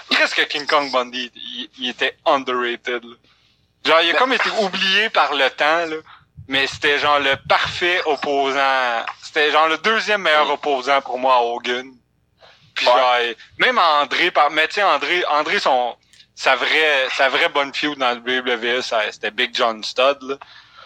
Qu'est-ce 0.09 0.35
que 0.35 0.41
King 0.43 0.65
Kong 0.65 0.91
Bundy, 0.91 1.31
il, 1.77 1.89
était 1.89 2.17
underrated. 2.25 3.03
Là? 3.03 3.15
Genre, 3.85 4.01
il 4.01 4.11
a 4.11 4.13
comme 4.13 4.33
été 4.33 4.49
oublié 4.61 5.09
par 5.09 5.33
le 5.33 5.49
temps, 5.49 5.85
là. 5.85 5.97
Mais 6.49 6.65
c'était 6.67 6.97
genre 6.97 7.19
le 7.19 7.35
parfait 7.49 8.01
opposant. 8.05 9.05
C'était 9.21 9.51
genre 9.51 9.67
le 9.67 9.77
deuxième 9.79 10.21
meilleur 10.21 10.49
opposant 10.49 11.01
pour 11.01 11.19
moi 11.19 11.35
à 11.35 11.39
Hogan. 11.41 11.91
Puis 12.73 12.85
Ouais. 12.87 12.93
genre, 12.93 13.35
même 13.59 13.77
André, 13.79 14.31
par... 14.31 14.49
mais 14.51 14.67
tu 14.67 14.75
sais, 14.75 14.83
André, 14.83 15.25
André, 15.29 15.59
son, 15.59 15.95
sa 16.35 16.55
vraie, 16.55 17.07
sa 17.17 17.27
vraie 17.27 17.49
bonne 17.49 17.73
feud 17.73 17.97
dans 17.97 18.11
le 18.11 18.19
WWE, 18.21 18.81
c'était 19.11 19.31
Big 19.31 19.53
John 19.53 19.83
Studd, 19.83 20.19
là. 20.21 20.35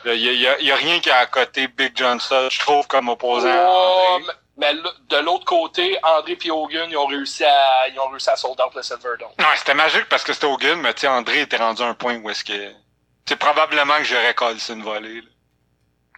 Il 0.06 0.16
y 0.16 0.47
a, 0.47 0.54
a- 0.54 0.60
y 0.60 0.72
a 0.72 0.76
rien 0.76 0.99
qui 0.99 1.10
a 1.10 1.18
à 1.18 1.26
côté 1.28 1.68
Big 1.68 1.91
John 1.95 2.20
Studd, 2.20 2.49
je 2.52 2.60
trouve, 2.60 2.88
comme 2.88 3.10
opposant 3.10 3.47
à 3.49 4.18
Ouais, 4.18 4.26
mais 4.58 4.74
de 4.74 5.18
l'autre 5.18 5.45
côté, 5.45 5.97
André 6.04 6.38
et 6.43 6.52
Hogan, 6.52 6.88
ils 6.89 6.97
ont 6.97 7.08
réussi 7.08 7.43
à, 7.43 7.88
ils 7.88 7.99
ont 7.99 8.10
réussi 8.10 8.30
à 8.30 8.36
sold 8.36 8.60
out 8.60 8.74
le 8.76 8.82
Silverdome. 8.84 9.30
Non, 9.39 9.45
c'était 9.56 9.74
magique 9.74 10.06
parce 10.10 10.24
que 10.24 10.34
c'était 10.34 10.45
Hogan, 10.47 10.80
mais 10.82 10.93
tu 10.93 11.08
André 11.08 11.41
était 11.41 11.58
rendu 11.58 11.82
à 11.82 11.88
un 11.88 11.93
point 11.93 12.16
où 12.18 12.30
est-ce 12.30 12.43
que... 12.43 12.72
C'est 13.28 13.36
probablement 13.38 13.97
que 13.97 14.04
j'aurais 14.04 14.34
collé 14.34 14.60
une 14.70 14.84
volée, 14.84 15.22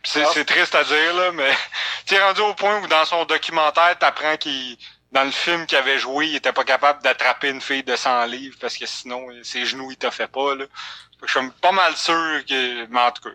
C'est 0.03 0.23
Ah. 0.23 0.29
c'est 0.33 0.45
triste 0.45 0.75
à 0.75 0.83
dire, 0.83 1.13
là, 1.13 1.31
mais 1.31 1.51
tu 2.05 2.17
rendu 2.19 2.41
au 2.41 2.53
point 2.53 2.79
où 2.81 2.87
dans 2.87 3.05
son 3.05 3.25
documentaire, 3.25 3.97
t'apprends 3.99 4.37
qu'il... 4.37 4.77
Dans 5.11 5.23
le 5.25 5.31
film 5.31 5.67
qu'il 5.67 5.77
avait 5.77 5.99
joué, 5.99 6.25
il 6.29 6.35
était 6.37 6.51
pas 6.53 6.63
capable 6.63 7.03
d'attraper 7.03 7.49
une 7.49 7.61
fille 7.61 7.83
de 7.83 7.95
100 7.95 8.25
livres 8.25 8.57
parce 8.59 8.75
que 8.75 8.87
sinon, 8.87 9.27
ses 9.43 9.63
genoux, 9.63 9.91
il 9.91 9.97
t'a 9.97 10.09
fait 10.09 10.27
pas, 10.27 10.55
là. 10.55 10.65
Je 11.25 11.39
suis 11.39 11.49
pas 11.61 11.71
mal 11.71 11.95
sûr 11.95 12.43
que... 12.47 12.85
Mais 12.87 12.99
en 12.99 13.11
tout 13.11 13.23
cas... 13.23 13.29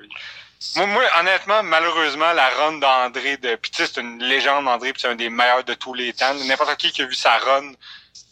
Moi, 0.87 1.05
honnêtement, 1.21 1.63
malheureusement, 1.63 2.33
la 2.33 2.49
run 2.51 2.79
d'André 2.79 3.37
de... 3.37 3.55
Puis 3.55 3.71
c'est 3.75 3.97
une 3.97 4.23
légende, 4.23 4.67
André, 4.67 4.93
puis 4.93 5.03
c'est 5.03 5.09
un 5.09 5.15
des 5.15 5.31
meilleurs 5.31 5.65
de 5.65 5.75
tous 5.75 5.95
les 5.95 6.13
temps. 6.13 6.35
N'importe 6.35 6.77
qui 6.77 6.91
qui 6.91 7.03
a 7.03 7.07
vu 7.07 7.15
sa 7.15 7.39
run 7.39 7.73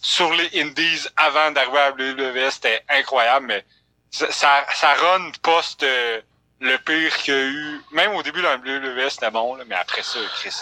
sur 0.02 0.32
les 0.34 0.60
Indies 0.60 1.06
avant 1.16 1.50
d'arriver 1.50 1.78
à 1.78 1.90
la 1.90 1.94
WWE, 1.96 2.50
c'était 2.50 2.84
incroyable, 2.88 3.46
mais 3.46 3.64
sa, 4.10 4.94
run 4.94 5.30
post 5.42 5.82
euh, 5.82 6.20
le 6.60 6.76
pire 6.78 7.16
qu'il 7.18 7.34
y 7.34 7.36
a 7.36 7.40
eu, 7.40 7.80
même 7.92 8.14
au 8.14 8.22
début 8.22 8.40
la 8.40 8.56
WWE, 8.56 9.08
c'était 9.10 9.30
bon, 9.30 9.56
là, 9.56 9.64
mais 9.66 9.74
après 9.74 10.02
ça, 10.02 10.18
Chris, 10.34 10.54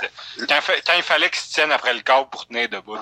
quand, 0.48 0.60
il 0.96 1.02
fallait 1.02 1.30
qu'il 1.30 1.40
se 1.40 1.52
tienne 1.52 1.72
après 1.72 1.94
le 1.94 2.00
câble 2.00 2.28
pour 2.30 2.46
tenir 2.46 2.68
debout. 2.68 2.98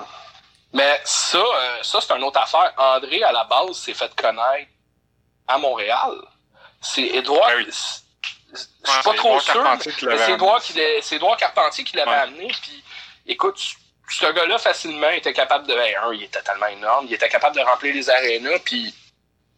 Mais 0.73 1.01
ça, 1.05 1.37
euh, 1.37 1.77
ça 1.81 2.01
c'est 2.01 2.13
une 2.13 2.23
autre 2.23 2.39
affaire. 2.39 2.73
André, 2.77 3.23
à 3.23 3.31
la 3.31 3.43
base, 3.45 3.77
s'est 3.77 3.93
fait 3.93 4.13
connaître 4.15 4.69
à 5.47 5.57
Montréal. 5.57 6.11
C'est 6.81 7.01
Édouard. 7.03 7.47
Ah 7.49 7.55
oui. 7.57 7.67
c'est- 7.71 8.01
Je 8.55 8.59
suis 8.59 8.67
Ouais, 8.97 9.03
pas 9.03 9.13
trop 9.15 9.27
Édouard 9.29 9.41
sûr. 9.41 9.53
Carpentier 9.53 9.91
qui 9.93 10.05
mais 10.05 10.11
l'avait 10.15 10.25
C'est 11.01 11.15
Édouard, 11.15 11.37
Carpentier 11.37 11.83
qui 11.83 11.95
l'avait 11.97 12.09
Ouais. 12.11 12.15
amené. 12.17 12.47
Puis, 12.61 12.83
écoute, 13.25 13.59
ce 14.09 14.25
gars-là, 14.31 14.57
facilement, 14.59 15.09
était 15.09 15.33
capable 15.33 15.65
de. 15.65 15.73
Ben, 15.73 15.95
un, 16.03 16.13
il 16.13 16.23
était 16.23 16.41
tellement 16.41 16.67
énorme. 16.67 17.05
Il 17.07 17.13
était 17.15 17.29
capable 17.29 17.55
de 17.55 17.61
remplir 17.61 17.93
les 17.95 18.09
arénas. 18.09 18.59
Puis, 18.63 18.93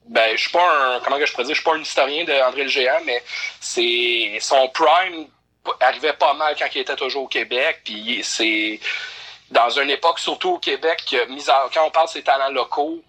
ben, 0.06 0.38
je 0.38 0.42
suis 0.44 0.52
pas 0.52 0.96
un. 0.96 1.00
Comment 1.02 1.18
que 1.18 1.26
je 1.26 1.32
pourrais 1.34 1.44
dire 1.46 1.56
Je 1.56 1.60
suis 1.62 1.70
pas 1.70 1.76
un 1.76 1.82
historien 1.82 2.24
d'André 2.24 2.64
le 2.64 2.70
Géant, 2.70 3.00
mais 3.04 3.22
c'est. 3.60 4.38
Son 4.40 4.68
prime 4.70 5.28
arrivait 5.82 6.14
pas 6.14 6.34
mal 6.36 6.56
quand 6.58 6.68
il 6.74 6.82
était 6.82 6.96
toujours 6.96 7.24
au 7.24 7.28
Québec. 7.28 7.82
Puis, 7.84 8.22
c'est. 8.24 8.80
Dans 9.52 9.70
une 9.70 9.90
époque, 9.90 10.20
surtout 10.20 10.52
au 10.54 10.60
Québec, 10.60 11.16
mis 11.30 11.50
à- 11.50 11.68
quand 11.74 11.86
on 11.86 11.92
parle 11.92 12.08
de 12.08 12.12
ses 12.14 12.24
talents 12.24 12.50
locaux, 12.50 13.04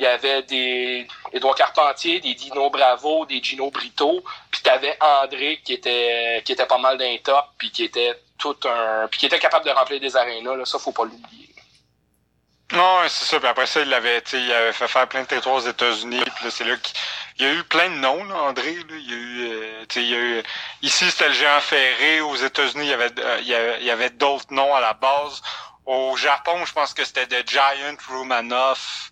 il 0.00 0.04
y 0.04 0.06
avait 0.06 0.42
des 0.42 1.06
Édouard 1.32 1.54
Carpentier, 1.54 2.20
des 2.20 2.34
Dino 2.34 2.70
Bravo, 2.70 3.26
des 3.26 3.42
Gino 3.42 3.70
Brito, 3.70 4.24
puis 4.50 4.62
t'avais 4.62 4.96
André 5.00 5.60
qui 5.62 5.74
était 5.74 6.42
qui 6.44 6.52
était 6.52 6.66
pas 6.66 6.78
mal 6.78 6.98
d'un 6.98 7.16
top, 7.22 7.44
puis 7.58 7.70
qui 7.70 7.84
était 7.84 8.18
tout 8.38 8.56
un 8.64 9.06
puis 9.08 9.20
qui 9.20 9.26
était 9.26 9.38
capable 9.38 9.66
de 9.66 9.70
remplir 9.70 10.00
des 10.00 10.16
arénas 10.16 10.56
là, 10.56 10.64
ça 10.64 10.78
faut 10.78 10.92
pas 10.92 11.04
l'oublier. 11.04 11.48
Non, 12.72 13.00
c'est 13.08 13.24
ça. 13.24 13.40
Puis 13.40 13.48
après 13.48 13.66
ça, 13.66 13.80
il 13.80 13.92
avait 13.92 14.20
fait 14.20 14.86
faire 14.86 15.08
plein 15.08 15.22
de 15.22 15.26
territoires 15.26 15.56
aux 15.56 15.68
États-Unis. 15.68 16.22
Puis 16.36 16.50
c'est 16.50 16.64
là 16.64 16.76
qu'il 16.76 16.94
il 17.40 17.46
y 17.46 17.48
a 17.48 17.54
eu 17.54 17.64
plein 17.64 17.88
de 17.88 17.94
noms, 17.94 18.22
là, 18.24 18.36
André. 18.42 18.74
Là. 18.74 18.96
Il 18.96 19.10
y 19.10 19.14
a 19.14 20.18
eu, 20.18 20.34
euh. 20.36 20.42
Ici, 20.82 21.10
c'était 21.10 21.28
le 21.28 21.34
géant 21.34 21.60
ferré. 21.60 22.20
Aux 22.20 22.36
États-Unis, 22.36 22.84
il 22.84 22.90
y 22.90 22.92
avait, 22.92 23.18
euh, 23.18 23.38
il 23.40 23.48
y 23.48 23.54
avait, 23.54 23.78
il 23.80 23.86
y 23.86 23.90
avait 23.90 24.10
d'autres 24.10 24.52
noms 24.52 24.74
à 24.74 24.80
la 24.80 24.92
base. 24.92 25.42
Au 25.86 26.16
Japon, 26.16 26.64
je 26.66 26.72
pense 26.72 26.92
que 26.92 27.04
c'était 27.04 27.26
The 27.26 27.48
Giant 27.48 27.96
Roumanoff. 28.08 29.10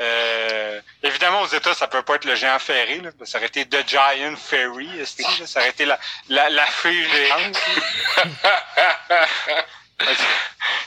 Euh, 0.00 0.80
évidemment, 1.02 1.42
aux 1.42 1.46
États, 1.46 1.74
ça 1.74 1.86
peut 1.86 2.02
pas 2.02 2.16
être 2.16 2.24
le 2.24 2.34
géant 2.34 2.58
ferré. 2.58 2.98
Là. 3.00 3.10
Ça 3.24 3.38
aurait 3.38 3.46
été 3.46 3.66
The 3.66 3.88
Giant 3.88 4.36
Ferry. 4.36 4.88
Là. 4.98 5.04
Ça 5.46 5.60
aurait 5.60 5.70
été 5.70 5.84
la, 5.84 5.98
la, 6.28 6.50
la 6.50 6.66
fée 6.66 7.04
géante. 7.04 7.60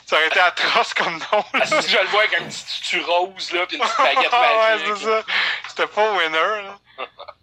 ça 0.06 0.16
aurait 0.16 0.26
été 0.26 0.40
atroce 0.40 0.94
comme 0.94 1.14
nom. 1.18 1.44
Là. 1.54 1.64
Ah, 1.70 1.80
je 1.86 1.96
le 1.98 2.06
vois 2.08 2.20
avec 2.22 2.40
un 2.40 2.44
petit 2.44 2.64
tutu 2.64 3.00
rose, 3.00 3.50
là, 3.52 3.66
puis 3.66 3.76
une 3.76 3.82
petite 3.82 3.98
baguette 3.98 4.32
magique. 4.32 4.86
ouais, 4.86 4.94
c'est 4.98 5.04
ça. 5.04 5.22
C'était 5.68 5.86
pas 5.86 6.12
winner, 6.12 6.62
là. 6.62 6.78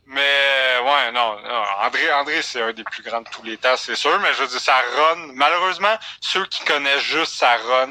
Mais, 0.07 0.77
ouais, 0.83 1.11
non, 1.13 1.37
André, 1.81 2.11
André, 2.13 2.41
c'est 2.43 2.61
un 2.61 2.73
des 2.73 2.83
plus 2.83 3.01
grands 3.01 3.21
de 3.21 3.29
tous 3.29 3.41
les 3.43 3.57
temps, 3.57 3.75
c'est 3.75 3.95
sûr, 3.95 4.19
mais 4.19 4.33
je 4.33 4.43
veux 4.43 4.47
dire, 4.47 4.59
sa 4.59 4.75
run, 4.75 5.31
malheureusement, 5.33 5.97
ceux 6.21 6.45
qui 6.45 6.63
connaissent 6.63 7.01
juste 7.01 7.33
sa 7.33 7.57
run, 7.57 7.89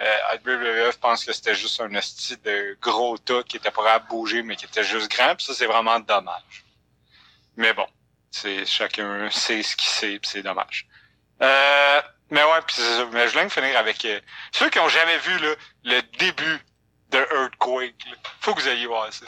euh, 0.00 0.16
à 0.30 0.36
WWF 0.36 0.98
pensent 0.98 1.24
que 1.24 1.32
c'était 1.32 1.54
juste 1.54 1.80
un 1.80 1.94
hostie 1.94 2.36
de 2.38 2.78
gros 2.80 3.18
tas 3.18 3.42
qui 3.42 3.58
était 3.58 3.70
pas 3.70 3.92
à 3.92 3.98
bouger, 3.98 4.42
mais 4.42 4.56
qui 4.56 4.64
était 4.64 4.84
juste 4.84 5.10
grand, 5.10 5.36
pis 5.36 5.44
ça, 5.44 5.54
c'est 5.54 5.66
vraiment 5.66 6.00
dommage. 6.00 6.64
Mais 7.56 7.74
bon, 7.74 7.86
c'est 8.30 8.64
chacun 8.64 9.30
sait 9.30 9.62
ce 9.62 9.76
qu'il 9.76 9.88
sait, 9.88 10.18
pis 10.18 10.28
c'est 10.28 10.42
dommage. 10.42 10.86
Euh, 11.42 12.02
mais 12.30 12.42
ouais, 12.42 12.62
pis 12.66 12.76
c'est 12.76 12.96
ça. 12.96 13.06
Mais 13.12 13.28
je 13.28 13.32
voulais 13.32 13.48
finir 13.50 13.76
avec 13.76 14.02
euh, 14.06 14.20
ceux 14.52 14.70
qui 14.70 14.78
ont 14.78 14.88
jamais 14.88 15.18
vu 15.18 15.38
là, 15.38 15.54
le 15.84 16.02
début 16.18 16.64
de 17.10 17.18
Earthquake. 17.18 18.02
Faut 18.40 18.54
que 18.54 18.62
vous 18.62 18.68
ayez 18.68 18.86
voir 18.86 19.12
ça. 19.12 19.26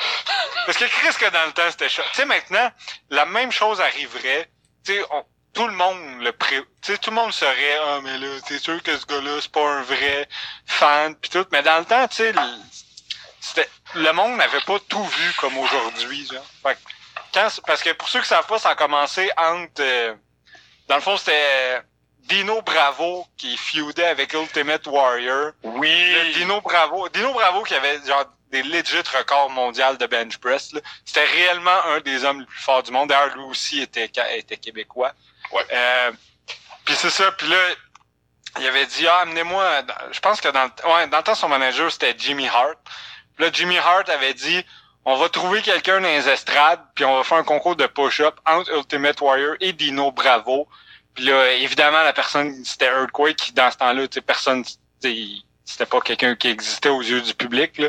Parce 0.65 0.79
que 0.79 0.85
Chris 0.85 1.15
que 1.19 1.31
dans 1.31 1.47
le 1.47 1.53
temps, 1.53 1.71
c'était 1.71 1.89
chaud. 1.89 2.03
Tu 2.11 2.17
sais, 2.17 2.25
maintenant, 2.25 2.71
la 3.11 3.27
même 3.27 3.53
chose 3.53 3.81
arriverait. 3.81 4.49
Tu 4.85 4.95
sais, 4.95 5.05
tout 5.53 5.67
le 5.67 5.75
monde 5.75 6.21
le 6.21 6.33
pré... 6.33 6.61
Tu 6.81 6.93
sais, 6.93 6.99
tout 6.99 7.11
le 7.11 7.17
monde 7.17 7.33
serait 7.33 7.79
Ah, 7.87 8.01
mais 8.03 8.19
là, 8.19 8.29
c'est 8.47 8.59
sûr 8.59 8.83
que 8.83 8.97
ce 8.97 9.07
gars-là, 9.07 9.39
c'est 9.41 9.53
pas 9.53 9.69
un 9.69 9.83
vrai 9.83 10.29
fan 10.67 11.15
pis 11.17 11.31
tout. 11.31 11.47
Mais 11.53 11.63
dans 11.63 11.79
le 11.79 11.85
temps, 11.85 12.09
tu 12.09 12.17
sais, 12.17 12.35
c'était. 13.41 13.69
Le 13.95 14.13
monde 14.13 14.37
n'avait 14.37 14.61
pas 14.61 14.79
tout 14.89 15.05
vu 15.05 15.33
comme 15.39 15.59
aujourd'hui. 15.59 16.29
Quand... 17.33 17.49
Parce 17.67 17.83
que 17.83 17.93
pour 17.93 18.09
ceux 18.09 18.21
qui 18.21 18.29
savent 18.29 18.47
pas, 18.47 18.59
ça 18.59 18.71
a 18.71 18.75
commencé 18.75 19.31
entre. 19.37 19.81
Euh, 19.81 20.15
dans 20.89 20.97
le 20.97 21.01
fond, 21.03 21.17
c'était 21.17 21.83
Dino 22.21 22.63
Bravo 22.63 23.27
qui 23.37 23.57
feudait 23.57 24.07
avec 24.07 24.33
Ultimate 24.33 24.87
Warrior. 24.87 25.53
Oui. 25.63 26.33
Dino 26.35 26.61
Bravo. 26.61 27.09
Dino 27.09 27.33
Bravo 27.33 27.63
qui 27.65 27.75
avait 27.75 28.01
genre 28.07 28.25
des 28.51 28.63
legit 28.63 29.03
records 29.17 29.51
mondiaux 29.51 29.97
de 29.99 30.07
bench 30.07 30.39
press. 30.39 30.73
C'était 31.05 31.25
réellement 31.25 31.85
un 31.87 32.01
des 32.01 32.25
hommes 32.25 32.41
les 32.41 32.47
plus 32.47 32.61
forts 32.61 32.83
du 32.83 32.91
monde. 32.91 33.09
D'ailleurs, 33.09 33.35
lui 33.37 33.45
aussi 33.45 33.81
était, 33.81 34.11
était 34.37 34.57
québécois. 34.57 35.13
Ouais. 35.53 35.67
Euh, 35.73 36.13
puis 36.85 36.95
c'est 36.95 37.11
ça. 37.11 37.31
Puis 37.33 37.49
là, 37.49 37.57
il 38.59 38.67
avait 38.67 38.87
dit, 38.87 39.07
ah, 39.07 39.21
amenez-moi... 39.23 39.83
Je 40.11 40.21
pense 40.21 40.41
que 40.41 40.49
dans 40.49 40.65
le, 40.65 40.95
ouais, 40.95 41.07
dans 41.09 41.19
le 41.19 41.23
temps, 41.23 41.35
son 41.35 41.49
manager, 41.49 41.91
c'était 41.91 42.15
Jimmy 42.17 42.49
Hart. 42.49 42.79
Puis 43.37 43.45
là, 43.45 43.51
Jimmy 43.53 43.79
Hart 43.79 44.09
avait 44.09 44.35
dit, 44.35 44.65
on 45.05 45.17
va 45.17 45.29
trouver 45.29 45.63
quelqu'un 45.63 46.01
dans 46.01 46.09
les 46.09 46.29
estrades, 46.29 46.81
puis 46.95 47.05
on 47.05 47.17
va 47.17 47.25
faire 47.25 47.39
un 47.39 47.45
concours 47.45 47.77
de 47.77 47.87
push-up 47.87 48.39
entre 48.47 48.71
Ultimate 48.77 49.21
Warrior 49.21 49.57
et 49.61 49.73
Dino 49.73 50.13
Bravo. 50.13 50.69
Puis 51.15 51.25
là, 51.25 51.53
évidemment, 51.53 52.03
la 52.03 52.13
personne, 52.13 52.65
c'était 52.65 52.87
Earthquake, 52.87 53.37
qui 53.37 53.53
dans 53.53 53.71
ce 53.71 53.77
temps-là, 53.79 54.07
personne, 54.25 54.65
c'était 55.01 55.87
pas 55.87 56.01
quelqu'un 56.01 56.37
qui 56.37 56.49
existait 56.49 56.89
aux 56.89 57.03
yeux 57.03 57.21
du 57.21 57.35
public. 57.35 57.79
Là. 57.79 57.89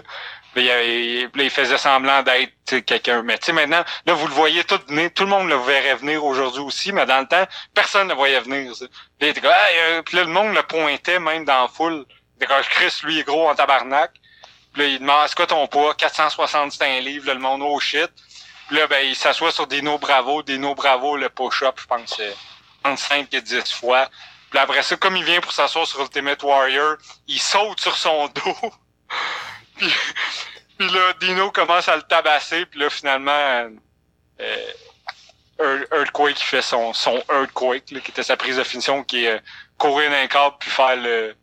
Puis, 0.53 0.65
il, 0.65 1.29
il, 1.35 1.49
faisait 1.49 1.77
semblant 1.77 2.21
d'être 2.21 2.79
quelqu'un. 2.85 3.23
Mais 3.23 3.37
tu 3.37 3.45
sais, 3.45 3.53
maintenant, 3.53 3.83
là, 4.05 4.13
vous 4.13 4.27
le 4.27 4.33
voyez 4.33 4.63
tout 4.63 4.79
venir. 4.87 5.11
Tout 5.13 5.23
le 5.23 5.29
monde 5.29 5.49
le 5.49 5.55
verrait 5.55 5.95
venir 5.95 6.23
aujourd'hui 6.23 6.61
aussi, 6.61 6.91
mais 6.91 7.05
dans 7.05 7.19
le 7.19 7.27
temps, 7.27 7.45
personne 7.73 8.07
ne 8.07 8.13
voyait 8.13 8.39
venir. 8.39 8.71
Il 9.19 9.27
euh, 9.27 10.01
là, 10.11 10.23
le 10.23 10.25
monde 10.25 10.53
le 10.53 10.63
pointait 10.63 11.19
même 11.19 11.45
dans 11.45 11.63
la 11.63 11.67
foule. 11.67 12.05
Il 12.39 12.47
Chris, 12.47 12.93
lui, 13.03 13.19
est 13.19 13.23
gros 13.23 13.49
en 13.49 13.55
tabarnak. 13.55 14.11
Puis 14.73 14.81
là, 14.81 14.87
il 14.89 14.99
demande, 14.99 15.27
c'est 15.27 15.35
quoi 15.35 15.47
ton 15.47 15.65
poids? 15.67 15.95
461 15.95 16.99
livres, 17.01 17.27
là, 17.27 17.33
le 17.33 17.39
monde, 17.39 17.61
oh 17.63 17.79
shit. 17.79 18.11
Puis 18.67 18.77
là, 18.77 18.87
ben, 18.87 19.05
il 19.05 19.15
s'assoit 19.15 19.51
sur 19.51 19.67
Dino 19.67 19.97
Bravo. 19.97 20.43
Dino 20.43 20.75
Bravo, 20.75 21.17
le 21.17 21.29
push-up, 21.29 21.79
je 21.79 21.85
pense, 21.85 22.21
5 22.95 23.33
et 23.33 23.41
10 23.41 23.71
fois. 23.73 24.09
Puis 24.49 24.59
après 24.59 24.83
ça, 24.83 24.95
comme 24.97 25.17
il 25.17 25.23
vient 25.23 25.41
pour 25.41 25.51
s'asseoir 25.51 25.87
sur 25.87 26.01
Ultimate 26.01 26.43
Warrior, 26.43 26.97
il 27.27 27.39
saute 27.39 27.79
sur 27.79 27.97
son 27.97 28.27
dos. 28.35 28.71
Puis, 29.77 29.93
puis, 30.77 30.89
là, 30.89 31.13
Dino 31.19 31.51
commence 31.51 31.87
à 31.87 31.95
le 31.95 32.03
tabasser. 32.03 32.65
Puis 32.65 32.79
là, 32.79 32.89
finalement, 32.89 33.69
euh, 34.41 35.85
Earthquake 35.91 36.35
qui 36.35 36.43
fait 36.43 36.61
son, 36.61 36.93
son 36.93 37.23
Earthquake, 37.31 37.91
là, 37.91 37.99
qui 37.99 38.11
était 38.11 38.23
sa 38.23 38.37
prise 38.37 38.57
de 38.57 38.63
finition, 38.63 39.03
qui 39.03 39.25
est 39.25 39.35
euh, 39.35 39.39
courir 39.77 40.09
d'un 40.09 40.27
câble 40.27 40.55
puis 40.59 40.69
faire 40.69 40.95
le, 40.95 41.35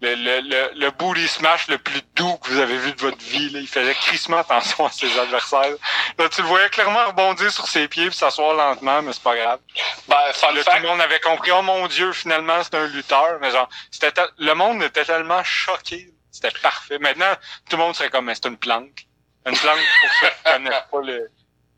le, 0.00 0.14
le, 0.14 0.70
le, 0.74 0.90
booty 0.90 1.26
smash 1.26 1.68
le 1.68 1.78
plus 1.78 2.02
doux 2.14 2.36
que 2.36 2.50
vous 2.50 2.58
avez 2.58 2.76
vu 2.76 2.92
de 2.92 3.00
votre 3.00 3.18
vie. 3.24 3.50
Là. 3.50 3.60
Il 3.60 3.68
faisait 3.68 3.94
crissement 3.94 4.38
attention 4.38 4.86
à 4.86 4.90
ses 4.90 5.18
adversaires. 5.18 5.74
Là, 6.18 6.28
tu 6.28 6.42
le 6.42 6.48
voyais 6.48 6.68
clairement 6.68 7.06
rebondir 7.06 7.50
sur 7.50 7.66
ses 7.66 7.88
pieds 7.88 8.08
puis 8.08 8.16
s'asseoir 8.16 8.54
lentement, 8.54 9.02
mais 9.02 9.12
c'est 9.12 9.22
pas 9.22 9.36
grave. 9.36 9.60
Ben, 10.08 10.16
tout 10.34 10.46
le 10.82 10.88
monde 10.88 11.00
avait 11.00 11.20
compris, 11.20 11.50
oh 11.52 11.62
mon 11.62 11.86
dieu, 11.86 12.12
finalement, 12.12 12.62
c'est 12.62 12.74
un 12.74 12.86
lutteur. 12.86 13.38
Mais 13.40 13.50
genre, 13.50 13.68
c'était 13.90 14.12
le 14.38 14.54
monde 14.54 14.82
était 14.82 15.04
tellement 15.04 15.42
choqué. 15.42 16.13
C'était 16.34 16.58
parfait. 16.60 16.98
Maintenant, 16.98 17.32
tout 17.70 17.76
le 17.76 17.82
monde 17.84 17.94
serait 17.94 18.10
comme, 18.10 18.28
c'est 18.34 18.46
une 18.46 18.56
planque. 18.56 19.06
Une 19.46 19.56
planque, 19.56 19.78
pour 20.00 20.10
ceux 20.20 20.26
qui 20.26 20.52
connaissent 20.52 20.84
pas 20.90 21.00
le, 21.00 21.30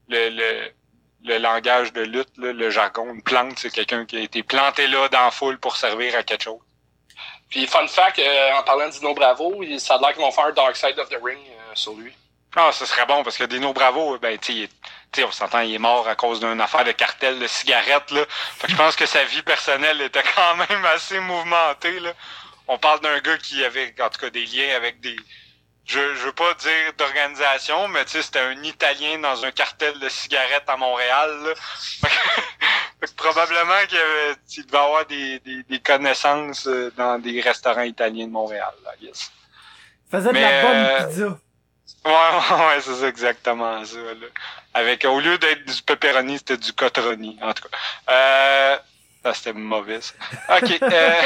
le, 0.08 0.28
le, 0.30 0.72
le 1.24 1.38
langage 1.38 1.92
de 1.92 2.00
lutte, 2.00 2.30
le 2.38 2.70
jargon. 2.70 3.12
Une 3.12 3.22
plante, 3.22 3.58
c'est 3.58 3.70
quelqu'un 3.70 4.06
qui 4.06 4.16
a 4.16 4.20
été 4.20 4.42
planté 4.42 4.86
là 4.86 5.08
dans 5.10 5.26
la 5.26 5.30
foule 5.30 5.58
pour 5.58 5.76
servir 5.76 6.16
à 6.16 6.22
quelque 6.22 6.44
chose. 6.44 6.60
Puis, 7.50 7.66
fun 7.66 7.86
fact, 7.86 8.18
euh, 8.18 8.52
en 8.54 8.62
parlant 8.62 8.86
de 8.86 8.92
Dino 8.92 9.12
Bravo, 9.12 9.62
ça 9.78 9.96
a 9.96 9.98
l'air 9.98 10.12
qu'ils 10.14 10.22
vont 10.22 10.32
faire 10.32 10.52
Dark 10.54 10.74
Side 10.74 10.98
of 10.98 11.10
the 11.10 11.18
Ring 11.22 11.38
euh, 11.38 11.74
sur 11.74 11.92
lui. 11.92 12.14
Ah, 12.56 12.72
ce 12.72 12.86
serait 12.86 13.04
bon, 13.04 13.22
parce 13.22 13.36
que 13.36 13.44
Dino 13.44 13.74
Bravo, 13.74 14.18
ben, 14.18 14.38
tu 14.38 14.66
sais, 15.14 15.24
on 15.24 15.30
s'entend, 15.30 15.60
il 15.60 15.74
est 15.74 15.78
mort 15.78 16.08
à 16.08 16.16
cause 16.16 16.40
d'une 16.40 16.62
affaire 16.62 16.84
de 16.84 16.92
cartel 16.92 17.38
de 17.38 17.46
cigarettes, 17.46 18.10
là. 18.10 18.24
Fait 18.30 18.68
que 18.68 18.72
je 18.72 18.76
pense 18.78 18.96
que 18.96 19.04
sa 19.04 19.22
vie 19.24 19.42
personnelle 19.42 20.00
était 20.00 20.24
quand 20.34 20.56
même 20.56 20.84
assez 20.86 21.20
mouvementée, 21.20 22.00
là. 22.00 22.14
On 22.68 22.78
parle 22.78 23.00
d'un 23.00 23.20
gars 23.20 23.38
qui 23.38 23.64
avait, 23.64 23.94
en 24.00 24.08
tout 24.08 24.20
cas, 24.20 24.30
des 24.30 24.44
liens 24.46 24.74
avec 24.76 25.00
des, 25.00 25.16
je, 25.86 26.00
je 26.14 26.26
veux 26.26 26.32
pas 26.32 26.52
dire 26.54 26.92
d'organisation, 26.98 27.88
mais 27.88 28.04
tu 28.04 28.12
sais, 28.12 28.22
c'était 28.22 28.40
un 28.40 28.60
Italien 28.62 29.18
dans 29.20 29.44
un 29.44 29.52
cartel 29.52 29.98
de 30.00 30.08
cigarettes 30.08 30.68
à 30.68 30.76
Montréal. 30.76 31.30
Là. 31.44 32.10
probablement 33.16 33.86
qu'il 33.88 34.66
devait 34.66 34.78
avoir 34.78 35.06
des, 35.06 35.38
des, 35.40 35.62
des, 35.62 35.78
connaissances 35.78 36.66
euh, 36.66 36.92
dans 36.96 37.20
des 37.20 37.40
restaurants 37.40 37.82
italiens 37.82 38.26
de 38.26 38.32
Montréal, 38.32 38.72
là, 38.84 38.90
yes. 39.00 39.30
Faisait 40.10 40.32
de 40.32 40.38
la 40.38 40.62
bonne 40.62 40.76
euh, 40.76 41.06
pizza. 41.06 41.38
Ouais, 42.04 42.12
ouais, 42.12 42.80
c'est 42.80 42.94
ça, 42.94 43.08
exactement 43.08 43.84
ça. 43.84 43.96
Là. 43.96 44.26
Avec, 44.74 45.04
au 45.04 45.20
lieu 45.20 45.38
d'être 45.38 45.64
du 45.64 45.82
pepperoni, 45.82 46.38
c'était 46.38 46.56
du 46.56 46.72
cotroni, 46.72 47.36
en 47.42 47.52
tout 47.52 47.64
cas. 47.68 47.78
Euh, 48.12 48.78
ah, 49.26 49.34
c'était 49.34 49.52
mauvais. 49.52 49.98
OK. 50.48 50.78
Euh. 50.82 51.22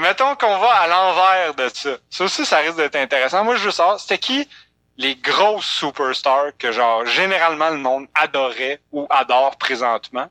Mettons 0.00 0.36
qu'on 0.36 0.58
va 0.58 0.70
à 0.70 0.86
l'envers 0.86 1.54
de 1.54 1.68
ça. 1.68 1.96
Ça 2.08 2.24
aussi, 2.24 2.46
ça 2.46 2.58
risque 2.58 2.76
d'être 2.76 2.96
intéressant. 2.96 3.42
Moi, 3.42 3.56
je 3.56 3.64
veux 3.64 3.70
savoir, 3.70 3.98
c'était 3.98 4.18
qui 4.18 4.48
les 4.96 5.16
grosses 5.16 5.66
superstars 5.66 6.56
que, 6.58 6.70
genre, 6.72 7.04
généralement, 7.06 7.70
le 7.70 7.78
monde 7.78 8.06
adorait 8.14 8.80
ou 8.92 9.06
adore 9.10 9.56
présentement, 9.56 10.28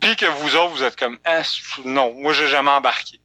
puis 0.00 0.16
que 0.16 0.26
vous 0.26 0.56
autres, 0.56 0.74
vous 0.74 0.82
êtes 0.82 0.96
comme, 0.96 1.18
ah, 1.24 1.42
non, 1.84 2.12
moi, 2.14 2.32
j'ai 2.32 2.48
jamais 2.48 2.70
embarqué. 2.70 3.20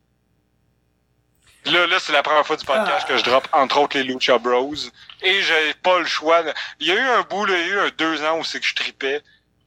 Là, 1.66 1.86
là, 1.86 1.99
c'est 1.99 2.14
la 2.14 2.24
première 2.24 2.45
fois 2.45 2.57
du 2.57 2.66
podcast 2.66 3.07
que 3.07 3.18
je 3.18 3.24
drop, 3.24 3.47
entre 3.53 3.80
autres, 3.80 3.97
les 3.97 4.03
Lucha 4.03 4.39
Bros. 4.39 4.74
Et 5.22 5.41
j'ai 5.43 5.74
pas 5.84 5.99
le 5.99 6.05
choix. 6.05 6.43
Il 6.80 6.88
y 6.88 6.91
a 6.91 6.95
eu 6.95 7.20
un 7.20 7.22
bout, 7.22 7.45
là, 7.45 7.57
il 7.59 7.68
y 7.68 7.72
a 7.72 7.74
eu 7.76 7.80
un 7.80 7.89
deux 7.97 8.24
ans 8.24 8.39
où 8.39 8.43
c'est 8.43 8.59
que 8.59 8.66
je 8.66 8.74
tripais, 8.74 9.22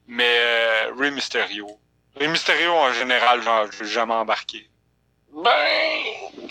mais 0.09 0.39
euh, 0.39 0.93
Rey 0.99 1.13
Mysterio 1.13 1.79
les 2.17 2.29
Mysterio, 2.29 2.73
en 2.73 2.93
général, 2.93 3.43
genre, 3.43 3.67
je 3.71 3.85
jamais 3.85 4.15
embarqué. 4.15 4.69
Ben, 5.33 5.51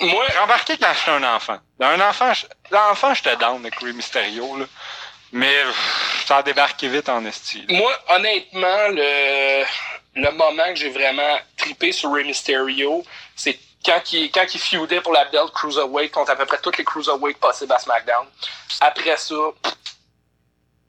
moi... 0.01 0.25
J'ai 0.29 0.39
embarqué 0.39 0.77
quand 0.77 0.93
j'étais 0.93 1.11
un 1.11 1.35
enfant. 1.35 1.57
Dans 1.79 1.87
un 1.87 2.01
enfant, 2.01 2.33
l'enfant, 2.69 3.13
j'étais 3.13 3.37
down 3.37 3.61
avec 3.61 3.79
Rey 3.79 3.93
Mysterio, 3.93 4.57
là. 4.57 4.65
Mais 5.31 5.63
ça 6.25 6.37
a 6.37 6.43
débarqué 6.43 6.87
vite 6.89 7.09
en 7.09 7.25
estime. 7.25 7.65
Moi, 7.69 7.91
honnêtement, 8.09 8.89
le, 8.89 9.63
le 10.15 10.31
moment 10.31 10.67
que 10.67 10.75
j'ai 10.75 10.89
vraiment 10.89 11.39
trippé 11.57 11.91
sur 11.91 12.13
Rey 12.13 12.23
Mysterio, 12.23 13.03
c'est 13.35 13.57
quand 13.83 14.13
il, 14.13 14.31
quand 14.31 14.45
il 14.53 14.59
feudait 14.59 15.01
pour 15.01 15.11
la 15.13 15.25
belt 15.25 15.51
Cruiserweight 15.53 16.11
contre 16.11 16.31
à 16.31 16.35
peu 16.35 16.45
près 16.45 16.59
toutes 16.59 16.77
les 16.77 16.83
Cruiserweight 16.83 17.37
possibles 17.37 17.73
à 17.73 17.79
SmackDown. 17.79 18.27
Après 18.79 19.17
ça, 19.17 19.35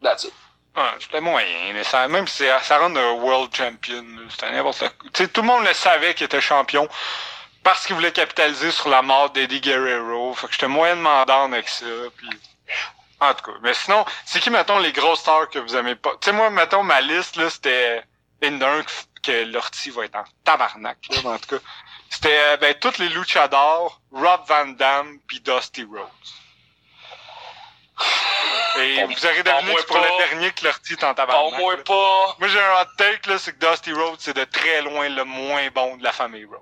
that's 0.03 0.25
it. 0.25 0.33
Ouais, 0.77 0.83
c'était 0.99 1.21
moyen, 1.21 1.73
mais 1.73 1.85
ça, 1.85 2.09
même 2.09 2.27
si 2.27 2.45
ça 2.63 2.79
rend 2.79 2.95
un 2.97 3.13
world 3.13 3.55
champion, 3.55 4.05
c'était 4.29 4.51
n'importe 4.51 4.79
quoi. 4.79 5.27
tout 5.29 5.41
le 5.41 5.47
monde 5.47 5.65
le 5.65 5.73
savait 5.73 6.15
qu'il 6.15 6.25
était 6.25 6.41
champion 6.41 6.89
parce 7.63 7.87
qu'il 7.87 7.95
voulait 7.95 8.13
capitaliser 8.13 8.71
sur 8.73 8.89
la 8.89 9.01
mort 9.01 9.31
d'Eddie 9.31 9.61
Guerrero. 9.61 10.35
Fait 10.35 10.49
que 10.49 10.53
j'étais 10.53 10.69
moyennement 10.69 11.25
down 11.25 11.53
avec 11.53 11.69
ça, 11.69 11.87
puis... 12.17 12.29
En 13.21 13.33
tout 13.33 13.45
cas, 13.45 13.59
mais 13.63 13.73
sinon, 13.73 14.05
c'est 14.27 14.41
qui, 14.41 14.51
mettons, 14.51 14.79
les 14.79 14.93
grosses 14.93 15.21
stars 15.21 15.49
que 15.49 15.59
vous 15.59 15.77
aimez 15.77 15.95
pas? 15.95 16.11
Tu 16.21 16.27
sais, 16.27 16.33
moi, 16.33 16.51
mettons, 16.51 16.83
ma 16.83 17.01
liste, 17.01 17.37
là, 17.37 17.49
c'était 17.49 18.03
une 18.43 18.59
que 19.23 19.45
l'ortie 19.45 19.91
va 19.91 20.05
être 20.05 20.17
en 20.17 20.25
tabarnak, 20.45 20.99
là, 21.11 21.31
en 21.31 21.39
tout 21.39 21.57
cas. 21.57 21.63
C'était, 22.11 22.37
euh, 22.37 22.57
ben, 22.59 22.75
toutes 22.75 22.99
les 22.99 23.09
luchadors, 23.09 24.01
Rob 24.13 24.43
Van 24.47 24.67
Damme, 24.67 25.19
puis 25.27 25.41
Dusty 25.41 25.85
Rhodes. 25.85 26.44
Et 28.81 28.97
Bon, 28.97 29.07
vous 29.07 29.27
aurez 29.27 29.43
bon, 29.45 29.53
deviné 29.57 29.73
moi 29.73 29.83
que 29.83 29.87
pour 29.87 30.01
pas. 30.01 30.09
le 30.09 30.19
dernier 30.29 30.51
que 30.51 30.65
leur 30.65 30.81
titre 30.81 31.05
en 31.05 31.11
Bon, 31.11 31.15
tabarnak. 31.15 31.59
moi 31.61 31.77
là. 31.77 31.83
pas. 31.85 32.37
Moi, 32.41 32.49
j'ai 32.49 32.61
un 32.61 32.81
hot 32.81 32.87
take, 32.99 33.31
là, 33.31 33.39
c'est 33.39 33.57
que 33.57 33.65
Dusty 33.65 33.93
Rhodes, 33.93 34.19
c'est 34.21 34.35
de 34.37 34.45
très 34.45 34.83
loin 34.83 35.09
le 35.09 35.25
moins 35.25 35.69
bon 35.71 35.97
de 35.97 36.03
la 36.03 36.11
famille 36.13 36.45
Rhodes. 36.45 36.59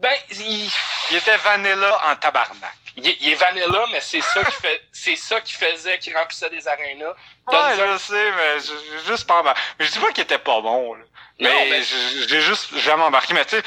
Ben, 0.00 0.12
il, 0.30 0.70
Il 1.10 1.16
était 1.16 1.36
vanilla 1.38 1.98
en 2.10 2.16
tabarnak. 2.16 2.74
il 2.96 3.08
est- 3.08 3.16
il 3.20 3.30
est 3.32 3.34
vanilla, 3.34 3.84
mais 3.90 4.00
c'est 4.00 4.20
ça 4.20 4.44
qui 4.44 4.52
fait, 4.52 4.82
c'est 4.92 5.16
ça 5.16 5.40
qui 5.40 5.54
faisait 5.54 5.98
qu'il 5.98 6.16
remplissait 6.16 6.50
des 6.50 6.68
arénas. 6.68 7.14
Ouais, 7.46 7.56
je 7.76 7.98
sais, 7.98 8.32
mais 8.32 8.60
j'ai 8.60 9.06
juste 9.06 9.26
pas 9.26 9.40
embarqué. 9.40 9.60
Mais 9.78 9.86
je 9.86 9.92
dis 9.92 9.98
pas 9.98 10.12
qu'il 10.12 10.22
était 10.24 10.38
pas 10.38 10.60
bon, 10.60 10.94
là. 10.94 11.04
Non, 11.40 11.50
Mais, 11.70 11.82
j'ai 11.82 12.28
j'ai 12.28 12.40
juste 12.42 12.76
jamais 12.78 13.04
embarqué. 13.04 13.32
Mais 13.34 13.44
tu 13.44 13.56
sais, 13.56 13.62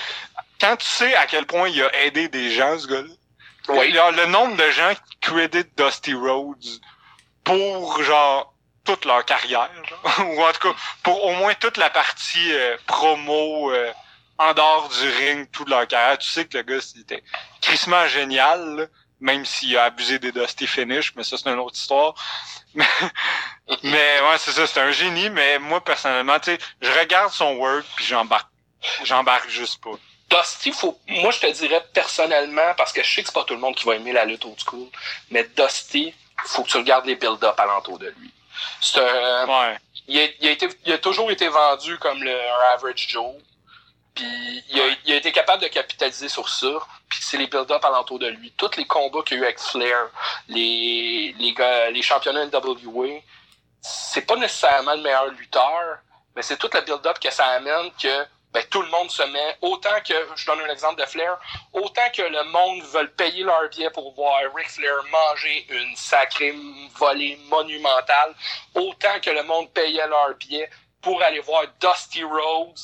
quand 0.60 0.78
tu 0.78 0.86
sais 0.86 1.16
à 1.16 1.26
quel 1.26 1.46
point 1.48 1.68
il 1.70 1.82
a 1.84 1.94
aidé 2.04 2.28
des 2.30 2.52
gens, 2.52 2.78
ce 2.78 2.86
gars-là, 2.88 3.08
Oui. 3.74 3.92
le 3.92 4.26
nombre 4.28 4.56
de 4.56 4.70
gens 4.72 4.94
qui 4.94 5.18
créditent 5.20 5.78
Dusty 5.78 6.14
Rhodes 6.14 6.82
pour, 7.44 8.04
genre, 8.04 8.54
toute 8.84 9.06
leur 9.06 9.24
carrière, 9.26 9.70
ou 10.20 10.44
en 10.44 10.52
tout 10.54 10.70
cas, 10.70 10.76
pour 11.04 11.24
au 11.26 11.34
moins 11.34 11.54
toute 11.56 11.78
la 11.78 11.90
partie 11.90 12.54
euh, 12.54 12.78
promo 12.88 13.72
euh, 13.72 13.92
en 14.38 14.54
dehors 14.54 14.90
du 14.90 15.10
ring, 15.10 15.50
toute 15.52 15.70
leur 15.70 15.88
carrière. 15.88 16.18
Tu 16.18 16.30
sais 16.30 16.46
que 16.46 16.58
le 16.58 16.64
gars, 16.64 16.82
c'était 16.82 17.24
crissement 17.62 18.08
génial, 18.08 18.90
même 19.20 19.46
s'il 19.46 19.78
a 19.78 19.86
abusé 19.86 20.18
des 20.18 20.32
Dusty 20.32 20.66
Finish, 20.66 21.14
mais 21.16 21.24
ça, 21.24 21.38
c'est 21.38 21.50
une 21.50 21.60
autre 21.60 21.76
histoire. 21.78 22.16
Mais, 22.74 22.86
mais 23.84 24.22
ouais, 24.22 24.38
c'est 24.38 24.52
ça, 24.52 24.66
c'est 24.66 24.80
un 24.80 24.92
génie, 24.92 25.30
mais 25.30 25.60
moi, 25.60 25.84
personnellement, 25.84 26.40
tu 26.40 26.52
sais, 26.52 26.58
je 26.82 26.90
regarde 26.90 27.34
son 27.34 27.56
work, 27.56 27.86
puis 27.98 28.06
j'embarque. 28.06 28.50
J'embarque 29.04 29.50
juste 29.50 29.84
pas. 29.84 29.92
Dusty, 30.32 30.72
faut, 30.72 30.98
moi, 31.08 31.32
je 31.32 31.40
te 31.40 31.52
dirais 31.52 31.84
personnellement, 31.94 32.74
parce 32.78 32.94
que 32.94 33.04
je 33.04 33.14
sais 33.14 33.22
que 33.22 33.28
c'est 33.28 33.34
pas 33.34 33.44
tout 33.44 33.54
le 33.54 33.60
monde 33.60 33.76
qui 33.76 33.86
va 33.86 33.96
aimer 33.96 34.14
la 34.14 34.26
lutte 34.26 34.46
old 34.46 34.60
school, 34.60 34.88
mais 35.30 35.44
Dusty, 35.56 36.14
faut 36.46 36.64
que 36.64 36.70
tu 36.70 36.78
regardes 36.78 37.06
les 37.06 37.16
build-up 37.16 37.60
alentour 37.60 38.00
de 38.00 38.08
lui. 38.18 38.32
C'est 38.80 39.00
un, 39.00 39.46
Ouais. 39.48 39.78
il 40.08 40.20
a, 40.20 40.26
il 40.40 40.48
a 40.48 40.52
été, 40.52 40.70
il 40.86 40.94
a 40.94 40.98
toujours 40.98 41.30
été 41.32 41.48
vendu 41.48 41.98
comme 42.00 42.24
le, 42.24 42.32
un 42.34 42.74
average 42.74 43.08
Joe. 43.10 43.36
Puis 44.14 44.26
il 44.70 44.82
a, 44.82 44.84
il 45.06 45.14
a 45.14 45.16
été 45.18 45.32
capable 45.32 45.62
de 45.64 45.68
capitaliser 45.68 46.28
sur 46.30 46.50
ça. 46.50 46.68
Puis 47.10 47.20
c'est 47.22 47.38
les 47.38 47.48
build-up 47.48 47.84
alentour 47.84 48.20
de 48.20 48.28
lui. 48.28 48.52
Tous 48.58 48.72
les 48.78 48.86
combats 48.86 49.22
qu'il 49.24 49.38
y 49.38 49.40
a 49.40 49.44
eu 49.44 49.46
avec 49.46 49.60
Flair, 49.60 50.10
les, 50.48 51.36
les, 51.38 51.54
gars, 51.54 51.90
les 51.90 52.02
championnats 52.02 52.46
NWA, 52.46 53.20
c'est 53.82 54.22
pas 54.26 54.36
nécessairement 54.36 54.96
le 54.96 55.02
meilleur 55.02 55.28
lutteur, 55.28 56.00
mais 56.36 56.42
c'est 56.42 56.58
tout 56.58 56.70
le 56.74 56.82
build-up 56.82 57.20
que 57.20 57.32
ça 57.32 57.46
amène 57.48 57.92
que 58.02 58.26
ben, 58.54 58.64
tout 58.70 58.82
le 58.82 58.90
monde 58.90 59.10
se 59.10 59.24
met, 59.24 59.58
autant 59.62 60.02
que, 60.06 60.14
je 60.36 60.46
donne 60.46 60.60
un 60.62 60.70
exemple 60.70 61.00
de 61.02 61.06
Flair, 61.06 61.38
autant 61.72 62.10
que 62.14 62.22
le 62.22 62.44
monde 62.52 62.82
veut 62.84 63.08
payer 63.12 63.44
leur 63.44 63.70
billet 63.70 63.90
pour 63.92 64.14
voir 64.14 64.42
Ric 64.54 64.70
Flair 64.70 64.96
manger 65.10 65.66
une 65.70 65.96
sacrée 65.96 66.54
volée 66.96 67.38
monumentale, 67.48 68.36
autant 68.76 69.20
que 69.22 69.30
le 69.30 69.44
monde 69.44 69.72
payait 69.72 70.06
leur 70.08 70.36
billet 70.36 70.70
pour 71.02 71.22
aller 71.24 71.40
voir 71.40 71.64
Dusty 71.80 72.24
Rhodes. 72.24 72.80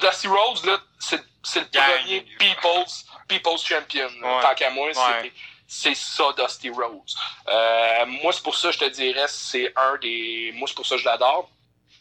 Dusty 0.00 0.28
Rhodes, 0.28 0.64
là, 0.66 0.78
c'est, 0.98 1.22
c'est 1.42 1.60
le 1.60 1.66
premier 1.66 2.20
People's, 2.38 3.06
People's 3.26 3.64
Champion. 3.64 4.08
Ouais. 4.22 4.42
Tant 4.42 4.54
qu'à 4.54 4.70
moi, 4.70 4.90
c'est, 4.92 5.00
Ouais. 5.00 5.32
c'est 5.66 5.96
ça, 5.96 6.24
Dusty 6.36 6.68
Rhodes. 6.70 7.10
Euh, 7.48 8.06
moi, 8.06 8.32
c'est 8.34 8.42
pour 8.42 8.56
ça, 8.56 8.70
je 8.70 8.78
te 8.78 8.84
dirais, 8.84 9.26
c'est 9.28 9.72
un 9.76 9.96
des. 9.96 10.52
Moi, 10.54 10.68
c'est 10.68 10.74
pour 10.74 10.86
ça 10.86 10.96
que 10.96 11.00
je 11.00 11.06
l'adore. 11.06 11.48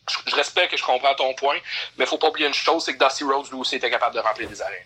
Je, 0.10 0.18
je 0.32 0.36
respecte 0.36 0.74
et 0.74 0.78
je 0.78 0.84
comprends 0.84 1.14
ton 1.16 1.34
point, 1.34 1.58
mais 1.98 2.06
faut 2.06 2.18
pas 2.18 2.28
oublier 2.30 2.48
une 2.48 2.54
chose, 2.54 2.84
c'est 2.86 2.96
que 2.96 3.04
Dusty 3.04 3.24
Rhodes, 3.24 3.50
lui 3.52 3.58
aussi, 3.60 3.76
était 3.76 3.90
capable 3.90 4.16
de 4.16 4.20
remplir 4.22 4.48
des 4.50 4.62
arènes. 4.62 4.86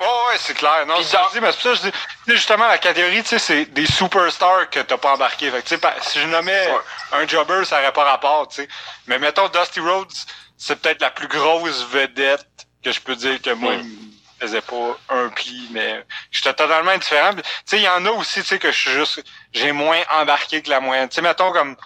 Ouais, 0.00 0.06
ouais, 0.06 0.36
c'est 0.38 0.54
clair. 0.54 0.84
Non, 0.86 1.00
ça 1.02 1.26
je 1.28 1.38
dis, 1.38 1.40
mais 1.40 1.52
c'est 1.52 1.60
pour 1.62 1.76
ça 1.76 1.82
que 1.82 1.86
je 1.86 1.90
dis, 1.90 1.96
justement, 2.36 2.66
la 2.66 2.78
catégorie, 2.78 3.22
tu 3.22 3.28
sais, 3.28 3.38
c'est 3.38 3.64
des 3.66 3.86
superstars 3.86 4.68
que 4.68 4.80
t'as 4.80 4.96
pas 4.98 5.12
embarqué. 5.12 5.50
Fait 5.50 5.62
que, 5.62 5.68
tu 5.68 5.76
sais, 5.76 5.88
si 6.02 6.20
je 6.20 6.26
nommais 6.26 6.66
Ouais. 6.68 6.80
un 7.12 7.28
jobber, 7.28 7.64
ça 7.64 7.78
aurait 7.80 7.92
pas 7.92 8.04
rapport, 8.04 8.48
tu 8.48 8.56
sais. 8.56 8.68
Mais 9.06 9.18
mettons, 9.18 9.48
Dusty 9.48 9.80
Rhodes, 9.80 10.10
c'est 10.58 10.76
peut-être 10.80 11.00
la 11.00 11.10
plus 11.10 11.28
grosse 11.28 11.84
vedette 11.86 12.46
que 12.84 12.90
je 12.92 13.00
peux 13.00 13.14
dire 13.14 13.40
que 13.40 13.50
moi, 13.50 13.72
Ouais. 13.72 13.80
il 13.82 13.84
me 13.86 14.40
faisait 14.40 14.60
pas 14.62 14.98
un 15.10 15.28
pli, 15.28 15.68
mais 15.70 16.04
j'étais 16.32 16.52
totalement 16.54 16.90
indifférent. 16.90 17.34
Tu 17.36 17.42
sais, 17.64 17.76
il 17.78 17.84
y 17.84 17.88
en 17.88 18.04
a 18.04 18.10
aussi, 18.10 18.40
tu 18.42 18.48
sais, 18.48 18.58
que 18.58 18.72
je 18.72 18.78
suis 18.78 18.90
juste, 18.90 19.22
j'ai 19.52 19.70
moins 19.70 20.02
embarqué 20.10 20.60
que 20.60 20.70
la 20.70 20.80
moyenne. 20.80 21.08
Tu 21.08 21.14
sais, 21.14 21.22
mettons, 21.22 21.52
comme, 21.52 21.76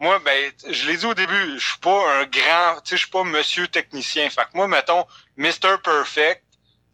moi, 0.00 0.18
ben, 0.24 0.50
je 0.68 0.86
l'ai 0.86 0.96
dit 0.96 1.04
au 1.06 1.14
début, 1.14 1.58
je 1.58 1.68
suis 1.68 1.78
pas 1.78 2.20
un 2.20 2.24
grand, 2.24 2.80
tu 2.82 2.90
sais, 2.90 2.96
je 2.96 3.02
suis 3.02 3.10
pas 3.10 3.22
monsieur 3.22 3.68
technicien. 3.68 4.28
Fait 4.30 4.42
que 4.42 4.48
moi, 4.54 4.66
mettons, 4.66 5.06
Mr. 5.36 5.76
Perfect, 5.84 6.42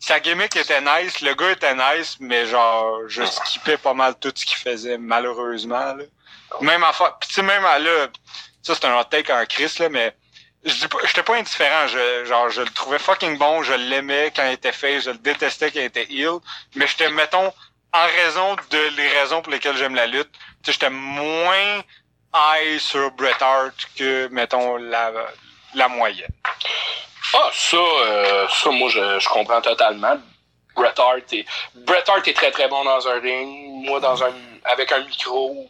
sa 0.00 0.18
gimmick 0.20 0.56
était 0.56 0.80
nice, 0.80 1.20
le 1.20 1.34
gars 1.34 1.52
était 1.52 1.74
nice, 1.74 2.16
mais 2.20 2.46
genre, 2.46 2.98
je 3.06 3.24
skippais 3.24 3.76
pas 3.78 3.94
mal 3.94 4.16
tout 4.18 4.32
ce 4.34 4.44
qu'il 4.44 4.56
faisait, 4.56 4.98
malheureusement, 4.98 5.94
là. 5.94 6.04
Même 6.60 6.84
en 6.84 6.92
Puis 6.92 7.28
tu 7.28 7.34
sais, 7.34 7.42
même 7.42 7.64
à- 7.64 7.78
là, 7.78 8.08
ça 8.62 8.74
c'est 8.74 8.84
un 8.84 8.98
hot 8.98 9.04
take 9.04 9.32
en 9.32 9.44
Chris, 9.46 9.72
là, 9.78 9.88
mais 9.88 10.14
je 10.64 10.74
dis 10.74 10.88
pas, 10.88 10.98
j'étais 11.04 11.22
pas 11.22 11.36
indifférent, 11.36 11.86
je, 11.86 12.24
genre, 12.24 12.50
je 12.50 12.62
le 12.62 12.68
trouvais 12.70 12.98
fucking 12.98 13.38
bon, 13.38 13.62
je 13.62 13.72
l'aimais 13.74 14.32
quand 14.34 14.44
il 14.46 14.52
était 14.52 14.72
fait, 14.72 15.00
je 15.00 15.10
le 15.10 15.18
détestais 15.18 15.70
quand 15.70 15.80
il 15.80 15.84
était 15.84 16.06
heel, 16.12 16.38
mais 16.74 16.86
j'étais, 16.86 17.08
mettons, 17.10 17.52
en 17.92 18.06
raison 18.06 18.56
de 18.70 18.78
les 18.96 19.08
raisons 19.08 19.42
pour 19.42 19.52
lesquelles 19.52 19.76
j'aime 19.76 19.94
la 19.94 20.06
lutte, 20.06 20.30
tu 20.32 20.38
sais, 20.66 20.72
j'étais 20.72 20.90
moins 20.90 21.82
high 22.36 22.78
sur 22.78 23.10
Bret 23.12 23.40
Hart 23.40 23.74
que, 23.96 24.28
mettons, 24.28 24.76
la, 24.76 25.10
la 25.74 25.88
moyenne. 25.88 26.32
Ah, 27.34 27.50
ça, 27.52 27.76
euh, 27.76 28.46
ça, 28.48 28.70
moi, 28.70 28.88
je, 28.88 29.18
je 29.18 29.28
comprends 29.28 29.60
totalement. 29.60 30.16
Bret 30.74 30.94
Hart 30.98 31.32
est, 31.32 31.44
Bret 31.74 32.04
Hart 32.08 32.26
est 32.28 32.34
très 32.34 32.50
très 32.50 32.68
bon 32.68 32.84
dans 32.84 33.08
un 33.08 33.20
ring. 33.20 33.84
Moi, 33.86 33.98
dans 34.00 34.22
un, 34.22 34.32
avec 34.64 34.92
un 34.92 35.00
micro. 35.04 35.68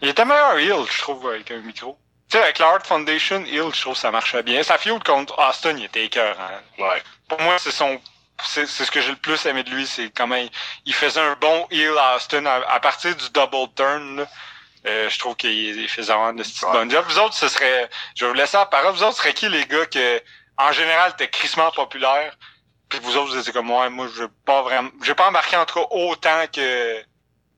Il 0.00 0.08
était 0.08 0.24
meilleur 0.24 0.58
heel, 0.58 0.84
je 0.90 0.98
trouve, 1.00 1.28
avec 1.28 1.50
un 1.50 1.58
micro. 1.58 1.98
Tu 2.28 2.36
sais, 2.36 2.42
avec 2.42 2.58
la 2.58 2.66
Hart 2.66 2.86
Foundation, 2.86 3.44
heel, 3.44 3.72
je 3.72 3.80
trouve 3.80 3.94
que 3.94 4.00
ça 4.00 4.10
marchait 4.10 4.42
bien. 4.42 4.62
Sa 4.62 4.78
feud 4.78 5.02
contre 5.04 5.38
Austin, 5.38 5.76
il 5.78 5.84
était 5.84 6.04
écœurant. 6.06 6.60
Ouais. 6.78 7.02
Pour 7.28 7.40
moi, 7.40 7.56
c'est 7.58 7.70
son, 7.70 8.00
c'est, 8.42 8.66
c'est 8.66 8.84
ce 8.84 8.90
que 8.90 9.00
j'ai 9.00 9.10
le 9.10 9.16
plus 9.16 9.46
aimé 9.46 9.62
de 9.62 9.70
lui, 9.70 9.86
c'est 9.86 10.10
comment 10.10 10.36
il, 10.36 10.50
il 10.84 10.94
faisait 10.94 11.20
un 11.20 11.36
bon 11.40 11.66
heel 11.70 11.96
à 11.98 12.16
Austin 12.16 12.44
à, 12.46 12.56
à 12.68 12.80
partir 12.80 13.14
du 13.14 13.30
double 13.30 13.72
turn, 13.76 14.16
là. 14.16 14.26
Euh, 14.86 15.08
je 15.08 15.18
trouve 15.18 15.34
qu'il 15.36 15.50
il 15.50 15.88
faisait 15.88 16.12
vraiment 16.12 16.32
de 16.32 16.42
ce 16.44 16.64
Ouais. 16.64 16.72
bon 16.72 16.88
job. 16.90 17.04
Vous 17.08 17.18
autres, 17.18 17.34
ce 17.34 17.48
serait, 17.48 17.88
je 18.14 18.24
vais 18.24 18.30
vous 18.30 18.36
laisser 18.36 18.56
la 18.56 18.66
parole. 18.66 18.92
Vous 18.94 19.02
autres, 19.02 19.14
ce 19.16 19.18
serait 19.18 19.34
qui 19.34 19.48
les 19.48 19.64
gars 19.66 19.86
que, 19.86 20.22
en 20.58 20.70
général, 20.72 21.10
étaient 21.12 21.28
crissement 21.28 21.70
populaires? 21.72 22.36
Puis 22.88 23.00
vous 23.02 23.16
autres, 23.16 23.32
vous 23.32 23.38
étiez 23.38 23.52
comme 23.52 23.66
moi, 23.66 23.90
moi, 23.90 24.06
je 24.16 24.24
pas 24.44 24.62
vraiment, 24.62 24.90
j'ai 25.02 25.14
pas 25.14 25.28
embarqué 25.28 25.56
en 25.56 25.64
tout 25.64 25.74
cas 25.80 25.86
autant 25.90 26.44
que, 26.52 27.00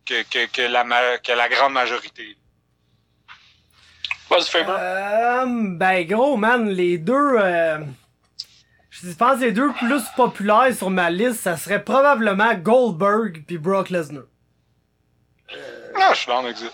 que, 0.07 0.23
que, 0.23 0.47
que 0.47 0.63
la, 0.63 0.85
ma- 0.85 1.19
que 1.19 1.33
la 1.33 1.49
grande 1.51 1.75
majorité. 1.75 2.35
Vas-y, 4.31 4.49
Faber. 4.49 4.75
Euh, 4.79 5.45
ben 5.47 6.07
gros 6.07 6.37
man, 6.39 6.69
les 6.71 6.97
deux 6.99 7.15
euh, 7.39 7.79
je 8.91 9.13
pense 9.13 9.41
les 9.41 9.53
deux 9.53 9.73
plus 9.75 10.03
populaires 10.17 10.75
sur 10.75 10.89
ma 10.91 11.11
liste, 11.11 11.41
ça 11.43 11.57
serait 11.59 11.83
probablement 11.85 12.55
Goldberg 12.55 13.45
puis 13.47 13.59
Brock 13.59 13.91
Lesnar. 13.91 14.25
Ah, 15.95 16.11
je 16.13 16.19
suis 16.19 16.27
dans 16.27 16.43
l'exit. 16.43 16.71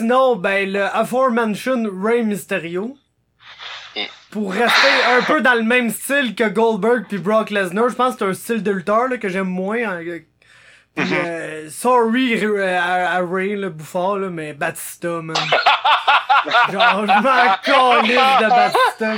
Sinon, 0.00 0.36
ben 0.36 0.72
le 0.72 0.84
aforementioned 0.84 1.88
Rey 2.02 2.22
Mysterio. 2.22 2.96
Mm. 3.96 4.00
Pour 4.30 4.52
rester 4.52 4.88
un 5.18 5.22
peu 5.22 5.40
dans 5.40 5.54
le 5.54 5.62
même 5.62 5.90
style 5.90 6.34
que 6.34 6.48
Goldberg 6.48 7.04
puis 7.08 7.18
Brock 7.18 7.50
Lesnar, 7.50 7.88
je 7.90 7.94
pense 7.94 8.14
que 8.14 8.18
c'est 8.20 8.24
un 8.30 8.34
style 8.34 8.62
de 8.62 8.70
lutteur 8.70 9.08
là, 9.08 9.18
que 9.18 9.28
j'aime 9.28 9.48
moins. 9.48 9.78
hein, 9.78 10.04
que- 10.04 10.22
Mm-hmm. 10.96 11.12
euh, 11.24 11.70
sorry 11.70 12.44
euh, 12.44 12.76
à, 12.76 13.12
à 13.12 13.20
Ray, 13.24 13.54
le 13.54 13.70
bouffard, 13.70 14.16
là, 14.16 14.28
mais 14.28 14.54
Batista, 14.54 15.08
man. 15.22 15.36
Genre, 16.72 17.06
je 17.06 17.22
m'en 17.22 17.54
calisse 17.62 18.16
de 18.40 18.48
Batista. 18.48 19.14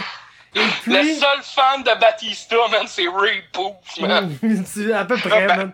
Et 0.55 0.61
Le 0.87 1.03
seul 1.15 1.43
fan 1.43 1.83
de 1.83 1.99
Batista, 1.99 2.57
man, 2.71 2.83
c'est 2.87 3.09
Ray 3.09 3.43
Booth, 3.55 4.01
man. 4.01 4.37
À 4.95 5.05
peu 5.07 5.17
près, 5.17 5.47
man. 5.47 5.73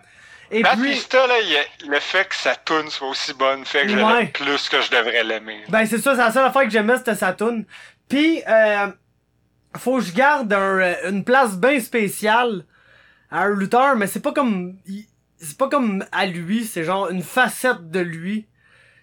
Et 0.51 0.63
puis, 0.63 0.93
là, 1.13 1.39
il 1.81 1.89
le 1.89 1.99
fait 1.99 2.27
que 2.27 2.35
sa 2.35 2.55
tune 2.55 2.89
soit 2.89 3.07
aussi 3.09 3.33
bonne 3.33 3.65
fait 3.65 3.83
que 3.83 3.89
je 3.89 3.97
Ouais. 3.97 4.13
l'aime 4.19 4.31
plus 4.31 4.67
que 4.69 4.81
je 4.81 4.89
devrais 4.89 5.23
l'aimer. 5.23 5.63
ben 5.69 5.85
c'est 5.85 5.99
ça, 5.99 6.11
c'est 6.15 6.21
la 6.21 6.31
seule 6.31 6.45
affaire 6.45 6.63
que 6.63 6.69
j'aimais, 6.71 6.97
c'était 6.97 7.15
sa 7.15 7.33
toune. 7.33 7.65
Puis, 8.07 8.41
euh, 8.47 8.87
faut 9.77 9.97
que 9.97 10.03
je 10.05 10.11
garde 10.13 10.51
un, 10.51 10.79
euh, 10.79 11.09
une 11.09 11.23
place 11.23 11.55
bien 11.57 11.79
spéciale 11.79 12.65
à 13.29 13.41
un 13.43 13.49
lutteur, 13.55 13.95
mais 13.95 14.07
c'est 14.07 14.21
pas 14.21 14.31
comme... 14.31 14.75
C'est 15.41 15.57
pas 15.57 15.69
comme 15.69 16.03
à 16.11 16.25
lui, 16.25 16.65
c'est 16.65 16.83
genre 16.83 17.09
une 17.09 17.23
facette 17.23 17.89
de 17.91 17.99
lui. 18.01 18.45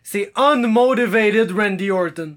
C'est 0.03 0.33
Unmotivated 0.37 1.51
Randy 1.53 1.91
Orton. 1.91 2.37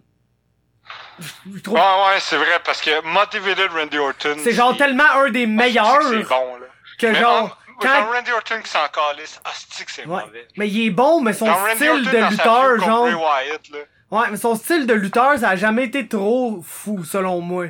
Je- 1.20 1.58
je 1.58 1.60
trouve 1.62 1.76
Ouais, 1.76 1.82
ouais, 1.82 2.20
c'est 2.20 2.38
vrai, 2.38 2.60
parce 2.64 2.80
que 2.82 3.04
Motivated 3.06 3.70
Randy 3.72 3.98
Orton. 3.98 4.36
c'est 4.42 4.54
genre 4.54 4.78
tellement 4.78 5.10
un 5.16 5.30
des 5.30 5.46
meilleurs 5.48 6.02
C'est 6.04 6.24
bon, 6.24 6.56
là. 6.58 6.68
que 6.98 7.08
Mais 7.08 7.20
genre... 7.20 7.59
quand- 7.82 8.02
Dans 8.06 8.12
Randy 8.12 8.32
Orton 8.32 8.62
qui 8.64 8.70
s'en 8.70 8.80
calisse, 8.94 9.40
hostie 9.50 9.86
que 9.86 9.92
c'est 9.92 10.06
Ouais. 10.06 10.22
mauvais? 10.26 10.48
Mais 10.58 10.68
il 10.70 10.88
est 10.88 10.92
bon, 10.92 11.22
mais 11.22 11.34
son 11.34 11.46
Dans 11.46 11.56
style 11.76 11.90
Orton, 11.90 12.04
de 12.12 12.30
lutteur, 12.30 12.80
genre... 12.80 13.04
Wyatt, 13.06 13.70
là. 13.72 13.80
Ouais, 14.12 14.28
mais 14.32 14.38
son 14.38 14.56
style 14.56 14.88
de 14.88 14.94
lutteur, 14.94 15.38
ça 15.38 15.50
a 15.50 15.56
jamais 15.56 15.86
été 15.86 16.08
trop 16.08 16.62
fou, 16.66 17.04
selon 17.06 17.42
moi. 17.42 17.66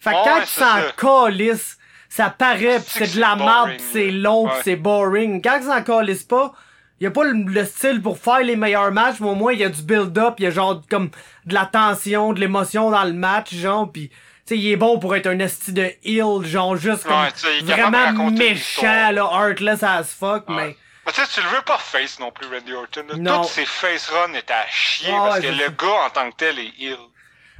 Fait 0.00 0.10
que 0.10 0.16
Ouais, 0.16 0.22
quand 0.24 0.40
c'est 0.46 0.60
s'en 0.60 0.66
ça. 0.66 0.82
calisse, 0.96 1.78
ça 2.08 2.30
paraît, 2.30 2.78
pis 2.80 2.84
C'est 2.90 3.14
de 3.16 3.20
la 3.20 3.36
merde, 3.36 3.72
c'est 3.92 4.10
long, 4.10 4.46
pis 4.48 4.54
Ouais. 4.54 4.60
c'est 4.64 4.76
boring. 4.76 5.42
Quand 5.42 5.58
tu 5.60 5.66
s'en 5.66 5.82
calisse 5.82 6.22
pas, 6.24 6.52
il 7.00 7.04
y 7.04 7.06
a 7.06 7.10
pas 7.10 7.24
le, 7.24 7.32
le 7.32 7.64
style 7.64 8.00
pour 8.00 8.16
faire 8.18 8.40
les 8.40 8.56
meilleurs 8.56 8.90
matchs, 8.92 9.16
mais 9.20 9.28
au 9.28 9.34
moins 9.34 9.52
il 9.52 9.58
y 9.60 9.64
a 9.64 9.68
du 9.68 9.82
build-up, 9.82 10.34
il 10.38 10.44
y 10.44 10.46
a 10.46 10.50
genre 10.50 10.80
comme 10.90 11.10
de 11.46 11.54
la 11.54 11.66
tension, 11.66 12.32
de 12.32 12.40
l'émotion 12.40 12.90
dans 12.90 13.04
le 13.04 13.12
match, 13.12 13.52
genre, 13.54 13.90
pis 13.90 14.10
sais, 14.46 14.58
il 14.58 14.70
est 14.72 14.76
bon 14.76 14.98
pour 14.98 15.14
être 15.16 15.26
un 15.26 15.38
esti 15.38 15.72
de 15.72 15.92
heel, 16.04 16.44
genre 16.44 16.76
juste 16.76 17.04
comme 17.04 17.20
Ouais, 17.20 17.28
il 17.60 17.64
vraiment 17.66 18.30
méchant, 18.30 19.10
là, 19.12 19.30
heartless 19.32 19.82
as 19.82 20.04
fuck, 20.04 20.48
Ouais. 20.48 20.54
mais 20.56 20.76
Mais 21.06 21.12
tu 21.12 21.20
sais, 21.20 21.26
tu 21.34 21.40
le 21.42 21.48
veux 21.48 21.62
pas 21.62 21.78
face 21.78 22.18
non 22.20 22.30
plus, 22.30 22.46
Randy 22.46 22.72
Orton. 22.74 23.04
là. 23.08 23.16
Non. 23.16 23.42
Toutes 23.42 23.50
ses 23.50 23.64
face 23.66 24.08
runs 24.08 24.32
étaient 24.34 24.52
à 24.52 24.66
chier 24.70 25.12
Ah, 25.12 25.24
parce 25.30 25.40
que 25.40 25.46
le 25.48 25.68
gars 25.70 26.04
en 26.06 26.10
tant 26.10 26.30
que 26.30 26.36
tel 26.36 26.58
est 26.60 26.72
heel. 26.78 26.96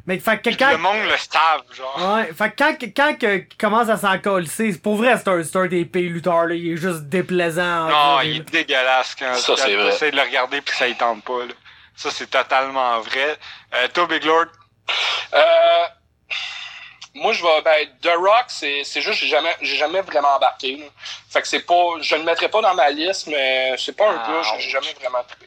mais 0.07 0.19
fait 0.21 0.39
que 0.39 0.51
quand 0.51 0.71
Le 0.71 0.79
monde 0.79 1.03
le 1.05 1.17
savent, 1.17 1.63
genre. 1.77 2.15
Ouais, 2.17 2.33
fait 2.33 2.51
que 2.51 2.57
quand, 2.59 2.77
quand 2.97 3.19
que- 3.19 3.37
qu'il 3.39 3.57
commence 3.59 3.89
à 3.89 3.97
s'en 3.97 4.19
coller, 4.19 4.49
pour 4.83 4.97
vrai, 4.97 5.17
c'est 5.17 5.29
un, 5.29 5.61
un 5.63 5.67
des 5.67 5.85
pires 5.85 6.11
lutteurs, 6.13 6.47
là. 6.47 6.55
Il 6.55 6.73
est 6.73 6.77
juste 6.77 7.03
déplaisant. 7.09 7.89
Non, 7.89 8.21
il 8.23 8.37
est 8.39 8.51
dégueulasse 8.51 9.15
quand, 9.19 9.35
Ça, 9.35 9.55
quand 9.57 9.63
c'est 9.63 9.75
vrai. 9.77 9.89
essaies 9.89 10.11
de 10.13 10.17
le 10.17 10.23
regarder 10.23 10.61
puis 10.61 10.77
ça 10.77 10.87
y 10.89 10.95
tente 10.97 11.25
pas. 11.25 11.41
Là. 11.47 11.55
Ça, 11.97 12.11
c'est 12.13 12.31
totalement 12.31 13.01
vrai. 13.01 13.37
Euh, 13.75 13.89
toi, 13.93 14.07
Big 14.07 14.25
Lord, 14.25 14.47
Euh, 15.35 15.39
moi, 17.15 17.33
je 17.33 17.43
vais. 17.43 17.63
Ben, 17.63 17.89
The 18.03 18.15
Rock, 18.17 18.45
c'est 18.49 18.85
c'est 18.85 19.01
juste, 19.01 19.19
j'ai 19.21 19.29
jamais, 19.29 19.55
j'ai 19.61 19.77
jamais 19.77 20.01
vraiment 20.01 20.35
embarqué. 20.37 20.77
là. 20.77 20.87
Fait 21.31 21.43
que 21.43 21.49
c'est 21.49 21.61
pas. 21.61 21.75
Je 22.01 22.15
ne 22.15 22.21
le 22.21 22.27
mettrai 22.27 22.49
pas 22.49 22.61
dans 22.61 22.75
ma 22.75 22.89
liste, 22.91 23.27
mais 23.27 23.75
c'est 23.79 23.97
pas 23.97 24.09
un 24.11 24.21
Ah, 24.25 24.29
gars, 24.43 24.59
j'ai 24.59 24.71
jamais 24.71 24.93
vraiment 25.01 25.23
trippé. 25.25 25.47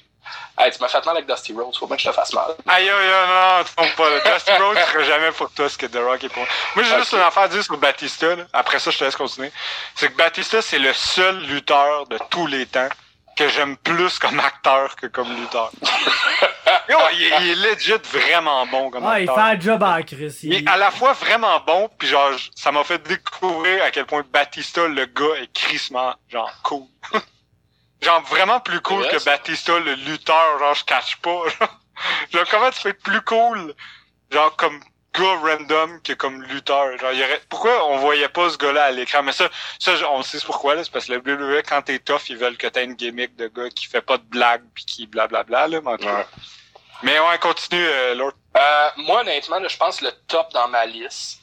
Hey, 0.58 0.72
tu 0.72 0.80
m'as 0.82 0.88
fait 0.88 1.06
mal 1.06 1.18
avec 1.18 1.28
Dusty 1.30 1.54
Rhodes, 1.54 1.76
faut 1.78 1.86
bien 1.86 1.98
que 1.98 2.02
je 2.02 2.08
te 2.10 2.14
fasse 2.14 2.34
mal. 2.34 2.56
Aïe, 2.68 2.90
aïe, 2.90 2.90
aïe, 2.90 3.28
non, 3.28 3.64
tu 3.64 3.76
trompes 3.76 3.96
pas. 3.96 4.10
là. 4.10 4.20
Dusty 4.34 4.52
Rhodes 4.60 4.78
sera 4.78 5.04
jamais 5.04 5.32
pour 5.32 5.52
toi 5.52 5.70
ce 5.70 5.78
que 5.78 5.86
The 5.86 5.98
Rock 5.98 6.24
est 6.24 6.30
pour 6.30 6.38
moi. 6.40 6.48
Moi, 6.76 6.84
j'ai 6.86 6.98
juste 6.98 7.12
une 7.14 7.20
affaire 7.20 7.44
à 7.44 7.48
dire 7.48 7.64
sur 7.64 7.78
Batista. 7.78 8.36
là. 8.36 8.44
Après 8.54 8.80
ça, 8.80 8.90
je 8.90 8.98
te 8.98 9.04
laisse 9.04 9.16
continuer. 9.16 9.52
C'est 9.96 10.10
que 10.12 10.18
Batista, 10.18 10.62
c'est 10.62 10.80
le 10.80 10.94
seul 10.94 11.40
lutteur 11.42 12.08
de 12.08 12.18
tous 12.30 12.48
les 12.48 12.66
temps 12.66 12.90
que 13.38 13.50
j'aime 13.50 13.76
plus 13.78 14.18
comme 14.18 14.40
acteur 14.40 14.96
que 14.96 15.08
comme 15.08 15.36
lutteur. 15.36 15.70
Yo, 16.90 16.98
il, 17.14 17.24
est, 17.24 17.42
il 17.42 17.52
est 17.66 17.74
legit 17.76 17.94
vraiment 18.12 18.66
bon 18.68 18.90
comme 18.90 19.06
Ouais, 19.06 19.24
il 19.24 19.30
acteur. 19.30 19.36
fait 19.36 19.56
un 19.56 19.60
job 19.60 19.84
à 19.84 20.02
Chris. 20.04 20.40
Il 20.44 20.54
est 20.54 20.68
à 20.68 20.78
la 20.78 20.92
fois 20.92 21.14
vraiment 21.14 21.60
bon, 21.60 21.90
puis 21.98 22.08
genre, 22.08 22.32
ça 22.56 22.72
m'a 22.72 22.84
fait 22.84 23.02
découvrir 23.08 23.84
à 23.84 23.92
quel 23.92 24.06
point 24.06 24.24
Batista, 24.32 24.88
le 24.88 25.06
gars, 25.06 25.36
est 25.42 25.52
crissement, 25.54 26.16
genre, 26.30 26.52
cool. 26.64 26.84
genre, 28.02 28.22
vraiment 28.24 28.60
plus 28.60 28.82
cool 28.82 29.00
vrai, 29.04 29.10
que 29.12 29.20
ça. 29.20 29.32
Batista, 29.32 29.78
le 29.80 29.94
lutteur, 29.96 30.60
genre, 30.60 30.74
je 30.74 30.84
cache 30.86 31.18
pas. 31.18 31.42
Genre, 31.60 31.70
Genre, 32.32 32.46
comment 32.52 32.70
tu 32.72 32.88
être 32.90 33.02
plus 33.04 33.22
cool, 33.22 33.74
genre, 34.30 34.54
comme 34.58 34.80
gars 35.18 35.36
random 35.42 36.02
que 36.02 36.14
comme 36.14 36.44
lutteur? 36.44 36.98
Genre, 36.98 37.12
il 37.14 37.20
y 37.20 37.24
aurait... 37.24 37.42
Pourquoi 37.50 37.88
on 37.90 37.98
voyait 37.98 38.30
pas 38.30 38.50
ce 38.50 38.58
gars-là 38.58 38.86
à 38.86 38.92
l'écran? 38.92 39.24
Mais 39.24 39.32
ça, 39.32 39.50
ça, 39.80 39.92
on 40.12 40.24
sait 40.24 40.40
pourquoi, 40.46 40.76
là. 40.76 40.84
C'est 40.84 40.92
parce 40.92 41.06
que 41.06 41.14
le 41.14 41.20
WWE, 41.20 41.64
quand 41.68 41.82
t'es 41.84 42.00
tough, 42.00 42.30
ils 42.30 42.38
veulent 42.38 42.58
que 42.58 42.68
t'aies 42.68 42.86
une 42.86 42.96
gimmick 42.96 43.36
de 43.36 43.48
gars 43.48 43.70
qui 43.70 43.86
fait 43.86 44.02
pas 44.02 44.18
de 44.18 44.24
blagues 44.24 44.64
pis 44.74 44.86
qui 44.86 45.08
blablabla, 45.08 45.68
là. 45.68 45.82
Mais. 45.82 46.06
Ouais. 46.06 46.26
mais 47.04 47.20
ouais, 47.20 47.40
continue, 47.40 47.86
euh, 47.86 48.16
Lord. 48.16 48.34
Euh, 48.58 48.90
moi, 48.98 49.22
honnêtement, 49.22 49.58
je 49.68 49.78
pense 49.78 50.00
que 50.00 50.06
le 50.06 50.12
top 50.28 50.52
dans 50.54 50.68
ma 50.68 50.86
liste, 50.86 51.40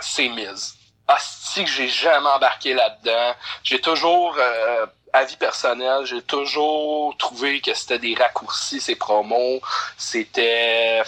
c'est 0.00 0.28
Miz. 0.28 0.74
Ah, 1.06 1.18
si 1.20 1.64
que 1.64 1.70
j'ai 1.70 1.88
jamais 1.88 2.28
embarqué 2.28 2.72
là-dedans. 2.74 3.34
J'ai 3.62 3.80
toujours, 3.80 4.36
euh, 4.38 4.86
avis 5.12 5.36
personnel, 5.36 6.04
j'ai 6.04 6.22
toujours 6.22 7.16
trouvé 7.18 7.60
que 7.60 7.74
c'était 7.74 7.98
des 7.98 8.14
raccourcis, 8.14 8.80
ces 8.80 8.96
promos. 8.96 9.60
C'était 9.96 11.02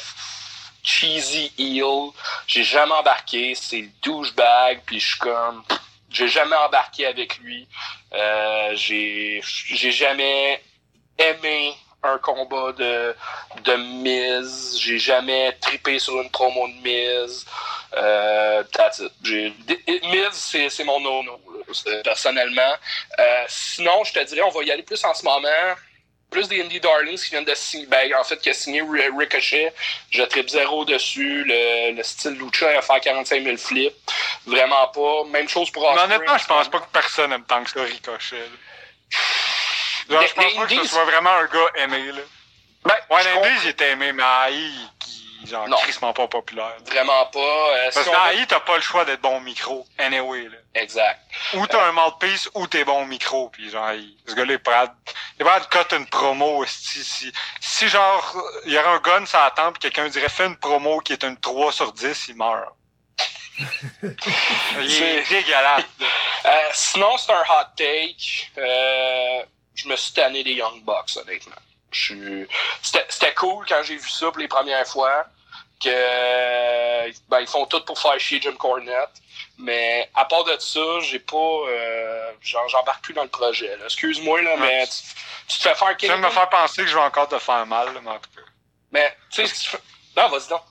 cheesy 0.86 1.52
heel. 1.58 2.12
J'ai 2.46 2.64
jamais 2.64 2.92
embarqué. 2.92 3.54
C'est 3.54 3.90
douchebag, 4.02 4.80
puis 4.86 5.00
je 5.00 5.08
suis 5.08 5.18
comme... 5.18 5.62
J'ai 6.08 6.28
jamais 6.28 6.56
embarqué 6.56 7.04
avec 7.06 7.36
lui. 7.38 7.68
Euh, 8.14 8.70
j'ai 8.74 9.42
j'ai 9.42 9.90
jamais 9.90 10.62
aimé 11.18 11.74
un 12.02 12.16
combat 12.18 12.72
de 12.72 13.14
de 13.64 13.74
Miz. 13.74 14.78
J'ai 14.80 14.98
jamais 14.98 15.52
trippé 15.60 15.98
sur 15.98 16.20
une 16.22 16.30
promo 16.30 16.68
de 16.68 16.80
Miz. 16.82 17.44
Euh, 17.96 18.62
Miz, 20.04 20.32
c'est 20.32 20.70
c'est 20.70 20.84
mon 20.84 21.00
no-no, 21.00 21.40
personnellement. 22.04 22.74
Euh, 23.18 23.44
sinon, 23.48 24.04
je 24.04 24.12
te 24.12 24.24
dirais, 24.24 24.42
on 24.42 24.50
va 24.50 24.62
y 24.62 24.70
aller 24.70 24.84
plus 24.84 25.04
en 25.04 25.12
ce 25.12 25.24
moment. 25.24 25.48
Plus 26.30 26.48
des 26.48 26.60
Indie 26.60 26.80
Darlings 26.80 27.18
qui 27.18 27.30
viennent 27.30 27.44
de 27.44 27.54
signer, 27.54 27.86
ben, 27.86 28.12
en 28.16 28.24
fait, 28.24 28.36
qui 28.38 28.50
a 28.50 28.54
signé 28.54 28.82
Ri- 28.82 29.08
Ricochet. 29.16 29.72
Je 30.10 30.22
tripe 30.24 30.48
zéro 30.48 30.84
dessus. 30.84 31.44
Le, 31.44 31.92
le 31.92 32.02
style 32.02 32.32
Lucha, 32.32 32.72
va 32.72 32.82
faire 32.82 33.00
45 33.00 33.42
000 33.44 33.56
flips. 33.56 33.94
Vraiment 34.46 34.88
pas. 34.88 35.24
Même 35.30 35.48
chose 35.48 35.70
pour 35.70 35.82
Mais 35.84 35.88
Osprey. 35.90 36.04
honnêtement, 36.16 36.36
je 36.38 36.46
pense 36.46 36.68
pas 36.68 36.80
que 36.80 36.90
personne 36.92 37.32
aime 37.32 37.44
tant 37.44 37.62
que 37.64 37.70
ça 37.70 37.82
Ricochet. 37.82 38.44
Genre, 40.10 40.22
je 40.26 40.34
pense 40.34 40.54
pas 40.54 40.66
que 40.66 40.74
ce 40.82 40.88
soit 40.88 41.04
vraiment 41.04 41.30
un 41.30 41.46
gars 41.46 41.82
aimé, 41.84 42.12
là. 42.12 42.20
Ben, 42.84 42.94
Ouais, 43.10 43.24
l'Indies, 43.24 43.60
il 43.64 43.68
était 43.70 43.90
aimé, 43.92 44.12
mais 44.12 44.22
Aïe, 44.22 44.72
qui, 45.00 45.25
genre, 45.44 45.68
Non. 45.68 45.76
crissement 45.78 46.12
pas 46.12 46.26
populaire. 46.28 46.76
Vraiment 46.86 47.26
pas. 47.26 47.38
Euh, 47.40 47.90
Parce 47.92 48.06
si 48.06 48.10
va- 48.12 48.16
qu'Aïe, 48.28 48.46
t'as 48.46 48.60
pas 48.60 48.76
le 48.76 48.82
choix 48.82 49.04
d'être 49.04 49.20
bon 49.20 49.36
au 49.36 49.40
micro, 49.40 49.86
anyway, 49.98 50.44
là. 50.48 50.58
Exact. 50.74 51.20
Ou 51.54 51.66
t'as 51.66 51.86
un 51.86 51.92
mouthpiece, 51.92 52.48
ou 52.54 52.66
t'es 52.66 52.84
bon 52.84 53.02
au 53.02 53.06
micro, 53.06 53.48
pis 53.50 53.70
genre, 53.70 53.92
il- 53.92 54.16
ce 54.26 54.34
gars-là, 54.34 54.52
il 54.52 54.54
est 54.54 54.58
prêt 54.58 54.74
à, 54.74 54.94
il 55.38 55.44
te 55.44 55.68
cut 55.68 55.96
une 55.96 56.06
promo, 56.06 56.64
si, 56.66 57.02
si, 57.04 57.32
si 57.60 57.88
genre, 57.88 58.36
il 58.66 58.72
y 58.72 58.78
aurait 58.78 58.88
un 58.88 58.98
gun 59.00 59.24
la 59.32 59.50
tempe, 59.50 59.74
pis 59.74 59.80
quelqu'un 59.80 60.08
dirait, 60.08 60.28
fais 60.28 60.46
une 60.46 60.56
promo 60.56 61.00
qui 61.00 61.12
est 61.12 61.22
une 61.24 61.36
3 61.38 61.72
sur 61.72 61.92
10, 61.92 62.28
il 62.28 62.36
meurt. 62.36 62.72
il 64.02 65.02
est 65.02 65.28
dégueulasse. 65.28 65.84
Euh, 66.44 66.50
sinon, 66.74 67.16
c'est 67.16 67.32
un 67.32 67.40
hot 67.40 67.66
take. 67.76 68.50
Euh, 68.58 69.42
je 69.74 69.88
me 69.88 69.96
suis 69.96 70.12
tanné 70.12 70.44
des 70.44 70.52
Young 70.52 70.82
Bucks, 70.84 71.16
honnêtement. 71.16 71.54
C'était 72.82 73.34
cool 73.34 73.64
quand 73.68 73.82
j'ai 73.82 73.96
vu 73.96 74.08
ça 74.08 74.26
pour 74.26 74.38
les 74.38 74.48
premières 74.48 74.86
fois. 74.86 75.26
Que 75.78 75.90
ben, 77.28 77.40
ils 77.40 77.46
font 77.46 77.66
tout 77.66 77.84
pour 77.84 77.98
faire 77.98 78.18
chier 78.18 78.40
Jim 78.40 78.54
Cornette. 78.58 79.10
Mais 79.58 80.10
à 80.14 80.24
part 80.24 80.44
de 80.44 80.56
ça, 80.58 80.80
j'ai 81.02 81.18
pas. 81.18 81.36
Euh, 81.36 82.32
J'embarque 82.40 83.02
plus 83.04 83.12
dans 83.14 83.22
le 83.24 83.28
projet. 83.28 83.76
Excuse-moi, 83.84 84.40
là, 84.42 84.56
mais 84.58 84.86
tu, 84.86 84.94
tu 85.48 85.58
te 85.58 85.62
fais 85.68 85.74
faire 85.74 85.96
Tu 85.98 86.06
viens 86.06 86.16
de 86.16 86.22
me 86.22 86.30
faire 86.30 86.48
penser 86.48 86.82
que 86.82 86.88
je 86.88 86.94
vais 86.94 87.02
encore 87.02 87.28
te 87.28 87.38
faire 87.38 87.66
mal, 87.66 87.92
là, 87.92 88.00
mais 88.02 88.10
en 88.10 88.18
tout 88.18 88.30
cas. 88.34 88.42
Mais, 88.90 89.14
tu 89.30 89.46
sais, 89.46 89.54
si 89.54 89.64
tu 89.64 89.68
fais- 89.70 89.82
Non, 90.16 90.28
vas-y 90.28 90.48
donc. 90.48 90.62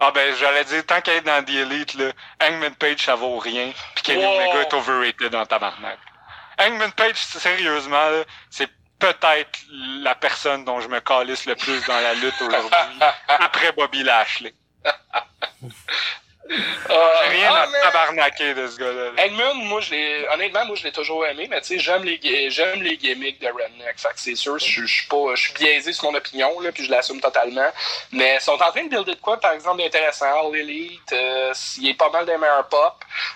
Ah 0.00 0.10
ben, 0.10 0.34
j'allais 0.36 0.64
dire, 0.64 0.84
tant 0.86 1.00
qu'elle 1.00 1.16
est 1.16 1.20
dans 1.22 1.42
The 1.44 1.48
Elite, 1.50 1.94
là, 1.94 2.12
Hangman 2.42 2.74
Page, 2.74 3.00
ça 3.00 3.14
vaut 3.14 3.38
rien, 3.38 3.72
pis 3.96 4.02
Kenny 4.02 4.24
Wow. 4.24 4.34
Omega 4.34 4.60
est 4.62 4.74
overrated 4.74 5.30
dans 5.32 5.44
tabarnak. 5.46 5.98
Hangman 6.58 6.92
Page, 6.92 7.16
sérieusement, 7.16 8.10
c'est 8.50 8.68
peut-être 8.98 9.58
la 10.02 10.14
personne 10.14 10.64
dont 10.64 10.80
je 10.80 10.88
me 10.88 11.00
calisse 11.00 11.46
le 11.46 11.54
plus 11.54 11.84
dans 11.86 12.00
la 12.00 12.14
lutte 12.14 12.40
aujourd'hui, 12.40 12.98
après 13.28 13.72
Bobby 13.72 14.02
Lashley. 14.02 14.54
Euh, 16.50 16.54
J'ai 17.24 17.36
rien 17.36 17.50
ah, 17.52 17.62
à 17.62 17.66
mais- 17.66 17.80
tabarnaquer 17.82 18.54
de 18.54 18.66
ce 18.68 18.78
gars-là. 18.78 19.10
là. 19.12 19.22
Eggman, 19.26 19.52
moi, 19.66 19.82
je 19.82 19.90
l'ai, 19.90 20.26
honnêtement, 20.32 20.64
moi, 20.64 20.76
je 20.76 20.84
l'ai 20.84 20.92
toujours 20.92 21.26
aimé, 21.26 21.46
mais 21.50 21.60
tu 21.60 21.66
sais, 21.66 21.78
j'aime 21.78 22.04
les, 22.04 22.50
j'aime 22.50 22.80
les 22.82 22.96
gimmicks 22.96 23.38
de 23.38 23.48
Redneck. 23.48 23.98
Fait 23.98 24.08
que 24.08 24.14
c'est 24.20 24.34
sûr, 24.34 24.58
je, 24.58 24.86
suis 24.86 25.06
pas, 25.08 25.34
je 25.34 25.42
suis 25.42 25.52
biaisé 25.52 25.92
sur 25.92 26.10
mon 26.10 26.16
opinion, 26.16 26.58
là, 26.60 26.72
puis 26.72 26.86
je 26.86 26.90
l'assume 26.90 27.20
totalement. 27.20 27.68
Mais 28.12 28.36
ils 28.36 28.40
sont 28.40 28.52
en 28.52 28.70
train 28.70 28.82
de 28.84 28.88
builder 28.88 29.14
de 29.14 29.20
quoi, 29.20 29.38
par 29.38 29.52
exemple, 29.52 29.82
d'intéressant. 29.82 30.50
L'Elite, 30.50 31.12
euh, 31.12 31.52
il 31.78 31.88
est 31.90 31.94
pas 31.94 32.08
mal 32.08 32.24
des 32.24 32.38
meilleurs 32.38 32.66
pop, 32.68 32.94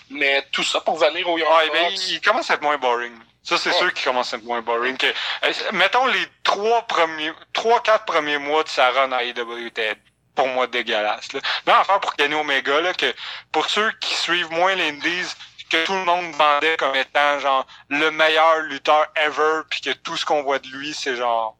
mais 0.08 0.42
tout 0.50 0.64
ça 0.64 0.80
pour 0.80 0.96
venir 0.96 1.28
au 1.28 1.36
Young 1.36 1.50
Ouais, 1.50 1.68
ben, 1.70 1.92
il 2.08 2.20
commence 2.22 2.50
à 2.50 2.54
être 2.54 2.62
moins 2.62 2.78
boring. 2.78 3.12
Ça, 3.42 3.58
c'est 3.58 3.70
Ouais. 3.70 3.78
sûr 3.78 3.92
qu'il 3.94 4.04
commence 4.04 4.32
à 4.32 4.36
être 4.36 4.44
moins 4.44 4.62
boring. 4.62 4.96
Que, 4.96 5.06
euh, 5.06 5.52
mettons 5.72 6.06
les 6.06 6.26
trois 6.44 6.82
premiers, 6.82 7.32
trois, 7.52 7.80
quatre 7.82 8.04
premiers 8.04 8.38
mois 8.38 8.62
de 8.62 8.68
sa 8.68 8.90
run 8.90 9.10
à 9.12 9.24
AEW 9.24 9.66
étaient 9.66 9.96
pour 10.34 10.46
moi 10.48 10.66
dégueulasse. 10.66 11.32
Là. 11.32 11.40
Mais 11.66 11.72
enfin 11.74 11.98
pour 11.98 12.14
Kenny 12.14 12.34
Omega, 12.34 12.80
là, 12.80 12.94
que 12.94 13.12
pour 13.50 13.68
ceux 13.68 13.90
qui 14.00 14.14
suivent 14.14 14.50
moins 14.52 14.74
l'Indies, 14.76 15.26
que 15.68 15.84
tout 15.84 15.92
le 15.92 16.04
monde 16.04 16.32
vendait 16.34 16.76
comme 16.76 16.94
étant 16.94 17.38
genre 17.40 17.66
le 17.88 18.10
meilleur 18.10 18.58
lutteur 18.60 19.06
ever, 19.16 19.62
puis 19.70 19.80
que 19.80 19.90
tout 19.90 20.16
ce 20.16 20.24
qu'on 20.24 20.42
voit 20.42 20.58
de 20.58 20.68
lui, 20.68 20.94
c'est 20.94 21.16
genre 21.16 21.56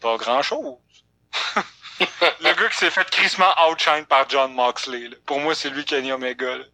pas 0.00 0.16
grand 0.16 0.42
chose. 0.42 0.76
le 2.40 2.52
gars 2.54 2.68
qui 2.70 2.76
s'est 2.76 2.90
fait 2.90 3.08
crissement 3.10 3.52
outshine 3.68 4.06
par 4.06 4.28
John 4.28 4.52
Moxley. 4.54 5.08
là. 5.08 5.16
Pour 5.26 5.40
moi, 5.40 5.54
c'est 5.54 5.70
lui 5.70 5.84
Kenny 5.84 6.10
Omega. 6.12 6.56
là. 6.56 6.64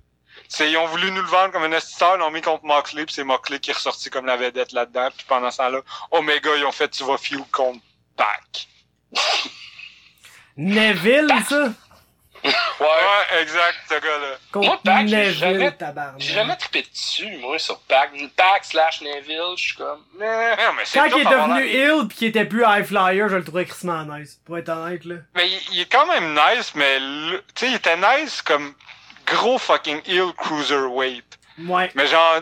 C'est, 0.55 0.71
ils 0.71 0.77
ont 0.77 0.85
voulu 0.87 1.11
nous 1.11 1.23
le 1.23 1.29
vendre 1.29 1.51
comme 1.51 1.63
un 1.65 1.73
assisteur, 1.73 2.17
ils 2.17 2.19
l'ont 2.19 2.31
mis 2.31 2.43
contre 2.43 2.63
Moxley, 2.67 3.07
puis 3.07 3.15
c'est 3.15 3.25
Moxley 3.25 3.59
qui 3.59 3.71
est 3.71 3.73
ressorti 3.73 4.11
comme 4.11 4.27
la 4.27 4.37
vedette 4.37 4.73
là-dedans, 4.73 5.09
puis 5.17 5.25
pendant 5.27 5.51
ce 5.51 5.57
temps-là, 5.57 5.79
Omega, 6.11 6.51
ils 6.59 6.65
ont 6.67 6.73
fait 6.73 6.91
tu 6.91 7.05
vas 7.05 7.17
feud 7.17 7.43
contre 7.51 7.81
Pac. 8.19 8.69
Neville, 10.59 11.33
ça? 11.49 11.73
Ouais. 12.45 12.51
Ouais, 12.81 13.41
exact, 13.41 13.77
ce 13.89 13.95
gars-là. 13.95 14.37
Contre 14.53 14.67
Moi, 14.67 14.81
Pac, 14.85 15.07
j'ai 15.09 15.17
Neville, 15.17 15.39
jamais- 15.39 15.73
jamais 16.19 16.57
trippé 16.57 16.83
dessus, 16.83 17.37
moi, 17.39 17.59
sur 17.59 17.79
Pac. 17.81 18.11
Pac 18.37 18.65
slash 18.67 19.01
Neville, 19.01 19.55
je 19.57 19.63
suis 19.63 19.77
comme, 19.77 20.05
meh. 20.19 20.27
Non, 20.27 20.73
mais 20.77 20.83
c'est 20.85 20.99
Quand 20.99 21.07
il 21.07 21.21
est 21.23 21.25
devenu 21.25 21.67
ill 21.67 22.09
pis 22.09 22.17
qu'il 22.17 22.29
était 22.29 22.45
plus 22.45 22.65
high 22.67 22.85
flyer, 22.85 23.31
je 23.31 23.37
le 23.37 23.45
trouvais 23.45 23.65
crissement 23.65 24.05
nice. 24.05 24.39
Pour 24.45 24.59
être 24.59 24.69
honnête, 24.69 25.05
là. 25.07 25.15
Mais 25.35 25.49
il, 25.49 25.61
il 25.73 25.81
est 25.81 25.91
quand 25.91 26.05
même 26.07 26.35
nice, 26.35 26.73
mais 26.75 26.99
tu 26.99 27.39
sais, 27.55 27.69
il 27.69 27.75
était 27.77 27.97
nice 27.97 28.43
comme 28.43 28.75
gros 29.33 29.59
fucking 29.59 30.01
heel 30.07 30.33
cruiserweight. 30.37 31.39
Ouais. 31.59 31.91
Mais 31.95 32.07
genre, 32.07 32.41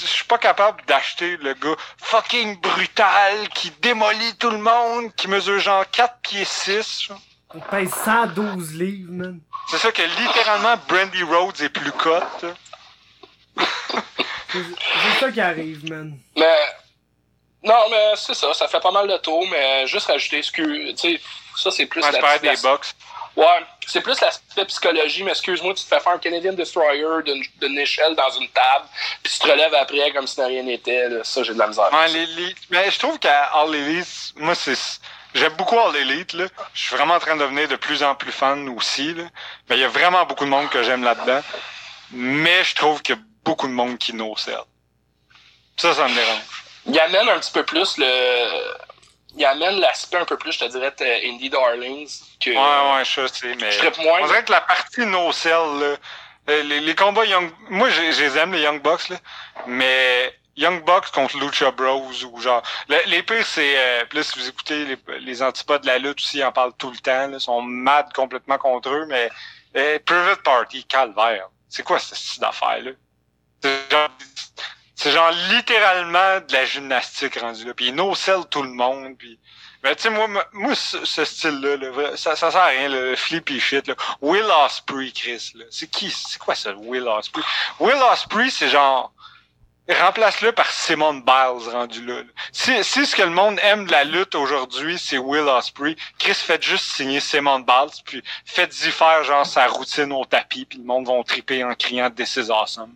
je 0.00 0.06
suis 0.06 0.24
pas 0.24 0.38
capable 0.38 0.82
d'acheter 0.86 1.36
le 1.38 1.54
gars 1.54 1.76
fucking 1.98 2.60
brutal 2.60 3.48
qui 3.54 3.70
démolit 3.80 4.36
tout 4.38 4.50
le 4.50 4.58
monde, 4.58 5.14
qui 5.14 5.28
mesure 5.28 5.58
genre 5.60 5.84
4 5.90 6.18
pieds 6.22 6.44
6. 6.44 7.02
genre. 7.08 7.20
Il 7.54 7.60
pèse 7.62 7.90
112 8.04 8.74
livres, 8.74 9.12
man. 9.12 9.40
C'est 9.70 9.78
ça 9.78 9.92
que 9.92 10.02
littéralement 10.02 10.74
Brandy 10.88 11.22
Rhodes 11.22 11.60
est 11.62 11.68
plus 11.68 11.92
cote. 11.92 12.44
C'est 14.52 15.20
ça 15.20 15.30
qui 15.32 15.40
arrive, 15.40 15.88
man. 15.90 16.18
Mais. 16.36 16.58
Non, 17.62 17.88
mais 17.90 18.12
c'est 18.16 18.34
ça, 18.34 18.52
ça 18.52 18.68
fait 18.68 18.80
pas 18.80 18.90
mal 18.90 19.08
de 19.08 19.16
tours, 19.18 19.46
mais 19.50 19.86
juste 19.86 20.06
rajouter 20.06 20.42
ce 20.42 20.52
que. 20.52 20.90
Tu 20.92 20.96
sais, 21.16 21.20
ça, 21.56 21.70
c'est 21.70 21.86
plus 21.86 22.02
Ouais, 22.02 22.10
la- 22.12 22.38
des 22.38 22.46
la- 22.48 22.56
box. 22.56 22.94
Ouais, 23.36 23.46
c'est 23.86 24.00
plus 24.00 24.20
l'aspect 24.20 24.64
psychologie, 24.66 25.24
mais 25.24 25.32
excuse-moi, 25.32 25.74
tu 25.74 25.82
te 25.82 25.88
fais 25.88 25.98
faire 26.00 26.12
un 26.12 26.18
Canadian 26.18 26.52
Destroyer 26.52 27.04
d'une 27.60 27.78
échelle 27.78 28.14
dans 28.14 28.30
une 28.30 28.48
table, 28.50 28.86
puis 29.22 29.32
tu 29.32 29.38
te 29.40 29.48
relèves 29.50 29.74
après 29.74 30.12
comme 30.12 30.26
si 30.28 30.40
rien 30.40 30.62
n'était, 30.62 31.08
ça, 31.24 31.42
j'ai 31.42 31.52
de 31.52 31.58
la 31.58 31.66
misère. 31.66 31.92
Ouais, 31.92 32.08
les, 32.08 32.26
les- 32.26 32.54
Mais 32.70 32.88
je 32.90 32.98
trouve 32.98 33.18
qu'à 33.18 33.44
All 33.46 33.74
Elite, 33.74 34.32
moi, 34.36 34.54
c'est. 34.54 34.78
J'aime 35.34 35.54
beaucoup 35.54 35.76
All 35.80 35.96
Elite, 35.96 36.32
là. 36.34 36.44
Je 36.74 36.80
suis 36.86 36.96
vraiment 36.96 37.14
en 37.14 37.18
train 37.18 37.34
de 37.34 37.40
devenir 37.40 37.66
de 37.66 37.74
plus 37.74 38.04
en 38.04 38.14
plus 38.14 38.30
fan 38.30 38.68
aussi, 38.68 39.14
là. 39.14 39.24
Mais 39.68 39.76
il 39.76 39.80
y 39.80 39.84
a 39.84 39.88
vraiment 39.88 40.24
beaucoup 40.26 40.44
de 40.44 40.50
monde 40.50 40.70
que 40.70 40.84
j'aime 40.84 41.02
là-dedans. 41.02 41.40
Mais 42.12 42.62
je 42.62 42.76
trouve 42.76 43.02
qu'il 43.02 43.16
y 43.16 43.18
a 43.18 43.22
beaucoup 43.44 43.66
de 43.66 43.72
monde 43.72 43.98
qui 43.98 44.12
no-sell. 44.14 44.60
Ça, 45.76 45.92
ça 45.92 46.06
me 46.06 46.14
dérange. 46.14 46.40
Il 46.86 47.00
amène 47.00 47.28
un 47.30 47.40
petit 47.40 47.50
peu 47.50 47.64
plus 47.64 47.98
le. 47.98 48.06
Il 49.36 49.44
amène 49.44 49.80
l'aspect 49.80 50.18
un 50.18 50.24
peu 50.24 50.36
plus, 50.36 50.52
je 50.52 50.60
te 50.60 50.64
dirais, 50.66 50.92
de 50.98 51.28
Indie 51.28 51.50
Darlings, 51.50 52.20
que. 52.40 52.50
Ouais, 52.50 52.96
ouais, 52.98 53.04
je 53.04 53.26
sais, 53.26 53.54
mais. 53.60 53.70
Je 53.72 54.02
moins. 54.02 54.20
On 54.22 54.26
dirait 54.26 54.44
que 54.44 54.52
la 54.52 54.60
partie 54.60 55.04
no-sell, 55.06 55.52
là. 55.52 55.96
euh, 56.50 56.62
Les, 56.62 56.80
les 56.80 56.94
combats 56.94 57.24
Young. 57.24 57.50
Moi, 57.70 57.88
j'ai- 57.90 58.12
je 58.12 58.22
les 58.22 58.38
aime, 58.38 58.52
les 58.52 58.60
Young 58.62 58.80
Bucks, 58.82 59.08
là. 59.08 59.16
Mais. 59.66 60.34
Young 60.56 60.84
Bucks 60.84 61.10
contre 61.10 61.36
Lucha 61.38 61.72
Bros 61.72 62.00
ou 62.32 62.40
genre. 62.40 62.62
le- 62.88 62.96
les 63.06 63.24
pires, 63.24 63.44
c'est. 63.44 63.74
Euh, 63.76 64.04
là, 64.12 64.22
si 64.22 64.38
vous 64.38 64.48
écoutez 64.48 64.84
les, 64.84 64.96
les 65.18 65.42
antipodes 65.42 65.82
de 65.82 65.88
la 65.88 65.98
lutte 65.98 66.20
aussi, 66.20 66.38
ils 66.38 66.44
en 66.44 66.52
parlent 66.52 66.72
tout 66.78 66.92
le 66.92 66.98
temps. 66.98 67.26
Là, 67.26 67.38
ils 67.38 67.40
sont 67.40 67.60
mad 67.60 68.12
complètement 68.12 68.58
contre 68.58 68.90
eux, 68.90 69.04
mais. 69.08 69.28
euh, 69.76 69.98
Private 70.06 70.42
Party, 70.44 70.84
calvaire. 70.84 71.48
C'est 71.68 71.82
quoi 71.82 71.98
cette 71.98 72.16
style 72.18 72.40
d'affaire-là? 72.40 72.92
C'est 73.60 73.90
genre. 73.90 74.08
C'est 74.96 75.10
genre 75.10 75.30
littéralement 75.50 76.40
de 76.40 76.52
la 76.52 76.64
gymnastique 76.64 77.38
rendu 77.40 77.64
là. 77.64 77.74
Puis 77.74 77.88
ils 77.88 77.94
no-sell 77.94 78.46
tout 78.50 78.62
le 78.62 78.70
monde. 78.70 79.16
Puis. 79.18 79.38
Mais 79.82 79.94
tu 79.96 80.02
sais, 80.02 80.10
moi, 80.10 80.28
moi, 80.52 80.74
ce, 80.74 81.24
style-là, 81.24 82.16
ça, 82.16 82.36
ça 82.36 82.50
sert 82.50 82.60
à 82.60 82.66
rien, 82.66 82.88
le 82.88 83.16
flippy 83.16 83.60
shit. 83.60 83.86
Là. 83.86 83.94
Will 84.22 84.46
Osprey, 84.64 85.10
Chris. 85.14 85.52
là. 85.54 85.64
C'est 85.70 85.88
qui? 85.90 86.10
C'est 86.10 86.38
quoi 86.38 86.54
ça, 86.54 86.74
Will 86.74 87.06
Osprey? 87.08 87.42
Will 87.80 88.00
Osprey, 88.12 88.50
c'est 88.50 88.68
genre. 88.68 89.12
Remplace-le 89.86 90.52
par 90.52 90.70
Simone 90.70 91.22
Biles 91.22 91.68
rendu 91.70 92.06
là. 92.06 92.22
Si, 92.52 92.82
si 92.82 93.04
ce 93.04 93.14
que 93.14 93.20
le 93.20 93.28
monde 93.28 93.58
aime 93.62 93.84
de 93.84 93.90
la 93.90 94.04
lutte 94.04 94.34
aujourd'hui, 94.34 94.98
c'est 94.98 95.18
Will 95.18 95.46
Osprey, 95.46 95.94
Chris 96.18 96.32
faites 96.32 96.62
juste 96.62 96.86
signer 96.86 97.20
Simone 97.20 97.66
Biles, 97.66 98.02
puis 98.06 98.22
faites-y 98.46 98.90
faire 98.90 99.22
genre 99.24 99.44
sa 99.44 99.66
routine 99.66 100.10
au 100.12 100.24
tapis, 100.24 100.64
puis 100.64 100.78
le 100.78 100.84
monde 100.84 101.06
va 101.06 101.22
triper 101.22 101.62
en 101.64 101.74
criant 101.74 102.10
This 102.10 102.36
is 102.36 102.50
awesome. 102.50 102.94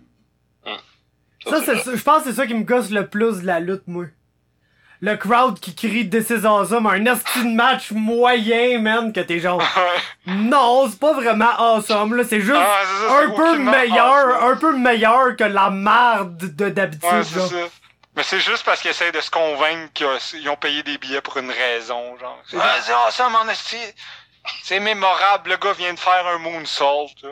Ça, 1.50 1.60
c'est 1.64 1.96
je 1.96 2.02
pense 2.02 2.22
que 2.24 2.30
c'est 2.30 2.36
ça 2.36 2.46
qui 2.46 2.54
me 2.54 2.64
gosse 2.64 2.90
le 2.90 3.06
plus 3.06 3.40
de 3.42 3.46
la 3.46 3.60
lutte, 3.60 3.82
moi. 3.86 4.04
Le 5.00 5.16
crowd 5.16 5.60
qui 5.60 5.76
crie 5.76 6.10
This 6.10 6.30
is 6.30 6.44
awesome, 6.44 6.86
un 6.86 7.04
esti 7.06 7.44
de 7.44 7.54
match 7.54 7.92
moyen, 7.92 8.80
man, 8.80 9.12
que 9.12 9.20
t'es 9.20 9.38
genre, 9.38 9.62
non, 10.26 10.88
c'est 10.90 10.98
pas 10.98 11.12
vraiment 11.12 11.52
awesome, 11.56 12.16
là, 12.16 12.24
c'est 12.28 12.40
juste 12.40 12.58
Ah, 12.58 12.80
c'est 12.84 13.06
ça, 13.08 13.18
un 13.20 13.30
peu 13.30 13.58
meilleur, 13.58 14.28
awesome. 14.42 14.50
un 14.52 14.56
peu 14.56 14.76
meilleur 14.76 15.36
que 15.36 15.44
la 15.44 15.70
merde 15.70 16.36
de 16.56 16.68
d'habitude, 16.70 17.04
Ouais, 17.12 17.22
c'est 17.22 17.38
genre. 17.38 17.48
ça. 17.48 17.56
Mais 18.16 18.24
c'est 18.24 18.40
juste 18.40 18.64
parce 18.64 18.80
qu'ils 18.80 18.90
essayent 18.90 19.12
de 19.12 19.20
se 19.20 19.30
convaincre 19.30 19.92
qu'ils 19.94 20.48
ont 20.50 20.56
payé 20.56 20.82
des 20.82 20.98
billets 20.98 21.20
pour 21.20 21.36
une 21.36 21.52
raison, 21.52 22.16
genre. 22.18 22.42
Ah, 22.60 22.74
c'est 22.82 22.92
awesome, 22.92 23.36
en 23.36 23.48
esti. 23.48 23.76
C'est 24.62 24.80
mémorable, 24.80 25.50
le 25.50 25.56
gars 25.56 25.72
vient 25.72 25.94
de 25.94 25.98
faire 25.98 26.26
un 26.26 26.38
moonsault, 26.38 27.08
là. 27.22 27.30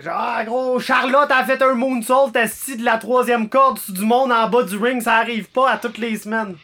Genre, 0.00 0.14
ah, 0.16 0.44
gros, 0.44 0.80
Charlotte 0.80 1.30
a 1.30 1.44
fait 1.44 1.60
un 1.62 1.74
moonsault 1.74 2.32
assis 2.34 2.76
de 2.76 2.84
la 2.84 2.98
troisième 2.98 3.48
corde 3.48 3.78
sur 3.78 3.92
du 3.94 4.02
monde 4.04 4.32
en 4.32 4.48
bas 4.48 4.62
du 4.62 4.76
ring, 4.76 5.02
ça 5.02 5.14
arrive 5.16 5.50
pas 5.50 5.70
à 5.70 5.76
toutes 5.78 5.98
les 5.98 6.16
semaines. 6.16 6.56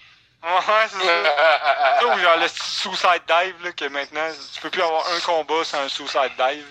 Ouais, 0.43 0.51
c'est 0.89 0.99
ça. 1.05 2.07
Ou 2.15 2.19
genre 2.19 2.37
le 2.41 2.49
suicide 2.49 3.23
dive, 3.27 3.55
là, 3.65 3.73
que 3.73 3.85
maintenant, 3.89 4.29
tu 4.55 4.61
peux 4.61 4.71
plus 4.71 4.83
avoir 4.83 5.05
un 5.17 5.21
combat 5.21 5.65
sans 5.65 5.79
un 5.81 5.89
suicide 5.89 6.33
dive. 6.39 6.67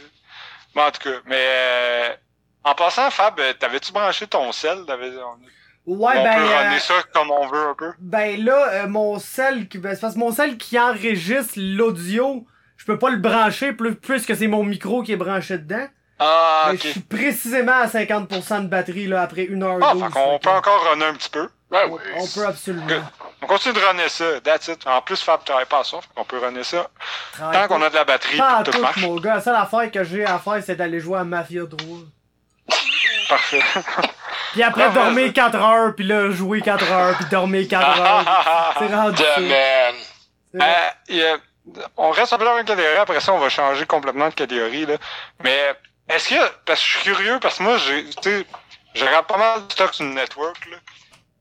Mais 0.76 0.82
en 0.84 0.92
tout 0.92 1.02
cas, 1.10 1.18
mais 1.26 1.36
euh, 1.48 2.10
en 2.64 2.76
passant, 2.76 3.10
Fab, 3.12 3.40
euh, 3.40 3.54
t'avais-tu 3.54 3.92
branché 3.92 4.28
ton 4.28 4.52
sel? 4.52 4.86
T'avais, 4.88 5.12
on, 5.18 5.38
Ouais, 5.86 6.14
on 6.18 6.24
ben. 6.24 6.36
peut 6.38 6.76
euh, 6.76 6.80
ça 6.80 6.94
comme 7.14 7.30
on 7.30 7.46
veut 7.48 7.68
un 7.70 7.74
peu. 7.76 7.92
Ben 8.00 8.44
là, 8.44 8.70
euh, 8.70 8.88
mon 8.88 9.20
sel, 9.20 9.68
qui- 9.68 9.78
ben, 9.80 9.94
c'est 9.96 10.02
parce 10.02 10.14
que 10.14 10.20
mon 10.20 10.32
sel 10.32 10.58
qui 10.58 10.80
enregistre 10.80 11.56
l'audio, 11.58 12.46
je 12.84 12.92
peux 12.92 13.00
pas 13.00 13.10
le 13.12 13.18
brancher 13.18 13.72
plus, 13.72 13.96
puisque 13.96 14.36
c'est 14.36 14.48
mon 14.48 14.62
micro 14.66 15.04
qui 15.04 15.14
est 15.14 15.18
branché 15.18 15.58
dedans. 15.58 15.88
Ah, 16.20 16.66
Mais 16.68 16.74
ok. 16.76 16.82
je 16.84 16.88
suis 16.90 17.00
précisément 17.00 17.72
à 17.82 17.88
50% 17.88 18.64
de 18.64 18.68
batterie 18.68 19.08
là 19.08 19.22
après 19.22 19.44
1h12. 19.44 19.80
Ah, 19.82 19.94
fait 19.94 20.14
qu'on 20.14 20.32
fait 20.34 20.40
peut 20.40 20.50
que 20.50 20.58
encore 20.58 20.90
runner 20.92 21.06
un 21.06 21.14
petit 21.14 21.30
peu. 21.30 21.48
Ouais, 21.72 21.80
on, 21.90 21.94
oui. 21.94 22.02
on 22.18 22.28
peut 22.28 22.46
absolument. 22.46 22.86
Good. 22.86 23.04
On 23.42 23.48
continue 23.48 23.74
de 23.74 23.80
runner 23.80 24.10
ça, 24.10 24.26
that's 24.44 24.68
it. 24.68 24.86
En 24.86 25.02
plus, 25.02 25.22
Fab 25.22 25.44
travaille 25.46 25.66
pas 25.66 25.80
à 25.80 25.84
ça, 25.86 25.98
qu'on 26.14 26.26
peut 26.26 26.40
runner 26.40 26.64
ça. 26.64 26.88
Travaille 27.32 27.62
Tant 27.62 27.68
qu'on 27.70 27.82
a 27.82 27.90
de 27.90 27.96
la 27.96 28.04
batterie, 28.04 28.38
pas 28.38 28.64
tout 28.64 28.72
tout, 28.72 28.82
marche. 28.82 28.98
mon 29.02 29.16
gars. 29.16 29.36
La 29.36 29.42
seule 29.42 29.56
affaire 29.56 29.90
que 29.92 30.04
j'ai 30.04 30.26
à 30.26 30.40
faire, 30.40 30.62
c'est 30.66 30.76
d'aller 30.76 31.00
jouer 31.00 31.20
à 31.20 31.24
Mafia 31.24 31.62
3. 31.66 31.80
Parfait. 33.30 33.62
Puis 34.52 34.62
après, 34.64 34.84
Ah, 34.84 34.90
mais- 34.90 34.94
dormir 34.96 35.34
4 35.34 35.56
heures, 35.56 35.96
puis 35.96 36.06
là, 36.06 36.30
jouer 36.32 36.62
4 36.62 36.92
heures, 36.92 37.16
puis 37.18 37.26
dormir 37.32 37.66
4 37.68 38.00
heures. 38.00 38.76
C'est 38.80 38.94
rendu 38.96 39.18
ça. 39.18 39.36
The 39.38 39.40
man. 39.40 39.96
Euh, 40.62 40.90
il 41.10 41.16
y 41.16 41.24
a- 41.24 41.38
on 41.98 42.12
reste 42.12 42.34
un 42.34 42.38
peu 42.38 42.46
dans 42.46 42.56
la 42.56 42.64
catégorie, 42.64 42.98
après 42.98 43.20
ça, 43.20 43.34
on 43.34 43.40
va 43.40 43.50
changer 43.50 43.86
complètement 43.86 44.30
de 44.30 44.34
catégorie, 44.34 44.86
là. 44.86 44.98
Mais, 45.44 45.76
est-ce 46.10 46.30
que, 46.30 46.50
parce 46.66 46.80
que 46.82 46.86
je 46.86 46.92
suis 46.92 47.04
curieux, 47.04 47.40
parce 47.40 47.58
que 47.58 47.64
moi, 47.64 47.78
j'ai, 47.78 48.10
tu 48.22 48.46
je 48.96 49.04
regarde 49.04 49.26
pas 49.26 49.38
mal 49.38 49.66
de 49.66 49.72
stocks 49.72 49.96
sur 49.96 50.06
le 50.06 50.12
network, 50.12 50.66
là. 50.70 50.78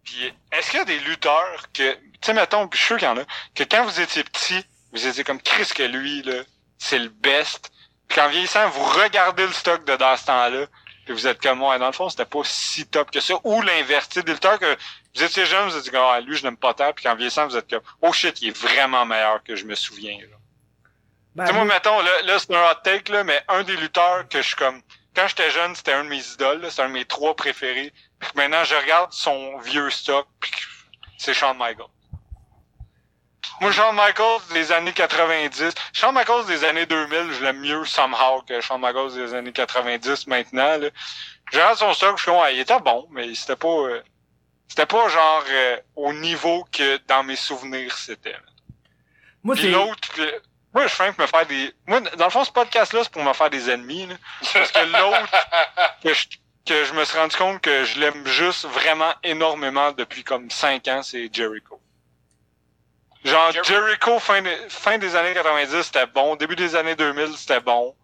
Puis, 0.05 0.32
est-ce 0.53 0.70
qu'il 0.70 0.78
y 0.78 0.82
a 0.82 0.86
des 0.86 0.99
lutteurs 1.01 1.66
que, 1.74 1.93
tu 1.93 2.01
sais, 2.23 2.32
mettons, 2.32 2.69
puis 2.69 2.78
je 2.78 2.85
suis 2.85 2.89
sûr 2.89 2.99
qu'il 2.99 3.09
y 3.09 3.11
en 3.11 3.19
a, 3.19 3.24
que 3.55 3.65
quand 3.65 3.85
vous 3.85 4.01
étiez 4.01 4.24
petit, 4.24 4.65
vous 4.93 5.07
étiez 5.07 5.24
comme 5.24 5.40
Chris 5.40 5.70
que 5.74 5.82
lui, 5.82 6.23
là, 6.23 6.43
c'est 6.78 6.99
le 6.99 7.09
best. 7.09 7.70
Puis 8.09 8.19
qu'en 8.19 8.28
vieillissant, 8.28 8.69
vous 8.69 8.85
regardez 8.85 9.47
le 9.47 9.53
stock 9.53 9.85
de 9.85 9.97
dans 9.97 10.16
ce 10.16 10.27
temps-là, 10.27 10.66
puis 11.05 11.15
vous 11.15 11.27
êtes 11.27 11.40
comme 11.40 11.59
moi, 11.59 11.78
dans 11.78 11.86
le 11.86 11.93
fond, 11.93 12.09
c'était 12.09 12.24
pas 12.24 12.43
si 12.44 12.86
top 12.86 13.11
que 13.11 13.20
ça. 13.20 13.35
Ou 13.44 13.62
l'inverse, 13.62 14.09
des 14.11 14.23
lutteurs 14.23 14.59
que 14.59 14.77
vous 15.15 15.23
étiez 15.23 15.45
jeune, 15.45 15.69
vous 15.69 15.77
étiez 15.77 15.91
comme, 15.91 16.05
ah, 16.05 16.21
lui, 16.21 16.37
je 16.37 16.43
l'aime 16.43 16.57
pas 16.57 16.75
tant, 16.75 16.93
puis 16.93 17.05
qu'en 17.05 17.15
vieillissant, 17.15 17.47
vous 17.47 17.57
êtes 17.57 17.69
comme, 17.69 17.83
oh 18.01 18.13
shit, 18.13 18.41
il 18.41 18.49
est 18.49 18.57
vraiment 18.57 19.05
meilleur 19.05 19.43
que 19.43 19.57
je 19.57 19.65
me 19.67 19.75
souviens, 19.75 20.19
là. 20.19 20.37
Ben, 21.35 21.45
Tu 21.45 21.51
sais, 21.51 21.57
moi, 21.57 21.65
mettons, 21.65 22.01
là, 22.01 22.23
là 22.23 22.39
c'est 22.39 22.55
un 22.55 22.71
hot 22.71 22.81
take, 22.85 23.11
là, 23.11 23.25
mais 23.25 23.43
un 23.49 23.63
des 23.63 23.77
lutteurs 23.77 24.29
que 24.29 24.41
je 24.43 24.49
suis 24.49 24.57
comme, 24.57 24.83
quand 25.15 25.29
j'étais 25.29 25.51
jeune, 25.51 25.75
c'était 25.75 25.93
un 25.93 26.05
de 26.05 26.09
mes 26.09 26.27
idoles, 26.33 26.67
c'est 26.71 26.83
un 26.83 26.89
de 26.89 26.95
mes 26.95 27.05
trois 27.05 27.35
préférés. 27.35 27.93
Puis 28.19 28.31
maintenant, 28.35 28.65
je 28.65 28.75
regarde 28.75 29.13
son 29.13 29.59
vieux 29.59 29.91
stock, 29.91 30.27
puis 30.41 30.53
c'est 31.19 31.35
Shawn 31.35 31.57
Michaels. 31.59 31.87
Moi, 33.61 33.71
Shawn 33.71 33.95
Michaels 33.95 34.41
des 34.53 34.73
années 34.73 34.93
90, 34.93 35.75
Shawn 35.93 36.15
Michaels 36.15 36.47
des 36.47 36.65
années 36.65 36.87
2000, 36.87 37.33
je 37.33 37.45
l'aime 37.45 37.61
mieux 37.61 37.85
somehow 37.85 38.43
que 38.43 38.61
Shawn 38.61 38.81
Michaels 38.81 39.15
des 39.15 39.35
années 39.35 39.53
90 39.53 40.27
maintenant, 40.27 40.79
là. 40.79 40.89
Je 41.53 41.59
regarde 41.59 41.79
son 41.79 41.93
stock, 41.93 42.17
je 42.17 42.23
suis 42.23 42.31
comme, 42.31 42.41
ouais, 42.41 42.55
il 42.55 42.61
était 42.61 42.81
bon, 42.81 43.07
mais 43.11 43.35
c'était 43.35 43.57
pas, 43.57 43.69
euh, 43.69 44.03
c'était 44.73 44.86
pas 44.86 45.07
genre 45.09 45.44
euh, 45.51 45.77
au 45.97 46.12
niveau 46.15 46.65
que 46.73 46.97
dans 47.07 47.23
mes 47.23 47.36
souvenirs 47.36 47.94
c'était. 47.99 48.35
moi, 49.43 49.55
Puis 49.55 49.70
l'autre, 49.70 50.09
que- 50.15 50.43
moi, 50.74 50.86
je 50.86 50.94
fais 50.94 51.09
me 51.19 51.27
faire 51.27 51.44
des. 51.47 51.74
Moi, 51.86 52.01
dans 52.01 52.24
le 52.24 52.31
fond, 52.31 52.44
ce 52.44 52.51
podcast-là, 52.51 53.01
c'est 53.05 53.12
pour 53.12 53.23
me 53.23 53.35
faire 53.35 53.51
des 53.51 53.69
ennemis. 53.69 54.07
Là. 54.07 54.15
Parce 54.55 54.73
que 54.73 54.78
l'autre, 54.86 55.31
que 56.03 56.15
je, 56.15 56.27
que 56.65 56.85
je 56.86 56.94
me 56.94 57.05
suis 57.05 57.19
rendu 57.19 57.36
compte 57.36 57.61
que 57.61 57.85
je 57.85 58.01
l'aime 58.01 58.27
juste 58.27 58.65
vraiment 58.65 59.12
énormément 59.23 59.93
depuis 59.93 60.24
comme 60.24 60.49
5 60.51 60.89
ans, 60.89 61.03
c'est 61.03 61.28
Jericho. 61.31 61.78
Genre, 63.24 63.53
Jer- 63.53 63.65
Jericho, 63.65 64.19
fin, 64.19 64.40
de- 64.40 64.49
fin 64.70 64.97
des 64.97 65.15
années 65.15 65.35
90, 65.35 65.82
c'était 65.82 66.07
bon. 66.07 66.36
Début 66.36 66.57
des 66.57 66.74
années 66.74 66.97
2000, 66.97 67.36
c'était 67.36 67.61
bon. 67.61 67.94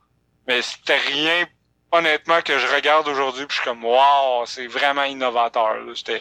Mais 0.47 0.61
c'était 0.61 0.99
rien, 0.99 1.47
honnêtement, 1.91 2.43
que 2.43 2.59
je 2.59 2.67
regarde 2.67 3.09
aujourd'hui, 3.09 3.47
puis 3.47 3.57
je 3.57 3.63
suis 3.63 3.71
comme, 3.71 3.85
wow, 3.85 4.45
c'est 4.47 4.67
vraiment 4.67 5.05
innovateur. 5.05 5.75
Là. 5.75 5.93
C'était... 5.95 6.21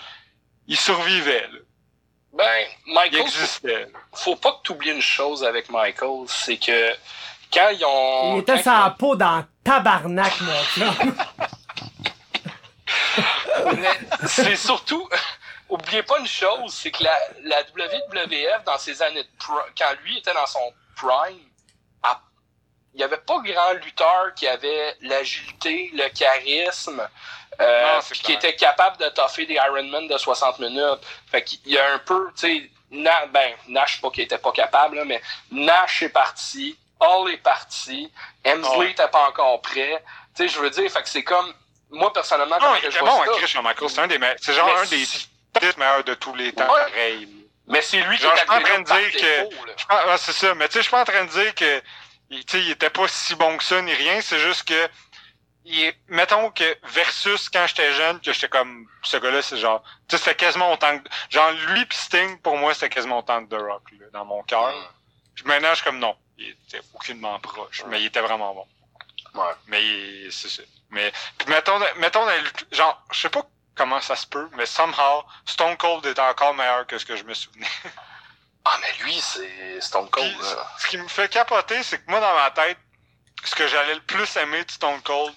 Il 0.67 0.77
survivait, 0.77 1.41
là. 1.47 1.59
Ben, 2.33 2.67
il 2.85 2.93
Michael, 2.93 3.21
faut, 3.21 3.27
existait. 3.27 3.87
faut 4.13 4.35
pas 4.35 4.51
que 4.51 4.57
tu 4.63 4.71
oublies 4.73 4.91
une 4.91 5.01
chose 5.01 5.43
avec 5.43 5.69
Michael, 5.69 6.25
c'est 6.27 6.57
que 6.57 6.91
quand 7.53 7.69
ils 7.69 7.83
ont. 7.85 8.35
Il 8.35 8.39
était 8.41 8.55
quand 8.57 8.63
sans 8.63 8.91
peau 8.91 9.15
dans 9.15 9.43
tabarnak, 9.63 10.33
mon 10.41 10.63
chum. 10.75 11.15
C'est 14.27 14.55
surtout, 14.55 15.07
oubliez 15.69 16.03
pas 16.03 16.19
une 16.19 16.27
chose, 16.27 16.73
c'est 16.73 16.91
que 16.91 17.03
la, 17.03 17.17
la 17.43 17.61
WWF, 17.63 18.63
dans 18.65 18.77
ses 18.77 19.01
années 19.01 19.23
de 19.23 19.29
pri- 19.39 19.71
quand 19.77 19.93
lui 20.03 20.17
était 20.19 20.33
dans 20.33 20.45
son 20.47 20.73
prime, 20.95 21.39
il 22.97 23.01
y 23.01 23.03
avait 23.03 23.17
pas 23.17 23.37
grand 23.43 23.73
lutteur 23.73 24.33
qui 24.35 24.47
avait 24.47 24.95
l'agilité, 25.01 25.91
le 25.93 26.09
charisme, 26.09 27.07
euh, 27.61 27.93
Non, 27.93 27.99
qui 28.01 28.19
clair. 28.21 28.37
était 28.37 28.55
capable 28.55 28.97
de 28.97 29.07
toffer 29.09 29.45
des 29.45 29.53
Ironman 29.53 30.07
de 30.07 30.17
60 30.17 30.57
minutes. 30.59 30.99
Fait 31.31 31.43
qu'il 31.43 31.59
y 31.67 31.77
a 31.77 31.93
un 31.93 31.99
peu, 31.99 32.29
tu 32.35 32.41
sais, 32.61 32.71
Na- 32.89 33.25
ben, 33.27 33.53
Nash, 33.67 33.99
pas 34.01 34.09
qu'il 34.09 34.23
était 34.23 34.37
pas 34.37 34.51
capable, 34.53 34.95
là, 34.95 35.03
mais 35.05 35.21
Nash 35.51 36.01
est 36.03 36.09
parti, 36.09 36.77
Hall 36.99 37.29
est 37.31 37.37
parti, 37.37 38.11
Hemsley 38.45 38.77
Ouais. 38.77 38.91
était 38.91 39.07
pas 39.09 39.27
encore 39.27 39.61
prêt. 39.61 40.01
Tu 40.35 40.43
sais, 40.43 40.47
je 40.55 40.59
veux 40.59 40.69
dire, 40.69 40.89
fait 40.89 41.03
que 41.03 41.09
c'est 41.09 41.23
comme, 41.23 41.53
moi, 41.91 42.11
personnellement, 42.13 42.57
quand 42.59 42.75
je 42.81 42.97
vois 42.99 43.25
bon. 43.25 43.87
C'est 43.89 43.99
un 43.99 44.07
des 44.07 44.17
meilleurs. 44.17 44.37
C'est 44.41 44.53
genre 44.53 44.65
Mais 44.67 44.79
un 44.81 44.85
des 44.85 45.05
c'est- 45.05 45.27
10 45.59 45.77
meilleurs 45.77 46.03
de 46.03 46.13
tous 46.15 46.33
les 46.35 46.51
temps, 46.53 46.63
Ouais. 46.73 46.81
pareil. 46.89 47.27
mais 47.67 47.81
c'est 47.81 47.97
lui 47.99 48.17
qui 48.17 48.25
est 48.25 48.29
je 48.31 48.37
suis 48.37 48.45
pas 48.47 48.57
en 48.57 48.61
train 48.61 48.79
de 48.79 48.85
dire 48.85 49.11
que- 49.11 50.17
c'est 50.17 50.31
ça. 50.31 50.53
Mais 50.55 50.67
tu 50.67 50.73
sais, 50.73 50.79
je 50.79 50.83
suis 50.83 50.91
pas 50.91 51.01
en 51.01 51.05
train 51.05 51.25
de 51.25 51.29
dire 51.29 51.53
que 51.55 51.81
il, 52.29 52.43
il 52.53 52.71
était 52.71 52.89
pas 52.89 53.07
si 53.07 53.35
bon 53.35 53.57
que 53.57 53.63
ça 53.63 53.81
ni 53.81 53.93
rien. 53.93 54.21
C'est 54.21 54.39
juste 54.39 54.67
que, 54.67 54.89
il 55.65 55.93
mettons 56.07 56.49
que 56.51 56.77
versus 56.83 57.49
quand 57.49 57.65
j'étais 57.67 57.93
jeune, 57.93 58.19
que 58.21 58.31
j'étais 58.31 58.49
comme, 58.49 58.87
ce 59.03 59.17
gars-là, 59.17 59.41
c'est 59.41 59.57
genre, 59.57 59.83
tu 60.07 60.15
sais, 60.15 60.23
c'était 60.23 60.35
quasiment 60.35 60.71
autant 60.71 60.99
que, 60.99 61.09
genre, 61.29 61.51
lui 61.51 61.85
pis 61.85 61.97
Sting, 61.97 62.39
pour 62.39 62.57
moi, 62.57 62.73
c'était 62.73 62.89
quasiment 62.89 63.19
autant 63.19 63.45
que 63.45 63.55
The 63.55 63.59
Rock, 63.59 63.83
là, 63.99 64.05
dans 64.13 64.25
mon 64.25 64.43
cœur. 64.43 64.73
Mm. 64.73 65.47
Maintenant, 65.47 65.69
je 65.69 65.75
suis 65.75 65.83
comme 65.83 65.99
non. 65.99 66.15
Il 66.37 66.49
était 66.49 66.81
aucunement 66.93 67.39
proche. 67.39 67.83
Mais 67.87 67.99
il 68.01 68.05
était 68.07 68.21
vraiment 68.21 68.53
bon. 68.53 68.67
Ouais. 69.41 69.53
Mais 69.67 69.83
il- 69.83 70.31
c'est 70.31 70.49
ça. 70.49 70.63
Mais, 70.89 71.11
puis 71.37 71.49
mettons, 71.49 71.79
mettons, 71.97 72.25
genre, 72.71 73.03
je 73.11 73.19
sais 73.19 73.29
pas 73.29 73.45
comment 73.75 74.01
ça 74.01 74.15
se 74.15 74.25
peut, 74.25 74.49
mais 74.53 74.65
somehow, 74.65 75.23
Stone 75.45 75.77
Cold 75.77 76.05
est 76.05 76.17
encore 76.19 76.53
meilleur 76.55 76.87
que 76.87 76.97
ce 76.97 77.05
que 77.05 77.15
je 77.15 77.23
me 77.23 77.33
souvenais. 77.33 77.67
Ah, 78.69 78.77
mais 78.81 79.03
lui, 79.03 79.19
c'est 79.21 79.79
Stone 79.79 80.09
Cold, 80.09 80.33
Puis, 80.37 80.41
là. 80.41 80.71
ce 80.79 80.87
qui 80.87 80.97
me 80.97 81.07
fait 81.07 81.29
capoter, 81.29 81.81
c'est 81.83 81.99
que 81.99 82.11
moi, 82.11 82.19
dans 82.19 82.35
ma 82.35 82.51
tête, 82.51 82.77
ce 83.45 83.55
que 83.55 83.67
j'allais 83.67 83.95
le 83.95 84.01
plus 84.01 84.35
aimer 84.35 84.63
de 84.65 84.71
Stone 84.71 85.01
Cold, 85.03 85.35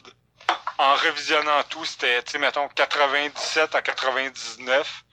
en 0.78 0.94
revisionnant 0.94 1.62
tout, 1.64 1.84
c'était, 1.84 2.22
tu 2.22 2.32
sais, 2.32 2.38
mettons, 2.38 2.68
97 2.68 3.74
à 3.74 3.82
99. 3.82 5.04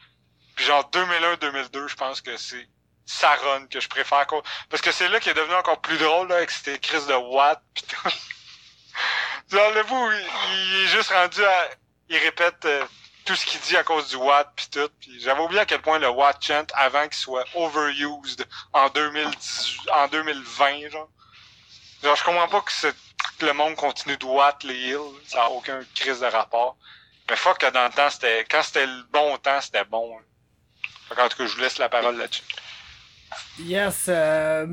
Puis 0.55 0.65
genre 0.65 0.89
2001-2002, 0.91 1.87
je 1.87 1.95
pense 1.95 2.21
que 2.21 2.35
c'est 2.37 2.67
sa 3.05 3.35
run 3.35 3.67
que 3.67 3.79
je 3.79 3.87
préfère. 3.87 4.25
Parce 4.69 4.81
que 4.81 4.91
c'est 4.91 5.09
là 5.09 5.19
qu'il 5.19 5.31
est 5.31 5.35
devenu 5.35 5.55
encore 5.55 5.81
plus 5.81 5.97
drôle, 5.97 6.29
là, 6.29 6.37
avec 6.37 6.49
ces 6.49 6.79
crises 6.79 7.05
de 7.05 7.13
Watt, 7.13 7.61
pis 7.73 7.83
tout. 7.83 8.09
Genre, 9.51 9.71
le 9.71 9.83
bout, 9.83 10.11
il, 10.11 10.29
il 10.49 10.83
est 10.83 10.87
juste 10.87 11.11
rendu 11.11 11.43
à... 11.43 11.69
Il 12.09 12.17
répète 12.17 12.65
euh, 12.65 12.83
tout 13.27 13.35
ce 13.35 13.45
qu'il 13.45 13.59
dit 13.59 13.75
à 13.75 13.83
cause 13.83 14.07
du 14.09 14.15
Watt, 14.15 14.49
pis 14.55 14.69
tout. 14.69 14.89
Puis 15.01 15.19
j'avais 15.19 15.41
oublié 15.41 15.59
à 15.59 15.65
quel 15.65 15.81
point 15.81 15.99
le 15.99 16.09
Watt 16.09 16.37
chant, 16.41 16.65
avant 16.73 17.03
qu'il 17.03 17.17
soit 17.17 17.43
overused 17.53 18.45
en 18.73 18.89
2018, 18.89 19.91
en 19.91 20.07
2020, 20.07 20.89
genre. 20.89 21.09
Genre, 22.03 22.15
je 22.15 22.23
comprends 22.23 22.47
pas 22.47 22.61
que, 22.61 22.87
que 23.39 23.45
le 23.45 23.53
monde 23.53 23.75
continue 23.75 24.17
de 24.17 24.25
Watt 24.25 24.63
les 24.63 24.75
hills. 24.75 25.19
Ça 25.27 25.43
a 25.43 25.49
aucun 25.49 25.81
crise 25.93 26.21
de 26.21 26.25
rapport. 26.25 26.77
Mais 27.29 27.35
fuck 27.35 27.57
que 27.57 27.69
dans 27.69 27.85
le 27.85 27.91
temps, 27.91 28.09
c'était, 28.09 28.45
quand 28.49 28.63
c'était 28.63 28.85
le 28.85 29.03
bon 29.11 29.35
temps, 29.37 29.59
c'était 29.59 29.83
bon. 29.83 30.17
Fait 31.09 31.15
qu'en 31.15 31.27
tout 31.27 31.37
cas, 31.37 31.45
je 31.47 31.55
vous 31.55 31.61
laisse 31.61 31.77
la 31.79 31.89
parole 31.89 32.17
là-dessus. 32.17 32.43
Yes, 33.59 34.05
euh, 34.07 34.65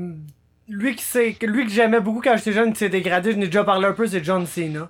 lui 0.69 0.97
c'est 0.97 1.37
lui 1.41 1.65
que 1.65 1.71
j'aimais 1.71 1.99
beaucoup 1.99 2.21
quand 2.21 2.37
j'étais 2.37 2.53
jeune 2.53 2.71
qui 2.71 2.79
s'est 2.79 2.89
dégradé, 2.89 3.33
je 3.33 3.37
n'ai 3.37 3.47
déjà 3.47 3.65
parlé 3.65 3.87
un 3.87 3.93
peu, 3.93 4.07
c'est 4.07 4.23
John 4.23 4.47
Cena. 4.47 4.89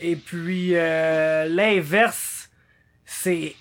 Et 0.00 0.16
puis 0.16 0.70
euh, 0.74 1.46
l'inverse, 1.46 2.37
c'est 3.10 3.54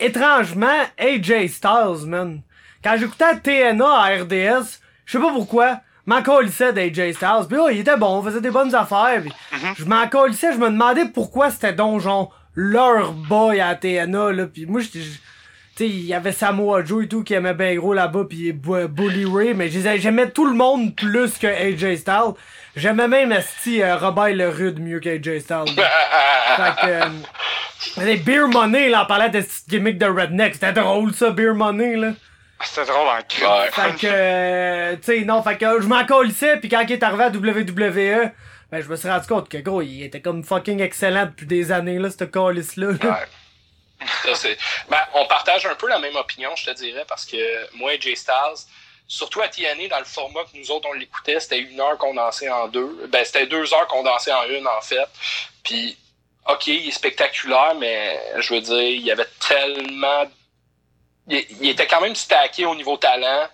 étrangement 0.00 0.82
AJ 0.98 1.46
Styles, 1.48 2.06
man. 2.06 2.40
Quand 2.82 2.96
j'écoutais 2.98 3.36
TNA 3.38 3.86
à 3.86 4.22
RDS, 4.22 4.80
je 5.06 5.12
sais 5.12 5.18
pas 5.22 5.30
pourquoi, 5.32 5.80
m'en 6.04 6.22
colissais 6.22 6.72
d'AJ 6.72 7.12
Styles. 7.14 7.46
Puis 7.48 7.58
oh, 7.60 7.68
il 7.70 7.78
était 7.78 7.96
bon, 7.96 8.18
on 8.18 8.22
faisait 8.22 8.40
des 8.40 8.50
bonnes 8.50 8.74
affaires. 8.74 9.20
Puis 9.22 9.32
Mhm. 9.52 9.74
Je 9.78 9.84
m'en 9.84 10.08
colissais, 10.08 10.52
je 10.52 10.58
me 10.58 10.68
demandais 10.68 11.06
pourquoi 11.06 11.50
c'était 11.50 11.76
genre 11.76 12.34
leur 12.54 13.12
boy 13.12 13.60
à 13.60 13.74
TNA 13.76 14.32
là. 14.32 14.46
Puis 14.46 14.66
moi 14.66 14.80
j'étais 14.80 15.04
tu 15.76 15.84
sais, 15.84 15.88
il 15.88 16.04
y 16.06 16.14
avait 16.14 16.32
Samoa 16.32 16.84
Joe 16.84 17.04
et 17.04 17.08
tout 17.08 17.22
qui 17.24 17.34
aimait 17.34 17.54
bien 17.54 17.74
gros 17.76 17.94
là-bas, 17.94 18.24
puis 18.28 18.52
Bu- 18.52 18.88
Bully 18.88 19.24
Ray, 19.24 19.54
mais 19.54 19.68
j'aimais 19.70 20.30
tout 20.30 20.46
le 20.46 20.54
monde 20.54 20.94
plus 20.94 21.38
que 21.38 21.46
AJ 21.46 21.96
Styles. 21.98 22.34
J'aimais 22.76 23.08
même 23.08 23.32
Esti 23.32 23.82
euh, 23.82 23.96
Robert 23.96 24.34
le 24.34 24.48
Rude 24.48 24.80
mieux 24.80 25.00
que 25.00 25.08
AJ 25.08 25.40
Styles. 25.40 25.74
fait 26.56 26.80
que, 26.80 26.86
euh, 26.86 28.04
les 28.04 28.16
Beer 28.16 28.48
Money, 28.48 28.88
là, 28.88 29.02
on 29.04 29.06
parlait 29.06 29.30
de 29.30 29.40
cette 29.40 29.68
gimmick 29.68 29.98
de 29.98 30.06
Redneck. 30.06 30.54
C'était 30.54 30.72
drôle 30.72 31.12
ça, 31.14 31.30
Beer 31.30 31.54
Money, 31.54 31.96
là. 31.96 32.12
C'était 32.64 32.86
drôle 32.86 33.08
en. 33.08 33.16
Ouais. 33.16 33.70
Fait 33.72 33.96
que, 33.98 34.06
euh, 34.10 34.92
tu 34.96 35.02
sais, 35.02 35.24
non, 35.24 35.42
fait 35.42 35.56
que 35.56 35.64
euh, 35.64 35.80
je 35.80 35.86
m'en 35.88 36.04
colissais, 36.06 36.58
puis 36.58 36.68
quand 36.68 36.82
il 36.86 36.92
est 36.92 37.02
arrivé 37.02 37.24
à 37.24 37.28
WWE, 37.28 38.30
ben 38.70 38.80
je 38.82 38.88
me 38.88 38.96
suis 38.96 39.08
rendu 39.08 39.26
compte 39.26 39.48
que 39.48 39.58
gros, 39.58 39.82
il 39.82 40.04
était 40.04 40.20
comme 40.20 40.44
fucking 40.44 40.80
excellent 40.80 41.26
depuis 41.26 41.46
des 41.46 41.72
années, 41.72 41.98
là, 41.98 42.08
ce 42.10 42.24
calice-là. 42.24 42.92
là. 42.92 43.10
Ouais. 43.10 43.26
Ben, 44.88 45.00
on 45.14 45.26
partage 45.26 45.66
un 45.66 45.74
peu 45.74 45.88
la 45.88 45.98
même 45.98 46.16
opinion, 46.16 46.54
je 46.56 46.66
te 46.66 46.70
dirais, 46.70 47.04
parce 47.08 47.24
que 47.24 47.76
moi 47.76 47.94
et 47.94 48.00
Jay 48.00 48.14
Styles, 48.14 48.66
surtout 49.06 49.42
à 49.42 49.48
TNA, 49.48 49.88
dans 49.88 49.98
le 49.98 50.04
format 50.04 50.44
que 50.44 50.56
nous 50.56 50.70
autres 50.70 50.88
on 50.88 50.94
l'écoutait, 50.94 51.38
c'était 51.40 51.58
une 51.58 51.80
heure 51.80 51.98
condensée 51.98 52.48
en 52.48 52.68
deux. 52.68 53.08
Ben, 53.10 53.24
c'était 53.24 53.46
deux 53.46 53.72
heures 53.74 53.86
condensées 53.86 54.32
en 54.32 54.44
une, 54.44 54.66
en 54.66 54.80
fait. 54.80 55.08
Puis, 55.62 55.96
ok, 56.48 56.66
il 56.66 56.88
est 56.88 56.92
spectaculaire, 56.92 57.74
mais 57.78 58.20
je 58.38 58.54
veux 58.54 58.60
dire, 58.60 58.80
il 58.80 59.02
y 59.02 59.10
avait 59.10 59.28
tellement. 59.46 60.24
Il, 61.28 61.68
était 61.68 61.86
quand 61.86 62.00
même 62.00 62.16
stacké 62.16 62.66
au 62.66 62.74
niveau 62.74 62.96
talent. 62.96 63.46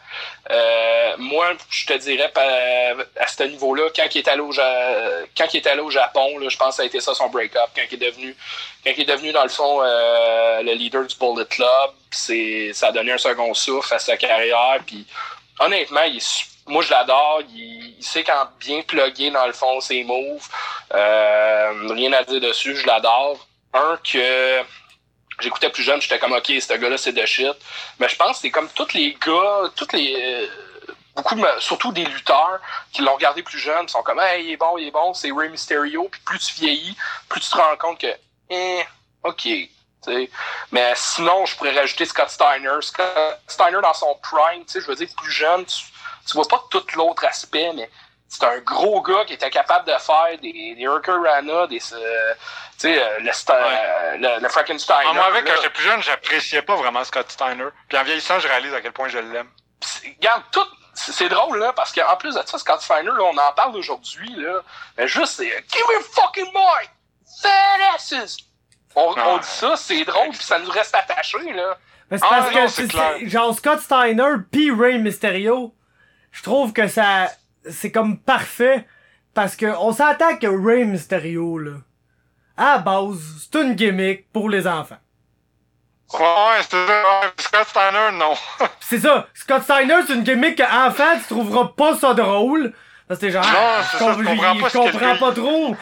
Euh, 0.51 1.15
moi, 1.19 1.53
je 1.69 1.85
te 1.85 1.93
dirais 1.93 2.33
à 2.35 3.27
ce 3.27 3.43
niveau-là, 3.43 3.91
quand 3.95 4.07
il 4.15 4.19
est 4.19 4.29
allé 4.29 4.41
au 4.41 4.53
quand 5.37 5.53
il 5.53 5.57
est 5.59 5.67
allé 5.67 5.81
au 5.81 5.91
Japon, 5.91 6.29
je 6.49 6.57
pense 6.57 6.71
que 6.71 6.75
ça 6.77 6.83
a 6.83 6.87
été 6.87 7.01
ça 7.01 7.15
son 7.15 7.29
break-up, 7.29 7.69
quand 7.77 7.83
il 7.91 8.03
est 8.03 8.07
devenu 8.07 8.35
quand 8.83 8.93
il 8.97 9.03
est 9.03 9.05
devenu 9.05 9.33
dans 9.33 9.43
le 9.43 9.51
fond 9.51 9.83
euh, 9.83 10.63
le 10.63 10.73
leader 10.73 11.05
du 11.05 11.15
Bullet 11.17 11.45
Club, 11.45 11.91
c'est 12.11 12.73
ça 12.73 12.89
a 12.89 12.93
donné 12.93 13.13
un 13.13 13.19
second 13.19 13.53
souffle 13.53 13.93
à 13.93 13.99
sa 13.99 14.17
carrière. 14.17 14.81
Puis 14.87 15.07
honnêtement, 15.61 16.07
moi 16.67 16.83
je 16.83 16.91
l'adore. 16.91 17.43
Il, 17.55 17.89
il 17.99 18.05
sait 18.05 18.23
quand 18.23 18.49
bien 18.61 18.81
plugger 18.83 19.31
dans 19.31 19.47
le 19.47 19.53
fond 19.53 19.81
ses 19.81 20.05
moves. 20.05 20.49
Euh, 20.95 21.89
rien 21.91 22.13
à 22.13 22.23
dire 22.23 22.41
dessus, 22.41 22.77
je 22.77 22.87
l'adore. 22.87 23.47
Un 23.75 23.99
que 24.03 24.63
j'écoutais 25.41 25.71
plus 25.71 25.83
jeune, 25.83 26.01
j'étais 26.01 26.19
comme 26.19 26.33
ok, 26.33 26.47
ce 26.47 26.75
gars-là 26.75 26.99
c'est 26.99 27.13
de 27.13 27.25
shit. 27.27 27.55
Mais 27.99 28.09
je 28.09 28.17
pense 28.17 28.37
que 28.37 28.43
c'est 28.43 28.51
comme 28.51 28.69
tous 28.71 28.93
les 28.95 29.15
gars, 29.15 29.71
tous 29.77 29.89
les 29.93 30.15
euh, 30.17 30.47
beaucoup 31.17 31.37
surtout 31.61 31.93
des 31.93 32.05
lutteurs 32.05 32.61
qui 32.93 33.03
l'ont 33.03 33.15
regardé 33.15 33.43
plus 33.43 33.59
jeune, 33.59 33.89
sont 33.89 34.03
comme 34.03 34.21
hey, 34.21 34.47
il 34.47 34.53
est 34.53 34.57
bon, 34.57 34.79
il 34.79 34.89
est 34.89 34.93
bon, 34.93 35.15
c'est 35.15 35.31
Rey 35.33 35.49
Mysterio. 35.49 36.09
Puis 36.11 36.21
plus 36.25 36.39
tu 36.39 36.55
vieillis, 36.55 36.97
plus 37.29 37.41
tu 37.41 37.51
te 37.51 37.57
rends 37.57 37.77
compte 37.79 38.01
que 38.01 38.15
eh, 38.51 38.83
ok. 39.23 39.43
tu 39.43 39.69
sais. 40.03 40.31
Mais 40.73 40.93
sinon, 40.97 41.45
je 41.47 41.57
pourrais 41.57 41.79
rajouter 41.79 42.07
Scott 42.07 42.31
Steiner. 42.31 42.81
Scott 42.81 43.41
Steiner 43.47 43.81
dans 43.83 43.95
son 43.95 44.19
prime, 44.23 44.65
je 44.73 44.81
veux 44.81 44.95
dire, 44.95 45.09
plus 45.17 45.31
jeune, 45.31 45.65
tu, 45.67 45.85
tu 46.27 46.35
vois 46.35 46.49
pas 46.49 46.65
tout 46.71 46.85
l'autre 46.95 47.25
aspect, 47.25 47.73
mais 47.75 47.91
c'est 48.29 48.45
un 48.45 48.59
gros 48.59 49.01
gars 49.03 49.25
qui 49.27 49.33
était 49.35 49.51
capable 49.51 49.87
de 49.87 49.93
faire 49.99 50.39
des, 50.43 50.75
des 50.77 50.83
Hurricane 50.83 51.17
des, 51.69 51.81
euh, 51.93 52.35
tu 52.79 52.79
sais, 52.79 53.03
euh, 53.03 53.19
le, 53.21 53.31
euh, 53.31 54.17
le, 54.37 54.43
le 54.43 54.49
Frankensteiner. 54.49 55.05
Ah, 55.09 55.13
moi, 55.15 55.25
avec, 55.27 55.45
quand 55.47 55.55
j'étais 55.57 55.71
plus 55.71 55.83
jeune, 55.85 56.03
j'appréciais 56.03 56.63
pas 56.63 56.77
vraiment 56.77 57.03
Scott 57.05 57.31
Steiner. 57.31 57.65
Puis 57.89 57.97
en 57.99 58.05
vieillissant, 58.05 58.39
je 58.39 58.47
réalise 58.49 58.75
à 58.75 58.81
quel 58.81 58.93
point 58.93 59.09
je 59.09 59.19
l'aime. 59.19 59.49
Pis, 59.81 60.15
Regarde, 60.19 60.43
tout, 60.53 60.67
c'est 60.95 61.29
drôle, 61.29 61.59
là, 61.59 61.73
parce 61.73 61.93
qu'en 61.93 62.17
plus 62.17 62.35
de 62.35 62.41
ça, 62.45 62.59
Scott 62.59 62.81
Steiner, 62.83 63.07
là, 63.11 63.23
on 63.23 63.37
en 63.37 63.53
parle 63.55 63.77
aujourd'hui, 63.77 64.35
là, 64.37 64.61
mais 64.97 65.09
juste, 65.09 65.35
c'est 65.39 65.47
Give 65.73 65.83
me 65.97 66.03
fucking 66.03 66.53
boy! 66.53 66.89
Fat 67.43 67.95
asses! 67.95 68.37
On, 68.95 69.15
Ah. 69.17 69.23
on 69.29 69.39
dit 69.39 69.47
ça, 69.47 69.77
c'est 69.77 70.05
drôle, 70.05 70.31
puis 70.31 70.43
ça 70.43 70.59
nous 70.59 70.71
reste 70.71 70.95
attaché, 70.95 71.39
là. 71.53 71.79
Mais 72.11 72.19
c'est 72.19 72.25
Ah, 72.27 72.37
parce 72.41 72.53
non, 72.55 72.63
que 72.63 72.69
c'est 72.69 72.83
c'est- 72.83 72.89
clair. 72.89 73.15
c'est- 73.21 73.29
genre 73.29 73.55
Scott 73.55 73.81
Steiner 73.81 74.35
pis 74.51 74.71
Ray 74.71 74.99
Mysterio, 74.99 75.75
je 76.33 76.43
trouve 76.43 76.73
que 76.73 76.89
ça 76.89 77.29
c'est 77.69 77.93
comme 77.93 78.19
parfait 78.19 78.87
parce 79.35 79.57
que 79.57 79.67
on 79.81 79.93
s'attend 79.93 80.37
que 80.37 80.47
Ray 80.47 80.85
Mysterio 80.85 81.59
là 81.59 81.73
à 82.57 82.73
la 82.73 82.79
base, 82.79 83.19
c'est 83.39 83.61
une 83.61 83.75
gimmick 83.75 84.33
pour 84.33 84.51
les 84.51 84.67
enfants. 84.67 84.99
Ouais, 86.13 86.63
c'était 86.63 86.87
ça. 86.87 87.33
Scott 87.37 87.69
Steiner, 87.69 88.19
non. 88.19 88.35
C'est 88.81 88.99
ça, 88.99 89.29
Scott 89.35 89.63
Steiner 89.63 89.97
c'est 90.07 90.15
une 90.15 90.23
gimmick 90.23 90.57
que 90.57 90.87
enfant 90.89 91.19
tu 91.21 91.29
trouveras 91.29 91.69
pas 91.77 91.97
ça 91.97 92.15
drôle. 92.15 92.73
Parce 93.09 93.21
que 93.21 93.27
t'es 93.27 93.33
genre 93.33 93.43
Non, 93.45 93.51
ah, 93.57 93.81
je 93.93 93.99
ça, 93.99 94.05
comprends- 94.05 94.37
pas 94.37 94.69
je 94.69 94.79
comprends 94.79 95.33
trop. 95.33 95.77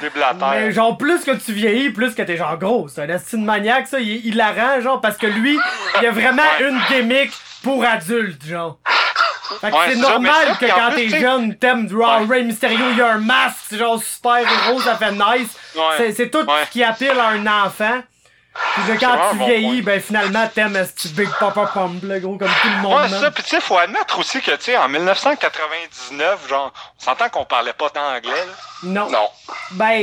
Mais 0.51 0.73
genre 0.73 0.97
plus 0.97 1.25
que 1.25 1.33
tu 1.33 1.53
vieillis, 1.53 1.91
plus 1.91 2.15
que 2.15 2.23
t'es 2.23 2.37
genre 2.37 2.57
gros. 2.57 2.87
C'est 2.89 3.03
un 3.03 3.09
estime 3.09 3.45
maniaque 3.45 3.89
ça, 3.89 3.99
il 3.99 4.13
est 4.13 4.19
hilarant 4.21 4.81
genre 4.81 5.01
parce 5.01 5.17
que 5.17 5.27
lui, 5.27 5.59
il 6.01 6.07
a 6.07 6.11
vraiment 6.13 6.43
Ouais. 6.61 6.69
une 6.69 6.81
gimmick 6.89 7.33
pour 7.65 7.85
adultes 7.85 8.47
genre. 8.47 8.79
Fait 9.61 9.71
que 9.71 9.75
Ouais, 9.77 9.83
c'est 9.91 9.97
normal 9.97 10.33
ça, 10.49 10.55
que 10.55 10.67
quand 10.73 10.91
t'es 10.97 11.09
jeune, 11.09 11.55
t'aimes 11.57 11.89
genre. 11.89 12.21
Ray 12.29 12.45
Mysterio, 12.45 12.79
il 12.93 12.99
y 12.99 13.01
a 13.01 13.13
un 13.15 13.19
masque, 13.19 13.75
genre 13.77 14.01
super 14.03 14.39
héros, 14.39 14.81
ça 14.81 14.97
fait 14.97 15.13
nice. 15.13 15.57
C'est, 16.15 16.31
tout 16.31 16.45
ce 16.67 16.71
qui 16.71 16.83
appelle 16.85 17.19
à 17.19 17.29
un 17.29 17.47
enfant. 17.65 18.03
Puis 18.75 18.83
quand 18.99 19.31
tu 19.31 19.37
vieillis, 19.47 19.83
ben 19.83 20.01
finalement, 20.01 20.47
t'aimes 20.49 20.75
ce 20.87 20.93
petit 20.93 21.09
Big 21.09 21.29
Papa 21.41 21.67
Pump, 21.73 22.03
là, 22.05 22.19
gros, 22.21 22.37
comme 22.37 22.49
tout 22.63 22.69
le 22.69 22.77
monde. 22.83 23.03
Ouais, 23.03 23.09
ça. 23.21 23.31
Puis 23.31 23.43
tu 23.43 23.49
sais, 23.51 23.61
faut 23.61 23.79
admettre 23.79 24.19
aussi 24.19 24.41
que, 24.43 24.51
tu 24.53 24.65
sais, 24.65 24.77
en 24.77 24.89
1999, 24.89 26.49
genre, 26.49 26.73
on 26.99 27.03
s'entend 27.05 27.29
qu'on 27.29 27.45
parlait 27.45 27.73
pas 27.73 27.91
tant 27.91 28.15
anglais, 28.15 28.31
là. 28.47 28.53
Non. 28.83 29.11
Non. 29.11 29.29
Ben, 29.73 30.03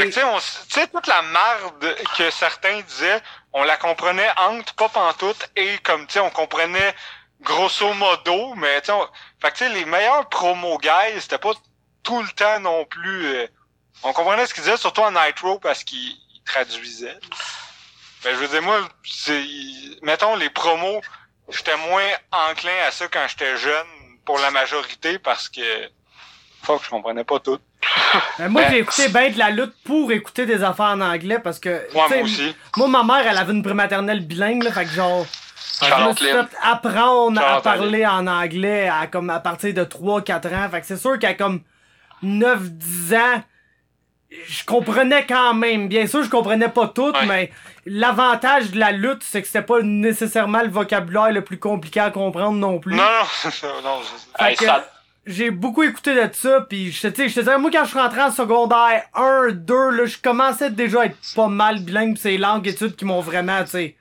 Tu 0.68 0.74
sais, 0.80 0.88
toute 0.88 1.08
la 1.08 1.22
merde 1.22 1.96
que 2.18 2.30
certains 2.32 2.82
disaient, 2.82 3.22
on 3.54 3.64
la 3.64 3.78
comprenait 3.78 4.30
entre, 4.38 4.74
pas 4.76 4.90
pantoute, 4.90 5.50
et 5.56 5.78
comme, 5.84 6.06
tu 6.08 6.14
sais, 6.14 6.20
on 6.20 6.30
comprenait 6.30 6.96
grosso 7.42 7.94
modo, 7.94 8.56
mais 8.56 8.82
tu 8.82 8.88
sais, 8.88 8.92
on- 8.94 9.08
fait 9.42 9.52
que, 9.52 9.58
tu 9.58 9.64
sais, 9.66 9.70
les 9.70 9.86
meilleurs 9.86 10.28
promo 10.30 10.78
guys, 10.78 11.20
c'était 11.20 11.38
pas 11.38 11.52
tout 12.04 12.22
le 12.22 12.30
temps 12.30 12.60
non 12.60 12.86
plus, 12.86 13.26
euh, 13.36 13.48
on 14.04 14.14
comprenait 14.14 14.46
ce 14.48 14.54
qu'ils 14.54 14.64
disaient, 14.64 14.78
surtout 14.78 15.02
en 15.02 15.12
Nitro, 15.12 15.60
parce 15.60 15.84
qu'ils 15.84 16.00
ils 16.00 16.42
traduisaient. 16.46 17.18
Ben, 18.24 18.34
je 18.36 18.40
veux 18.40 18.48
dire, 18.48 18.62
moi, 18.62 18.80
c'est, 19.04 19.44
mettons, 20.02 20.36
les 20.36 20.50
promos, 20.50 21.02
j'étais 21.50 21.76
moins 21.90 22.08
enclin 22.50 22.72
à 22.88 22.92
ça 22.92 23.08
quand 23.08 23.26
j'étais 23.28 23.58
jeune, 23.58 23.88
pour 24.26 24.40
la 24.40 24.52
majorité, 24.52 25.20
parce 25.20 25.50
que, 25.50 25.62
fuck, 26.64 26.82
je 26.86 26.90
comprenais 26.90 27.26
pas 27.26 27.40
tout. 27.40 27.60
ben, 28.40 28.48
moi, 28.50 28.62
ben, 28.64 28.72
j'ai 28.72 28.80
écouté 28.80 29.10
ben 29.10 29.34
de 29.34 29.38
la 29.38 29.50
lutte 29.50 29.74
pour 29.84 30.12
écouter 30.12 30.46
des 30.46 30.64
affaires 30.64 30.86
en 30.86 31.02
anglais 31.02 31.40
parce 31.40 31.60
que. 31.60 31.86
Moi, 31.94 32.08
aussi. 32.22 32.56
Moi, 32.78 32.88
ma 32.88 33.04
mère, 33.04 33.28
elle 33.28 33.38
avait 33.38 33.52
une 33.52 33.64
prématernelle 33.64 34.26
bilingue, 34.26 34.64
là, 34.64 34.72
fait 34.72 34.86
que 34.86 34.92
genre. 34.92 35.26
Je 35.82 36.08
me 36.08 36.16
suis 36.16 36.28
fait 36.28 36.58
apprendre 36.62 37.42
à 37.42 37.62
parler 37.62 38.06
en 38.06 38.26
anglais 38.28 38.88
à, 38.88 39.08
comme, 39.08 39.30
à 39.30 39.40
partir 39.40 39.74
de 39.74 39.84
3-4 39.84 40.56
ans. 40.56 40.70
Fait 40.70 40.80
que 40.80 40.88
c'est 40.88 40.98
sûr 40.98 41.20
qu'à 41.20 41.34
comme 41.34 41.62
9-10 42.24 43.18
ans, 43.18 43.44
je 44.48 44.64
comprenais 44.66 45.26
quand 45.26 45.54
même. 45.54 45.88
Bien 45.88 46.08
sûr, 46.08 46.24
je 46.24 46.30
comprenais 46.30 46.70
pas 46.70 46.88
tout, 46.88 47.12
Ouais. 47.12 47.26
mais 47.28 47.52
l'avantage 47.86 48.72
de 48.72 48.80
la 48.80 48.92
lutte, 48.92 49.22
c'est 49.24 49.42
que 49.42 49.48
c'était 49.48 49.62
pas 49.62 49.82
nécessairement 49.82 50.62
le 50.62 50.70
vocabulaire 50.70 51.32
le 51.32 51.42
plus 51.44 51.60
compliqué 51.60 52.00
à 52.00 52.10
comprendre 52.12 52.58
non 52.58 52.80
plus. 52.80 52.96
Non, 52.96 53.04
non, 53.04 53.26
c'est 53.42 53.52
ça, 53.54 53.68
non, 53.84 54.00
Hey, 54.40 54.56
que 54.56 54.66
ça- 54.66 54.90
j'ai 55.26 55.52
beaucoup 55.52 55.84
écouté 55.84 56.16
de 56.16 56.30
ça, 56.34 56.66
puis 56.68 56.92
je 56.92 57.08
te 57.08 57.16
sais, 57.16 57.30
je 57.30 57.36
te 57.36 57.40
dirais, 57.42 57.58
moi 57.58 57.72
quand 57.72 57.84
je 57.86 57.90
suis 57.92 58.00
rentré 58.00 58.22
en 58.22 58.32
secondaire 58.32 59.04
1, 59.14 59.52
2, 59.52 59.90
là, 59.92 60.06
je 60.06 60.18
commençais 60.18 60.70
déjà 60.70 61.02
à 61.02 61.06
être 61.06 61.18
pas 61.36 61.48
mal 61.48 61.80
bilingue, 61.80 62.16
pis 62.16 62.22
c'est 62.22 62.32
les 62.32 62.38
langues 62.38 62.68
études 62.68 62.96
qui 62.96 63.06
m'ont 63.06 63.22
vraiment, 63.22 63.64
tu 63.64 63.70
sais, 63.72 63.96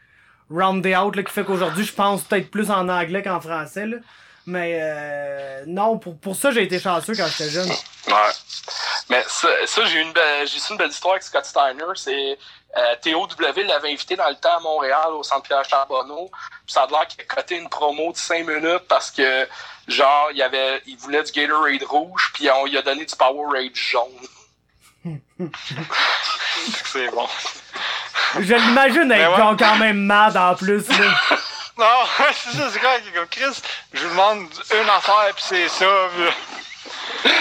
roundé 0.51 0.97
out, 0.97 1.15
là, 1.17 1.23
qui 1.23 1.33
fait 1.33 1.45
qu'aujourd'hui, 1.45 1.85
je 1.85 1.93
pense 1.93 2.23
peut-être 2.23 2.51
plus 2.51 2.71
en 2.71 2.89
anglais 2.89 3.23
qu'en 3.23 3.41
français, 3.41 3.87
là. 3.87 3.97
Mais 4.45 4.79
euh, 4.83 5.63
non, 5.69 5.99
pour, 5.99 6.19
pour 6.19 6.35
ça, 6.35 6.51
j'ai 6.51 6.65
été 6.65 6.81
chanceux 6.81 7.15
quand 7.17 7.27
j'étais 7.29 7.51
jeune. 7.51 7.69
Ouais. 7.69 8.15
Mais 9.13 9.23
ça, 9.29 9.49
ça, 9.67 9.85
j'ai 9.85 9.99
eu 9.99 10.03
une 10.03 10.13
belle, 10.15 10.49
une 10.71 10.77
belle 10.79 10.89
histoire 10.89 11.13
avec 11.13 11.23
Scott 11.23 11.45
Steiner. 11.45 11.85
C'est 11.97 12.39
euh, 12.79 12.97
Théo 13.03 13.27
W 13.27 13.65
l'avait 13.65 13.93
invité 13.93 14.17
dans 14.17 14.31
le 14.31 14.37
temps 14.37 14.57
à 14.57 14.61
Montréal 14.61 15.09
au 15.11 15.23
centre 15.23 15.43
Pierre 15.43 15.67
Charbonneau. 15.67 16.31
Puis 16.65 16.73
ça 16.73 16.85
a 16.85 16.87
l'air 16.87 17.07
qu'il 17.07 17.21
a 17.21 17.25
coté 17.25 17.57
une 17.57 17.69
promo 17.69 18.11
de 18.13 18.17
5 18.17 18.47
minutes 18.47 18.89
parce 18.89 19.11
que 19.11 19.47
genre 19.87 20.31
il 20.33 20.41
avait 20.41 20.81
il 20.87 20.97
voulait 20.97 21.23
du 21.23 21.31
Gatorade 21.31 21.83
rouge 21.83 22.31
puis 22.33 22.49
on 22.51 22.65
lui 22.65 22.79
a 22.79 22.83
donné 22.83 23.05
du 23.05 23.15
Powerade 23.15 23.75
jaune. 23.75 24.09
C'est 26.87 27.11
bon. 27.11 27.29
Je 28.41 28.55
l'imagine 28.55 29.13
être 29.13 29.51
ouais. 29.51 29.57
quand 29.59 29.77
même 29.77 30.07
mad 30.07 30.39
en 30.39 30.55
plus, 30.55 30.89
là. 30.89 31.15
Non, 31.79 31.87
c'est 32.35 32.57
ça, 32.57 32.71
c'est 32.71 32.81
quoi 32.81 33.01
qui 33.01 33.09
est 33.09 33.13
comme 33.13 33.27
Chris, 33.29 33.63
je 33.95 34.05
vous 34.05 34.11
demande 34.11 34.47
une 34.75 34.91
affaire 34.91 35.35
pis 35.35 35.43
c'est 35.43 35.69
ça. 35.69 35.87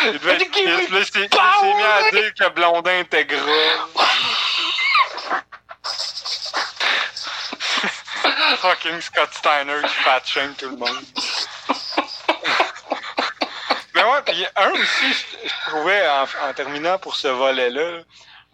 Il 0.05 0.13
devait 0.19 0.37
me 0.39 0.57
il- 0.59 0.93
là, 0.93 0.99
il 0.99 1.05
s'est 1.05 1.29
mis 1.75 1.83
à 1.83 2.11
dire 2.11 2.33
que 2.33 2.49
Blondin 2.49 2.99
était 2.99 3.25
gras. 3.25 3.87
Fucking 8.57 9.01
Scott 9.01 9.33
Steiner 9.33 9.81
qui 9.83 9.93
fat 10.03 10.21
shame 10.25 10.53
tout 10.55 10.69
le 10.69 10.77
monde. 10.77 11.05
Mais 13.95 14.03
ouais, 14.03 14.21
pis 14.25 14.45
un 14.55 14.71
aussi, 14.71 15.13
je, 15.13 15.47
je 15.49 15.69
trouvais, 15.69 16.07
en, 16.07 16.25
en 16.49 16.53
terminant 16.53 16.97
pour 16.97 17.15
ce 17.15 17.27
volet-là, 17.27 17.99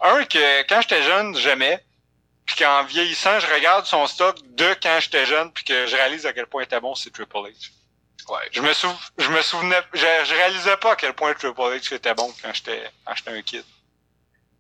un 0.02 0.24
que 0.26 0.62
quand 0.68 0.82
j'étais 0.82 1.04
jeune, 1.04 1.36
j'aimais, 1.38 1.84
puis 2.46 2.56
qu'en 2.58 2.84
vieillissant, 2.84 3.40
je 3.40 3.48
regarde 3.54 3.86
son 3.86 4.08
stock 4.08 4.38
de 4.56 4.76
quand 4.82 5.00
j'étais 5.00 5.26
jeune, 5.26 5.52
puis 5.52 5.64
que 5.64 5.86
je 5.88 5.96
réalise 5.96 6.26
à 6.26 6.34
quel 6.34 6.48
point 6.48 6.64
il 6.64 6.66
était 6.66 6.80
bon, 6.80 6.96
c'est 6.96 7.12
Triple 7.12 7.38
H. 7.38 7.72
Ouais. 8.30 8.50
Je 8.52 8.62
me, 8.62 8.74
sou 8.74 8.90
je 9.18 9.30
me 9.30 9.42
souvenais, 9.42 9.82
je, 9.94 10.00
je 10.00 10.34
réalisais 10.34 10.76
pas 10.78 10.94
à 10.94 10.96
quel 10.96 11.14
point 11.14 11.34
Triple 11.34 11.62
H 11.62 11.94
était 11.94 12.14
bon 12.14 12.34
quand 12.42 12.54
j'étais 12.54 12.92
quand 13.06 13.16
j'étais 13.16 13.32
un 13.32 13.42
kid. 13.42 13.64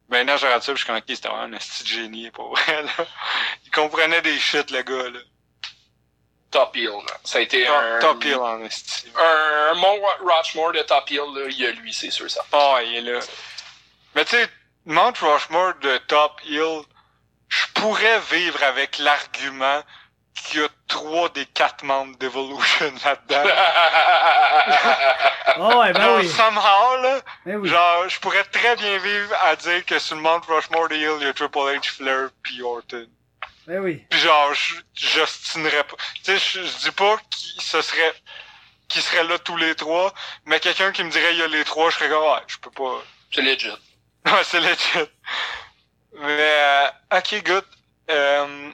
Maintenant, 0.09 0.37
je 0.37 0.45
regarde 0.45 0.63
ça, 0.63 0.73
je 0.73 0.81
suis 0.83 0.91
ok, 0.91 1.03
c'était 1.07 1.27
vraiment 1.27 1.43
un 1.43 1.49
de 1.49 1.85
génie, 1.85 2.31
pour 2.31 2.55
vrai, 2.55 2.83
là. 2.83 3.05
Il 3.65 3.71
comprenait 3.71 4.21
des 4.21 4.39
shit, 4.39 4.71
le 4.71 4.81
gars, 4.81 5.09
là. 5.09 5.19
Top 6.49 6.75
Heel. 6.77 6.85
là. 6.91 7.17
Ça 7.25 7.39
a 7.39 7.41
été 7.41 7.65
Top, 7.65 7.75
un, 7.75 7.99
top 7.99 8.23
heel 8.23 8.35
en 8.37 8.61
esti. 8.63 9.11
un, 9.17 9.71
un 9.71 9.73
Mont 9.73 9.99
Rushmore 10.21 10.71
de 10.71 10.81
Top 10.83 11.11
Heel. 11.11 11.19
Là, 11.35 11.47
il 11.49 11.59
y 11.59 11.65
a 11.67 11.71
lui, 11.71 11.91
c'est 11.93 12.09
sûr 12.09 12.31
ça. 12.31 12.41
Ah, 12.53 12.79
il 12.83 12.95
est 12.95 13.01
là. 13.01 13.19
Mais 14.15 14.23
tu 14.23 14.37
sais, 14.37 14.47
Mount 14.85 15.13
Rushmore 15.19 15.73
de 15.81 15.97
Top 16.07 16.39
Hill, 16.45 16.83
je 17.49 17.65
pourrais 17.73 18.19
vivre 18.31 18.63
avec 18.63 18.97
l'argument 18.99 19.83
qu'il 20.43 20.61
y 20.61 20.63
a 20.63 20.67
trois 20.87 21.29
des 21.29 21.45
quatre 21.45 21.83
membres 21.83 22.17
d'Evolution 22.17 22.93
là-dedans. 23.05 23.43
Oh, 25.59 25.79
ouais, 25.79 25.91
ben 25.93 26.01
Genre, 26.01 26.17
oui. 26.17 26.29
somehow, 26.29 27.01
là, 27.01 27.19
Ben 27.45 27.55
oui. 27.57 27.69
genre, 27.69 28.07
je 28.07 28.19
pourrais 28.19 28.43
très 28.43 28.75
bien 28.75 28.97
vivre 28.99 29.33
à 29.43 29.55
dire 29.55 29.83
que 29.85 29.97
sur 29.97 30.15
le 30.15 30.21
Mount 30.21 30.41
Rushmore 30.47 30.89
de 30.89 30.95
Hill, 30.95 31.15
il 31.19 31.25
y 31.25 31.29
a 31.29 31.33
Triple 31.33 31.57
H, 31.57 31.89
Flair, 31.95 32.29
puis 32.43 32.61
Orton. 32.61 33.07
Ben 33.65 33.79
oui. 33.79 34.05
Puis 34.09 34.19
genre, 34.19 34.53
je- 34.53 34.75
j'ostinerais 34.93 35.83
pas. 35.85 35.95
Tu 36.23 36.25
sais, 36.25 36.37
je, 36.37 36.63
je 36.63 36.77
dis 36.77 36.91
pas 36.91 37.17
qu'il 37.31 37.61
ce 37.61 37.81
serait 37.81 38.13
qu'ils 38.87 39.01
seraient 39.01 39.23
là 39.23 39.39
tous 39.39 39.57
les 39.57 39.73
trois, 39.73 40.13
mais 40.45 40.59
quelqu'un 40.59 40.91
qui 40.91 41.03
me 41.03 41.09
dirait 41.09 41.33
il 41.33 41.39
y 41.39 41.43
a 41.43 41.47
les 41.47 41.63
trois, 41.63 41.89
je 41.89 41.95
serais 41.95 42.09
comme 42.09 42.23
ouais, 42.23 42.39
je 42.47 42.57
peux 42.59 42.71
pas. 42.71 43.01
c'est 43.33 43.41
legit. 43.41 43.71
Ouais, 44.27 44.43
c'est 44.43 44.59
legit. 44.59 45.09
Mais, 46.13 46.37
euh, 46.39 46.87
ok, 47.17 47.43
good. 47.45 47.65
Euh, 48.11 48.71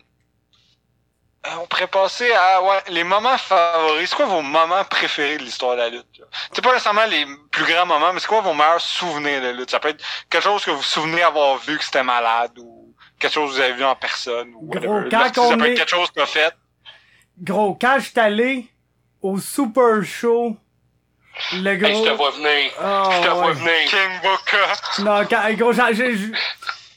on 1.62 1.66
pourrait 1.68 1.88
passer 1.88 2.32
à, 2.32 2.62
ouais, 2.64 2.80
les 2.90 3.04
moments 3.04 3.38
favoris. 3.38 4.10
C'est 4.10 4.16
quoi 4.16 4.26
vos 4.26 4.42
moments 4.42 4.84
préférés 4.90 5.38
de 5.38 5.44
l'histoire 5.44 5.74
de 5.76 5.82
la 5.82 5.90
lutte? 5.90 6.06
là? 6.20 6.26
C'est 6.52 6.64
pas 6.64 6.72
nécessairement 6.72 7.06
les 7.06 7.26
plus 7.52 7.66
grands 7.66 7.86
moments, 7.86 8.14
mais 8.14 8.20
c'est 8.20 8.28
quoi 8.28 8.42
vos 8.42 8.54
meilleurs 8.54 8.80
souvenirs 8.82 9.42
de 9.42 9.50
lutte? 9.50 9.70
Ça 9.70 9.80
peut 9.80 9.90
être 9.90 10.04
quelque 10.30 10.44
chose 10.44 10.64
que 10.64 10.72
vous 10.72 10.78
vous 10.78 10.84
souvenez 10.84 11.22
avoir 11.22 11.58
vu 11.58 11.78
que 11.78 11.84
c'était 11.84 12.04
malade, 12.04 12.58
ou 12.60 12.96
quelque 13.20 13.34
chose 13.34 13.50
que 13.52 13.56
vous 13.56 13.62
avez 13.62 13.74
vu 13.74 13.84
en 13.84 13.96
personne, 13.96 14.54
ou 14.56 14.68
Gros, 14.68 14.80
whatever. 14.88 15.10
quand 15.10 15.20
Là, 15.20 15.34
ça 15.34 15.42
on 15.42 15.58
peut 15.58 15.66
est- 15.68 15.72
être 15.72 15.78
quelque 15.80 15.90
chose 15.90 16.10
que 16.12 16.20
t'as 16.20 16.26
fait. 16.26 16.54
Gros, 17.42 17.78
quand 17.80 17.96
je 18.00 18.04
suis 18.10 18.20
allé 18.20 18.68
au 19.22 19.38
Super 19.40 20.04
Show, 20.04 20.56
le 21.54 21.76
gros... 21.76 21.88
Hey, 21.90 21.96
je 22.06 22.10
te 22.10 22.16
vois 22.16 22.30
venir. 22.32 22.72
Ah, 22.80 23.10
je 23.12 23.28
te 23.28 23.34
vois 23.34 23.52
venir. 23.54 23.90
King 23.90 24.20
Booker. 24.22 25.04
Non, 25.04 25.26
quand, 25.30 25.44
hey, 25.48 25.56
gros, 25.56 25.74
j'en, 25.74 25.88
j'ai- 25.92 26.16
j'ai- 26.16 26.32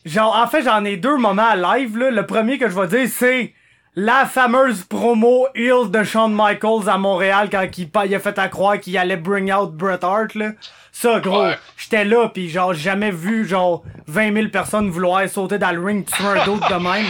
genre, 0.04 0.36
en 0.36 0.46
fait, 0.46 0.62
j'en 0.62 0.84
ai 0.84 0.96
deux 0.98 1.16
moments 1.16 1.48
à 1.48 1.56
live, 1.56 1.96
là. 1.96 2.10
Le 2.10 2.26
premier 2.26 2.58
que 2.58 2.68
je 2.68 2.78
vais 2.78 2.86
dire, 2.86 3.08
c'est 3.12 3.54
la 3.96 4.26
fameuse 4.26 4.84
promo 4.84 5.46
Hills 5.54 5.90
de 5.90 6.04
Shawn 6.04 6.32
Michaels 6.34 6.88
à 6.88 6.98
Montréal 6.98 7.48
quand 7.50 7.66
il, 7.78 7.88
il 8.06 8.14
a 8.14 8.20
fait 8.20 8.38
à 8.38 8.48
croire 8.48 8.78
qu'il 8.78 8.96
allait 8.98 9.16
bring 9.16 9.50
out 9.52 9.72
Bret 9.72 10.00
Hart, 10.04 10.34
là. 10.34 10.50
Ça, 10.92 11.20
gros, 11.20 11.42
Ouais. 11.44 11.58
j'étais 11.76 12.04
là, 12.04 12.28
pis 12.28 12.48
genre, 12.50 12.74
jamais 12.74 13.10
vu, 13.10 13.46
genre, 13.46 13.82
20 14.06 14.32
000 14.34 14.48
personnes 14.48 14.90
vouloir 14.90 15.26
sauter 15.28 15.58
dans 15.58 15.70
le 15.72 15.82
ring, 15.82 16.06
tuer 16.06 16.26
un 16.26 16.44
d'autre 16.46 16.68
de 16.68 16.74
même. 16.82 17.06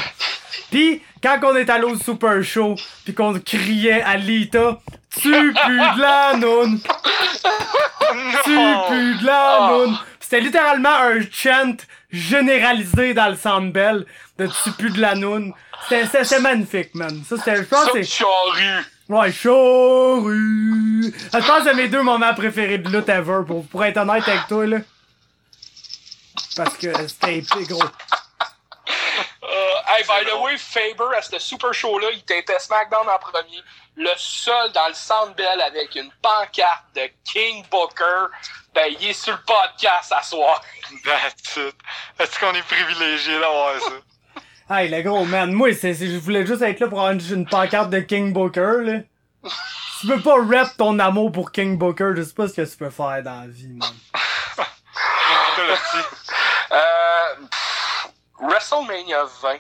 Pis, 0.71 1.03
quand 1.23 1.39
on 1.45 1.57
est 1.57 1.71
allé 1.71 1.85
au 1.85 1.97
Super 1.97 2.43
Show, 2.43 2.75
pis 3.05 3.15
qu'on 3.15 3.39
criait 3.39 4.03
à 4.03 4.17
Lita, 4.17 4.79
tu 5.21 5.31
pues 5.65 5.97
de 5.97 6.01
la 6.01 6.37
noune! 6.37 6.81
tu 8.45 8.55
pues 8.89 9.21
de 9.21 9.27
la 9.27 9.59
Ah. 9.61 9.69
noune. 9.73 9.99
C'était 10.21 10.41
littéralement 10.41 10.89
un 10.95 11.21
chant 11.33 11.77
généralisé 12.11 13.15
dans 13.15 13.29
le 13.29 13.37
Sandbell 13.37 14.05
de 14.39 14.47
tu 14.47 14.71
pues 14.79 14.93
de 14.93 15.01
la 15.01 15.15
noune. 15.15 15.53
C'était- 15.89 16.41
magnifique, 16.41 16.95
man. 16.95 17.23
Ça, 17.29 17.37
c'était, 17.37 17.57
je 17.57 17.63
pense 17.63 17.85
Ça, 17.85 17.91
c'est, 17.93 17.99
ouais, 19.09 19.33
charrue. 19.33 21.15
Je 21.33 21.47
pense 21.47 21.59
que 21.59 21.65
c'est 21.65 21.75
mes 21.75 21.89
deux 21.89 22.03
moments 22.03 22.35
préférés 22.35 22.79
de 22.79 22.89
lutte 22.89 23.09
ever, 23.09 23.41
pour, 23.47 23.67
pour 23.67 23.85
être 23.85 23.97
honnête 23.99 24.27
avec 24.29 24.47
toi, 24.49 24.67
là. 24.67 24.79
Parce 26.57 26.77
que 26.77 26.93
c'était 27.09 27.39
épique, 27.39 27.69
gros. 27.69 27.83
Euh, 27.83 29.47
hey, 29.89 30.03
by 30.05 30.29
the 30.29 30.35
way, 30.43 30.57
Faber, 30.59 31.17
à 31.17 31.23
ce 31.23 31.39
super 31.39 31.73
show-là, 31.73 32.09
il 32.13 32.19
était 32.19 32.59
SmackDown 32.59 33.09
en 33.09 33.19
premier. 33.19 33.63
Le 33.97 34.11
seul 34.17 34.73
dans 34.73 34.89
le 34.89 34.95
Sandbell 34.95 35.61
avec 35.61 35.95
une 35.95 36.11
pancarte 36.21 36.85
de 36.95 37.03
King 37.25 37.65
Booker. 37.71 38.27
Ben, 38.75 38.93
il 39.01 39.09
est 39.09 39.13
sur 39.15 39.33
le 39.33 39.39
podcast 39.47 40.13
à 40.13 40.23
soir. 40.23 40.61
That's 41.05 41.57
it. 41.57 41.75
Est-ce 42.19 42.39
qu'on 42.39 42.53
est 42.55 42.63
privilégié 42.67 43.39
d'avoir 43.39 43.81
ça? 43.81 43.91
Hey, 44.69 44.89
le 44.89 45.01
gros, 45.03 45.25
man. 45.25 45.53
Moi, 45.53 45.75
c'est, 45.75 45.95
je 45.95 46.19
voulais 46.19 46.45
juste 46.45 46.63
être 46.63 46.81
là 46.81 46.89
pour 46.89 46.99
avoir 46.99 47.13
une, 47.13 47.47
pancarte 47.47 47.89
de 47.91 48.01
King 48.01 48.33
Booker, 48.33 48.79
là. 48.83 48.99
Tu 50.01 50.09
peux 50.09 50.21
pas 50.21 50.35
rap 50.45 50.77
ton 50.77 50.99
amour 50.99 51.31
pour 51.31 51.53
King 51.53 51.79
Booker, 51.79 52.15
je 52.17 52.23
sais 52.23 52.35
pas 52.35 52.49
ce 52.49 52.55
que 52.55 52.69
tu 52.69 52.77
peux 52.77 52.91
faire 52.91 53.23
dans 53.23 53.43
la 53.43 53.47
vie, 53.47 53.69
man. 53.69 53.89
Euh, 56.73 57.35
WrestleMania 58.41 59.25
20. 59.41 59.59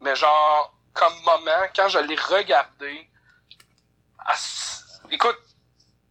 Mais 0.00 0.16
genre, 0.16 0.74
comme 0.94 1.12
moment, 1.24 1.66
quand 1.76 1.88
je 1.88 1.98
l'ai 1.98 2.16
regardé, 2.16 3.08
ah, 4.18 4.34
écoute, 5.10 5.38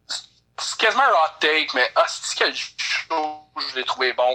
c'est 0.06 0.78
quasiment 0.78 1.02
un 1.02 1.10
hot 1.10 1.38
take, 1.40 1.68
mais 1.74 1.90
ah, 1.96 2.04
c'est 2.06 2.38
quel 2.38 2.54
show 2.54 3.50
je 3.70 3.76
l'ai 3.76 3.84
trouvé 3.84 4.12
bon. 4.12 4.32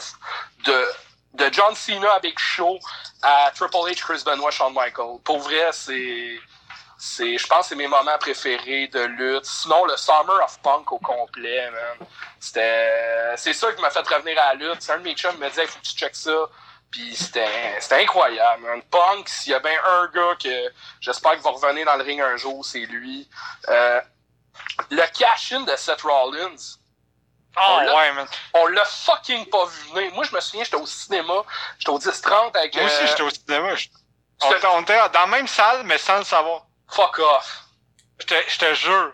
De, 0.66 0.88
de 1.34 1.50
John 1.52 1.76
Cena 1.76 2.14
avec 2.14 2.38
Show 2.40 2.80
à 3.22 3.52
Triple 3.56 3.76
H, 3.76 3.96
Chris 3.96 4.24
Benoit, 4.26 4.52
Shawn 4.52 4.74
Michaels. 4.74 5.20
Pour 5.24 5.40
vrai, 5.40 5.70
c'est, 5.72 6.40
c'est, 6.98 7.38
je 7.38 7.48
pense 7.48 7.68
c'est 7.68 7.76
mes 7.76 7.88
moments 7.88 8.18
préférés 8.20 8.88
de 8.88 9.02
lutte. 9.02 9.46
Sinon, 9.46 9.86
le 9.86 9.98
Summer 9.98 10.44
of 10.44 10.60
Punk 10.62 10.92
au 10.92 11.00
complet, 11.00 11.72
man. 11.72 12.08
C'était, 12.40 13.36
c'est 13.38 13.54
ça 13.54 13.72
qui 13.74 13.82
m'a 13.82 13.90
fait 13.90 14.08
revenir 14.08 14.40
à 14.42 14.54
la 14.54 14.56
lutte. 14.56 14.82
C'est 14.82 14.94
un 14.94 15.00
de 15.00 15.04
mes 15.04 15.16
chums 15.16 15.38
me 15.38 15.50
disait, 15.50 15.66
faut 15.66 15.80
que 15.80 15.86
tu 15.86 15.96
checkes 15.96 16.16
ça. 16.16 16.50
Puis 16.92 17.16
c'était, 17.16 17.80
c'était 17.80 18.04
incroyable, 18.04 18.64
man. 18.64 18.82
Punk, 18.84 19.28
s'il 19.28 19.54
y 19.54 19.56
a 19.56 19.60
bien 19.60 19.78
un 19.90 20.08
gars 20.08 20.36
que 20.42 20.72
j'espère 21.00 21.32
qu'il 21.32 21.42
va 21.42 21.50
revenir 21.50 21.86
dans 21.86 21.96
le 21.96 22.04
ring 22.04 22.22
un 22.22 22.38
jour, 22.38 22.64
c'est 22.64 22.86
lui. 22.86 23.28
Euh, 23.70 24.00
le 24.92 25.04
cash-in 25.18 25.62
de 25.62 25.76
Seth 25.76 26.02
Rollins, 26.02 26.78
Ah 27.56 27.76
On 27.76 27.80
l'a- 27.82 27.96
ouais, 27.96 28.12
man. 28.14 28.28
on 28.54 28.68
l'a 28.68 28.86
fucking 28.86 29.46
pas 29.50 29.66
vu 29.66 29.94
venir. 29.94 30.14
Moi, 30.14 30.24
je 30.24 30.36
me 30.36 30.40
souviens, 30.42 30.64
j'étais 30.64 30.78
au 30.78 30.86
cinéma, 30.88 31.34
j'étais 31.78 31.92
au 31.92 32.00
10-30 32.00 32.56
avec... 32.58 32.76
Moi 32.76 32.86
aussi, 32.86 32.96
euh, 33.04 33.08
j'étais 33.08 33.22
au 33.22 33.30
cinéma. 33.30 33.70
On 34.42 34.52
était, 34.56 34.68
on 34.68 34.82
était 34.82 35.10
dans 35.10 35.20
la 35.22 35.28
même 35.28 35.48
salle, 35.48 35.84
mais 35.84 35.98
sans 35.98 36.18
le 36.18 36.24
savoir. 36.24 36.64
Fuck 36.90 37.20
off. 37.20 37.60
Je 38.20 38.58
te, 38.58 38.74
jure. 38.74 39.14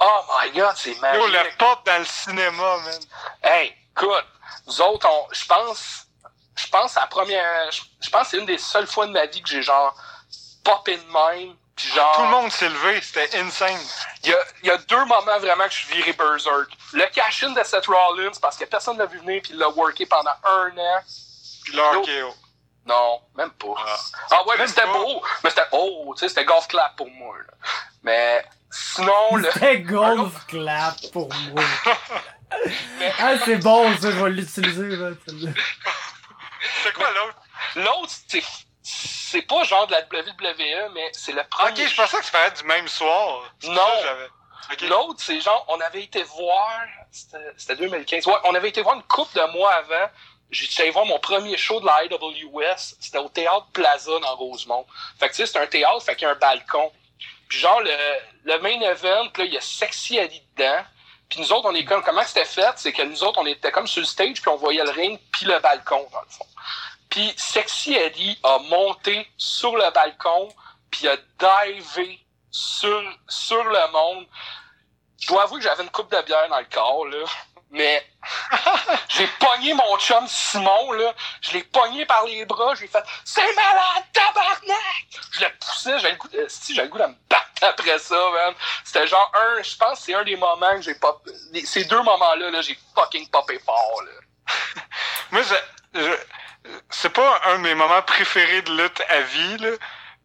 Oh 0.00 0.20
my 0.40 0.50
god, 0.52 0.74
c'est 0.76 0.92
Yo, 0.92 1.00
magique. 1.00 1.32
le 1.32 1.56
pop 1.58 1.84
dans 1.84 1.98
le 1.98 2.04
cinéma, 2.04 2.76
man. 2.78 3.00
Hey, 3.42 3.74
écoute, 3.90 4.24
nous 4.66 4.80
autres, 4.80 5.08
on, 5.10 5.26
je 5.32 5.44
pense, 5.46 6.06
je 6.54 6.66
pense 6.68 6.96
à 6.96 7.00
la 7.00 7.06
première, 7.08 7.70
je, 7.72 7.82
je 8.00 8.10
pense 8.10 8.22
que 8.24 8.28
c'est 8.30 8.38
une 8.38 8.46
des 8.46 8.58
seules 8.58 8.86
fois 8.86 9.06
de 9.06 9.12
ma 9.12 9.26
vie 9.26 9.42
que 9.42 9.48
j'ai 9.48 9.62
genre 9.62 9.94
popé 10.64 10.96
de 10.96 11.04
même, 11.04 11.56
puis 11.78 11.88
genre, 11.94 12.12
Tout 12.16 12.22
le 12.22 12.28
monde 12.28 12.50
s'est 12.50 12.68
levé, 12.68 13.00
c'était 13.00 13.38
insane. 13.38 13.78
il 14.24 14.30
y 14.30 14.34
a, 14.34 14.38
y 14.64 14.70
a 14.70 14.78
deux 14.78 15.04
moments 15.04 15.38
vraiment 15.38 15.64
que 15.64 15.70
je 15.72 15.78
suis 15.78 15.94
viré 15.94 16.12
berserk. 16.12 16.76
Le 16.92 17.06
cash-in 17.14 17.50
de 17.50 17.62
Seth 17.62 17.86
Rollins, 17.86 18.32
parce 18.42 18.56
que 18.56 18.64
personne 18.64 18.98
l'a 18.98 19.06
vu 19.06 19.18
venir, 19.18 19.40
puis 19.42 19.52
il 19.52 19.58
l'a 19.58 19.68
worké 19.68 20.04
pendant 20.04 20.32
un 20.44 20.76
an. 20.76 21.00
Puis 21.64 21.74
là. 21.74 21.92
Non, 22.84 23.20
même 23.36 23.50
pas. 23.50 23.74
Ah. 23.76 23.96
Ah 24.30 24.48
ouais, 24.48 24.56
mais 24.58 24.66
c'était 24.66 24.86
beau. 24.86 25.22
Mais 25.44 25.50
c'était 25.50 25.66
oh, 25.72 26.14
tu 26.16 26.20
sais, 26.20 26.28
c'était 26.30 26.46
golf 26.46 26.66
clap 26.66 26.96
pour 26.96 27.08
moi. 27.10 27.36
là. 27.36 27.54
Mais 28.02 28.44
sinon, 28.70 29.36
le. 29.36 29.50
C'était 29.52 29.80
golf 29.80 30.46
clap 30.46 30.96
pour 31.12 31.28
moi. 31.28 31.62
ah, 33.20 33.34
c'est 33.44 33.58
bon, 33.58 33.94
ça, 33.98 34.10
je 34.10 34.24
vais 34.24 34.30
l'utiliser, 34.30 34.96
là. 34.96 35.10
C'est 36.82 36.92
quoi 36.94 37.10
l'autre? 37.10 37.36
L'autre, 37.76 38.12
c'est. 38.26 38.42
C'est 38.90 39.42
pas 39.42 39.62
genre 39.64 39.86
de 39.86 39.92
la 39.92 40.00
WWE, 40.00 40.92
mais 40.94 41.10
c'est 41.12 41.32
le 41.32 41.44
premier. 41.44 41.70
Ok, 41.70 41.88
je 41.90 41.94
pensais 41.94 42.16
que 42.16 42.24
ça 42.24 42.30
ferait 42.30 42.50
du 42.52 42.64
même 42.64 42.88
soir. 42.88 43.42
Non. 43.64 43.82
L'autre, 44.82 45.16
c'est 45.18 45.40
genre, 45.40 45.64
on 45.68 45.78
avait 45.80 46.04
été 46.04 46.22
voir, 46.22 46.80
c'était 47.10 47.38
c'était 47.56 47.76
2015, 47.76 48.26
ouais, 48.26 48.34
on 48.44 48.54
avait 48.54 48.70
été 48.70 48.80
voir 48.80 48.96
une 48.96 49.02
couple 49.02 49.36
de 49.36 49.52
mois 49.52 49.72
avant. 49.72 50.10
J'étais 50.50 50.88
voir 50.88 51.04
mon 51.04 51.18
premier 51.18 51.56
show 51.58 51.80
de 51.80 51.86
la 51.86 52.04
IWS, 52.04 52.96
c'était 52.98 53.18
au 53.18 53.28
Théâtre 53.28 53.66
Plaza 53.74 54.18
dans 54.20 54.36
Rosemont. 54.36 54.86
Fait 55.18 55.28
que 55.28 55.34
tu 55.34 55.42
sais, 55.42 55.46
c'est 55.46 55.58
un 55.58 55.66
théâtre, 55.66 56.02
fait 56.02 56.16
qu'il 56.16 56.26
y 56.26 56.30
a 56.30 56.32
un 56.32 56.38
balcon. 56.38 56.90
Puis 57.48 57.58
genre, 57.58 57.80
le, 57.80 57.90
le 58.44 58.58
main 58.60 58.80
event, 58.80 59.24
là, 59.24 59.44
il 59.44 59.52
y 59.52 59.58
a 59.58 59.60
Sexy 59.60 60.18
Ali 60.18 60.42
dedans. 60.56 60.82
Puis 61.28 61.40
nous 61.40 61.52
autres, 61.52 61.68
on 61.68 61.74
est 61.74 61.84
comme, 61.84 62.02
comment 62.02 62.24
c'était 62.24 62.46
fait? 62.46 62.72
C'est 62.76 62.92
que 62.92 63.02
nous 63.02 63.22
autres, 63.22 63.38
on 63.38 63.46
était 63.46 63.70
comme 63.70 63.86
sur 63.86 64.00
le 64.00 64.06
stage, 64.06 64.40
puis 64.40 64.48
on 64.48 64.56
voyait 64.56 64.82
le 64.82 64.90
ring, 64.90 65.18
puis 65.30 65.44
le 65.44 65.58
balcon, 65.58 66.08
dans 66.10 66.20
le 66.22 66.28
fond. 66.30 66.46
Puis 67.10 67.32
Sexy 67.36 67.94
Eddie 67.94 68.38
a 68.42 68.58
monté 68.58 69.30
sur 69.36 69.76
le 69.76 69.90
balcon, 69.92 70.48
puis 70.90 71.08
a 71.08 71.16
divé 71.16 72.24
sur, 72.50 73.02
sur 73.28 73.64
le 73.64 73.92
monde. 73.92 74.26
Je 75.20 75.28
dois 75.28 75.44
avouer 75.44 75.58
que 75.58 75.64
j'avais 75.64 75.82
une 75.82 75.90
coupe 75.90 76.10
de 76.10 76.20
bière 76.22 76.48
dans 76.48 76.58
le 76.58 76.66
corps, 76.66 77.06
là. 77.06 77.24
Mais 77.70 78.06
j'ai 79.08 79.26
pogné 79.38 79.74
mon 79.74 79.98
chum 79.98 80.26
Simon, 80.26 80.92
là. 80.92 81.12
Je 81.42 81.52
l'ai 81.52 81.64
pogné 81.64 82.06
par 82.06 82.24
les 82.24 82.44
bras, 82.46 82.74
j'ai 82.74 82.86
fait 82.86 83.02
C'est 83.24 83.54
malade, 83.54 84.04
tabarnak! 84.12 85.06
Je 85.32 85.40
le 85.40 85.50
poussais, 85.58 85.98
j'avais 85.98 86.12
le 86.12 86.18
goût 86.18 86.28
de. 86.28 86.46
Si 86.48 86.74
j'avais 86.74 86.86
le 86.88 86.92
goût 86.92 86.98
de 86.98 87.06
me 87.06 87.14
battre 87.28 87.44
après 87.62 87.98
ça, 87.98 88.14
man. 88.32 88.54
C'était 88.84 89.06
genre 89.06 89.30
un. 89.34 89.62
Je 89.62 89.76
pense 89.76 89.98
que 89.98 90.04
c'est 90.06 90.14
un 90.14 90.24
des 90.24 90.36
moments 90.36 90.76
que 90.76 90.82
j'ai 90.82 90.94
pas. 90.94 91.20
Ces 91.64 91.84
deux 91.84 92.02
moments-là, 92.02 92.50
là, 92.50 92.62
j'ai 92.62 92.78
fucking 92.94 93.28
popé 93.28 93.58
fort, 93.58 94.02
là. 94.02 94.12
Moi, 95.30 95.42
je, 95.42 96.00
je- 96.00 96.16
c'est 96.90 97.12
pas 97.12 97.40
un 97.46 97.58
de 97.58 97.62
mes 97.62 97.74
moments 97.74 98.02
préférés 98.02 98.62
de 98.62 98.82
lutte 98.82 99.02
à 99.08 99.20
vie, 99.20 99.58
là, 99.58 99.70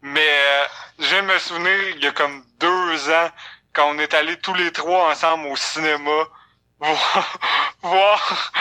mais 0.02 0.28
euh, 0.28 0.66
je 0.98 1.16
me 1.16 1.38
souvenir, 1.38 1.88
il 1.96 2.04
y 2.04 2.06
a 2.06 2.12
comme 2.12 2.44
deux 2.58 3.10
ans, 3.10 3.30
quand 3.72 3.88
on 3.88 3.98
est 3.98 4.14
allés 4.14 4.38
tous 4.38 4.54
les 4.54 4.72
trois 4.72 5.10
ensemble 5.10 5.46
au 5.46 5.56
cinéma, 5.56 6.24
voir, 6.80 7.38
voir, 7.82 8.52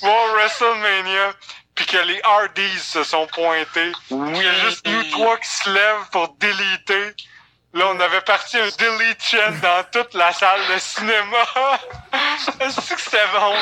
voir 0.00 0.34
WrestleMania, 0.34 1.32
puis 1.74 1.86
que 1.86 1.98
les 1.98 2.20
Hardys 2.22 2.78
se 2.78 3.04
sont 3.04 3.26
pointés. 3.28 3.92
Oui. 4.10 4.32
Il 4.34 4.42
y 4.42 4.46
a 4.46 4.54
juste 4.54 4.86
nous 4.86 5.04
trois 5.10 5.36
qui 5.38 5.48
se 5.48 5.70
lèvent 5.70 6.10
pour 6.10 6.28
déliter. 6.34 7.14
Là, 7.72 7.86
on 7.88 8.00
avait 8.00 8.20
parti 8.22 8.58
un 8.58 8.68
delete 8.68 9.22
chain 9.22 9.52
dans 9.62 9.84
toute 9.92 10.14
la 10.14 10.32
salle 10.32 10.60
de 10.74 10.78
cinéma. 10.78 11.44
Est-ce 12.60 12.94
que 12.94 13.00
c'était 13.00 13.26
bon? 13.32 13.54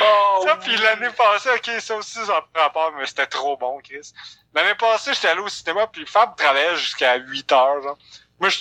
Oh, 0.00 0.44
Ça, 0.46 0.56
puis 0.56 0.76
l'année 0.76 1.10
passée, 1.10 1.50
ok, 1.50 1.80
ça 1.80 1.96
aussi, 1.96 2.24
ça 2.24 2.44
pas 2.52 2.62
rapport, 2.64 2.92
mais 2.96 3.06
c'était 3.06 3.26
trop 3.26 3.56
bon, 3.56 3.80
Chris. 3.82 4.12
L'année 4.54 4.76
passée, 4.76 5.14
j'étais 5.14 5.28
allé 5.28 5.40
au 5.40 5.48
cinéma, 5.48 5.88
puis 5.88 6.06
Fab 6.06 6.36
travaillait 6.36 6.76
jusqu'à 6.76 7.16
8 7.16 7.52
heures, 7.52 7.82
genre. 7.82 7.98
Moi, 8.38 8.50
je, 8.50 8.58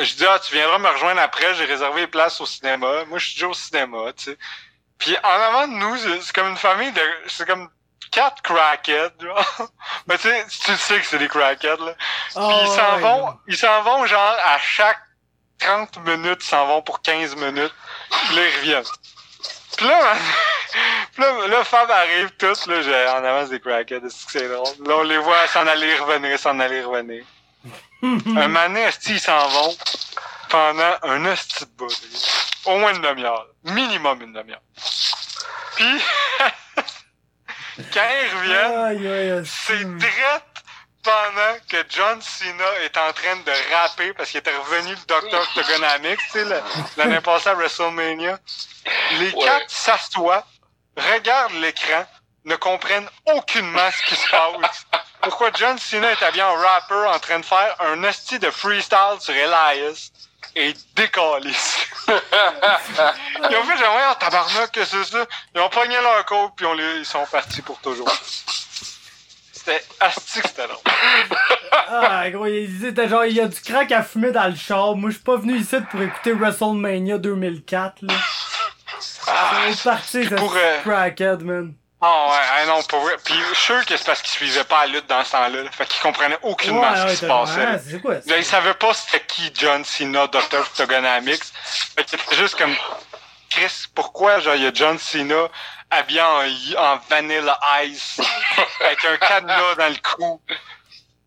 je 0.00 0.14
dis, 0.16 0.26
ah, 0.26 0.38
tu 0.40 0.52
viendras 0.52 0.78
me 0.78 0.88
rejoindre 0.88 1.20
après, 1.20 1.54
j'ai 1.54 1.64
réservé 1.64 2.00
les 2.00 2.06
places 2.08 2.40
au 2.40 2.46
cinéma. 2.46 3.04
Moi, 3.04 3.18
je 3.18 3.26
suis 3.26 3.34
déjà 3.36 3.48
au 3.48 3.54
cinéma, 3.54 4.12
tu 4.14 4.24
sais. 4.24 4.38
Puis 4.98 5.16
en 5.18 5.28
avant 5.28 5.66
de 5.68 5.72
nous, 5.74 5.96
c'est 5.96 6.22
c'est 6.22 6.32
comme 6.32 6.48
une 6.48 6.56
famille 6.56 6.92
de, 6.92 7.00
c'est 7.26 7.44
comme 7.46 7.68
quatre 8.12 8.40
crackheads, 8.42 9.20
genre. 9.20 9.68
Mais 10.06 10.16
tu 10.18 10.28
sais, 10.28 10.46
tu 10.48 10.76
sais 10.76 11.00
que 11.00 11.06
c'est 11.06 11.18
des 11.18 11.28
crackheads, 11.28 11.84
là. 11.84 11.94
Ah, 12.36 12.48
Puis 12.48 12.56
ils 12.62 12.68
s'en 12.68 12.94
ouais, 12.96 13.00
vont, 13.00 13.38
ils 13.48 13.56
s'en 13.56 13.82
vont 13.82 14.06
genre 14.06 14.36
à 14.44 14.58
chaque 14.60 15.00
30 15.58 15.96
minutes, 16.06 16.40
ils 16.42 16.48
s'en 16.48 16.66
vont 16.66 16.82
pour 16.82 17.02
15 17.02 17.34
minutes. 17.36 17.74
Puis 18.10 18.36
là, 18.36 18.42
ils 18.48 18.56
reviennent. 18.58 18.84
Puis 19.76 19.86
là, 19.86 20.14
puis 21.12 21.22
là, 21.22 21.46
là, 21.48 21.64
Fab 21.64 21.90
arrive 21.90 22.30
tous, 22.38 22.66
là, 22.66 22.82
j'ai- 22.82 23.08
en 23.08 23.24
avance 23.24 23.48
des 23.48 23.60
crackheads, 23.60 24.06
est-ce 24.06 24.26
que 24.26 24.32
c'est 24.32 24.48
drôle? 24.48 24.86
Là, 24.86 24.96
on 24.98 25.02
les 25.02 25.18
voit 25.18 25.46
s'en 25.48 25.66
aller 25.66 25.96
revenir, 25.98 26.38
s'en 26.38 26.58
aller 26.60 26.82
revenir. 26.82 27.24
Un 28.02 28.48
mané, 28.48 28.88
ils 29.06 29.20
s'en 29.20 29.48
vont 29.48 29.76
pendant 30.48 30.96
un 31.04 31.24
esti 31.26 31.64
de 31.64 31.70
bout. 31.76 31.88
Au 32.66 32.76
moins 32.78 32.92
une 32.94 33.00
demi-heure. 33.00 33.46
Minimum 33.64 34.20
une 34.22 34.32
demi-heure. 34.32 34.60
Puis, 35.76 36.02
quand 37.92 38.08
ils 38.22 38.36
reviennent, 38.36 39.44
c'est 39.44 39.96
direct 39.98 40.46
pendant 41.02 41.56
que 41.68 41.78
John 41.88 42.20
Cena 42.22 42.64
est 42.84 42.96
en 42.96 43.12
train 43.12 43.36
de 43.36 43.74
rapper 43.74 44.12
parce 44.12 44.30
qu'il 44.30 44.38
était 44.38 44.54
revenu 44.56 44.90
le 44.94 45.06
Dr. 45.06 45.40
Octogonamics, 45.40 46.20
tu 46.30 46.44
sais, 46.44 46.62
l'année 46.96 47.20
passée 47.24 47.48
à 47.48 47.54
WrestleMania. 47.54 48.38
Les 49.18 49.30
Ouais. 49.32 49.44
quatre 49.44 49.68
s'assoient, 49.70 50.46
regardent 50.96 51.54
l'écran, 51.54 52.06
ne 52.44 52.54
comprennent 52.56 53.08
aucunement 53.34 53.90
ce 53.90 54.08
qui 54.08 54.16
se 54.16 54.28
passe. 54.30 54.86
Pourquoi 55.22 55.50
John 55.54 55.78
Cena 55.78 56.10
est 56.12 56.22
habillé 56.22 56.42
en 56.42 56.54
rapper 56.54 56.94
en 57.08 57.18
train 57.18 57.38
de 57.40 57.44
faire 57.44 57.76
un 57.80 58.02
hostie 58.04 58.38
de 58.38 58.50
freestyle 58.50 59.16
sur 59.20 59.34
Elias? 59.34 60.10
Et 60.56 60.74
décalisse. 60.94 61.78
Ils 62.08 63.56
ont 63.56 63.64
fait 63.64 63.76
genre, 63.78 63.94
ouais, 63.94 64.14
tabarnak, 64.18 64.72
que 64.72 64.84
c'est 64.84 65.04
ça? 65.04 65.26
Ils 65.54 65.60
ont 65.60 65.68
pogné 65.68 65.94
leur 66.00 66.24
côte 66.26 66.52
puis 66.56 66.66
on 66.66 66.74
les, 66.74 66.98
ils 66.98 67.06
sont 67.06 67.24
partis 67.30 67.62
pour 67.62 67.78
toujours. 67.80 68.10
C'était 69.52 69.84
asti 70.00 70.40
que 70.40 70.48
c'était 70.48 70.66
long. 70.66 70.80
Ah, 71.88 72.28
gros, 72.30 72.46
il 72.46 72.66
disait, 72.66 73.08
genre, 73.08 73.24
il 73.24 73.34
y 73.34 73.40
a 73.40 73.46
du 73.46 73.60
crack 73.60 73.92
à 73.92 74.02
fumer 74.02 74.32
dans 74.32 74.48
le 74.48 74.56
char. 74.56 74.96
Moi, 74.96 75.10
je 75.10 75.16
suis 75.16 75.24
pas 75.24 75.36
venu 75.36 75.56
ici 75.56 75.76
pour 75.90 76.02
écouter 76.02 76.32
WrestleMania 76.32 77.18
2004, 77.18 78.02
là. 78.02 78.14
Ah, 79.28 79.52
C'est 79.70 79.82
parti, 79.84 80.28
ça, 80.28 80.36
pour, 80.36 80.54
euh, 80.56 80.80
crackhead, 80.82 81.42
man. 81.42 81.74
Ah 82.04 82.26
ouais, 82.30 82.46
ah 82.58 82.66
non, 82.66 82.82
pour 82.82 83.00
vrai. 83.00 83.16
Puis 83.24 83.34
je 83.34 83.54
suis 83.54 83.64
sûr 83.66 83.86
que 83.86 83.96
c'est 83.96 84.04
parce 84.04 84.20
qu'ils 84.22 84.30
suivaient 84.32 84.64
pas 84.64 84.86
la 84.86 84.92
lutte 84.92 85.06
dans 85.06 85.24
ce 85.24 85.32
temps-là. 85.32 85.62
là. 85.62 85.70
Fait 85.70 85.86
qu'ils 85.86 86.02
comprenaient 86.02 86.38
aucunement 86.42 86.82
ce 86.96 87.02
qui 87.12 87.16
se 87.16 87.26
passait. 87.26 87.64
ah, 87.66 87.78
c'est 87.78 88.00
quoi, 88.02 88.14
Là, 88.26 88.42
savaient 88.42 88.74
pas 88.74 88.92
c'était 88.94 89.24
qui 89.26 89.50
John 89.54 89.84
Cena, 89.84 90.26
Dr. 90.26 90.58
Octogonamics. 90.60 91.44
Fait 91.96 92.04
que 92.04 92.10
c'était 92.10 92.36
juste 92.36 92.56
comme, 92.56 92.74
Chris, 93.50 93.84
pourquoi, 93.94 94.40
genre, 94.40 94.54
il 94.56 94.62
y 94.62 94.66
a 94.66 94.72
John 94.74 94.98
Cena 94.98 95.48
habillé 95.90 96.22
en, 96.22 96.42
en 96.78 96.98
Vanilla 97.08 97.58
Ice, 97.84 98.20
avec 98.80 99.04
un 99.04 99.16
cadenas 99.18 99.74
dans 99.76 99.88
le 99.88 99.96
cou, 100.16 100.40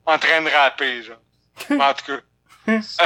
en 0.06 0.18
train 0.20 0.42
de 0.42 0.50
rapper, 0.50 1.04
genre. 1.04 1.18
En 1.82 1.94
tout 1.94 2.06
cas. 2.06 2.22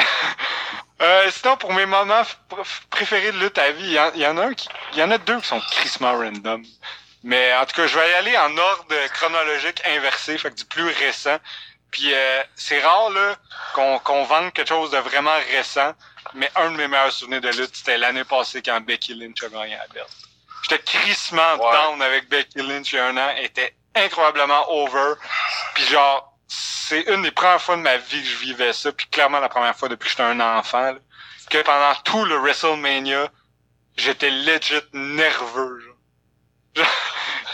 Euh, 1.02 1.32
sinon, 1.32 1.56
pour 1.56 1.72
mes 1.72 1.86
moments 1.86 2.24
pr- 2.50 2.82
préférés 2.90 3.32
de 3.32 3.38
lutte 3.40 3.58
à 3.58 3.72
vie, 3.72 3.86
il 3.86 3.92
y, 3.94 4.00
en- 4.00 4.12
il 4.16 4.20
y 4.22 4.28
en 4.28 4.38
a 4.38 4.48
un 4.48 4.54
qui, 4.54 4.68
il 4.92 5.00
y 5.00 5.04
en 5.04 5.10
a 5.12 5.18
deux 5.18 5.40
qui 5.40 5.48
sont 5.48 5.62
crissement 5.72 6.12
random. 6.12 6.62
Mais 7.24 7.54
en 7.56 7.66
tout 7.66 7.76
cas, 7.76 7.88
je 7.88 7.98
vais 8.00 8.10
y 8.10 8.14
aller 8.14 8.38
en 8.38 8.58
ordre 8.58 8.96
chronologique 9.14 9.82
inversé, 9.86 10.38
fait 10.38 10.52
que 10.52 10.56
du 10.56 10.66
plus 10.66 10.88
récent. 10.90 11.38
Puis 11.92 12.14
euh, 12.14 12.44
c'est 12.56 12.80
rare 12.82 13.10
là 13.10 13.36
qu'on 13.74 13.98
qu'on 14.00 14.24
vende 14.24 14.54
quelque 14.54 14.68
chose 14.70 14.92
de 14.92 14.98
vraiment 14.98 15.36
récent, 15.52 15.94
mais 16.36 16.50
un 16.56 16.72
de 16.72 16.78
mes 16.78 16.88
meilleurs 16.88 17.12
souvenirs 17.12 17.42
de 17.42 17.50
lutte, 17.50 17.76
c'était 17.76 17.98
l'année 17.98 18.24
passée 18.24 18.62
quand 18.62 18.80
Becky 18.82 19.16
Lynch 19.16 19.44
a 19.44 19.50
gagné 19.50 19.76
la 19.76 19.88
belt. 19.88 20.08
J'étais 20.64 20.84
crissement 20.84 21.56
Ouais. 21.56 21.72
down 21.72 22.02
avec 22.02 22.30
Becky 22.30 22.60
Lynch 22.62 22.94
il 22.94 22.98
y 22.98 23.00
a 23.00 23.08
un 23.08 23.18
an, 23.18 23.30
elle 23.36 23.46
était 23.46 23.76
incroyablement 23.96 24.72
over. 24.72 25.16
Puis 25.74 25.84
genre, 25.86 26.32
c'est 26.48 27.02
une 27.02 27.24
des 27.24 27.32
premières 27.32 27.62
fois 27.62 27.76
de 27.76 27.82
ma 27.82 27.98
vie 27.98 28.22
que 28.22 28.28
je 28.28 28.36
vivais 28.38 28.72
ça, 28.74 28.92
puis 28.92 29.08
clairement 29.08 29.40
la 29.40 29.50
première 29.50 29.76
fois 29.76 29.90
depuis 29.90 30.06
que 30.06 30.12
j'étais 30.12 30.24
un 30.24 30.40
enfant, 30.40 30.92
là, 30.92 31.00
que 31.50 31.58
pendant 31.64 31.96
tout 32.04 32.24
le 32.26 32.36
WrestleMania, 32.38 33.30
j'étais 33.98 34.30
legit 34.30 34.82
nerveux. 34.94 35.89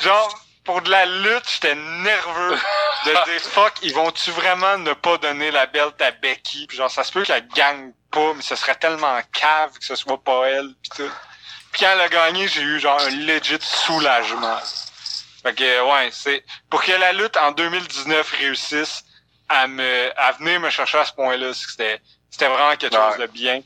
Genre, 0.01 0.45
pour 0.63 0.81
de 0.81 0.89
la 0.89 1.05
lutte, 1.05 1.49
j'étais 1.49 1.75
nerveux 1.75 2.57
de 3.05 3.11
dire 3.25 3.41
fuck, 3.41 3.73
ils 3.81 3.93
vont-tu 3.93 4.31
vraiment 4.31 4.77
ne 4.77 4.93
pas 4.93 5.17
donner 5.17 5.51
la 5.51 5.67
belt 5.67 6.01
à 6.01 6.11
Becky? 6.11 6.67
Puis 6.67 6.77
genre, 6.77 6.91
ça 6.91 7.03
se 7.03 7.11
peut 7.11 7.23
qu'elle 7.23 7.47
gagne 7.49 7.91
pas, 8.11 8.33
mais 8.33 8.41
ce 8.41 8.55
serait 8.55 8.75
tellement 8.75 9.19
cave 9.31 9.77
que 9.77 9.85
ce 9.85 9.95
soit 9.95 10.21
pas 10.21 10.47
elle, 10.47 10.73
pis 10.81 10.89
tout. 10.89 11.11
Puis 11.71 11.81
quand 11.81 11.91
elle 11.91 12.01
a 12.01 12.09
gagné, 12.09 12.47
j'ai 12.47 12.61
eu 12.61 12.79
genre 12.79 12.99
un 12.99 13.09
legit 13.09 13.59
soulagement. 13.61 14.59
Fait 15.43 15.53
que 15.53 15.91
ouais, 15.91 16.09
c'est 16.11 16.43
pour 16.69 16.83
que 16.83 16.91
la 16.91 17.13
lutte 17.13 17.37
en 17.37 17.51
2019 17.51 18.31
réussisse 18.39 19.03
à 19.47 19.67
me 19.67 20.11
à 20.19 20.31
venir 20.31 20.59
me 20.59 20.69
chercher 20.69 20.97
à 20.97 21.05
ce 21.05 21.13
point-là, 21.13 21.53
c'était 21.53 22.01
c'était 22.31 22.47
vraiment 22.47 22.75
quelque 22.75 22.95
chose 22.95 23.17
de 23.19 23.27
bien. 23.27 23.61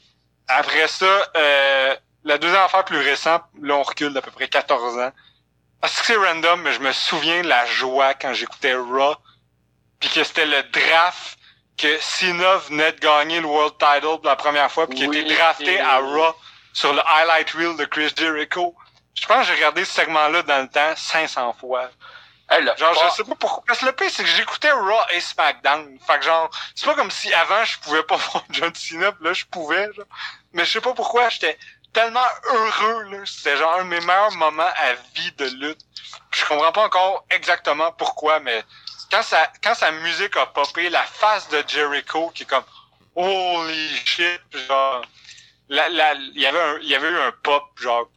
Après 0.48 0.88
ça, 0.88 1.06
euh, 1.38 1.96
la 2.24 2.38
deuxième 2.38 2.62
affaire 2.62 2.84
plus 2.84 3.00
récente, 3.00 3.44
là 3.62 3.76
on 3.76 3.84
recule 3.84 4.12
d'à 4.12 4.22
peu 4.22 4.32
près 4.32 4.50
14 4.50 4.98
ans. 4.98 5.12
Que 5.82 5.88
c'est 5.90 6.16
random, 6.16 6.62
mais 6.62 6.74
je 6.74 6.80
me 6.80 6.92
souviens 6.92 7.42
de 7.42 7.48
la 7.48 7.66
joie 7.66 8.14
quand 8.14 8.34
j'écoutais 8.34 8.74
Raw, 8.76 9.16
puis 10.00 10.10
que 10.10 10.24
c'était 10.24 10.46
le 10.46 10.64
draft 10.64 11.38
que 11.78 11.98
Cena 12.00 12.58
venait 12.58 12.92
de 12.92 13.00
gagner 13.00 13.40
le 13.40 13.46
World 13.48 13.76
Title 13.80 14.18
pour 14.18 14.26
la 14.26 14.36
première 14.36 14.70
fois, 14.72 14.88
puis 14.88 14.98
qui 15.00 15.08
Oui, 15.08 15.18
était 15.20 15.36
drafté 15.36 15.74
et- 15.76 15.80
à 15.80 15.98
Raw 16.00 16.36
sur 16.74 16.94
le 16.94 17.02
highlight 17.06 17.50
reel 17.52 17.78
de 17.78 17.86
Chris 17.86 18.12
Jericho. 18.16 18.76
Je 19.16 19.26
pense 19.26 19.42
que 19.42 19.48
j'ai 19.48 19.56
regardé 19.56 19.86
ce 19.86 19.94
segment-là 19.94 20.42
dans 20.44 20.62
le 20.62 20.68
temps 20.68 20.94
500 20.96 21.54
fois. 21.60 21.90
Hey, 22.52 22.66
Genre, 22.66 22.76
pas- 22.94 23.10
je 23.10 23.16
sais 23.16 23.24
pas 23.24 23.36
pourquoi. 23.36 23.64
Parce 23.68 23.80
que 23.80 23.86
le 23.86 23.92
pire, 23.92 24.10
c'est 24.12 24.24
que 24.24 24.30
j'écoutais 24.30 24.72
Raw 24.72 25.00
et 25.14 25.22
SmackDown. 25.22 25.98
Fait 26.06 26.18
que 26.20 26.26
genre, 26.26 26.50
c'est 26.76 26.86
pas 26.88 26.96
comme 26.96 27.12
si 27.12 27.32
avant 27.34 27.64
je 27.64 27.78
pouvais 27.80 28.04
pas 28.04 28.16
voir 28.34 28.44
John 28.50 28.74
Cena, 28.76 29.12
pis 29.12 29.24
là 29.24 29.34
je 29.34 29.46
pouvais, 29.46 29.86
genre. 29.94 30.06
Mais 30.54 30.66
je 30.66 30.72
sais 30.72 30.82
pas 30.82 30.94
pourquoi, 30.94 31.30
j'étais 31.30 31.58
tellement 31.94 32.28
heureux, 32.46 33.04
là. 33.12 33.18
C'était 33.26 33.58
genre 33.58 33.76
un 33.76 33.84
de 33.84 33.90
mes 33.90 34.00
meilleurs 34.02 34.32
moments 34.34 34.64
à 34.64 34.94
vie 35.16 35.32
de 35.38 35.46
lutte. 35.46 35.80
Je 36.32 36.46
comprends 36.46 36.72
pas 36.72 36.86
encore 36.86 37.26
exactement 37.30 37.92
pourquoi, 37.94 38.40
mais 38.40 38.64
quand 39.12 39.24
sa, 39.24 39.52
quand 39.64 39.74
sa 39.76 39.92
musique 39.92 40.38
a 40.38 40.46
popé, 40.48 40.90
la 40.90 41.04
face 41.04 41.50
de 41.50 41.64
Jericho 41.68 42.32
qui 42.34 42.44
est 42.44 42.46
comme 42.46 42.64
Holy 43.16 43.96
shit, 44.06 44.42
genre. 44.68 45.02
La, 45.68 45.88
la, 45.90 46.14
il 46.14 46.40
y 46.40 46.48
avait 46.48 46.60
un, 46.60 46.80
il 46.82 46.90
y 46.90 46.96
avait 46.96 47.10
eu 47.10 47.20
un 47.20 47.32
pop, 47.44 47.64
genre, 47.80 48.10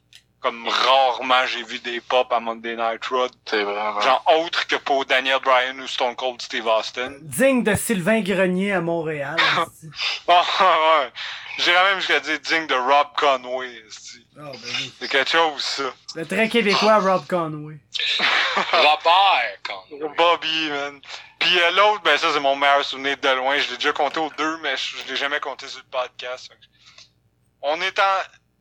comme 0.43 0.67
rarement 0.69 1.47
j'ai 1.47 1.63
vu 1.63 1.79
des 1.79 2.01
pop 2.01 2.31
à 2.33 2.41
Monday 2.41 2.75
Night 2.77 3.05
Raw. 3.07 3.29
C'est 3.47 3.63
vraiment. 3.63 4.01
Genre 4.01 4.25
autre 4.41 4.67
que 4.67 4.77
pour 4.77 5.05
Daniel 5.07 5.39
Bryan 5.41 5.81
ou 5.81 5.87
Stone 5.87 6.17
Cold 6.17 6.43
Steve 6.43 6.67
Austin. 6.67 7.13
Digne 7.21 7.63
de 7.63 7.75
Sylvain 7.75 8.21
Grenier 8.21 8.73
à 8.73 8.81
Montréal. 8.81 9.37
Oh, 10.29 10.33
ouais. 10.33 11.11
J'irais 11.59 11.85
même 11.85 11.99
jusqu'à 11.99 12.21
dire 12.21 12.39
digne 12.41 12.67
de 12.67 12.75
Rob 12.75 13.09
Conway. 13.17 13.83
ben 14.35 14.53
oui. 14.53 14.93
C'est 14.99 15.09
quelque 15.09 15.31
chose, 15.31 15.63
ça. 15.63 15.83
Le 16.15 16.25
très 16.25 16.49
québécois 16.49 16.99
Rob 16.99 17.27
Conway. 17.27 17.79
Robert, 18.73 19.59
quand 19.65 19.85
Bobby, 20.17 20.71
man. 20.71 21.01
Puis 21.39 21.59
euh, 21.61 21.71
l'autre, 21.73 22.03
ben 22.03 22.17
ça, 22.17 22.33
c'est 22.33 22.41
mon 22.41 22.57
meilleur 22.57 22.85
souvenir 22.85 23.17
de 23.17 23.29
loin. 23.31 23.59
Je 23.59 23.71
l'ai 23.71 23.77
déjà 23.77 23.93
compté 23.93 24.21
aux 24.21 24.31
deux, 24.39 24.59
mais 24.63 24.77
je, 24.77 24.97
je 24.99 25.11
l'ai 25.11 25.17
jamais 25.17 25.41
compté 25.41 25.67
sur 25.67 25.81
le 25.81 25.99
podcast. 25.99 26.51
On 27.61 27.81
est 27.81 27.99
en... 27.99 28.03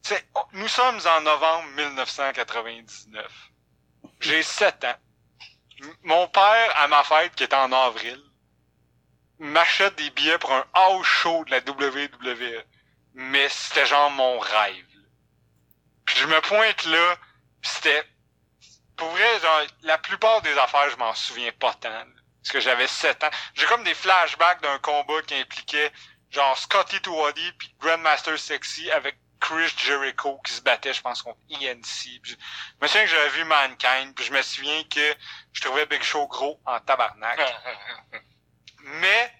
t'sais, 0.03 0.25
on- 0.35 0.45
nous 0.53 0.67
sommes 0.67 0.99
en 1.05 1.21
novembre 1.21 1.67
1999. 1.75 3.31
J'ai 4.19 4.43
7 4.43 4.83
ans. 4.85 4.95
Mon 6.03 6.27
père, 6.27 6.73
à 6.79 6.87
ma 6.87 7.03
fête, 7.03 7.33
qui 7.35 7.43
était 7.43 7.55
en 7.55 7.71
avril, 7.71 8.21
m'achète 9.39 9.95
des 9.95 10.09
billets 10.11 10.37
pour 10.37 10.51
un 10.53 10.65
house 10.73 11.05
show 11.07 11.43
de 11.45 11.51
la 11.51 11.59
WWE. 11.61 12.63
Mais 13.13 13.49
c'était 13.49 13.85
genre 13.85 14.11
mon 14.11 14.39
rêve. 14.39 14.85
là. 14.95 15.01
Puis 16.05 16.15
je 16.19 16.27
me 16.27 16.39
pointe 16.41 16.85
là, 16.85 17.15
c'était... 17.61 18.03
Pour 18.95 19.09
vrai, 19.09 19.39
genre, 19.39 19.61
la 19.81 19.97
plupart 19.97 20.41
des 20.43 20.55
affaires, 20.57 20.89
je 20.91 20.97
m'en 20.97 21.15
souviens 21.15 21.51
pas 21.53 21.73
tant. 21.73 21.89
là. 21.89 22.05
parce 22.43 22.53
que 22.53 22.59
j'avais 22.59 22.87
7 22.87 23.23
ans. 23.23 23.29
J'ai 23.55 23.65
comme 23.65 23.83
des 23.83 23.95
flashbacks 23.95 24.61
d'un 24.61 24.77
combat 24.79 25.21
qui 25.23 25.33
impliquait 25.35 25.91
genre 26.29 26.55
Scotty 26.57 27.01
Tuwadi 27.01 27.51
puis 27.53 27.75
Grandmaster 27.79 28.37
Sexy 28.37 28.89
avec 28.91 29.17
Chris 29.41 29.73
Jericho 29.75 30.39
qui 30.45 30.53
se 30.53 30.61
battait, 30.61 30.93
je 30.93 31.01
pense, 31.01 31.21
contre 31.21 31.39
ENC. 31.51 32.21
Puis 32.21 32.31
je 32.31 32.35
me 32.81 32.87
souviens 32.87 33.03
que 33.03 33.09
j'avais 33.09 33.29
vu 33.29 33.43
Mankind, 33.43 34.15
puis 34.15 34.25
je 34.25 34.31
me 34.31 34.41
souviens 34.41 34.83
que 34.83 35.15
je 35.51 35.61
trouvais 35.61 35.85
Big 35.87 36.01
Show 36.03 36.27
gros 36.27 36.61
en 36.65 36.79
tabarnak. 36.79 37.41
Mais 38.83 39.33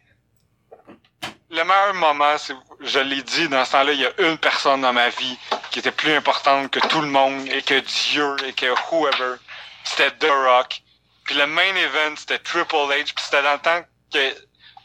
le 1.51 1.63
meilleur 1.63 1.93
moment, 1.93 2.37
c'est, 2.37 2.55
je 2.79 2.99
l'ai 2.99 3.21
dit, 3.21 3.47
dans 3.49 3.63
ce 3.63 3.71
temps-là, 3.73 3.91
il 3.93 3.99
y 3.99 4.05
a 4.05 4.11
une 4.19 4.37
personne 4.37 4.81
dans 4.81 4.93
ma 4.93 5.09
vie 5.09 5.37
qui 5.69 5.79
était 5.79 5.91
plus 5.91 6.13
importante 6.13 6.71
que 6.71 6.79
tout 6.87 7.01
le 7.01 7.07
monde 7.07 7.47
et 7.47 7.61
que 7.61 7.79
Dieu 7.79 8.35
et 8.45 8.53
que 8.53 8.73
whoever. 8.89 9.35
C'était 9.83 10.11
The 10.11 10.31
Rock. 10.31 10.81
Puis 11.25 11.35
le 11.35 11.45
main 11.47 11.75
event, 11.75 12.15
c'était 12.17 12.39
Triple 12.39 12.75
H. 12.75 13.13
Puis 13.13 13.23
c'était 13.23 13.43
dans 13.43 13.53
le 13.53 13.59
temps 13.59 13.81
que 14.13 14.35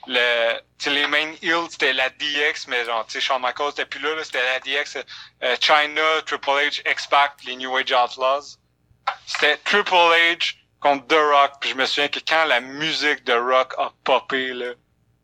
le, 0.06 0.60
les 0.86 1.06
main 1.06 1.32
heels, 1.42 1.70
c'était 1.70 1.92
la 1.92 2.10
DX, 2.10 2.66
mais 2.68 2.84
genre, 2.84 3.06
tu 3.06 3.14
sais, 3.14 3.20
Shawn 3.20 3.42
Michaels 3.42 3.70
c'était 3.70 3.86
plus 3.86 4.00
là, 4.00 4.14
là 4.14 4.24
c'était 4.24 4.42
la 4.42 4.60
DX, 4.60 4.98
euh, 5.42 5.56
China, 5.60 6.22
Triple 6.24 6.50
H, 6.50 6.82
X-Pac, 6.90 7.32
les 7.44 7.56
New 7.56 7.76
Age 7.76 7.92
Outlaws. 7.92 8.58
C'était 9.26 9.56
Triple 9.58 9.94
H 9.94 10.56
contre 10.80 11.06
The 11.08 11.18
Rock. 11.18 11.52
Puis 11.60 11.70
je 11.70 11.74
me 11.74 11.86
souviens 11.86 12.08
que 12.08 12.20
quand 12.20 12.44
la 12.44 12.60
musique 12.60 13.24
de 13.24 13.32
Rock 13.32 13.74
a 13.78 13.92
popé, 14.04 14.52
là, 14.52 14.72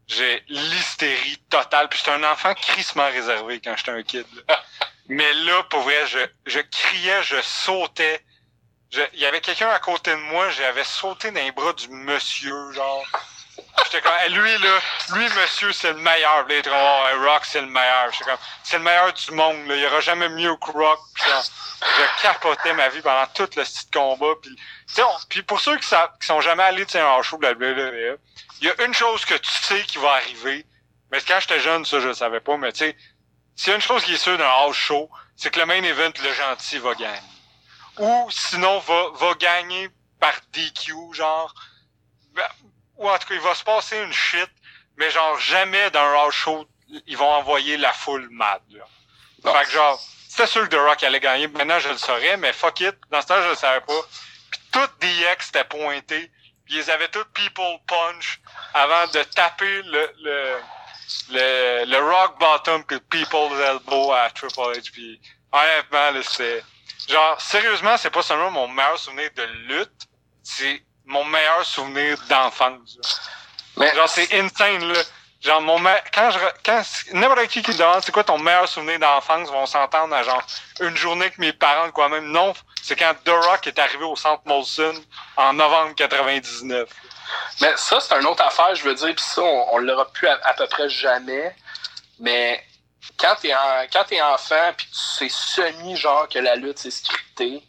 j'ai 0.07 0.43
l'hystérie 0.49 1.39
totale. 1.51 1.89
Puis 1.89 1.99
j'étais 1.99 2.13
un 2.13 2.25
enfant 2.25 2.55
crissement 2.55 3.07
réservé 3.07 3.61
quand 3.61 3.75
j'étais 3.77 3.91
un 3.91 4.03
kid. 4.03 4.27
là. 4.49 4.63
Mais 5.09 5.33
là, 5.33 5.63
pour 5.65 5.81
vrai, 5.81 6.07
je, 6.07 6.19
je 6.47 6.61
criais, 6.61 7.23
je 7.23 7.41
sautais. 7.43 8.25
Il 9.15 9.21
y 9.21 9.27
avait 9.27 9.41
quelqu'un 9.41 9.69
à 9.69 9.79
côté 9.79 10.11
de 10.11 10.17
moi, 10.17 10.51
j'avais 10.51 10.85
sauté 10.85 11.31
dans 11.31 11.43
les 11.43 11.51
bras 11.51 11.73
du 11.73 11.89
monsieur, 11.89 12.73
genre. 12.73 13.05
J'étais 13.85 14.01
comme, 14.03 14.13
lui, 14.35 14.59
là, 14.59 14.79
lui, 15.15 15.29
monsieur, 15.31 15.73
c'est 15.73 15.93
le 15.93 15.99
meilleur. 15.99 16.47
Là, 16.47 16.55
oh, 16.67 17.07
hey, 17.09 17.27
Rock, 17.27 17.45
c'est 17.45 17.61
le 17.61 17.67
meilleur. 17.67 18.11
C'est 18.63 18.77
le 18.79 18.83
meilleur 18.85 19.13
du 19.13 19.31
monde, 19.33 19.67
là. 19.67 19.77
Il 19.77 19.83
y 19.83 19.87
aura 19.87 20.01
jamais 20.01 20.29
mieux 20.29 20.55
que 20.57 20.71
Rock. 20.71 21.01
Puis 21.15 21.25
genre, 21.29 21.45
ma 22.77 22.89
vie 22.91 23.01
pendant 23.01 23.27
tout 23.29 23.49
le 23.57 23.63
de 23.65 23.91
combat. 23.93 24.35
Puis, 24.43 24.57
on- 24.99 25.19
puis 25.29 25.43
pour 25.43 25.61
ceux 25.61 25.79
qui, 25.79 25.87
sa- 25.87 26.13
qui 26.21 26.27
sont 26.27 26.41
jamais 26.41 26.63
allés, 26.63 26.87
tu 26.87 26.99
en 26.99 27.23
show 27.23 27.39
de 27.39 27.47
la 27.47 27.53
WWE, 27.53 28.19
il 28.61 28.69
y 28.69 28.71
a 28.71 28.85
une 28.85 28.95
chose 28.95 29.25
que 29.25 29.35
tu 29.35 29.51
sais 29.51 29.83
qui 29.85 29.99
va 29.99 30.13
arriver. 30.13 30.67
Mais 31.11 31.21
quand 31.21 31.41
j'étais 31.41 31.61
jeune, 31.61 31.85
ça, 31.85 32.01
je 32.01 32.09
le 32.09 32.15
savais 32.15 32.41
pas. 32.41 32.57
Mais 32.57 32.73
tu 32.73 32.81
sais, 32.81 32.97
s'il 33.57 33.73
une 33.75 33.83
chose 33.83 34.05
qui 34.05 34.15
est 34.15 34.19
sûre 34.19 34.39
d'un 34.39 34.49
house 34.49 34.77
show, 34.77 35.11
c'est 35.37 35.51
que 35.51 35.59
le 35.59 35.67
main 35.67 35.83
event, 35.83 36.13
le 36.23 36.33
gentil 36.33 36.79
va 36.79 36.95
gagner. 36.95 37.19
Ou 37.99 38.29
sinon, 38.31 38.79
va, 38.81 39.11
va 39.15 39.35
gagner 39.35 39.91
par 40.21 40.35
DQ, 40.53 40.93
genre. 41.13 41.55
Ou 43.03 43.11
en 43.11 43.19
tout 43.19 43.27
cas, 43.29 43.35
il 43.35 43.41
va 43.41 43.55
se 43.55 43.65
passer 43.65 43.99
une 43.99 44.13
shit, 44.13 44.49
mais 44.97 45.11
genre 45.11 45.39
jamais 45.41 45.91
dans 45.91 46.01
un 46.01 46.15
house 46.15 46.35
show, 46.35 46.67
ils 47.07 47.17
vont 47.17 47.31
envoyer 47.31 47.77
la 47.77 47.93
foule 47.93 48.29
mad. 48.31 48.63
Là. 48.71 48.85
Non. 49.45 49.53
Fait 49.53 49.65
que 49.65 49.71
genre, 49.73 50.01
c'était 50.29 50.47
sûr 50.47 50.69
que 50.69 50.77
The 50.77 50.79
Rock 50.79 51.03
allait 51.03 51.21
gagner. 51.21 51.49
Maintenant, 51.49 51.81
je 51.81 51.89
le 51.89 51.99
saurais, 51.99 52.37
mais 52.37 52.53
fuck 52.53 52.81
it. 52.81 52.95
Dans 53.11 53.21
ce 53.21 53.27
temps, 53.27 53.43
je 53.43 53.49
le 53.49 53.55
savais 53.57 53.81
pas. 53.81 54.01
Puis 54.51 54.61
tout 54.71 54.89
DX 55.01 55.49
était 55.49 55.65
pointé. 55.65 56.31
Puis 56.65 56.77
ils 56.77 56.91
avaient 56.91 57.09
tout 57.09 57.25
People 57.35 57.79
Punch 57.87 58.41
avant 58.73 59.07
de 59.09 59.23
taper 59.25 59.83
le, 59.83 60.13
le, 60.23 60.61
le, 61.31 61.85
le 61.87 61.99
Rock 61.99 62.39
Bottom 62.39 62.85
le 62.89 63.01
People's 63.01 63.61
Elbow 63.61 64.13
à 64.13 64.31
Triple 64.31 64.79
H. 64.79 64.93
Puis 64.93 65.21
honnêtement, 65.51 66.11
là, 66.13 66.21
c'est... 66.23 66.65
Genre, 67.09 67.41
sérieusement, 67.41 67.97
c'est 67.97 68.11
pas 68.11 68.23
seulement 68.23 68.53
mon 68.53 68.69
meilleur 68.69 68.97
souvenir 68.97 69.29
de 69.35 69.43
lutte, 69.43 70.07
c'est 70.45 70.85
mon 71.13 71.25
meilleur 71.25 71.65
souvenir 71.65 72.19
d'enfance. 72.29 72.99
Mais 73.77 73.95
Genre, 73.95 74.09
c'est 74.09 74.33
insane, 74.35 74.93
là. 74.93 75.01
Genre, 75.41 75.61
mon 75.61 75.79
me- 75.79 76.01
quand 76.15 76.31
je, 76.31 76.39
quand, 76.65 76.83
n'importe 77.13 77.49
qui 77.49 77.63
qui 77.63 77.75
demande 77.75 78.03
c'est 78.05 78.13
quoi 78.13 78.23
ton 78.25 78.39
meilleur 78.39 78.69
souvenir 78.69 78.99
d'enfance, 79.01 79.49
vont 79.51 79.67
s'entendre 79.67 80.15
à 80.15 80.23
genre, 80.23 80.43
une 80.81 80.97
journée 80.97 81.31
que 81.31 81.41
mes 81.41 81.53
parents, 81.53 81.91
quoi 81.91 82.09
même. 82.09 82.27
Non, 82.31 82.55
c'est 82.81 82.97
quand 82.97 83.13
The 83.25 83.31
Rock 83.31 83.67
est 83.67 83.79
arrivé 83.79 84.05
au 84.05 84.15
centre 84.17 84.43
Molson 84.47 84.95
en 85.37 85.53
novembre 85.53 85.95
99. 85.97 86.89
Mais 87.61 87.73
ça, 87.77 87.99
c'est 88.01 88.15
une 88.21 88.27
autre 88.27 88.43
affaire, 88.45 88.75
je 88.75 88.85
veux 88.85 88.95
dire, 88.95 89.15
puis 89.15 89.25
ça, 89.25 89.43
on, 89.43 89.75
on 89.75 89.79
l'aura 89.79 90.05
plus 90.13 90.29
à, 90.29 90.39
à 90.45 90.55
peu 90.55 90.67
près 90.69 90.89
jamais. 90.89 91.55
Mais 92.21 92.65
quand 93.19 93.35
t'es 93.41 93.53
en, 93.55 93.85
quand 93.93 94.05
t'es 94.05 94.23
enfant, 94.23 94.73
puis 94.77 94.87
tu 94.87 95.27
sais 95.27 95.29
semi 95.29 95.97
genre 95.97 96.29
que 96.29 96.39
la 96.39 96.55
lutte 96.55 96.79
c'est 96.79 96.91
scripté, 96.93 97.63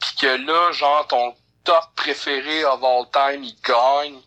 puis 0.00 0.14
que 0.20 0.26
là, 0.26 0.72
genre 0.72 1.06
ton 1.06 1.36
top 1.64 1.84
préféré 1.96 2.64
of 2.64 2.82
all 2.82 3.06
time, 3.12 3.42
il 3.44 3.56
gagne, 3.62 4.20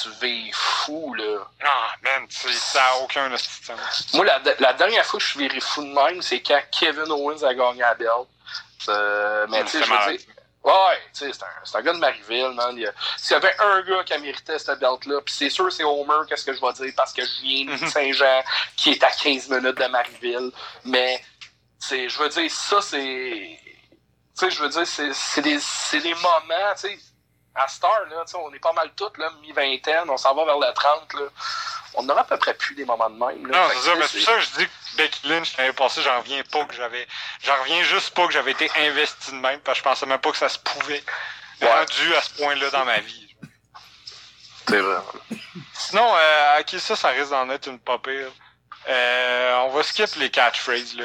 tu 0.00 0.08
vis 0.20 0.50
fou, 0.52 1.14
là. 1.14 1.38
Ah, 1.64 1.92
man, 2.02 2.26
ça 2.30 2.80
n'a 2.80 2.96
aucun 2.98 3.36
sens. 3.36 4.12
Moi, 4.14 4.24
la, 4.24 4.40
la 4.58 4.72
dernière 4.74 5.04
fois 5.04 5.18
que 5.18 5.24
je 5.24 5.30
suis 5.30 5.40
viré 5.40 5.60
fou 5.60 5.82
de 5.82 5.88
même, 5.92 6.22
c'est 6.22 6.40
quand 6.40 6.60
Kevin 6.70 7.10
Owens 7.10 7.42
a 7.42 7.54
gagné 7.54 7.80
la 7.80 7.94
belt. 7.94 8.28
Euh, 8.88 9.46
mais 9.50 9.60
Hum, 9.60 9.64
tu 9.66 9.70
sais, 9.78 9.84
je 9.84 9.90
veux 9.90 10.16
dire. 10.16 10.26
Ouais, 10.62 10.72
tu 11.14 11.32
sais, 11.32 11.32
c'est 11.64 11.76
un, 11.76 11.80
gars 11.82 11.94
de 11.94 11.98
Marieville, 11.98 12.50
man. 12.54 12.76
S'il 13.16 13.32
y 13.32 13.34
avait 13.34 13.54
un 13.58 13.80
gars 13.82 14.04
qui 14.04 14.18
méritait 14.18 14.58
cette 14.58 14.78
belt-là, 14.78 15.22
puis 15.24 15.34
c'est 15.34 15.48
sûr 15.48 15.72
c'est 15.72 15.84
Homer, 15.84 16.26
qu'est-ce 16.28 16.44
que 16.44 16.52
je 16.52 16.60
vais 16.60 16.72
dire, 16.74 16.92
parce 16.94 17.14
que 17.14 17.22
je 17.24 17.40
viens 17.40 17.64
de 17.64 17.70
Mhm. 17.82 17.88
Saint-Jean, 17.88 18.42
qui 18.76 18.90
est 18.90 19.02
à 19.02 19.10
15 19.10 19.48
minutes 19.48 19.78
de 19.78 19.86
Marieville. 19.86 20.52
Mais, 20.84 21.24
je 21.90 22.18
veux 22.18 22.28
dire, 22.28 22.50
ça, 22.50 22.82
c'est. 22.82 23.58
Tu 24.40 24.46
sais, 24.46 24.56
je 24.56 24.62
veux 24.62 24.70
dire, 24.70 24.86
c'est, 24.86 25.42
des, 25.42 25.58
des 26.00 26.14
moments, 26.14 26.72
tu 26.74 26.88
sais. 26.88 26.98
À 27.54 27.68
Star, 27.68 27.90
là, 28.08 28.24
tu 28.24 28.30
sais, 28.30 28.38
on 28.38 28.50
est 28.54 28.58
pas 28.58 28.72
mal 28.72 28.90
toutes, 28.96 29.18
là, 29.18 29.28
mi-vingtaine, 29.42 30.08
on 30.08 30.16
s'en 30.16 30.34
va 30.34 30.46
vers 30.46 30.58
le 30.58 30.72
30, 30.72 31.12
là. 31.12 31.26
On 31.92 32.08
aura 32.08 32.22
à 32.22 32.24
peu 32.24 32.38
près 32.38 32.54
plus 32.54 32.74
des 32.74 32.86
moments 32.86 33.10
de 33.10 33.18
même, 33.18 33.46
là. 33.48 33.58
Non, 33.58 33.68
c'est 33.74 33.90
ça, 33.90 33.94
mais 33.96 34.06
c'est 34.06 34.20
ça 34.20 34.34
que 34.36 34.40
je 34.40 34.50
dis 34.50 34.66
que 34.66 34.96
Becky 34.96 35.28
Lynch 35.28 35.56
l'année 35.58 35.74
passée, 35.74 36.00
j'en 36.00 36.20
reviens 36.20 36.42
pas 36.50 36.64
que 36.64 36.72
j'avais. 36.72 37.06
J'en 37.42 37.60
reviens 37.60 37.82
juste 37.82 38.14
pas 38.14 38.26
que 38.28 38.32
j'avais 38.32 38.52
été 38.52 38.70
investi 38.78 39.32
de 39.32 39.36
même, 39.36 39.60
parce 39.60 39.78
que 39.78 39.84
je 39.84 39.90
pensais 39.90 40.06
même 40.06 40.20
pas 40.20 40.30
que 40.30 40.38
ça 40.38 40.48
se 40.48 40.58
pouvait. 40.58 41.04
Ouais. 41.60 41.70
Rendu 41.70 42.14
à 42.14 42.22
ce 42.22 42.30
point-là 42.42 42.70
dans 42.70 42.86
ma 42.86 43.00
vie. 43.00 43.36
C'est 44.66 44.80
vrai. 44.80 45.02
Sinon, 45.74 46.14
euh, 46.16 46.60
ok, 46.60 46.80
ça, 46.80 46.96
ça 46.96 47.08
risque 47.08 47.30
d'en 47.30 47.50
être 47.50 47.66
une 47.66 47.78
pas 47.78 47.98
pire? 47.98 48.30
Euh, 48.88 49.56
on 49.64 49.68
va 49.68 49.82
skip 49.82 50.14
les 50.16 50.30
catchphrases, 50.30 50.96
là. 50.96 51.04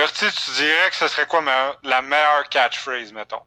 Là, 0.00 0.06
tu 0.08 0.50
dirais 0.52 0.88
que 0.90 0.96
ce 0.96 1.08
serait 1.08 1.26
quoi 1.26 1.42
ma- 1.42 1.76
la 1.82 2.00
meilleure 2.00 2.48
catchphrase, 2.48 3.12
mettons? 3.12 3.42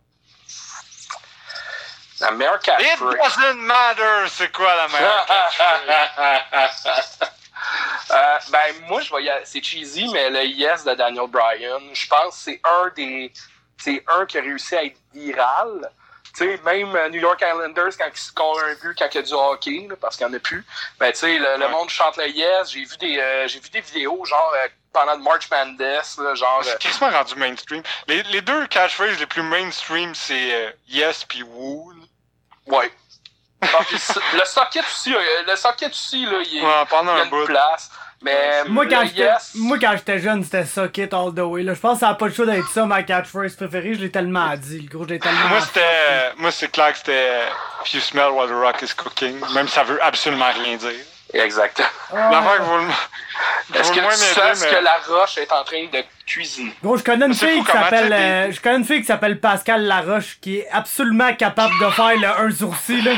La 2.20 2.30
meilleure 2.32 2.56
It 2.58 2.62
catchphrase. 2.64 3.18
doesn't 3.18 3.58
matter, 3.62 4.28
c'est 4.30 4.52
quoi 4.52 4.76
la 4.76 4.88
meilleure 4.88 5.26
catchphrase? 6.52 7.20
Euh, 8.12 8.38
ben, 8.52 8.76
moi, 8.88 9.02
je 9.02 9.12
vais 9.16 9.42
C'est 9.46 9.64
cheesy, 9.64 10.08
mais 10.10 10.30
le 10.30 10.44
yes 10.46 10.84
de 10.84 10.94
Daniel 10.94 11.28
Bryan, 11.28 11.82
je 11.94 12.08
pense 12.08 12.36
que 12.36 12.42
c'est 12.44 12.62
un 12.64 12.90
des. 12.96 13.32
C'est 13.78 14.04
un 14.08 14.26
qui 14.28 14.38
a 14.38 14.42
réussi 14.42 14.76
à 14.76 14.84
être 14.84 15.00
viral. 15.14 15.90
Tu 16.36 16.46
sais, 16.46 16.60
même 16.66 16.96
euh, 16.96 17.10
New 17.10 17.20
York 17.22 17.44
Islanders, 17.48 17.92
quand 17.98 18.08
ils 18.12 18.18
scorent 18.20 18.64
un 18.64 18.74
but, 18.82 18.98
quand 18.98 19.08
il 19.12 19.16
y 19.16 19.18
a 19.20 19.22
du 19.22 19.34
hockey, 19.34 19.88
là, 19.88 19.96
parce 20.02 20.18
qu'il 20.18 20.26
n'y 20.26 20.34
en 20.34 20.36
a 20.36 20.40
plus, 20.40 20.66
ben, 21.00 21.12
tu 21.12 21.20
sais, 21.20 21.38
le, 21.38 21.68
monde 21.70 21.90
chante 21.90 22.18
le 22.18 22.28
yes. 22.28 22.72
J'ai 22.72 22.86
vu 22.86 22.98
des, 22.98 23.20
euh, 23.20 23.48
j'ai 23.48 23.60
vu 23.60 23.70
des 23.70 23.82
vidéos, 23.82 24.26
genre, 24.26 24.52
euh, 24.64 24.68
pendant 24.92 25.14
le 25.14 25.22
March 25.22 25.48
Madness, 25.52 26.18
là, 26.18 26.34
genre. 26.34 26.62
C'est 26.64 26.80
quasiment 26.80 27.12
rendu 27.12 27.36
mainstream. 27.36 27.84
Les, 28.08 28.24
les 28.24 28.42
deux 28.42 28.66
catchphrases 28.68 29.20
les 29.20 29.28
plus 29.28 29.44
mainstream, 29.44 30.16
c'est 30.16 30.76
yes 30.88 31.24
puis 31.26 31.44
woo. 31.44 31.94
ouais. 32.68 32.92
Ah, 33.62 33.80
le 34.34 34.44
socket 34.46 34.84
aussi, 34.84 35.16
euh, 35.16 35.20
le 35.48 35.56
socket 35.56 35.90
aussi, 35.92 36.26
là, 36.26 36.40
il, 36.46 36.58
est- 36.58 36.62
Ouais, 36.66 36.86
pendant 36.90 37.14
il 37.14 37.18
y 37.18 37.20
a 37.20 37.22
un 37.22 37.26
une 37.26 37.30
bout. 37.30 37.46
place. 37.46 37.90
Mais 38.24 38.64
Moi, 38.70 38.86
quand 38.88 39.04
yes, 39.04 39.52
moi, 39.56 39.78
quand 39.80 39.92
j'étais 39.98 40.20
jeune, 40.20 40.44
c'était 40.44 40.66
Suck 40.66 40.98
It 40.98 41.14
All 41.14 41.34
the 41.36 41.40
Way. 41.40 41.64
Là. 41.64 41.74
Je 41.74 41.80
pense 41.80 41.96
que 41.96 42.00
ça 42.02 42.08
n'a 42.08 42.16
pas 42.16 42.28
le 42.28 42.34
choix 42.34 42.46
d'être 42.46 42.70
ça, 42.70 42.86
ma 42.86 43.04
catchphrase 43.04 43.56
préférée. 43.56 43.96
Je 43.96 44.00
l'ai 44.00 44.12
tellement 44.12 44.56
dit. 44.56 44.80
Le 44.82 44.90
gros, 44.90 45.04
je 45.04 45.10
l'ai 45.10 45.20
tellement 45.20 45.48
Moi, 45.50 45.60
c'était, 45.62 46.34
moi, 46.38 46.52
c'est 46.52 46.72
clair 46.72 46.94
que 46.94 47.00
c'était 47.00 47.42
If 47.86 47.94
you 47.94 48.00
smell 48.00 48.30
what 48.32 48.48
the 48.48 48.52
rock 48.52 48.82
is 48.82 48.94
cooking, 48.96 49.40
même 49.54 49.68
si 49.68 49.74
ça 49.74 49.84
veut 49.84 50.02
absolument 50.02 50.52
rien 50.64 50.78
dire. 50.78 50.92
Exact. 51.34 51.82
Ah, 52.14 52.30
L'affaire 52.32 52.58
que 52.60 52.64
vous 52.64 52.78
le, 52.78 53.80
Est-ce 53.80 53.92
que 53.92 54.00
tu 54.00 54.16
sais 54.16 54.56
ce 54.56 54.66
que 54.66 54.84
la 54.84 54.98
roche 55.08 55.38
est 55.40 55.52
en 55.52 55.64
train 55.64 55.86
de 55.92 56.04
cuisiner? 56.26 56.74
Gros, 56.84 56.98
je 56.98 57.04
connais 57.04 57.26
une 57.26 57.34
fille 57.34 57.64
qui 57.64 57.72
s'appelle 57.72 58.14
euh, 58.14 58.52
je 58.52 58.62
connais 58.62 58.78
une 58.78 58.86
fille 58.86 59.00
qui 59.02 59.08
s'appelle 59.08 59.40
Pascal 59.40 59.84
Laroche 59.84 60.38
qui 60.40 60.60
est 60.60 60.70
absolument 60.72 61.34
capable 61.34 61.74
de 61.80 61.90
faire 61.90 62.16
le 62.18 62.46
un 62.46 62.52
sourcil 62.52 63.04
là. 63.04 63.12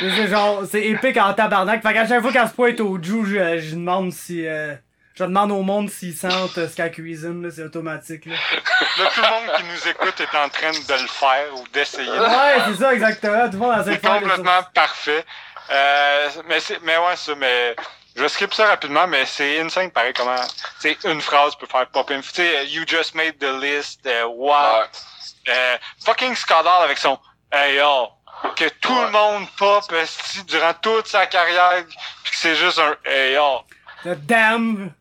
C'est 0.00 0.28
genre 0.28 0.62
c'est 0.70 0.82
épique 0.82 1.16
en 1.16 1.32
tabarnak. 1.34 1.82
Fait 1.82 1.92
qu'à 1.92 2.06
chaque 2.06 2.22
fois 2.22 2.32
qu'elle 2.32 2.48
se 2.48 2.54
pointe 2.54 2.80
au 2.80 2.98
Jou, 3.02 3.24
je, 3.24 3.58
je 3.58 3.74
demande 3.74 4.12
si 4.12 4.46
euh, 4.46 4.74
je 5.14 5.24
demande 5.24 5.52
au 5.52 5.62
monde 5.62 5.90
s'ils 5.90 6.16
sentent 6.16 6.58
euh, 6.58 6.68
ce 6.68 6.76
qu'elle 6.76 6.90
cuisine 6.90 7.42
là, 7.42 7.50
c'est 7.54 7.62
automatique 7.62 8.26
là. 8.26 8.34
Là, 8.98 9.10
tout 9.14 9.20
le 9.20 9.28
monde 9.28 9.56
qui 9.56 9.64
nous 9.64 9.88
écoute 9.90 10.20
est 10.20 10.36
en 10.36 10.48
train 10.48 10.70
de 10.70 11.02
le 11.02 11.08
faire 11.08 11.46
ou 11.56 11.64
d'essayer. 11.72 12.10
Ouais, 12.10 12.56
c'est 12.66 12.82
ça 12.82 12.94
exactement. 12.94 13.46
Tout 13.46 13.52
le 13.52 13.58
monde 13.58 13.82
C'est 13.84 14.00
complètement 14.00 14.62
parfait. 14.74 15.24
Euh, 15.70 16.28
mais 16.48 16.60
c'est, 16.60 16.80
mais 16.82 16.96
ouais, 16.96 17.16
ça, 17.16 17.34
mais 17.36 17.76
je 18.16 18.26
skip 18.26 18.52
ça 18.52 18.66
rapidement, 18.66 19.06
mais 19.06 19.24
c'est 19.24 19.60
insane 19.60 19.90
pareil 19.90 20.12
comment, 20.16 20.34
c'est 20.80 20.96
une 21.04 21.20
phrase 21.20 21.54
peut 21.54 21.66
faire 21.66 21.86
pop 21.86 22.10
in. 22.10 22.20
Tu 22.20 22.28
sais, 22.30 22.66
you 22.66 22.82
just 22.86 23.14
made 23.14 23.38
the 23.38 23.60
list, 23.62 24.04
euh, 24.06 24.24
wow. 24.24 24.48
Ouais. 24.50 24.86
Euh, 25.48 25.76
fucking 26.04 26.34
scandale 26.34 26.82
avec 26.84 26.98
son 26.98 27.18
Hey 27.52 27.76
yo, 27.76 28.08
que 28.56 28.68
tout 28.80 28.92
Ouais. 28.92 29.06
le 29.06 29.10
monde 29.10 29.46
pop 29.58 29.84
durant 30.46 30.72
toute 30.80 31.06
sa 31.06 31.26
carrière, 31.26 31.84
puis 32.22 32.32
que 32.32 32.36
c'est 32.36 32.54
juste 32.56 32.78
un 32.78 32.94
Hey 33.04 33.34
yo, 33.34 33.60
Le 34.04 34.16
damn. 34.16 34.92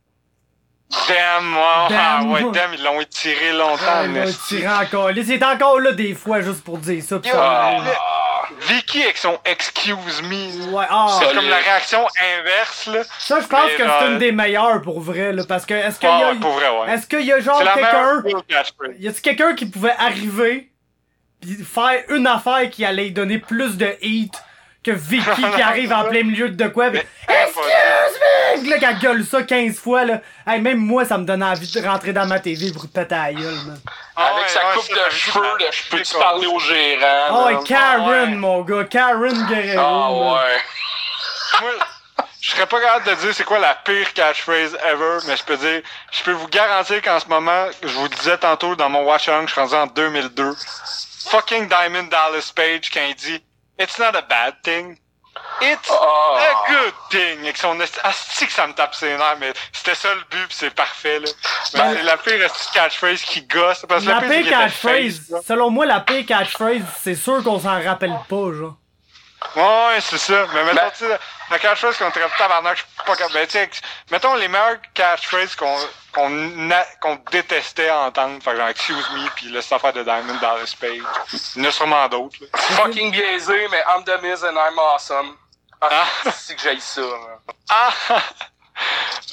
damn, 1.07 1.55
ouais, 1.55 1.63
ah, 1.63 1.87
Damn. 1.89 2.31
ouais, 2.31 2.43
damn, 2.51 2.73
ils 2.73 2.83
l'ont 2.83 2.99
étiré 3.01 3.51
longtemps. 3.53 3.83
Ah, 3.87 4.01
il 4.05 4.11
mais 4.11 4.25
va 4.25 4.31
tirer 4.33 4.67
encore. 4.67 5.11
Il 5.11 5.31
est 5.31 5.43
encore 5.43 5.79
là 5.79 5.91
des 5.91 6.13
fois 6.15 6.41
juste 6.41 6.63
pour 6.63 6.77
dire 6.79 7.01
ça. 7.03 7.19
pis 7.19 7.29
ça 7.29 7.37
Ah. 7.41 7.77
Vicky 8.61 9.03
avec 9.03 9.17
son 9.17 9.37
excuse 9.45 10.21
me, 10.23 10.71
Ouais, 10.73 10.85
ah. 10.89 11.17
c'est 11.19 11.33
comme 11.35 11.47
la 11.47 11.57
réaction 11.57 12.05
inverse 12.39 12.87
là. 12.87 13.03
Ça, 13.19 13.39
je 13.41 13.45
pense 13.47 13.65
Mais 13.67 13.75
que 13.75 13.83
c'est 13.99 14.07
une 14.07 14.17
des 14.17 14.31
meilleures 14.31 14.81
pour 14.81 14.99
vrai, 14.99 15.31
là, 15.31 15.43
parce 15.47 15.65
que 15.67 15.73
est-ce 15.75 15.99
qu'il 15.99 16.09
Ah, 16.11 16.19
y 16.19 16.23
a, 16.23 16.31
ouais, 16.31 16.39
pour 16.39 16.51
vrai, 16.53 16.67
ouais. 16.69 16.93
est-ce 16.93 17.05
qu'il 17.07 17.21
y 17.21 17.31
a 17.31 17.39
genre 17.39 17.59
quelqu'un, 17.63 18.23
y 18.97 19.07
a-t-il 19.07 19.21
quelqu'un 19.21 19.53
qui 19.53 19.67
pouvait 19.67 19.93
arriver 19.97 20.71
faire 21.65 22.03
une 22.09 22.27
affaire 22.27 22.69
qui 22.69 22.85
allait 22.85 23.09
donner 23.09 23.39
plus 23.39 23.77
de 23.77 23.95
hit 24.01 24.33
que 24.83 24.91
Vicky 24.91 25.43
qui 25.55 25.61
arrive 25.61 25.91
en 25.91 26.05
plein 26.09 26.23
milieu 26.23 26.49
de 26.49 26.67
quoi, 26.67 26.89
Mais 26.89 27.05
excuse 27.27 28.63
me, 28.63 28.69
là 28.69 28.77
qu'elle 28.79 28.99
gueule 28.99 29.25
ça 29.25 29.43
15 29.43 29.77
fois 29.77 30.05
là, 30.05 30.21
hey, 30.47 30.61
même 30.61 30.77
moi 30.77 31.03
ça 31.05 31.17
me 31.17 31.25
donne 31.25 31.43
envie 31.43 31.69
de 31.69 31.85
rentrer 31.85 32.13
dans 32.13 32.25
ma 32.25 32.39
TV 32.39 32.71
pour 32.71 32.83
te 32.83 32.87
péter 32.87 33.15
la 33.15 33.33
gueule, 33.33 33.55
man. 33.67 33.79
Ah 34.15 34.27
Avec 34.27 34.43
ouais, 34.43 34.49
sa 34.49 34.59
ouais, 34.59 34.75
coupe 34.75 34.89
de 34.89 35.11
cheveux, 35.15 35.57
là, 35.59 35.65
je 35.71 35.89
peux-tu 35.89 36.17
parler 36.17 36.47
au 36.47 36.59
gérant? 36.59 37.49
Oh, 37.51 37.63
Karen, 37.63 38.09
ouais. 38.09 38.35
mon 38.35 38.61
gars, 38.61 38.85
Karen 38.85 39.47
Guerrero. 39.47 39.81
Ah 39.81 40.11
ouais. 40.11 40.57
Moi, 41.61 41.71
je 42.41 42.51
serais 42.51 42.65
pas 42.65 42.79
capable 42.81 43.05
de 43.05 43.15
dire 43.15 43.33
c'est 43.33 43.43
quoi 43.43 43.59
la 43.59 43.75
pire 43.75 44.13
catchphrase 44.13 44.77
ever, 44.89 45.17
mais 45.27 45.35
je 45.35 45.43
peux 45.43 45.57
dire, 45.57 45.81
je 46.11 46.23
peux 46.23 46.31
vous 46.31 46.47
garantir 46.47 47.01
qu'en 47.01 47.19
ce 47.19 47.27
moment, 47.27 47.67
je 47.83 47.89
vous 47.89 48.03
le 48.03 48.09
disais 48.09 48.37
tantôt 48.37 48.75
dans 48.75 48.89
mon 48.89 49.03
watch 49.03 49.27
along, 49.27 49.45
je 49.47 49.51
suis 49.51 49.61
rendu 49.61 49.75
en 49.75 49.87
2002. 49.87 50.55
Fucking 51.29 51.67
Diamond 51.67 52.03
Dallas 52.09 52.51
Page 52.55 52.89
quand 52.91 53.05
il 53.07 53.15
dit 53.15 53.43
It's 53.79 53.97
not 53.99 54.15
a 54.15 54.21
bad 54.21 54.55
thing. 54.63 54.97
It's 55.61 55.89
Ah. 55.89 56.37
a 56.39 56.71
good 56.71 56.93
thing. 57.11 57.39
Avec 57.43 57.57
son 57.57 57.79
asti 58.03 58.47
que 58.47 58.51
ça 58.51 58.67
me 58.67 58.73
tape 58.73 58.93
ses 58.95 59.15
nerfs, 59.15 59.37
mais 59.39 59.53
c'était 59.71 59.95
ça 59.95 60.13
le 60.13 60.21
but 60.31 60.47
pis 60.49 60.55
c'est 60.55 60.73
parfait, 60.73 61.19
là. 61.19 61.27
Mais 61.73 61.79
Ben- 61.79 61.93
c'est 61.95 62.03
la 62.03 62.17
pire 62.17 62.51
catchphrase 62.73 63.21
qui 63.21 63.43
gosse? 63.43 63.85
Parce 63.87 64.03
que 64.03 64.09
La 64.09 64.19
la 64.19 64.27
pire, 64.27 64.49
catchphrase, 64.49 65.41
selon 65.47 65.69
moi, 65.69 65.85
la 65.85 65.99
pire 66.01 66.25
catchphrase, 66.25 66.81
c'est 67.01 67.15
sûr 67.15 67.43
qu'on 67.43 67.59
s'en 67.59 67.81
rappelle 67.81 68.17
pas, 68.27 68.51
genre. 68.53 68.75
Ouais, 69.55 69.99
c'est 70.01 70.17
ça. 70.17 70.45
Mais 70.53 70.63
mettons, 70.63 70.75
Ben- 70.75 70.91
tu 70.91 71.05
sais, 71.07 71.19
la 71.49 71.59
catchphrase 71.59 71.97
qu'on 71.97 72.11
traite 72.11 72.31
tabarnak, 72.37 72.77
je 72.77 72.83
suis 72.83 72.91
pas 73.05 73.15
capable. 73.15 73.33
Ben, 73.33 73.47
tu 73.47 73.53
sais, 73.53 73.69
mettons 74.11 74.35
les 74.35 74.47
meilleures 74.47 74.77
catchphrases 74.93 75.55
qu'on 75.55 75.77
qu'on 76.13 76.69
qu'on 77.01 77.15
détestait 77.31 77.89
entendre. 77.91 78.41
Fait 78.43 78.51
que 78.51 78.57
genre, 78.57 78.67
excuse 78.69 79.09
me, 79.11 79.29
pis 79.35 79.49
là, 79.49 79.61
cette 79.61 79.73
affaire 79.73 79.93
de 79.93 80.03
Diamond 80.03 80.35
Dallas 80.35 80.73
Page. 80.79 81.01
Il 81.55 81.63
y 81.63 81.65
en 81.65 81.69
a 81.69 81.71
sûrement 81.71 82.07
d'autres. 82.07 82.37
Fucking 82.55 83.11
biaisé, 83.11 83.67
mais 83.69 83.83
I'm 83.87 84.03
the 84.03 84.21
Miz 84.21 84.43
and 84.43 84.53
I'm 84.55 84.77
awesome. 84.79 85.35
Ah, 85.81 85.87
Ah. 86.25 86.31
c'est 86.35 86.55
que 86.55 86.61
j'aille 86.61 86.81
ça. 86.81 87.01
Ah! 87.69 87.91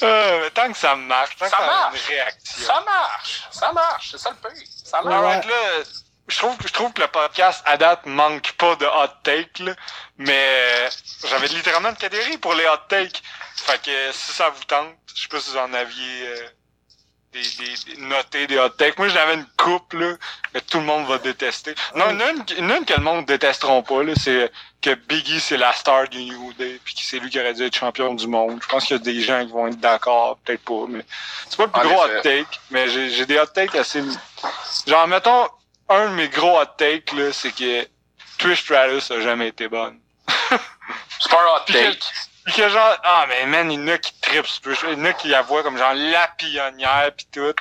Euh, 0.03 0.41
mais 0.41 0.49
tant 0.51 0.69
que 0.69 0.77
ça 0.77 0.93
marche, 0.95 1.37
tant 1.37 1.45
Ça 1.47 1.51
que 1.57 1.63
ça 1.63 1.63
a 1.63 1.67
marche. 1.89 1.99
une 2.01 2.13
réaction. 2.15 2.65
Ça 2.65 2.83
marche. 2.85 3.41
Ça 3.49 3.71
marche. 3.71 4.07
C'est 4.11 4.17
ça 4.17 4.29
le 4.31 4.35
pire. 4.49 4.67
Ça 4.83 5.01
marche. 5.01 5.45
Là, 5.45 5.53
je 6.27 6.37
trouve, 6.37 6.55
je 6.65 6.73
trouve 6.73 6.91
que 6.93 7.01
le 7.01 7.07
podcast 7.07 7.61
à 7.65 7.77
date 7.77 8.05
manque 8.05 8.51
pas 8.53 8.75
de 8.75 8.85
hot 8.85 9.13
take, 9.23 9.63
là, 9.63 9.73
mais 10.17 10.89
j'avais 11.27 11.47
littéralement 11.47 11.89
une 11.89 11.95
catégorie 11.95 12.37
pour 12.37 12.53
les 12.53 12.65
hot 12.65 12.77
takes. 12.89 13.21
Fait 13.55 13.81
que 13.81 14.11
si 14.11 14.33
ça 14.33 14.49
vous 14.49 14.63
tente, 14.65 14.95
je 15.15 15.21
sais 15.23 15.27
pas 15.29 15.39
si 15.39 15.51
vous 15.51 15.57
en 15.57 15.73
aviez 15.73 16.27
euh, 16.27 16.47
des, 17.33 17.41
des, 17.41 17.95
des 17.95 18.01
noté 18.01 18.45
des 18.47 18.57
hot 18.59 18.69
takes. 18.69 18.97
Moi, 18.97 19.07
j'avais 19.07 19.35
une 19.35 19.47
coupe 19.57 19.93
là, 19.93 20.15
que 20.53 20.59
tout 20.59 20.79
le 20.79 20.85
monde 20.85 21.07
va 21.07 21.17
détester. 21.17 21.73
Non, 21.95 22.09
une, 22.11 22.21
une, 22.57 22.71
une 22.71 22.85
que 22.85 22.93
le 22.93 23.01
monde 23.01 23.25
détesteront 23.25 23.81
pas, 23.83 24.03
là, 24.03 24.13
c'est 24.15 24.51
que 24.81 24.93
Biggie 24.93 25.39
c'est 25.39 25.57
la 25.57 25.73
star 25.73 26.07
du 26.07 26.23
New 26.23 26.53
Day, 26.53 26.79
puis 26.83 26.93
que 26.93 27.01
c'est 27.01 27.19
lui 27.19 27.29
qui 27.29 27.39
aurait 27.39 27.53
dû 27.53 27.63
être 27.63 27.75
champion 27.75 28.13
du 28.13 28.27
monde. 28.27 28.59
Je 28.61 28.67
pense 28.67 28.85
qu'il 28.85 28.97
y 28.97 28.99
a 28.99 29.03
des 29.03 29.21
gens 29.21 29.45
qui 29.45 29.51
vont 29.51 29.67
être 29.67 29.79
d'accord, 29.79 30.37
peut-être 30.43 30.63
pas, 30.63 30.85
mais 30.89 31.03
c'est 31.49 31.57
pas 31.57 31.65
le 31.65 31.71
plus 31.71 31.81
En 31.81 31.85
gros 31.85 32.05
effet. 32.05 32.17
hot 32.17 32.21
take, 32.21 32.59
mais 32.69 32.89
j'ai 32.89 33.09
j'ai 33.11 33.25
des 33.25 33.39
hot 33.39 33.45
takes 33.47 33.75
assez. 33.75 34.03
Genre, 34.85 35.07
mettons, 35.07 35.47
un 35.89 36.09
de 36.09 36.15
mes 36.15 36.29
gros 36.29 36.59
hot 36.59 36.65
takes, 36.77 37.11
là, 37.13 37.31
c'est 37.31 37.51
que 37.51 37.87
Trish 38.37 38.61
Stratus 38.61 39.11
a 39.11 39.21
jamais 39.21 39.49
été 39.49 39.67
bonne. 39.67 39.99
C'est 41.19 41.31
pas 41.31 41.41
un 41.41 41.55
hot 41.55 41.65
take. 41.65 41.99
Puis 42.45 42.55
que 42.55 42.69
genre, 42.69 42.97
ah, 43.03 43.25
mais 43.27 43.45
man, 43.45 43.71
il 43.71 43.79
y 43.79 43.83
en 43.83 43.87
a 43.93 43.97
qui 43.97 44.13
trippent 44.21 44.47
sur 44.47 44.61
Trish. 44.61 44.83
Il 44.83 44.99
y 44.99 45.01
en 45.01 45.05
a 45.05 45.13
qui 45.13 45.27
la 45.27 45.41
voient 45.41 45.63
comme 45.63 45.77
genre 45.77 45.93
la 45.93 46.27
pionnière 46.29 47.11
pis 47.15 47.27
tout. 47.31 47.53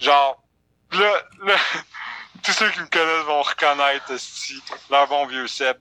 Genre, 0.00 0.42
là, 0.92 1.22
là, 1.44 1.54
tous 2.42 2.52
ceux 2.52 2.70
qui 2.70 2.80
me 2.80 2.86
connaissent 2.86 3.26
vont 3.26 3.42
reconnaître, 3.42 4.10
esti, 4.10 4.62
leur 4.90 5.06
bon 5.08 5.26
vieux 5.26 5.46
Seb, 5.46 5.76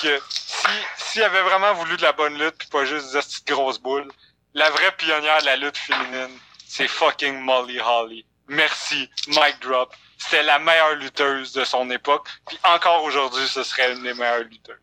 que 0.00 0.20
si, 0.28 0.66
s'il 0.96 1.22
avait 1.22 1.42
vraiment 1.42 1.74
voulu 1.74 1.96
de 1.96 2.02
la 2.02 2.12
bonne 2.12 2.38
lutte 2.38 2.58
pis 2.58 2.66
pas 2.66 2.84
juste 2.84 3.12
des 3.12 3.20
de 3.20 3.54
grosses 3.54 3.78
boules, 3.78 4.10
la 4.54 4.68
vraie 4.70 4.92
pionnière 4.92 5.40
de 5.40 5.46
la 5.46 5.56
lutte 5.56 5.78
féminine, 5.78 6.38
c'est 6.66 6.88
fucking 6.88 7.40
Molly 7.40 7.80
Holly. 7.80 8.26
Merci, 8.52 9.10
mic 9.28 9.58
drop. 9.60 9.94
C'était 10.18 10.42
la 10.42 10.58
meilleure 10.58 10.94
lutteuse 10.96 11.52
de 11.52 11.64
son 11.64 11.90
époque, 11.90 12.28
puis 12.46 12.58
encore 12.64 13.02
aujourd'hui, 13.02 13.48
ce 13.48 13.62
serait 13.62 13.92
une 13.92 14.02
des 14.02 14.14
meilleures 14.14 14.40
lutteuses. 14.44 14.76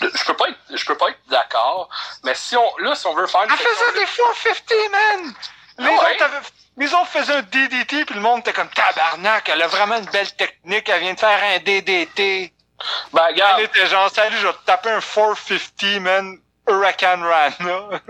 Je, 0.00 0.24
peux 0.24 0.34
pas 0.34 0.48
être, 0.48 0.58
je 0.70 0.84
peux 0.84 0.96
pas 0.96 1.10
être 1.10 1.20
d'accord, 1.28 1.88
mais 2.24 2.34
si 2.34 2.56
on, 2.56 2.76
là, 2.78 2.94
si 2.94 3.06
on 3.06 3.14
veut 3.14 3.26
faire 3.26 3.42
une 3.44 3.50
Elle 3.50 3.58
faisait 3.58 3.92
de- 3.92 3.98
des 3.98 4.04
450, 4.06 4.90
man! 4.90 5.34
Les, 5.78 5.86
Ah 5.86 5.90
ouais? 5.90 6.14
autres 6.14 6.24
avaient- 6.24 6.46
les 6.78 6.94
autres 6.94 7.08
faisaient 7.08 7.34
un 7.34 7.42
DDT, 7.42 8.04
puis 8.06 8.14
le 8.14 8.20
monde 8.22 8.40
était 8.40 8.52
comme 8.52 8.70
tabarnak, 8.70 9.48
elle 9.48 9.62
a 9.62 9.66
vraiment 9.68 9.96
une 9.96 10.06
belle 10.06 10.32
technique, 10.34 10.88
elle 10.88 11.00
vient 11.00 11.14
de 11.14 11.20
faire 11.20 11.42
un 11.42 11.58
DDT. 11.58 12.52
Ben, 13.12 13.22
Elle 13.28 13.32
regarde, 13.34 13.60
était 13.60 13.86
genre, 13.86 14.10
salut, 14.10 14.36
je 14.38 14.46
vais 14.46 14.52
te 14.54 14.64
taper 14.64 14.90
un 14.90 15.00
450, 15.00 16.00
man, 16.00 16.38
Hurricane 16.66 17.22
Rana. 17.22 18.00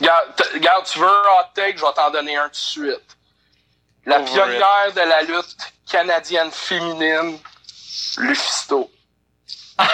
regarde, 0.00 0.42
regarde, 0.54 0.86
tu 0.86 0.98
veux 1.00 1.08
un 1.08 1.22
hot 1.40 1.46
take, 1.54 1.76
je 1.76 1.84
vais 1.84 1.92
t'en 1.92 2.10
donner 2.10 2.36
un 2.36 2.44
tout 2.44 2.50
de 2.50 2.56
suite. 2.56 3.16
La 4.06 4.20
pionnière 4.20 4.92
de 4.94 5.00
la 5.00 5.22
lutte 5.22 5.56
canadienne 5.90 6.50
féminine, 6.50 7.38
Lufisto. 8.18 8.90
Ah, 9.78 9.86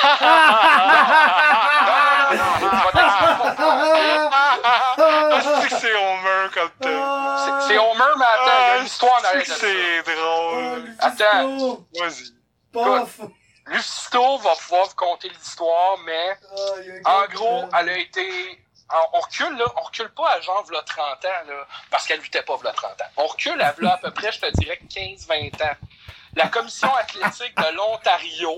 c'est 5.68 5.94
Homer 5.94 6.48
comme 6.54 6.70
t'as. 6.80 7.60
C'est 7.68 7.78
Homer, 7.78 8.12
mais 8.18 8.24
attends, 8.24 8.44
il 8.46 8.68
y 8.68 8.70
a 8.70 8.78
une 8.78 8.86
histoire 8.86 9.14
en 9.14 9.18
c'est 9.20 9.26
arrière 9.26 9.44
que 9.44 9.50
de 9.50 9.54
ça. 9.54 9.66
c'est 10.04 10.16
drôle. 10.16 10.96
Attends. 10.98 11.86
Vas-y. 11.98 12.32
Pof! 12.72 13.20
Lufisto 13.66 14.38
va 14.38 14.54
pouvoir 14.54 14.86
vous 14.86 14.94
conter 14.94 15.28
l'histoire, 15.28 15.98
mais 16.04 16.38
en 17.04 17.26
gros, 17.32 17.64
elle 17.78 17.88
a 17.88 17.98
été. 17.98 18.65
On 19.14 19.20
recule, 19.20 19.56
là, 19.58 19.64
on 19.76 19.80
recule 19.82 20.08
pas 20.10 20.30
à 20.36 20.40
genre 20.40 20.64
v'là 20.64 20.80
30 20.82 21.04
ans, 21.24 21.28
là, 21.48 21.66
parce 21.90 22.06
qu'elle 22.06 22.20
luttait 22.20 22.42
pas 22.42 22.56
v'là 22.56 22.72
30 22.72 22.90
ans. 22.92 23.04
On 23.16 23.26
recule 23.26 23.60
à 23.60 23.72
v'là 23.72 23.94
à 23.94 23.96
peu 23.98 24.10
près, 24.12 24.30
je 24.30 24.40
te 24.40 24.50
dirais, 24.52 24.78
15-20 24.88 25.60
ans. 25.64 25.74
La 26.36 26.46
commission 26.48 26.94
athlétique 26.94 27.56
de 27.56 27.74
l'Ontario, 27.76 28.52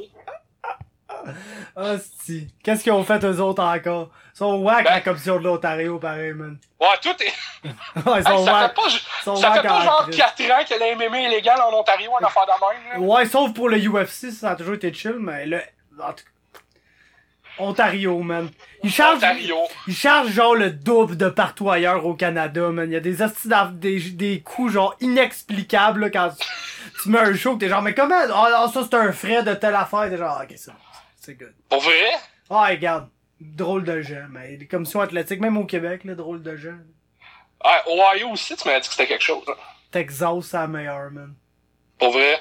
Hostie. 1.77 2.53
Qu'est-ce 2.63 2.83
qu'ils 2.83 2.93
ont 2.93 3.05
fait 3.05 3.25
eux 3.25 3.41
autres 3.41 3.63
encore? 3.63 4.11
Ils 4.35 4.39
sont 4.39 4.55
wack 4.57 4.85
Ben- 4.85 4.91
la 4.95 5.01
commission 5.01 5.37
de 5.39 5.45
l'Ontario, 5.45 5.99
pareil, 5.99 6.33
man. 6.33 6.59
ouais, 6.81 6.87
tout 7.01 7.17
est. 7.23 7.33
Ouais, 7.65 7.73
ils 8.07 8.17
Hey, 8.19 8.23
sont 8.25 8.45
ça 8.45 8.69
fait 8.69 8.75
pas, 8.75 8.83
Ils 8.89 9.25
sont 9.25 9.37
ça 9.37 9.51
wack 9.51 9.63
fait 9.63 9.69
en 9.69 9.79
pas 9.79 9.85
genre 9.85 10.03
crise. 10.03 10.17
4 10.17 10.43
ans 10.53 10.65
que 10.69 10.75
la 10.79 10.95
MMA 10.95 11.19
est 11.21 11.25
illégale 11.25 11.61
en 11.63 11.73
Ontario, 11.73 12.11
une 12.21 12.27
affaire 12.27 12.45
de 12.47 12.53
même, 12.53 12.93
là. 12.93 12.99
Ouais, 13.15 13.25
sauf 13.27 13.53
pour 13.55 13.69
le 13.69 13.79
UFC, 13.79 14.31
ça 14.31 14.51
a 14.51 14.57
toujours 14.57 14.75
été 14.75 14.93
chill, 14.93 15.17
mais 15.19 15.47
en 15.99 16.13
tout 16.13 16.25
cas. 16.25 16.31
Ontario, 17.59 18.19
man. 18.21 18.49
Ils 18.83 18.91
chargent, 18.91 19.17
Ontario. 19.19 19.57
ils 19.87 19.95
chargent 19.95 20.31
genre 20.31 20.55
le 20.55 20.71
double 20.71 21.17
de 21.17 21.29
partout 21.29 21.71
ailleurs 21.71 22.05
au 22.07 22.15
Canada, 22.15 22.69
man. 22.69 22.89
Il 22.91 22.95
y 22.95 22.97
a 22.97 23.01
des 23.01 23.17
des, 23.73 24.01
des 24.11 24.41
coûts 24.41 24.69
genre 24.69 24.95
inexplicables, 25.01 26.01
là, 26.03 26.11
quand 26.11 26.31
tu, 26.39 26.47
tu 27.03 27.09
mets 27.11 27.19
un 27.19 27.35
show, 27.35 27.57
t'es 27.57 27.69
genre, 27.69 27.83
mais 27.83 27.95
comment? 27.95 28.15
Ah, 28.33 28.67
ça 28.73 28.83
c'est 28.89 28.97
un 28.97 29.13
frais 29.13 29.43
de 29.43 29.55
telle 29.55 29.75
affaire, 29.75 30.09
t'es 30.11 30.17
genre, 30.17 30.41
ok, 30.43 30.55
c'est 30.57 30.71
bon. 30.71 30.77
C'est 31.21 31.35
good. 31.35 31.55
Pour 31.69 31.81
vrai? 31.81 32.11
Ah, 32.51 32.67
regarde. 32.69 33.09
Drôle 33.41 33.85
de 33.85 34.01
gens, 34.03 34.27
mais 34.31 34.57
les 34.57 34.67
commissions 34.67 35.01
athlétiques, 35.01 35.41
même 35.41 35.57
au 35.57 35.65
Québec, 35.65 36.03
là, 36.05 36.17
drôle 36.17 36.43
de 36.43 36.57
gens. 36.57 36.77
Ah, 37.63 37.83
Ohio 37.89 38.31
aussi, 38.31 38.57
tu 38.57 38.67
m'as 38.69 38.81
dit 38.81 38.89
que 38.89 38.95
c'était 38.95 39.07
quelque 39.07 39.23
chose. 39.23 39.45
hein. 39.47 39.53
Texas, 39.93 40.35
c'est 40.43 40.57
la 40.57 40.67
meilleure, 40.67 41.11
man. 41.13 41.35
Pour 42.01 42.11
vrai? 42.11 42.41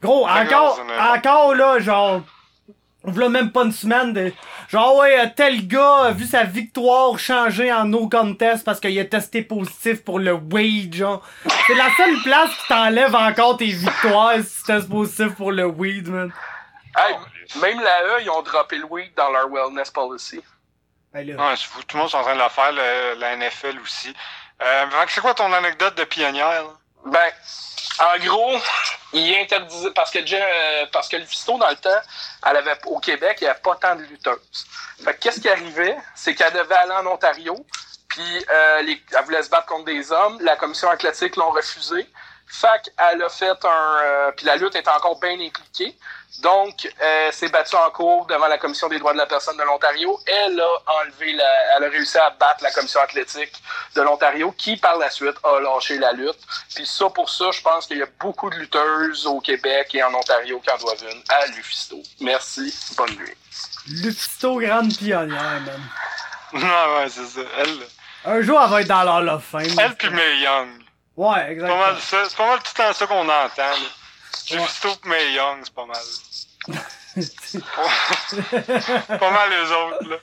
Gros, 0.00 0.26
encore, 0.26 0.80
encore 1.14 1.54
là, 1.54 1.78
genre, 1.78 2.22
v'là 3.04 3.28
même 3.28 3.50
pas 3.52 3.62
une 3.64 3.72
semaine 3.72 4.12
de, 4.12 4.32
genre, 4.68 4.96
ouais, 4.96 5.18
euh, 5.20 5.26
tel 5.34 5.66
gars 5.66 6.04
a 6.04 6.10
vu 6.12 6.24
sa 6.26 6.44
victoire 6.44 7.18
changer 7.18 7.72
en 7.72 7.84
no 7.84 8.08
contest 8.08 8.64
parce 8.64 8.78
qu'il 8.80 8.98
a 8.98 9.04
testé 9.04 9.42
positif 9.42 10.04
pour 10.04 10.18
le 10.18 10.32
weed, 10.32 10.94
genre. 10.94 11.22
C'est 11.66 11.74
la 11.74 11.88
seule 11.96 12.16
place 12.22 12.50
qui 12.50 12.68
t'enlève 12.68 13.14
encore 13.14 13.56
tes 13.56 13.66
victoires 13.66 14.34
si 14.44 14.58
tu 14.58 14.62
testes 14.64 14.88
positif 14.90 15.34
pour 15.34 15.52
le 15.52 15.66
weed, 15.66 16.08
man. 16.08 16.32
Hey, 16.96 17.14
même 17.60 17.80
la 17.80 18.02
E, 18.18 18.22
ils 18.22 18.30
ont 18.30 18.42
droppé 18.42 18.76
le 18.78 18.84
weed 18.84 19.12
dans 19.16 19.30
leur 19.30 19.48
wellness 19.48 19.90
policy. 19.90 20.40
Ben 21.12 21.26
là. 21.26 21.34
Ouais, 21.48 21.56
c'est 21.56 21.66
fou. 21.66 21.80
Tout 21.86 21.96
le 21.96 22.02
monde 22.02 22.10
est 22.12 22.16
en 22.16 22.22
train 22.22 22.34
de 22.36 22.40
le 22.42 22.48
faire, 22.48 22.72
le- 22.72 23.18
la 23.18 23.36
NFL 23.36 23.78
aussi. 23.82 24.14
Euh, 24.62 24.84
c'est 25.08 25.20
quoi 25.20 25.34
ton 25.34 25.52
anecdote 25.52 25.96
de 25.96 26.04
pionnière? 26.04 26.46
là? 26.64 26.70
Ben, 27.06 27.32
en 27.98 28.18
gros, 28.24 28.56
il 29.12 29.34
interdisait 29.36 29.90
parce 29.90 30.10
que 30.10 30.18
euh, 30.18 30.86
parce 30.92 31.08
que 31.08 31.16
le 31.16 31.24
Fisto 31.24 31.58
dans 31.58 31.68
le 31.68 31.76
temps, 31.76 32.00
elle 32.46 32.56
avait 32.56 32.78
au 32.86 32.98
Québec, 32.98 33.38
il 33.40 33.44
n'y 33.44 33.50
avait 33.50 33.60
pas 33.60 33.76
tant 33.76 33.96
de 33.96 34.02
lutteuses. 34.02 34.66
Fait 35.04 35.14
que 35.14 35.20
qu'est-ce 35.20 35.40
qui 35.40 35.48
arrivait, 35.48 35.96
c'est 36.14 36.34
qu'elle 36.34 36.52
devait 36.52 36.74
aller 36.76 36.92
en 36.92 37.06
Ontario, 37.06 37.66
puis 38.08 38.44
euh, 38.50 38.82
elle 38.82 39.24
voulait 39.24 39.42
se 39.42 39.50
battre 39.50 39.66
contre 39.66 39.86
des 39.86 40.12
hommes, 40.12 40.38
la 40.40 40.56
commission 40.56 40.88
athlétique 40.88 41.36
l'ont 41.36 41.50
refusé. 41.50 42.06
Fait 42.52 42.68
qu'elle 42.82 43.22
a 43.22 43.28
fait 43.28 43.64
un, 43.64 43.96
euh, 44.02 44.32
puis 44.36 44.44
la 44.46 44.56
lutte 44.56 44.74
est 44.74 44.88
encore 44.88 45.18
bien 45.20 45.34
impliquée. 45.34 45.96
Donc, 46.42 46.88
euh, 47.02 47.30
s'est 47.32 47.48
battue 47.48 47.76
en 47.76 47.90
cours 47.90 48.26
devant 48.26 48.46
la 48.46 48.56
Commission 48.56 48.88
des 48.88 48.98
droits 48.98 49.12
de 49.12 49.18
la 49.18 49.26
personne 49.26 49.56
de 49.56 49.62
l'Ontario. 49.62 50.18
Elle 50.26 50.58
a 50.58 51.00
enlevé 51.02 51.32
la, 51.34 51.76
elle 51.76 51.84
a 51.84 51.88
réussi 51.88 52.16
à 52.18 52.30
battre 52.30 52.62
la 52.62 52.70
Commission 52.70 53.00
athlétique 53.00 53.52
de 53.94 54.00
l'Ontario, 54.00 54.52
qui 54.52 54.76
par 54.76 54.96
la 54.96 55.10
suite 55.10 55.36
a 55.44 55.60
lâché 55.60 55.98
la 55.98 56.12
lutte. 56.12 56.38
Puis 56.74 56.86
ça, 56.86 57.10
pour 57.10 57.28
ça, 57.28 57.50
je 57.52 57.60
pense 57.60 57.86
qu'il 57.86 57.98
y 57.98 58.02
a 58.02 58.06
beaucoup 58.18 58.48
de 58.48 58.56
lutteuses 58.56 59.26
au 59.26 59.40
Québec 59.40 59.94
et 59.94 60.02
en 60.02 60.14
Ontario 60.14 60.60
qui 60.60 60.70
en 60.70 60.78
doivent 60.78 61.04
une 61.12 61.22
à 61.28 61.46
Lufisto. 61.48 61.96
Merci, 62.20 62.74
bonne 62.96 63.14
nuit. 63.16 63.36
Lufisto, 63.88 64.58
grande 64.58 64.96
pionnière, 64.96 65.60
man. 65.60 65.90
Ouais, 66.52 66.60
ouais, 66.62 67.08
c'est 67.08 67.26
ça. 67.26 67.40
Elle, 67.58 67.78
Un 68.24 68.40
jour, 68.42 68.60
elle 68.62 68.70
va 68.70 68.80
être 68.80 68.88
dans 68.88 69.02
l'Hall 69.02 69.28
of 69.28 69.44
Fame. 69.44 69.78
elle 69.78 69.94
pis 69.96 70.08
Mae 70.10 70.38
Young. 70.40 70.68
Ouais, 71.16 71.50
exactement. 71.50 71.82
C'est 72.00 72.36
pas 72.36 72.46
mal 72.46 72.58
tout 72.58 72.72
le 72.76 72.82
temps 72.82 72.92
ça 72.92 73.06
qu'on 73.06 73.28
entend, 73.28 73.56
là. 73.56 73.74
Ouais. 74.50 74.58
Justo 74.58 74.88
pis 75.02 75.08
Mae 75.08 75.32
Young, 75.32 75.60
c'est 75.62 75.74
pas 75.74 75.86
mal. 75.86 75.96
pas 79.18 79.30
mal 79.30 79.50
les 79.50 79.72
autres, 79.72 80.08
là. 80.08 80.16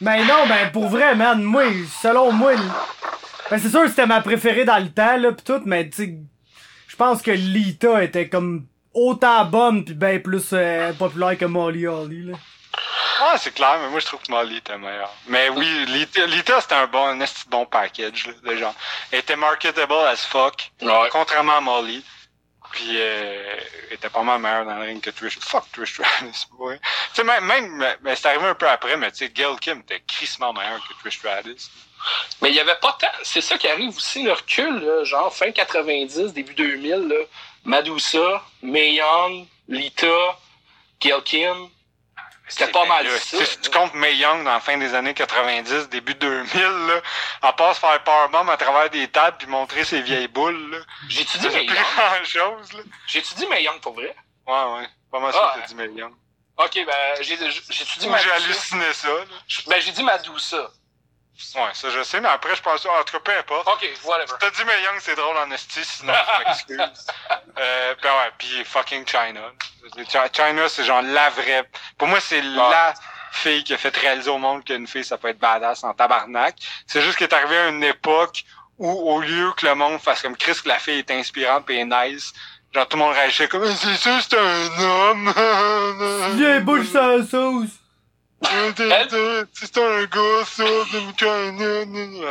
Mais 0.00 0.24
non, 0.24 0.46
ben 0.48 0.70
pour 0.72 0.88
vrai, 0.88 1.14
man, 1.14 1.42
moi, 1.42 1.64
selon 2.02 2.32
moi, 2.32 2.54
ben 3.50 3.58
c'est 3.58 3.68
sûr 3.68 3.82
que 3.82 3.90
c'était 3.90 4.06
ma 4.06 4.20
préférée 4.20 4.64
dans 4.64 4.78
le 4.78 4.90
temps, 4.90 5.16
là, 5.16 5.32
pis 5.32 5.44
tout, 5.44 5.62
mais 5.64 5.88
tu 5.88 6.18
je 6.88 6.96
pense 6.96 7.22
que 7.22 7.30
Lita 7.30 8.02
était 8.02 8.28
comme 8.28 8.66
autant 8.92 9.44
bonne 9.44 9.84
pis 9.84 9.94
ben 9.94 10.20
plus 10.20 10.48
euh, 10.52 10.92
populaire 10.92 11.38
que 11.38 11.44
Molly 11.44 11.86
Holly, 11.86 12.24
là. 12.24 12.36
Ouais, 13.22 13.38
c'est 13.38 13.54
clair, 13.54 13.78
mais 13.80 13.88
moi 13.88 14.00
je 14.00 14.06
trouve 14.06 14.20
que 14.20 14.30
Molly 14.32 14.56
était 14.56 14.76
meilleure. 14.78 15.12
Mais 15.26 15.48
oui, 15.50 15.84
Lita, 15.86 16.26
Lita 16.26 16.60
c'était 16.60 16.74
un 16.74 16.86
bon, 16.86 17.06
un 17.20 17.24
bon 17.48 17.66
package, 17.66 18.28
là, 18.42 18.56
genre. 18.56 18.74
Elle 19.10 19.20
était 19.20 19.36
marketable 19.36 19.92
as 19.92 20.24
fuck, 20.26 20.72
Ouais. 20.80 21.08
contrairement 21.10 21.56
à 21.56 21.60
Molly. 21.60 22.04
Puis 22.72 22.96
euh, 23.00 23.60
elle 23.88 23.94
était 23.96 24.08
pas 24.08 24.22
mal 24.22 24.40
meilleure 24.40 24.64
dans 24.64 24.76
le 24.76 24.82
ring 24.86 25.00
que 25.02 25.10
Trish. 25.10 25.38
Fuck 25.40 25.70
Trish 25.72 25.92
Stratus, 25.92 26.48
ouais. 26.58 26.78
Tu 26.80 27.16
sais, 27.16 27.24
même, 27.24 27.44
même 27.44 27.96
mais 28.00 28.16
c'est 28.16 28.26
arrivé 28.28 28.46
un 28.46 28.54
peu 28.54 28.66
après, 28.68 28.96
mais 28.96 29.12
tu 29.12 29.18
sais, 29.18 29.28
Gail 29.28 29.56
Kim 29.60 29.80
était 29.80 30.00
crissement 30.08 30.52
meilleure 30.54 30.80
que 30.88 30.94
Trish 30.94 31.18
Stratus. 31.18 31.70
Mais 32.40 32.48
il 32.48 32.54
y 32.56 32.60
avait 32.60 32.74
pas 32.80 32.96
tant. 32.98 33.06
C'est 33.22 33.42
ça 33.42 33.58
qui 33.58 33.68
arrive 33.68 33.94
aussi, 33.94 34.22
le 34.22 34.32
recul, 34.32 34.80
là, 34.80 35.04
genre 35.04 35.32
fin 35.34 35.52
90, 35.52 36.32
début 36.32 36.54
2000, 36.54 36.90
là. 37.08 37.14
Madusa, 37.64 38.42
Mae 38.62 38.94
Young, 38.94 39.46
Lita, 39.68 40.38
Gail 40.98 41.22
Kim. 41.24 41.68
C'était 42.48 42.70
pas 42.70 42.84
mal 42.86 43.06
Là, 43.06 43.18
ça. 43.18 43.44
Si 43.44 43.58
tu 43.60 43.70
comptes 43.70 43.94
Mae 43.94 44.14
Young 44.16 44.44
dans 44.44 44.52
la 44.52 44.60
fin 44.60 44.76
des 44.76 44.94
années 44.94 45.14
90, 45.14 45.88
début 45.88 46.14
2000, 46.14 46.62
là, 46.62 47.00
à 47.40 47.52
part 47.52 47.74
se 47.74 47.80
faire 47.80 48.02
powerbomb 48.04 48.48
à 48.50 48.56
travers 48.56 48.90
des 48.90 49.08
tables 49.08 49.36
puis 49.38 49.46
montrer 49.46 49.84
ses 49.84 50.02
vieilles 50.02 50.28
boules, 50.28 50.84
C'est 51.08 51.40
Mae 51.44 51.66
plus 51.66 51.74
Young? 51.74 51.86
grand 51.96 52.24
chose, 52.24 52.68
dit 53.36 53.46
Mae 53.46 53.62
Young 53.62 53.80
pour 53.80 53.94
vrai? 53.94 54.14
Ouais, 54.46 54.54
ouais. 54.74 54.88
Pas 55.10 55.20
mal 55.20 55.32
Ah, 55.34 55.52
que 55.54 55.60
t'as 55.60 55.66
dit 55.66 55.74
Mae 55.74 55.88
Young. 55.94 56.14
Ok, 56.58 56.74
ben, 56.74 57.22
dit 57.36 58.08
Ou 58.08 58.16
j'ai 58.18 58.30
halluciné 58.30 58.92
ça, 58.92 59.08
là. 59.08 59.24
Ben, 59.68 59.80
j'ai 59.80 59.92
dit 59.92 60.02
Madusa. 60.02 60.70
Ouais, 61.56 61.70
ça 61.72 61.88
je 61.90 62.02
sais, 62.02 62.20
mais 62.20 62.28
après 62.28 62.54
je 62.54 62.62
pense, 62.62 62.84
en 62.86 63.04
tout 63.04 63.18
cas, 63.18 63.20
peu 63.20 63.36
importe. 63.38 63.66
Ok, 63.68 63.88
whatever. 64.04 64.32
T'as 64.38 64.50
dit 64.50 64.64
Mae 64.64 64.82
Young, 64.84 64.96
c'est 65.00 65.14
drôle 65.16 65.36
en 65.38 65.50
esti, 65.50 65.80
sinon 65.84 66.12
je 66.12 66.44
m'excuse. 66.44 67.06
euh, 67.58 67.94
puis 68.00 68.08
ouais, 68.10 68.30
puis 68.38 68.64
fucking 68.64 69.06
China. 69.06 69.40
Chi- 70.08 70.18
China, 70.32 70.68
c'est 70.68 70.84
genre 70.84 71.02
la 71.02 71.30
vraie. 71.30 71.68
Pour 71.98 72.08
moi, 72.08 72.20
c'est 72.20 72.42
la 72.42 72.94
fille 73.32 73.64
qui 73.64 73.74
a 73.74 73.78
fait 73.78 73.96
réaliser 73.96 74.30
au 74.30 74.38
monde 74.38 74.62
qu'une 74.64 74.86
fille, 74.86 75.04
ça 75.04 75.16
peut 75.18 75.28
être 75.28 75.38
badass 75.38 75.82
en 75.84 75.94
tabarnak. 75.94 76.54
C'est 76.86 77.00
juste 77.02 77.16
qu'elle 77.16 77.28
est 77.28 77.34
arrivé 77.34 77.56
à 77.58 77.68
une 77.68 77.82
époque 77.82 78.44
où, 78.78 78.90
au 78.90 79.20
lieu 79.20 79.52
que 79.56 79.66
le 79.66 79.74
monde 79.74 80.00
fasse 80.00 80.22
comme 80.22 80.36
Chris, 80.36 80.58
que 80.62 80.68
la 80.68 80.78
fille 80.78 80.98
est 80.98 81.10
inspirante 81.10 81.68
et 81.70 81.78
est 81.80 81.84
nice, 81.84 82.32
genre 82.74 82.86
tout 82.86 82.96
le 82.98 83.02
monde 83.04 83.14
réagissait 83.14 83.48
comme, 83.48 83.66
c'est 83.74 83.96
sûr, 83.96 84.18
c'est 84.20 84.38
un 84.38 84.82
homme. 84.82 85.32
Viens, 86.36 86.60
bouge 86.60 86.88
sa 86.88 87.22
sauce! 87.24 87.70
C'est 88.42 89.78
un 89.78 90.04
gars, 90.04 90.44
ça. 90.44 90.64
Elle 91.24 92.24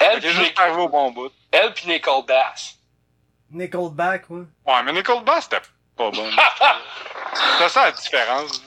Elle 0.00 0.20
pis, 0.20 0.52
arrivé 0.60 0.76
au 0.80 0.88
bon 0.88 1.10
bout. 1.10 1.32
elle 1.52 1.72
pis 1.74 1.88
Nicole 1.88 2.24
Bass. 2.26 2.74
Nickelback, 3.50 4.28
ouais. 4.30 4.42
Ouais, 4.66 4.82
mais 4.84 4.92
Nickelback, 4.92 5.42
c'était 5.42 5.60
pas 5.96 6.10
bon. 6.10 6.30
C'est 7.58 7.68
ça 7.68 7.84
la 7.86 7.92
différence. 7.92 8.62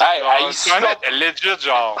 Hey, 0.00 0.20
Genre, 0.20 0.32
hey, 0.32 0.52
China 0.52 0.92
était 0.92 1.10
legit, 1.10 1.60
genre. 1.60 1.98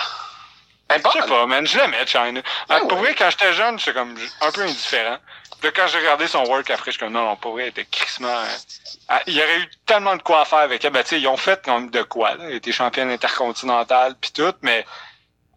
Je 0.90 0.96
sais 1.10 1.26
pas, 1.28 1.46
man, 1.46 1.66
je 1.66 1.78
l'aimais, 1.78 2.06
China. 2.06 2.40
Ah 2.68 2.80
pour 2.80 2.94
ouais. 2.94 2.98
vrai, 2.98 3.14
quand 3.14 3.30
j'étais 3.30 3.52
jeune, 3.52 3.78
j'étais 3.78 3.92
comme 3.92 4.16
un 4.40 4.50
peu 4.50 4.62
indifférent. 4.62 5.18
Puis 5.60 5.70
quand 5.72 5.86
j'ai 5.88 5.98
regardé 5.98 6.26
son 6.26 6.44
work 6.44 6.70
après, 6.70 6.90
je 6.90 6.96
suis 6.96 7.00
comme, 7.00 7.12
non, 7.12 7.24
non, 7.24 7.36
pour 7.36 7.52
vrai, 7.52 7.64
il 7.64 7.68
était 7.68 7.84
crissement... 7.84 8.28
euh, 8.28 9.16
il 9.26 9.34
y 9.34 9.42
aurait 9.42 9.58
eu 9.58 9.70
tellement 9.86 10.16
de 10.16 10.22
quoi 10.22 10.42
à 10.42 10.44
faire 10.44 10.60
avec 10.60 10.84
elle. 10.84 10.92
Ben, 10.92 11.02
tu 11.02 11.10
sais, 11.10 11.20
ils 11.20 11.28
ont 11.28 11.36
fait 11.36 11.60
quand 11.64 11.78
même 11.78 11.90
de 11.90 12.02
quoi, 12.02 12.34
là. 12.34 12.48
Il 12.48 12.56
était 12.56 12.72
championne 12.72 13.10
intercontinentale, 13.10 14.14
puis 14.20 14.30
tout, 14.32 14.54
mais 14.62 14.86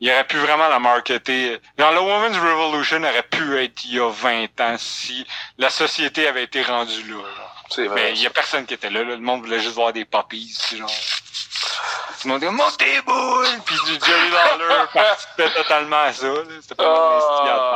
il 0.02 0.12
aurait 0.12 0.26
pu 0.26 0.38
vraiment 0.38 0.68
la 0.68 0.80
marketer. 0.80 1.60
Genre, 1.78 1.92
le 1.94 2.00
Women's 2.02 2.38
Revolution 2.38 3.02
aurait 3.04 3.24
pu 3.24 3.58
être 3.64 3.86
il 3.86 3.96
y 3.96 4.00
a 4.00 4.10
20 4.10 4.60
ans 4.62 4.76
si 4.78 5.26
la 5.58 5.70
société 5.70 6.28
avait 6.28 6.44
été 6.44 6.62
rendue 6.64 7.04
là. 7.04 7.16
genre. 7.16 7.96
Mais 7.96 8.12
il 8.12 8.22
y 8.22 8.28
a 8.28 8.30
personne 8.30 8.66
qui 8.66 8.74
était 8.74 8.90
là, 8.90 9.04
là. 9.04 9.16
Le 9.16 9.22
monde 9.22 9.42
voulait 9.42 9.60
juste 9.62 9.76
voir 9.76 9.94
des 9.94 10.06
poppies, 10.06 10.54
puis 10.68 10.78
genre. 10.78 10.90
Tout 10.90 12.28
le 12.28 12.34
monde 12.34 12.40
disait, 12.42 12.52
monte 12.52 12.78
tes 12.78 13.02
boules! 13.02 13.48
Puis 13.66 13.76
du 13.86 14.06
Jerry 14.06 14.30
Lawler 14.30 14.86
participait 14.94 15.50
totalement 15.52 16.02
à 16.04 16.14
ça. 16.14 16.28
C'était 16.62 16.76
pas 16.76 16.84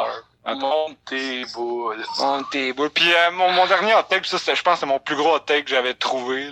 mal 0.04 0.24
boules. 1.46 2.06
Monte 2.20 2.50
tes 2.52 2.74
boules. 2.74 2.90
Puis 2.90 3.14
euh, 3.14 3.32
mon, 3.32 3.52
mon 3.52 3.66
dernier 3.68 3.94
hot 3.96 4.04
take, 4.04 4.28
ça, 4.28 4.38
je 4.54 4.62
pense 4.62 4.76
que 4.76 4.80
c'est 4.82 4.86
mon 4.86 5.00
plus 5.00 5.16
gros 5.16 5.36
hot 5.36 5.40
take 5.40 5.64
que 5.64 5.70
j'avais 5.70 5.94
trouvé. 5.94 6.50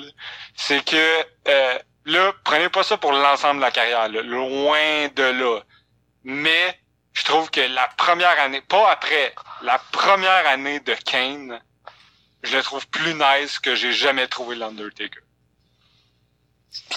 C'est 0.55 0.83
que, 0.83 1.25
euh, 1.47 1.79
là, 2.05 2.33
prenez 2.43 2.69
pas 2.69 2.83
ça 2.83 2.97
pour 2.97 3.11
l'ensemble 3.11 3.57
de 3.57 3.65
la 3.65 3.71
carrière, 3.71 4.09
là. 4.09 4.21
Loin 4.21 5.07
de 5.15 5.23
là. 5.23 5.59
Mais, 6.23 6.79
je 7.13 7.23
trouve 7.23 7.49
que 7.49 7.61
la 7.61 7.87
première 7.97 8.39
année, 8.39 8.61
pas 8.61 8.91
après, 8.91 9.33
la 9.61 9.79
première 9.91 10.47
année 10.47 10.79
de 10.81 10.93
Kane, 10.93 11.61
je 12.43 12.57
le 12.57 12.63
trouve 12.63 12.87
plus 12.87 13.13
nice 13.13 13.59
que 13.59 13.75
j'ai 13.75 13.93
jamais 13.93 14.27
trouvé 14.27 14.55
l'Undertaker. 14.55 15.21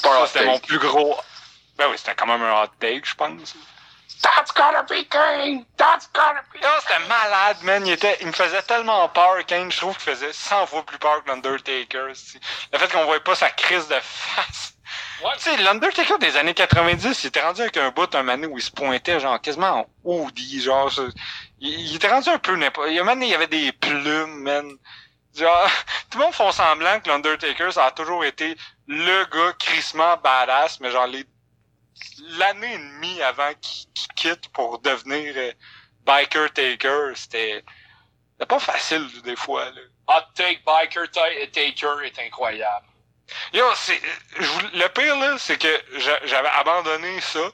Un 0.05 0.27
c'était 0.27 0.45
mon 0.45 0.59
plus 0.59 0.79
gros. 0.79 1.17
Ben 1.77 1.87
oui, 1.91 1.97
c'était 1.97 2.15
quand 2.15 2.27
même 2.27 2.43
un 2.43 2.63
hot 2.63 2.71
take, 2.81 3.03
je 3.05 3.15
pense. 3.15 3.55
That's 4.23 4.53
gotta 4.53 4.83
be 4.89 5.05
Kane! 5.09 5.65
That's 5.77 6.09
gotta 6.13 6.43
be... 6.53 6.59
Non, 6.61 6.69
c'était 6.81 7.07
malade, 7.09 7.63
man. 7.63 7.87
Il, 7.87 7.93
était, 7.93 8.17
il 8.21 8.27
me 8.27 8.33
faisait 8.33 8.63
tellement 8.63 9.09
peur, 9.09 9.45
Kane. 9.47 9.71
Je 9.71 9.77
trouve 9.79 9.97
qu'il 9.97 10.13
faisait 10.13 10.33
100 10.33 10.67
fois 10.67 10.85
plus 10.85 10.99
peur 10.99 11.23
que 11.23 11.29
l'Undertaker. 11.31 12.13
Le 12.73 12.79
fait 12.79 12.93
qu'on 12.93 13.05
voyait 13.05 13.21
pas 13.21 13.37
sa 13.37 13.51
crise 13.51 13.87
de 13.87 13.99
face. 14.01 14.75
Ouais. 15.23 15.31
Tu 15.37 15.43
sais, 15.45 15.57
l'Undertaker 15.59 16.19
des 16.19 16.37
années 16.37 16.55
90, 16.55 17.23
il 17.23 17.27
était 17.29 17.41
rendu 17.43 17.61
avec 17.61 17.77
un 17.77 17.91
bout 17.91 18.13
un 18.15 18.25
donné 18.25 18.47
où 18.47 18.59
il 18.59 18.63
se 18.63 18.71
pointait, 18.71 19.21
genre, 19.21 19.41
quasiment 19.41 19.81
en 19.81 19.87
hoodie, 20.05 20.63
genre, 20.63 20.91
ça- 20.93 21.03
il, 21.61 21.81
il 21.91 21.97
était 21.97 22.09
rendu 22.09 22.29
un 22.31 22.39
peu 22.39 22.57
n'importe... 22.57 22.89
Il 22.91 22.95
y 22.97 23.35
avait 23.35 23.47
des 23.47 23.71
plumes, 23.73 24.43
man. 24.43 24.69
Genre, 25.37 25.71
tout 26.11 26.19
le 26.19 26.25
monde 26.25 26.35
font 26.35 26.51
semblant 26.51 26.99
que 27.01 27.09
l'Undertaker, 27.09 27.71
ça 27.73 27.87
a 27.87 27.91
toujours 27.93 28.25
été 28.25 28.57
le 28.89 29.25
gars 29.27 29.53
crissement 29.59 30.17
badass, 30.17 30.81
mais 30.81 30.91
genre, 30.91 31.07
les 31.07 31.25
l'année 32.39 32.75
et 32.75 32.79
demie 32.79 33.23
avant 33.23 33.53
qu'il 33.61 33.89
quitte 34.17 34.49
pour 34.53 34.79
devenir 34.81 35.33
euh, 35.37 35.53
Biker 36.05 36.53
Taker, 36.53 37.13
c'était 37.15 37.65
pas 38.49 38.59
facile 38.59 39.07
des 39.23 39.37
fois. 39.37 39.67
Là. 39.71 39.81
Hot 40.09 40.23
take 40.35 40.63
Biker 40.65 41.11
Ta- 41.11 41.47
Taker 41.53 42.05
est 42.05 42.19
incroyable. 42.21 42.87
Yo, 43.53 43.65
c'est 43.75 44.01
le 44.73 44.87
pire 44.89 45.17
là, 45.19 45.37
c'est 45.39 45.59
que 45.59 45.83
j'a- 45.99 46.25
j'avais 46.27 46.49
abandonné 46.49 47.21
ça, 47.21 47.51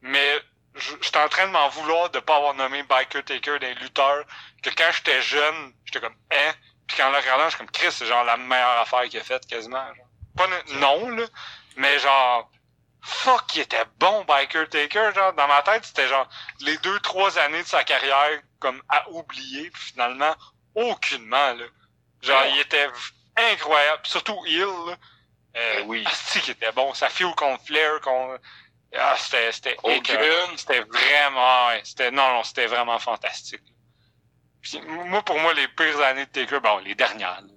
mais 0.00 0.40
j'étais 0.74 1.18
en 1.18 1.28
train 1.28 1.46
de 1.46 1.52
m'en 1.52 1.68
vouloir 1.68 2.10
de 2.10 2.18
pas 2.18 2.36
avoir 2.36 2.54
nommé 2.54 2.82
Biker 2.82 3.24
Taker 3.24 3.58
des 3.60 3.74
lutteurs. 3.74 4.24
Que 4.62 4.70
quand 4.70 4.90
j'étais 4.92 5.22
jeune, 5.22 5.72
j'étais 5.84 6.00
comme 6.00 6.16
hein, 6.32 6.52
puis 6.88 6.96
quand 6.96 7.10
le 7.10 7.18
regardant, 7.18 7.44
je 7.44 7.50
suis 7.50 7.58
comme 7.58 7.70
Chris, 7.70 7.92
c'est 7.92 8.06
genre 8.06 8.24
la 8.24 8.36
meilleure 8.36 8.80
affaire 8.80 9.04
qu'il 9.04 9.20
a 9.20 9.24
faite 9.24 9.46
quasiment. 9.46 9.86
genre. 9.94 10.06
Pas 10.36 10.48
non 10.74 11.08
là, 11.10 11.24
mais 11.76 11.98
genre 12.00 12.50
fuck, 13.06 13.54
il 13.54 13.60
était 13.62 13.84
bon 13.98 14.24
Biker 14.24 14.68
Taker, 14.68 15.12
genre 15.14 15.32
dans 15.34 15.46
ma 15.48 15.62
tête, 15.62 15.84
c'était 15.84 16.08
genre 16.08 16.28
les 16.60 16.76
deux 16.78 16.98
trois 17.00 17.38
années 17.38 17.62
de 17.62 17.68
sa 17.68 17.84
carrière 17.84 18.40
comme 18.58 18.82
à 18.88 19.08
oublier, 19.10 19.70
puis 19.70 19.82
finalement 19.92 20.34
aucunement 20.74 21.54
là. 21.54 21.64
Genre 22.22 22.40
Ouais. 22.42 22.50
il 22.54 22.60
était 22.60 22.88
incroyable, 23.52 24.02
surtout 24.06 24.44
Hill 24.46 24.60
là. 24.86 24.96
Euh, 25.56 25.74
Ben 25.80 25.86
oui. 25.86 26.04
asti 26.06 26.40
qu'il 26.40 26.52
était 26.52 26.72
bon, 26.72 26.92
ça 26.94 27.08
feel 27.08 27.34
contre 27.36 27.64
Flair, 27.64 28.00
qu'on 28.00 28.36
ah, 28.98 29.14
c'était 29.18 29.52
c'était 29.52 29.76
Aucune. 29.82 30.56
c'était 30.56 30.80
vraiment 30.80 31.68
ouais, 31.68 31.80
c'était 31.84 32.10
non 32.10 32.28
non, 32.34 32.42
c'était 32.44 32.66
vraiment 32.66 32.98
fantastique. 32.98 33.62
Puis, 34.62 34.80
moi 34.80 35.22
pour 35.22 35.38
moi 35.38 35.54
les 35.54 35.68
pires 35.68 36.00
années 36.00 36.26
de 36.26 36.30
Taker, 36.30 36.60
bon 36.60 36.78
les 36.78 36.94
dernières. 36.94 37.40
là. 37.42 37.48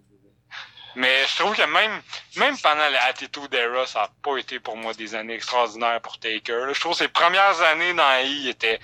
Mais 0.95 1.25
je 1.27 1.35
trouve 1.37 1.55
que 1.55 1.61
même 1.63 2.01
même 2.35 2.57
pendant 2.59 2.87
la 2.89 3.03
Attitude 3.05 3.53
Era, 3.53 3.85
ça 3.85 4.03
a 4.03 4.09
pas 4.23 4.37
été 4.37 4.59
pour 4.59 4.75
moi 4.75 4.93
des 4.93 5.15
années 5.15 5.35
extraordinaires 5.35 6.01
pour 6.01 6.19
Taker. 6.19 6.65
là. 6.65 6.73
Je 6.73 6.79
trouve 6.79 6.93
que 6.93 6.99
ses 6.99 7.07
premières 7.07 7.61
années 7.61 7.93
dans 7.93 8.19
I 8.25 8.49
étaient 8.49 8.79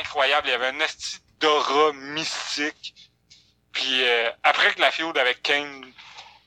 incroyables. 0.00 0.48
Il 0.48 0.50
y 0.50 0.54
avait 0.54 0.68
un 0.68 0.80
esti 0.80 1.18
d'aura 1.40 1.92
mystique. 1.92 2.94
Puis 3.72 4.02
euh, 4.04 4.30
après 4.42 4.74
que 4.74 4.80
la 4.80 4.90
feud 4.90 5.16
avec 5.18 5.42
Kane 5.42 5.84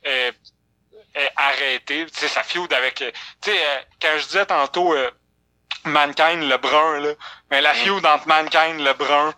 est, 0.04 0.34
est 1.16 1.32
arrêtée, 1.36 2.06
tu 2.08 2.20
sais, 2.20 2.28
sa 2.28 2.44
feud 2.44 2.72
avec... 2.74 3.02
euh, 3.02 3.12
Tu 3.42 3.52
sais, 3.52 3.58
euh, 3.58 3.80
quand 4.02 4.18
je 4.18 4.26
disais 4.26 4.46
tantôt 4.48 4.94
euh, 4.96 5.12
Mankind 5.86 6.42
le 6.50 6.58
brun, 6.58 7.00
là, 7.00 7.14
mais 7.52 7.62
la 7.62 7.74
feud 7.74 8.04
entre 8.06 8.28
Mankind 8.28 8.80
le 8.80 8.94
brun, 8.94 9.34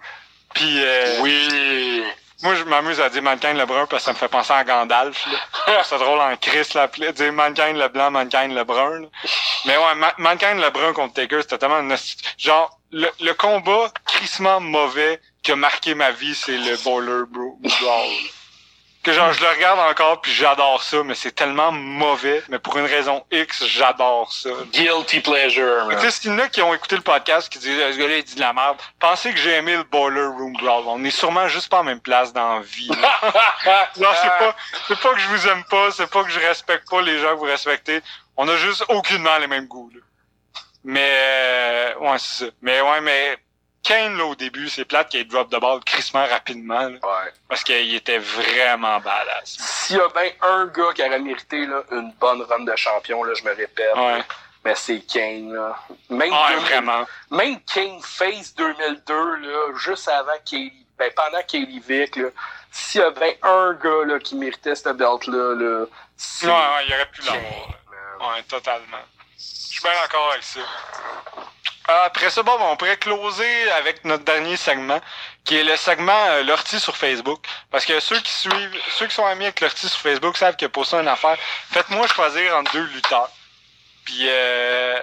puis... 0.54 0.82
euh, 0.84 1.20
Oui. 1.22 2.04
Moi, 2.44 2.56
je 2.56 2.64
m'amuse 2.64 3.00
à 3.00 3.10
dire 3.10 3.22
Mankind 3.22 3.56
le 3.58 3.66
brun 3.66 3.86
parce 3.86 4.04
que 4.04 4.06
ça 4.06 4.14
me 4.14 4.18
fait 4.18 4.28
penser 4.28 4.54
à 4.54 4.64
Gandalf. 4.64 5.26
C'est 5.84 5.98
drôle 6.00 6.20
en 6.20 6.36
Chris 6.38 6.68
là, 6.76 6.88
dire 7.12 7.34
Mankind 7.34 7.78
le 7.78 7.88
blanc, 7.88 8.12
Mankind 8.12 8.54
le 8.54 8.64
brun. 8.64 9.02
là. 9.02 9.08
Mais 9.66 9.78
ouais, 9.78 9.96
Ma- 9.96 10.14
Mankind 10.18 10.60
le 10.60 10.70
brun 10.70 10.94
contre 10.94 11.14
Taker, 11.14 11.42
c'était 11.42 11.58
tellement 11.58 11.80
une 11.80 11.96
genre 12.38 12.78
le, 12.92 13.08
le 13.22 13.34
combat 13.34 13.92
crissement 14.06 14.60
mauvais 14.60 15.22
qui 15.44 15.52
a 15.52 15.56
marqué 15.56 15.96
ma 15.96 16.12
vie, 16.12 16.36
c'est 16.36 16.58
le 16.58 16.76
Bowler 16.84 17.24
Bro. 17.30 17.58
Brawl. 17.82 18.10
Que 19.04 19.14
genre 19.14 19.34
je 19.34 19.42
le 19.42 19.50
regarde 19.50 19.80
encore 19.80 20.22
puis 20.22 20.32
j'adore 20.32 20.84
ça, 20.84 21.02
mais 21.04 21.16
c'est 21.16 21.32
tellement 21.32 21.72
mauvais, 21.72 22.44
mais 22.50 22.60
pour 22.60 22.78
une 22.78 22.86
raison 22.86 23.26
X, 23.32 23.66
j'adore 23.66 24.32
ça. 24.32 24.50
Guilty 24.72 25.22
pleasure, 25.22 25.88
Tu 25.90 25.96
man. 25.96 26.00
sais, 26.02 26.12
s'il 26.12 26.32
y 26.32 26.34
en 26.36 26.40
a 26.40 26.48
qui 26.50 26.62
ont 26.62 26.72
écouté 26.74 26.98
le 26.98 27.02
podcast 27.02 27.52
qui 27.52 27.58
disent 27.58 27.80
ce 27.80 27.98
gars-là 27.98 28.18
il 28.18 28.24
dit 28.24 28.36
de 28.36 28.40
la 28.42 28.54
merde, 28.54 28.78
pensez 29.00 29.32
que 29.34 29.40
j'ai 29.40 29.54
aimé 29.54 29.76
le 29.76 29.84
Boiler 29.84 30.26
Room 30.26 30.54
Brawl. 30.54 30.84
On 30.86 31.04
est 31.04 31.10
sûrement 31.10 31.48
juste 31.48 31.70
pas 31.70 31.80
en 31.80 31.84
même 31.84 32.00
place 32.00 32.32
dans 32.32 32.56
la 32.58 32.62
vie. 32.62 32.90
là. 32.90 33.90
Non, 33.98 34.10
c'est 34.22 34.30
pas, 34.30 34.56
c'est 34.88 35.00
pas 35.00 35.14
que 35.14 35.20
je 35.20 35.28
vous 35.30 35.48
aime 35.48 35.64
pas, 35.64 35.90
c'est 35.92 36.08
pas 36.10 36.24
que 36.24 36.30
je 36.30 36.40
respecte 36.40 36.88
pas 36.90 37.02
les 37.02 37.20
gens 37.20 37.30
que 37.32 37.40
vous 37.40 37.46
respectez. 37.46 38.02
On 38.38 38.48
a 38.48 38.56
juste 38.58 38.84
aucunement 38.90 39.38
les 39.40 39.48
mêmes 39.48 39.66
goûts, 39.66 39.90
là. 39.94 40.00
Mais, 40.84 41.12
euh, 41.12 41.94
ouais, 42.02 42.18
c'est 42.20 42.46
ça. 42.46 42.52
Mais 42.62 42.82
ouais, 42.82 43.02
mais 43.02 43.38
Kane, 43.84 44.16
là, 44.18 44.26
au 44.26 44.36
début, 44.36 44.70
c'est 44.70 44.86
plate 44.86 45.10
qu'il 45.10 45.28
drop 45.28 45.50
de 45.50 45.58
ball 45.58 45.80
crissement 45.84 46.26
rapidement, 46.28 46.82
là, 46.82 46.90
Ouais. 47.02 47.34
parce 47.50 47.64
qu'il 47.64 47.96
était 47.96 48.20
vraiment 48.20 49.00
badass. 49.00 49.58
S'il 49.60 49.98
y 49.98 50.00
a 50.00 50.08
bien 50.10 50.30
un 50.42 50.66
gars 50.68 50.94
qui 50.94 51.02
aurait 51.04 51.20
mérité 51.20 51.66
là, 51.66 51.82
une 51.92 52.12
bonne 52.20 52.44
run 52.44 52.60
de 52.60 52.76
champion, 52.76 53.24
là, 53.24 53.34
je 53.34 53.44
me 53.44 53.56
répète, 53.56 53.96
Ouais. 53.96 54.24
mais 54.64 54.76
c'est 54.76 55.00
Kane. 55.02 55.52
Là. 55.54 55.76
Même, 56.10 56.32
Ouais, 56.32 56.50
2000 56.52 56.60
vraiment. 56.66 57.06
même 57.32 57.60
Kane 57.62 58.00
Face 58.04 58.54
2002, 58.56 59.36
là, 59.38 59.74
juste 59.78 60.08
avant 60.10 60.38
Kelly, 60.46 60.86
ben, 61.00 61.12
pendant 61.16 61.42
Kelly 61.48 61.80
Vick, 61.80 62.16
là, 62.18 62.28
s'il 62.72 63.02
y 63.02 63.04
a 63.04 63.10
bien 63.10 63.34
un 63.42 63.74
gars 63.74 64.06
là, 64.06 64.20
qui 64.20 64.36
méritait 64.36 64.76
cette 64.76 64.96
belt-là, 64.96 65.56
là, 65.56 65.86
c'est 66.16 66.46
Ouais, 66.46 66.54
ouais, 66.54 66.86
il 66.88 66.94
aurait 66.94 67.10
pu 67.12 67.22
l'avoir. 67.24 68.36
Ouais, 68.36 68.44
totalement. 68.48 68.98
Je 69.36 69.44
suis 69.44 69.82
bien 69.82 69.92
d'accord 70.04 70.30
avec 70.34 70.44
ça. 70.44 70.60
Euh, 71.92 72.06
Après 72.06 72.30
ça, 72.30 72.44
bon, 72.44 72.58
on 72.60 72.76
pourrait 72.78 72.98
closer 72.98 73.72
avec 73.72 74.06
notre 74.06 74.24
dernier 74.24 74.56
segment, 74.58 75.00
qui 75.44 75.58
est 75.58 75.64
le 75.64 75.76
segment 75.76 76.26
euh, 76.30 76.44
Lortie 76.44 76.80
sur 76.80 76.96
Facebook. 76.96 77.46
Parce 77.70 77.86
que 77.86 78.00
ceux 78.00 78.20
qui 78.20 78.32
suivent, 78.32 78.78
ceux 78.92 79.08
qui 79.08 79.16
sont 79.16 79.26
amis 79.26 79.46
avec 79.46 79.60
Lortie 79.62 79.90
sur 79.90 80.00
Facebook 80.00 80.38
savent 80.38 80.56
qu'il 80.56 80.68
a 80.68 80.70
posté 80.70 80.98
une 80.98 81.08
affaire. 81.08 81.38
Faites-moi 81.72 82.08
choisir 82.08 82.56
entre 82.58 82.72
deux 82.74 82.86
lutteurs. 82.86 83.30
Puis, 84.06 84.26
euh, 84.28 85.00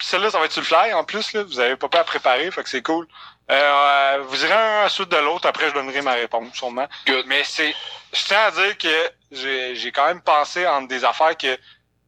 celle-là, 0.00 0.30
ça 0.30 0.38
va 0.38 0.46
être 0.46 0.52
sur 0.52 0.62
le 0.62 0.66
fly. 0.66 0.92
En 0.94 1.04
plus, 1.04 1.32
là, 1.32 1.42
vous 1.44 1.60
avez 1.60 1.76
pas 1.76 1.88
à 1.98 2.04
préparer, 2.04 2.50
fait 2.50 2.62
que 2.62 2.68
c'est 2.68 2.82
cool. 2.82 3.06
Euh, 3.50 3.54
euh, 3.54 4.22
vous 4.28 4.44
irez 4.44 4.52
un 4.52 4.80
à 4.80 4.82
la 4.84 4.88
suite 4.88 5.08
de 5.08 5.16
l'autre, 5.16 5.46
après 5.46 5.68
je 5.68 5.74
donnerai 5.74 6.00
ma 6.00 6.12
réponse, 6.12 6.54
sûrement. 6.54 6.86
Good. 7.06 7.26
Mais 7.26 7.42
c'est, 7.44 7.74
je 8.12 8.24
tiens 8.24 8.44
à 8.44 8.50
dire 8.50 8.78
que 8.78 9.10
j'ai 9.32 9.74
j'ai 9.76 9.92
quand 9.92 10.06
même 10.06 10.22
pensé 10.22 10.66
entre 10.66 10.88
des 10.88 11.04
affaires 11.04 11.36
que 11.36 11.58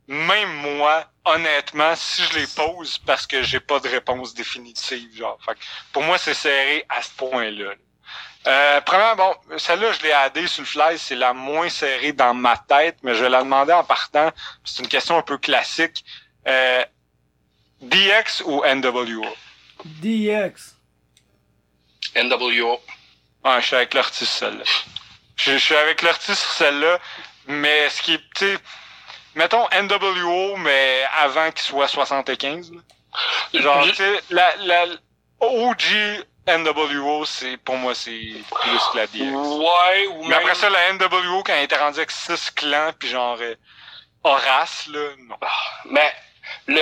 même 0.06 0.52
moi, 0.76 1.06
honnêtement, 1.24 1.94
si 1.96 2.22
je 2.24 2.38
les 2.38 2.46
pose 2.46 2.98
parce 2.98 3.26
que 3.26 3.42
j'ai 3.42 3.60
pas 3.60 3.80
de 3.80 3.88
réponse 3.88 4.34
définitive, 4.34 5.16
genre. 5.16 5.38
Fait 5.44 5.54
que 5.54 5.60
pour 5.92 6.02
moi, 6.02 6.18
c'est 6.18 6.34
serré 6.34 6.84
à 6.88 7.02
ce 7.02 7.10
point-là. 7.10 7.64
là. 7.70 7.74
Euh, 8.46 8.80
premièrement, 8.82 9.34
bon, 9.48 9.58
celle-là, 9.58 9.92
je 9.92 10.02
l'ai 10.02 10.12
addée 10.12 10.46
sur 10.46 10.62
le 10.62 10.66
fly, 10.66 10.98
c'est 10.98 11.14
la 11.14 11.32
moins 11.32 11.70
serrée 11.70 12.12
dans 12.12 12.34
ma 12.34 12.58
tête, 12.58 12.98
mais 13.02 13.14
je 13.14 13.22
vais 13.24 13.30
la 13.30 13.42
demander 13.42 13.72
en 13.72 13.84
partant. 13.84 14.30
C'est 14.64 14.82
une 14.82 14.88
question 14.88 15.16
un 15.16 15.22
peu 15.22 15.38
classique. 15.38 16.04
Euh, 16.46 16.84
DX 17.80 18.42
ou 18.44 18.62
NWO? 18.66 19.26
DX. 19.86 20.76
NWO. 22.16 22.80
Ouais, 23.44 23.60
je 23.60 23.66
suis 23.66 23.76
avec 23.76 23.94
l'artiste 23.94 24.32
celle-là. 24.32 24.64
Je, 25.36 25.52
je 25.52 25.56
suis 25.56 25.74
avec 25.74 26.02
l'ortie 26.02 26.34
sur 26.34 26.50
celle-là, 26.50 26.98
mais 27.46 27.88
ce 27.90 28.02
qui 28.02 28.14
est, 28.14 28.22
tu 28.34 28.46
sais, 28.46 28.58
mettons 29.34 29.66
NWO, 29.72 30.56
mais 30.56 31.04
avant 31.18 31.50
qu'il 31.50 31.62
soit 31.62 31.88
75. 31.88 32.72
là. 32.72 32.80
Genre, 33.60 33.84
tu 33.86 33.94
sais, 33.94 34.20
la, 34.30 34.56
la 34.56 34.86
OG 35.40 35.82
NWO, 36.46 37.24
c'est, 37.24 37.56
pour 37.58 37.76
moi, 37.76 37.94
c'est 37.94 38.10
plus 38.10 38.78
que 38.92 38.96
la 38.96 39.06
DX. 39.06 39.32
Ouais, 39.32 40.06
ou 40.08 40.22
Mais 40.22 40.28
même... 40.30 40.38
après 40.40 40.54
ça, 40.54 40.68
la 40.68 40.92
NWO, 40.92 41.42
quand 41.42 41.52
elle 41.54 41.64
était 41.64 41.76
rendue 41.76 41.98
avec 41.98 42.10
six 42.10 42.50
clans, 42.50 42.90
puis 42.98 43.08
genre 43.08 43.38
euh, 43.40 43.54
Horace, 44.22 44.86
là, 44.88 45.00
non. 45.28 45.36
Mais 45.86 46.12
le 46.66 46.80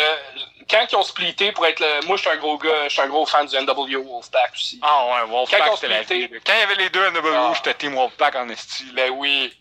quand 0.71 0.87
ils 0.91 0.97
ont 0.97 1.03
splitté 1.03 1.53
pour 1.53 1.67
être 1.67 1.81
le. 1.81 2.07
Moi, 2.07 2.17
je 2.17 2.23
suis 2.23 2.31
un 2.31 2.37
gros 2.37 2.57
gars, 2.59 2.85
je 2.85 2.89
suis 2.93 3.03
un 3.03 3.09
gros 3.09 3.27
fan 3.27 3.47
du 3.47 3.57
NWO 3.57 4.03
Wolfpack 4.05 4.53
aussi. 4.55 4.81
Ah 4.83 5.07
ouais, 5.07 5.31
Wolfpack, 5.31 5.63
c'était 5.75 5.89
la 5.89 6.03
vie. 6.03 6.29
Quand 6.47 6.53
il 6.55 6.59
y 6.59 6.63
avait 6.63 6.75
les 6.77 6.91
deux 6.91 7.11
NWO, 7.11 7.29
Ah. 7.35 7.53
j'étais 7.55 7.75
Team 7.75 7.95
Wolfpack 7.95 8.35
en 8.37 8.49
esti. 8.49 8.85
Ben 8.95 9.11
oui. 9.11 9.53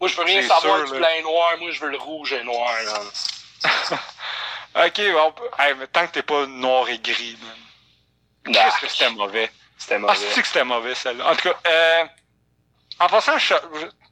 Moi, 0.00 0.08
je 0.08 0.16
veux 0.16 0.24
rien 0.24 0.42
savoir 0.42 0.78
sûr, 0.78 0.92
du 0.92 0.98
blanc 0.98 1.08
et 1.16 1.22
noir. 1.22 1.56
Moi, 1.58 1.70
je 1.72 1.80
veux 1.80 1.90
le 1.90 1.98
rouge 1.98 2.32
et 2.32 2.44
noir. 2.44 2.70
Ok, 4.74 5.00
bon, 5.12 5.34
hey, 5.58 5.74
mais 5.74 5.86
tant 5.88 6.06
que 6.06 6.12
t'es 6.12 6.22
pas 6.22 6.46
noir 6.46 6.88
et 6.88 6.98
gris, 7.00 7.36
man. 7.42 8.52
Nah, 8.54 8.64
Qu'est-ce 8.64 8.80
que 8.82 8.88
c'était 8.88 9.10
mauvais? 9.10 9.50
C'était 9.76 9.94
Ah, 9.96 9.98
mauvais. 9.98 10.14
c'est 10.14 10.40
que 10.42 10.46
c'était 10.46 10.62
mauvais, 10.64 10.94
celle-là? 10.94 11.30
En 11.30 11.34
tout 11.34 11.48
cas, 11.48 11.56
euh, 11.66 12.04
en 13.00 13.08
passant, 13.08 13.38
je- 13.38 13.54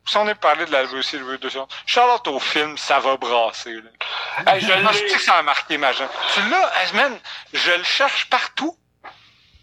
si 0.09 0.17
on 0.17 0.27
est 0.29 0.35
parlé 0.35 0.65
de 0.65 0.73
la 0.73 0.85
WCW 0.87 1.37
200, 1.39 1.69
Charlotte 1.85 2.27
au 2.29 2.41
film, 2.41 2.77
ça 2.79 2.99
va 2.99 3.17
brasser, 3.17 3.75
là. 3.75 4.55
Hey, 4.55 4.61
je 4.61 4.73
Ah, 4.73 4.81
l'ai. 4.93 5.09
c'est 5.09 5.17
que 5.17 5.23
ça 5.23 5.35
a 5.37 5.43
marqué 5.43 5.79
ma 5.79 5.93
jambe. 5.93 6.09
Celui-là, 6.35 6.73
man, 6.95 7.21
je 7.53 7.71
le 7.73 7.85
cherche 7.85 8.29
partout. 8.29 8.77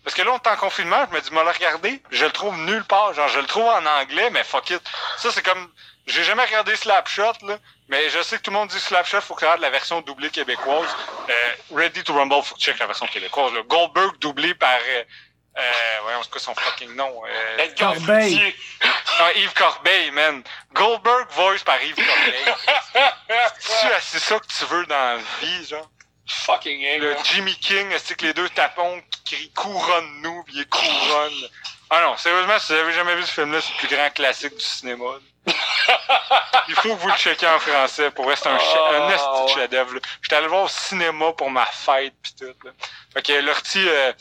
Parce 0.05 0.15
que 0.15 0.21
là, 0.21 0.31
on 0.31 0.37
est 0.37 0.47
en 0.47 0.55
confinement, 0.57 1.05
je 1.09 1.15
me 1.15 1.21
dis, 1.21 1.31
moi, 1.31 1.43
le 1.43 1.49
regarder, 1.51 2.01
je 2.11 2.23
le 2.25 2.31
trouve 2.31 2.55
nulle 2.59 2.83
part. 2.85 3.13
Genre, 3.13 3.27
je 3.29 3.39
le 3.39 3.45
trouve 3.47 3.65
en 3.67 3.85
anglais, 3.85 4.29
mais 4.29 4.43
fuck 4.43 4.69
it. 4.69 4.81
Ça, 5.17 5.31
c'est 5.31 5.43
comme, 5.43 5.69
j'ai 6.05 6.23
jamais 6.23 6.43
regardé 6.43 6.75
Slapshot, 6.75 7.33
là, 7.43 7.57
mais 7.87 8.09
je 8.09 8.21
sais 8.21 8.37
que 8.37 8.41
tout 8.43 8.51
le 8.51 8.57
monde 8.57 8.69
dit 8.69 8.79
Slapshot, 8.79 9.21
faut 9.21 9.35
que 9.35 9.39
tu 9.39 9.45
regardes 9.45 9.61
la 9.61 9.69
version 9.69 10.01
doublée 10.01 10.29
québécoise. 10.29 10.89
Euh, 11.29 11.33
Ready 11.75 12.03
to 12.03 12.13
Rumble, 12.13 12.43
faut 12.43 12.55
que 12.55 12.59
tu 12.59 12.65
checkes 12.65 12.79
la 12.79 12.87
version 12.87 13.07
québécoise, 13.07 13.53
là. 13.53 13.61
Goldberg 13.63 14.17
doublé 14.19 14.53
par, 14.53 14.77
euh, 14.77 15.03
euh, 15.57 15.61
ouais, 16.07 16.13
on 16.17 16.39
son 16.39 16.55
fucking 16.55 16.95
nom, 16.95 17.21
euh, 17.25 17.57
Edgar 17.57 17.93
Corbeil. 17.93 18.35
Fruitier. 18.35 18.55
ah, 19.19 19.31
Yves 19.35 19.53
Corbeil, 19.53 20.11
man. 20.11 20.43
Goldberg 20.73 21.29
voice 21.31 21.63
par 21.63 21.81
Yves 21.81 21.95
Corbeil. 21.95 22.55
c'est 23.59 24.01
c'est 24.01 24.19
ça 24.19 24.39
que 24.39 24.47
tu 24.47 24.65
veux 24.65 24.85
dans 24.87 24.95
la 24.95 25.17
vie, 25.41 25.67
genre? 25.67 25.89
Fucking 26.25 26.99
Le. 26.99 27.15
Jimmy 27.25 27.55
King, 27.55 27.87
c'est 28.03 28.15
que 28.15 28.25
les 28.25 28.33
deux 28.33 28.49
tapons 28.49 29.01
qui 29.11 29.35
crient 29.35 29.51
couronne-nous, 29.51 30.43
pis 30.45 30.53
il 30.55 30.67
couronne? 30.67 31.49
Ah 31.89 32.01
non, 32.01 32.17
sérieusement, 32.17 32.57
si 32.59 32.73
vous 32.73 32.79
avez 32.79 32.93
jamais 32.93 33.15
vu 33.15 33.23
ce 33.23 33.31
film-là, 33.31 33.59
c'est 33.61 33.71
le 33.73 33.87
plus 33.87 33.95
grand 33.95 34.09
classique 34.09 34.55
du 34.55 34.63
cinéma. 34.63 35.05
Il 36.69 36.75
faut 36.75 36.95
que 36.95 37.01
vous 37.01 37.07
le 37.07 37.13
checkiez 37.15 37.47
en 37.47 37.59
français. 37.59 38.09
Pour 38.11 38.25
vrai, 38.25 38.35
c'est 38.35 38.47
un, 38.47 38.57
che- 38.57 38.77
un 38.77 39.09
Ah, 39.17 39.43
ouais. 39.43 39.53
chef-d'œuvre. 39.53 39.93
J'étais 40.21 40.35
allé 40.35 40.47
voir 40.47 40.63
au 40.63 40.67
cinéma 40.69 41.33
pour 41.33 41.49
ma 41.51 41.65
fête 41.65 42.13
pis 42.23 42.33
tout. 42.35 42.45
Là. 42.63 42.71
Fait 43.13 43.21
que 43.21 43.33
l'ortie, 43.41 43.87
euh, 43.87 44.13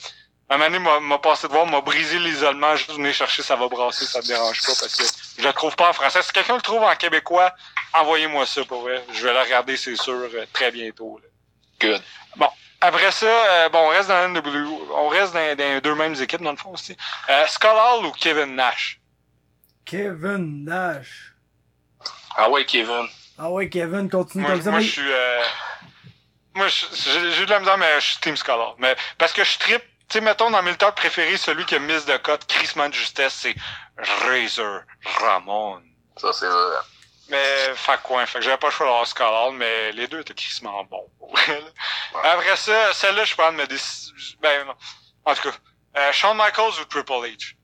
un 0.50 0.58
moment 0.58 0.70
donné, 0.78 1.00
m'a- 1.00 1.18
passé 1.18 1.46
de 1.46 1.52
voir, 1.52 1.64
m'a 1.66 1.80
brisé 1.80 2.18
l'isolement, 2.18 2.74
juste 2.76 2.90
venir 2.92 3.14
chercher, 3.14 3.42
ça 3.42 3.56
va 3.56 3.68
brasser, 3.68 4.04
ça 4.04 4.20
me 4.20 4.26
dérange 4.26 4.60
pas 4.62 4.72
parce 4.80 4.96
que 4.96 5.04
je 5.38 5.46
le 5.46 5.52
trouve 5.52 5.74
pas 5.76 5.88
en 5.90 5.92
français. 5.92 6.20
Si 6.22 6.32
quelqu'un 6.32 6.56
le 6.56 6.62
trouve 6.62 6.82
en 6.82 6.94
québécois, 6.96 7.54
envoyez-moi 7.94 8.44
ça 8.44 8.64
pour 8.64 8.82
vrai. 8.82 9.02
Je 9.12 9.26
vais 9.26 9.32
le 9.32 9.40
regarder, 9.40 9.76
c'est 9.76 9.96
sûr, 9.96 10.12
euh, 10.14 10.46
très 10.52 10.70
bientôt. 10.72 11.20
là. 11.22 11.28
Good. 11.80 12.02
Après 12.82 13.12
ça, 13.12 13.26
euh, 13.26 13.68
bon, 13.68 13.78
on 13.78 13.88
reste 13.88 14.08
dans 14.08 14.14
la 14.14 14.28
NW, 14.28 14.68
on 14.94 15.08
reste 15.08 15.32
dans, 15.34 15.80
deux 15.80 15.94
mêmes 15.94 16.14
équipes 16.20 16.42
dans 16.42 16.50
le 16.50 16.56
fond 16.56 16.70
aussi. 16.72 16.96
Euh, 17.30 17.46
Skull 17.46 17.70
Hall 17.70 18.06
ou 18.06 18.10
Kevin 18.12 18.56
Nash? 18.56 19.00
Kevin 19.84 20.64
Nash. 20.64 21.32
Ah 22.36 22.50
ouais, 22.50 22.64
Kevin. 22.64 23.06
Ah 23.38 23.50
ouais, 23.50 23.68
Kevin, 23.68 24.10
continue 24.10 24.42
Moi, 24.42 24.52
comme 24.52 24.62
ça. 24.62 24.70
moi 24.70 24.80
mais- 24.80 24.84
je 24.84 24.90
suis, 24.90 25.12
euh, 25.12 25.42
moi, 26.54 26.66
je- 26.68 26.86
j'ai 26.92 27.30
j'ai 27.32 27.42
eu 27.42 27.46
de 27.46 27.50
la 27.50 27.60
misère, 27.60 27.78
mais 27.78 28.00
je 28.00 28.06
suis 28.06 28.20
Team 28.20 28.36
Skull 28.36 28.54
Hall. 28.54 28.74
Mais 28.78 28.96
parce 29.16 29.32
que 29.32 29.44
je 29.44 29.58
trippe, 29.58 29.82
tu 30.08 30.18
sais, 30.18 30.20
mettons 30.20 30.50
dans 30.50 30.62
mes 30.62 30.72
lutteurs 30.72 30.94
préférés, 30.94 31.36
celui 31.36 31.64
qui 31.64 31.76
a 31.76 31.78
mis 31.78 31.92
de 32.04 32.16
cote, 32.18 32.46
crissement 32.46 32.88
de 32.88 32.94
justesse, 32.94 33.34
c'est 33.34 33.54
Razor 33.96 34.80
Ramon. 35.20 35.80
Ça, 36.16 36.32
c'est 36.32 36.48
vrai. 36.48 36.76
Mais, 37.28 37.74
fait 37.74 38.00
quoi, 38.02 38.26
fait 38.26 38.38
que 38.38 38.44
j'avais 38.44 38.56
pas 38.58 38.66
le 38.66 38.72
choix 38.72 38.86
d'avoir 38.86 39.46
Hall, 39.48 39.54
mais 39.56 39.92
les 39.92 40.06
deux 40.06 40.20
étaient 40.20 40.34
crissement 40.34 40.84
bons. 40.84 41.08
Après 42.24 42.56
ça, 42.56 42.92
celle-là, 42.92 43.24
je 43.24 43.34
prends 43.34 43.52
mes 43.52 43.66
décisions. 43.66 44.14
Ben, 44.40 44.66
non. 44.66 44.74
En 45.24 45.34
tout 45.34 45.42
cas, 45.50 45.56
euh, 45.98 46.12
Shawn 46.12 46.36
Michaels 46.36 46.80
ou 46.80 46.84
Triple 46.86 47.12
H? 47.12 47.54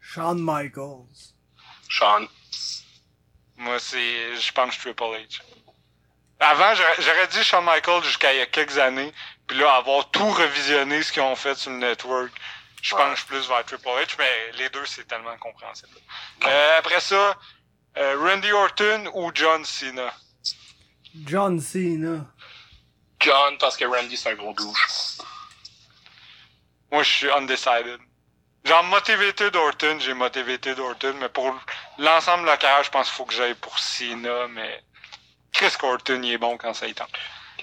Shawn 0.00 0.38
Michaels. 0.40 1.32
Sean. 1.90 2.26
Moi, 3.56 3.78
c'est, 3.78 4.36
je 4.36 4.52
pense 4.52 4.78
Triple 4.78 5.02
H. 5.02 5.40
Avant, 6.38 6.74
j'aurais 6.74 6.96
j'aurais 6.98 7.26
dit 7.28 7.42
Shawn 7.42 7.64
Michaels 7.64 8.04
jusqu'à 8.04 8.32
il 8.34 8.38
y 8.38 8.42
a 8.42 8.46
quelques 8.46 8.76
années, 8.78 9.12
puis 9.46 9.56
là, 9.58 9.74
avoir 9.76 10.10
tout 10.10 10.28
revisionné 10.30 11.02
ce 11.02 11.10
qu'ils 11.10 11.22
ont 11.22 11.34
fait 11.36 11.54
sur 11.56 11.70
le 11.70 11.78
network, 11.78 12.30
je 12.82 12.94
Ouais. 12.94 13.02
penche 13.02 13.24
plus 13.24 13.48
vers 13.48 13.64
Triple 13.64 13.88
H, 13.88 14.14
mais 14.18 14.52
les 14.58 14.68
deux, 14.68 14.84
c'est 14.84 15.08
tellement 15.08 15.36
compréhensible. 15.38 15.96
Euh, 16.44 16.78
après 16.78 17.00
ça, 17.00 17.34
euh, 17.96 18.16
Randy 18.18 18.52
Orton 18.52 19.10
ou 19.14 19.30
John 19.34 19.64
Cena? 19.64 20.12
John 21.24 21.60
Cena. 21.60 22.26
John, 23.20 23.56
parce 23.58 23.76
que 23.76 23.84
Randy, 23.84 24.16
c'est 24.16 24.30
un 24.30 24.34
gros 24.34 24.52
douche. 24.52 25.18
Moi, 26.92 27.02
je 27.02 27.10
suis 27.10 27.30
undecided. 27.30 27.98
Genre, 28.64 28.84
motivated 28.84 29.54
Orton, 29.54 29.98
j'ai 30.00 30.14
motivated 30.14 30.78
Orton, 30.78 31.14
mais 31.20 31.28
pour 31.28 31.54
l'ensemble 31.98 32.42
de 32.42 32.48
la 32.48 32.56
carrière, 32.56 32.82
je 32.82 32.90
pense 32.90 33.06
qu'il 33.06 33.16
faut 33.16 33.24
que 33.24 33.34
j'aille 33.34 33.54
pour 33.54 33.78
Cena, 33.78 34.48
mais 34.48 34.82
Chris 35.52 35.72
Orton, 35.82 36.20
il 36.22 36.32
est 36.32 36.38
bon 36.38 36.56
quand 36.56 36.74
ça 36.74 36.86
y 36.86 36.94
tente. 36.94 37.10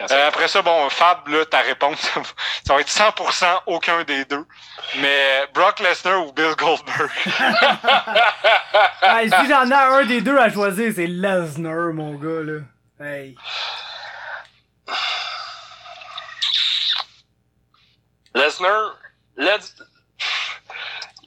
Euh, 0.01 0.27
après 0.27 0.47
ça, 0.47 0.61
bon, 0.61 0.89
Fab, 0.89 1.27
là, 1.27 1.45
ta 1.45 1.59
réponse, 1.59 1.99
ça 2.67 2.73
va- 2.73 2.81
être 2.81 2.89
100% 2.89 3.61
aucun 3.67 4.03
des 4.03 4.25
deux. 4.25 4.45
Mais 4.97 5.47
Brock 5.53 5.79
Lesnar 5.79 6.25
ou 6.25 6.31
Bill 6.33 6.55
Goldberg? 6.57 7.11
hey, 9.03 9.29
si 9.29 9.47
j'en 9.47 9.69
ai 9.69 9.73
un 9.73 10.03
des 10.05 10.21
deux 10.21 10.37
à 10.37 10.51
choisir, 10.51 10.91
c'est 10.95 11.07
Lesnar, 11.07 11.93
mon 11.93 12.15
gars, 12.15 12.41
là. 12.43 12.61
Hey. 12.99 13.35
Lesnar, 18.35 18.95
Les- 19.37 19.73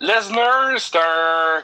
Lesnar, 0.01 0.79
c'est 0.79 0.99
un, 0.99 1.63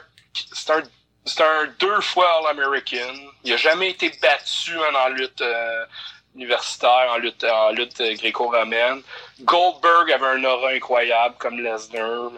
c'est 0.53 0.71
un, 0.71 0.83
c'est 1.25 1.41
un 1.43 1.65
deux 1.79 2.01
fois 2.01 2.27
All-American. 2.39 3.13
Il 3.43 3.53
a 3.53 3.57
jamais 3.57 3.91
été 3.91 4.09
battu 4.21 4.77
en 4.77 5.09
lutte 5.09 5.41
euh, 5.41 5.85
universitaire, 6.35 7.11
en 7.11 7.17
lutte, 7.17 7.43
en 7.43 7.71
lutte 7.71 8.01
gréco-romaine. 8.01 9.01
Goldberg 9.41 10.11
avait 10.11 10.27
un 10.27 10.43
aura 10.43 10.69
incroyable 10.69 11.35
comme 11.37 11.59
Lesnar. 11.59 12.31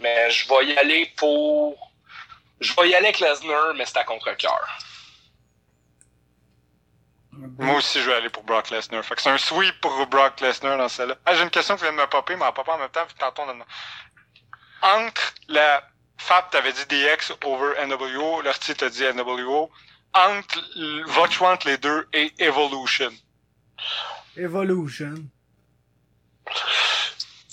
Mais 0.00 0.30
je 0.30 0.48
vais 0.48 0.66
y 0.66 0.78
aller 0.78 1.12
pour, 1.16 1.92
je 2.60 2.72
vais 2.74 2.88
y 2.90 2.94
aller 2.94 3.08
avec 3.08 3.20
Lesnar, 3.20 3.74
mais 3.74 3.86
c'est 3.86 3.98
à 3.98 4.04
contre-cœur. 4.04 4.66
Moi 7.58 7.76
aussi, 7.76 8.00
je 8.00 8.08
vais 8.08 8.16
aller 8.16 8.30
pour 8.30 8.44
Brock 8.44 8.70
Lesnar. 8.70 9.04
Fait 9.04 9.14
que 9.14 9.22
c'est 9.22 9.30
un 9.30 9.38
sweep 9.38 9.80
pour 9.80 10.06
Brock 10.06 10.40
Lesnar 10.40 10.78
dans 10.78 10.88
celle-là. 10.88 11.16
Ah, 11.26 11.34
j'ai 11.34 11.42
une 11.42 11.50
question 11.50 11.76
qui 11.76 11.82
vient 11.82 11.92
de 11.92 11.98
me 11.98 12.06
popper, 12.06 12.36
mais 12.36 12.44
elle 12.46 12.54
pop 12.54 12.68
en 12.68 12.78
même 12.78 12.88
temps, 12.88 13.04
puis 13.06 13.16
tantôt 13.18 13.42
Entre 14.82 15.34
la 15.48 15.82
Fab, 16.18 16.48
t'avais 16.50 16.72
dit 16.72 16.86
DX 16.86 17.34
over 17.44 17.86
NWO, 17.86 18.40
l'Orti 18.40 18.74
t'a 18.74 18.88
dit 18.88 19.04
NWO. 19.04 19.70
Entre, 20.16 20.58
l- 20.76 21.04
votre 21.06 21.32
choix 21.32 21.52
entre 21.52 21.68
les 21.68 21.76
deux 21.78 22.08
et 22.12 22.32
Evolution. 22.38 23.10
Evolution. 24.36 25.14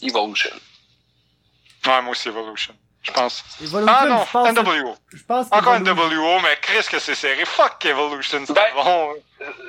Evolution. 0.02 0.49
Ouais, 1.85 2.02
moi 2.02 2.11
aussi 2.11 2.27
Evolution. 2.30 2.76
Je 3.02 3.11
pense. 3.11 3.44
Evolution, 3.61 3.94
Ah 3.99 4.06
non, 4.06 4.26
je 4.26 4.31
pense. 4.31 4.49
NWO. 4.49 4.95
Je 5.14 5.23
pense 5.23 5.48
Encore 5.52 5.80
NWO, 5.80 6.40
mais 6.41 6.57
Chris 6.61 6.85
que 6.90 6.99
c'est 6.99 7.15
serré. 7.15 7.44
Fuck 7.45 7.85
Evolution, 7.85 8.44
c'est 8.48 8.53
Ben- 8.53 8.73
bon. 8.76 9.14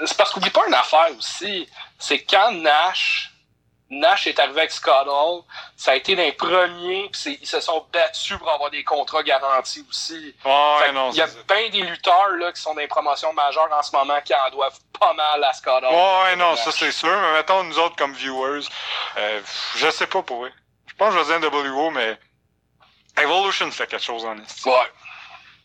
C'est 0.07 0.16
parce 0.16 0.33
qu'oublie 0.33 0.51
pas 0.51 0.66
une 0.69 0.75
affaire 0.75 1.09
aussi. 1.19 1.69
C'est 1.99 2.21
quand 2.25 2.53
Nash, 2.53 3.33
Nash 4.01 4.27
est 4.27 4.39
arrivé 4.39 4.61
avec 4.61 4.71
Scott 4.73 5.07
Hall, 5.09 5.43
ça 5.77 5.93
a 5.93 5.95
été 5.97 6.15
d'un 6.16 6.31
premier, 6.33 7.09
pis 7.11 7.19
c'est- 7.21 7.39
ils 7.41 7.47
se 7.47 7.61
sont 7.61 7.87
battus 7.93 8.37
pour 8.39 8.51
avoir 8.51 8.71
des 8.71 8.83
contrats 8.85 9.23
garantis 9.23 9.85
aussi. 9.89 10.35
Fait 10.43 10.93
non, 10.93 11.11
Il 11.11 11.16
y 11.16 11.23
a 11.23 11.27
bien 11.27 11.69
des 11.71 11.83
lutteurs 11.83 12.29
là, 12.39 12.53
qui 12.53 12.61
sont 12.61 12.75
dans 12.75 12.81
des 12.81 12.87
promotions 12.89 13.33
majeures 13.33 13.69
en 13.73 13.83
ce 13.83 13.95
moment 13.97 14.21
qui 14.23 14.35
en 14.35 14.51
doivent 14.51 14.79
pas 14.99 15.12
mal 15.15 15.43
à 15.45 15.53
Scott 15.53 15.83
Hall. 15.85 15.93
Ouais, 15.95 16.37
non, 16.37 16.51
Nash. 16.51 16.65
ça 16.65 16.73
c'est 16.73 16.93
sûr. 16.93 17.09
Mais 17.09 17.33
mettons, 17.35 17.62
nous 17.65 17.79
autres, 17.79 17.97
comme 17.97 18.12
viewers, 18.15 18.66
euh, 19.16 19.41
je 19.77 19.91
sais 19.91 20.07
pas 20.07 20.23
pour 20.23 20.45
eux. 20.45 20.53
Je 20.87 20.95
pense 20.95 21.12
que 21.15 21.21
je 21.21 21.25
vais 21.25 21.39
dire 21.39 21.51
NWO, 21.51 21.91
mais 21.91 22.19
Evolution 23.16 23.71
fait 23.71 23.87
quelque 23.87 24.03
chose 24.05 24.25
en 24.25 24.37
estime. 24.39 24.73
Ouais. 24.73 24.93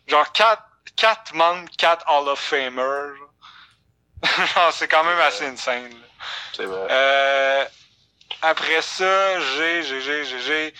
Genre, 0.06 0.30
quatre, 0.32 0.62
quatre 0.96 1.34
membres, 1.34 1.68
quatre 1.76 2.04
Hall 2.08 2.28
of 2.28 2.38
Famers. 2.38 3.14
genre. 3.16 3.26
C'est 4.72 4.88
quand 4.88 5.04
même 5.04 5.18
assez 5.20 5.46
insane. 5.46 5.90
C'est 6.52 6.64
vrai. 6.64 6.86
Euh, 6.90 7.64
après 8.42 8.82
ça, 8.82 9.40
j'ai, 9.40 9.82
j'ai, 9.82 10.00
j'ai, 10.00 10.24
j'ai, 10.24 10.40
j'ai. 10.40 10.74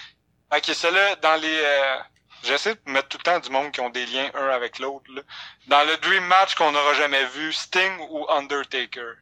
Ok, 0.55 0.65
celle-là, 0.75 1.17
dans 1.17 1.37
les, 1.41 1.61
euh, 1.65 1.97
J'essaie 2.43 2.75
de 2.75 2.81
mettre 2.91 3.09
tout 3.09 3.19
le 3.19 3.23
temps 3.23 3.39
du 3.39 3.51
monde 3.51 3.71
qui 3.71 3.81
ont 3.81 3.91
des 3.91 4.07
liens 4.07 4.31
un 4.35 4.49
avec 4.49 4.79
l'autre. 4.79 5.11
là. 5.13 5.23
Dans 5.67 5.85
le 5.85 5.97
Dream 5.99 6.25
Match 6.25 6.55
qu'on 6.55 6.73
n'aura 6.73 6.95
jamais 6.95 7.25
vu, 7.27 7.53
Sting 7.53 7.99
ou 8.09 8.27
Undertaker? 8.31 9.17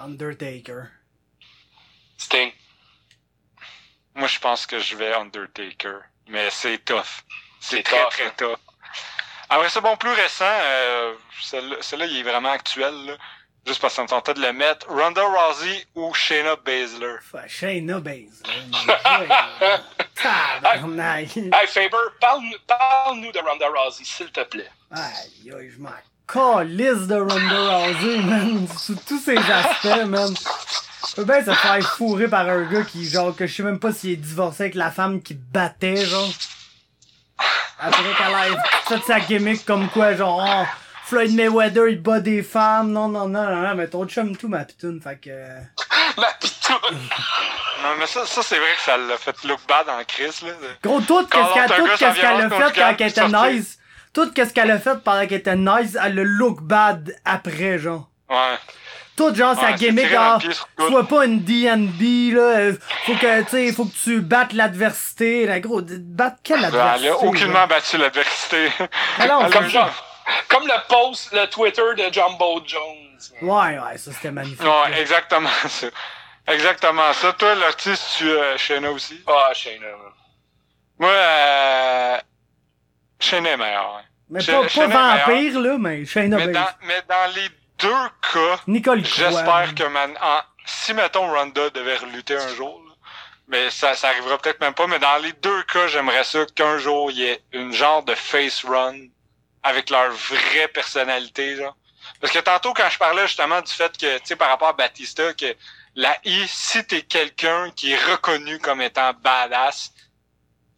Undertaker. 0.00 0.90
Sting. 2.16 2.52
Moi, 4.14 4.28
je 4.28 4.38
pense 4.38 4.66
que 4.66 4.78
je 4.78 4.96
vais 4.96 5.12
Undertaker. 5.14 5.98
Mais 6.28 6.48
c'est 6.50 6.78
tough. 6.84 7.24
C'est 7.60 7.76
C'est 7.76 7.82
très, 7.82 8.00
tough, 8.02 8.10
très 8.10 8.26
hein. 8.26 8.34
tough. 8.36 8.58
Après 9.48 9.68
ça, 9.70 9.80
bon, 9.80 9.96
plus 9.96 10.12
récent, 10.12 10.44
euh, 10.44 11.16
celui-là, 11.40 11.76
celui-là, 11.80 12.06
il 12.06 12.16
est 12.18 12.22
vraiment 12.22 12.50
actuel, 12.50 12.94
là. 13.06 13.16
Juste 13.66 13.80
parce 13.80 13.96
qu'on 13.96 14.06
tentait 14.06 14.34
de 14.34 14.40
le 14.40 14.52
mettre. 14.52 14.86
Ronda 14.88 15.22
Rousey 15.22 15.86
ou 15.94 16.14
Shayna 16.14 16.56
Baszler? 16.56 17.16
Fait 17.20 17.48
Shayna 17.48 18.00
Baszler. 18.00 18.64
Tabarnak. 20.14 21.36
Hey 21.36 21.66
Faber, 21.66 21.96
parle-nous 22.20 22.58
parle-nous 22.66 23.32
de 23.32 23.38
Ronda 23.38 23.66
Rousey, 23.68 24.04
s'il 24.04 24.30
te 24.30 24.42
plaît. 24.44 24.70
Aïe, 24.90 25.52
aïe, 25.52 25.70
je 25.70 25.78
m'en 25.80 25.90
calisse 26.26 27.06
de 27.06 27.16
Ronda 27.16 27.78
Rousey, 27.78 28.18
man. 28.22 28.66
Sous 28.78 28.96
tous 29.06 29.18
ses 29.18 29.36
aspects, 29.36 30.06
man. 30.06 30.32
peut 31.16 31.24
bien 31.24 31.44
se 31.44 31.52
faire 31.52 31.82
fourrer 31.96 32.28
par 32.28 32.48
un 32.48 32.62
gars 32.70 32.84
qui, 32.84 33.04
genre, 33.08 33.34
que 33.34 33.46
je 33.46 33.54
sais 33.54 33.62
même 33.62 33.80
pas 33.80 33.92
s'il 33.92 34.10
est 34.12 34.16
divorcé 34.16 34.64
avec 34.64 34.74
la 34.76 34.90
femme 34.90 35.20
qui 35.20 35.34
battait, 35.34 36.06
genre. 36.06 36.30
Après 37.80 38.02
qu'elle 38.02 38.52
ait 38.52 38.56
fait 38.86 39.02
sa 39.06 39.20
gimmick 39.20 39.64
comme 39.64 39.88
quoi, 39.90 40.14
genre, 40.14 40.44
oh, 40.46 40.64
Floyd 41.08 41.34
Mayweather, 41.34 41.88
il 41.88 42.02
bat 42.02 42.20
des 42.20 42.42
femmes. 42.42 42.92
Non, 42.92 43.08
non, 43.08 43.28
non, 43.28 43.42
non, 43.44 43.56
non, 43.68 43.74
mais 43.74 43.88
ton 43.88 44.06
chum 44.06 44.36
tout, 44.36 44.48
ma 44.48 44.64
pitoune, 44.64 45.00
fait 45.00 45.16
que... 45.16 45.30
Ma 46.20 46.26
pitoune! 46.40 46.98
Non, 47.82 47.90
mais 47.98 48.06
ça, 48.06 48.26
ça 48.26 48.42
c'est 48.42 48.58
vrai 48.58 48.68
que 48.76 48.82
ça 48.82 48.96
l'a 48.96 49.16
fait 49.16 49.36
look 49.44 49.60
bad 49.68 49.88
en 49.88 50.02
crise, 50.04 50.42
là. 50.42 50.52
Gros, 50.82 51.00
tout 51.00 51.26
qu'est-ce 51.26 51.54
qu'elle 51.54 51.68
s'en 51.68 51.76
qu'elle 51.96 52.12
vient 52.14 52.50
a 52.50 52.50
fait 52.50 52.74
quand 52.80 52.94
elle 52.98 53.06
était 53.08 53.28
nice. 53.52 53.78
Tout 54.12 54.30
qu'est-ce 54.32 54.52
qu'elle 54.52 54.70
a 54.70 54.78
fait 54.78 54.98
pendant 55.04 55.26
qu'elle 55.26 55.38
était 55.38 55.54
nice, 55.56 55.96
elle 56.02 56.14
le 56.14 56.24
look 56.24 56.60
bad 56.62 57.14
après, 57.24 57.78
genre. 57.78 58.08
Ouais. 58.28 58.56
Tout 59.16 59.34
genre 59.34 59.54
sa 59.54 59.62
Ouais, 59.62 59.68
c'est 59.78 59.86
gimmick, 59.86 60.08
genre, 60.10 60.40
sois 60.88 61.08
pas 61.08 61.24
une 61.24 61.40
DNB, 61.42 62.34
là. 62.34 62.40
euh, 62.40 62.72
Faut 63.06 63.14
que, 63.14 63.42
tu 63.42 63.48
sais, 63.50 63.72
faut 63.72 63.84
que 63.84 63.94
tu 64.04 64.20
battes 64.20 64.52
l'adversité. 64.52 65.46
Là, 65.46 65.58
gros, 65.60 65.80
battre 65.82 66.36
quelle 66.44 66.58
Elle 66.58 66.66
adversité? 66.66 67.08
a 67.08 67.16
aucunement 67.18 67.66
battu 67.66 67.96
l'adversité. 67.96 68.68
Alors, 69.18 69.44
Elle 69.44 69.52
comme 69.52 69.64
a- 69.76 69.90
Comme, 70.48 70.66
le 70.66 70.88
post, 70.88 71.32
le 71.32 71.46
Twitter 71.46 71.82
de 71.96 72.12
Jumbo 72.12 72.60
Jones. 72.64 73.18
Ouais, 73.42 73.78
ouais, 73.78 73.98
ça 73.98 74.12
c'était 74.12 74.30
magnifique. 74.30 74.60
Ouais, 74.62 75.00
exactement 75.00 75.48
ça. 75.68 75.86
Exactement 76.46 77.12
ça. 77.12 77.32
Toi, 77.34 77.54
l'artiste, 77.56 78.16
tu 78.16 78.30
es 78.30 78.58
Shayna 78.58 78.90
aussi? 78.90 79.22
Ah, 79.26 79.50
Shayna. 79.52 79.86
Moi, 80.98 81.10
euh... 81.10 82.18
Shayna 83.20 83.50
est 83.50 83.56
meilleure. 83.56 83.94
ouais. 83.96 84.02
mais 84.30 84.44
pas, 84.44 84.62
pas 84.62 84.68
Shayna 84.68 85.16
vampire, 85.26 85.60
là, 85.60 85.78
mais 85.78 86.04
Shayna 86.06 86.36
Mais 86.36 86.48
dans, 86.48 86.68
mais 86.82 87.02
dans 87.08 87.34
les 87.34 87.48
deux 87.78 88.08
cas, 88.32 88.60
Nicole 88.66 89.04
j'espère 89.04 89.74
que 89.74 89.84
man, 89.84 90.12
en- 90.20 90.40
si 90.66 90.94
mettons 90.94 91.30
Ronda 91.32 91.70
devait 91.70 91.96
relutter 91.96 92.36
un 92.36 92.48
jour, 92.54 92.80
là, 92.86 92.94
mais 93.48 93.70
ça, 93.70 93.94
ça 93.94 94.08
arrivera 94.08 94.38
peut-être 94.38 94.60
même 94.60 94.74
pas, 94.74 94.86
mais 94.86 94.98
dans 94.98 95.22
les 95.22 95.32
deux 95.32 95.62
cas, 95.64 95.86
j'aimerais 95.86 96.24
ça 96.24 96.44
qu'un 96.54 96.78
jour 96.78 97.10
il 97.10 97.18
y 97.18 97.24
ait 97.24 97.42
une 97.52 97.72
genre 97.72 98.02
de 98.02 98.14
face 98.14 98.64
run 98.64 98.94
avec 99.68 99.90
leur 99.90 100.10
vraie 100.10 100.68
personnalité, 100.68 101.56
genre. 101.56 101.76
Parce 102.20 102.32
que 102.32 102.38
tantôt, 102.38 102.72
quand 102.74 102.88
je 102.90 102.98
parlais 102.98 103.26
justement 103.26 103.60
du 103.60 103.72
fait 103.72 103.96
que, 103.96 104.18
tu 104.18 104.26
sais, 104.26 104.36
par 104.36 104.48
rapport 104.48 104.68
à 104.68 104.72
Batista, 104.72 105.32
que 105.34 105.54
la 105.94 106.16
I, 106.24 106.46
si 106.48 106.84
t'es 106.86 107.02
quelqu'un 107.02 107.70
qui 107.76 107.92
est 107.92 108.04
reconnu 108.10 108.58
comme 108.58 108.80
étant 108.80 109.12
badass, 109.12 109.92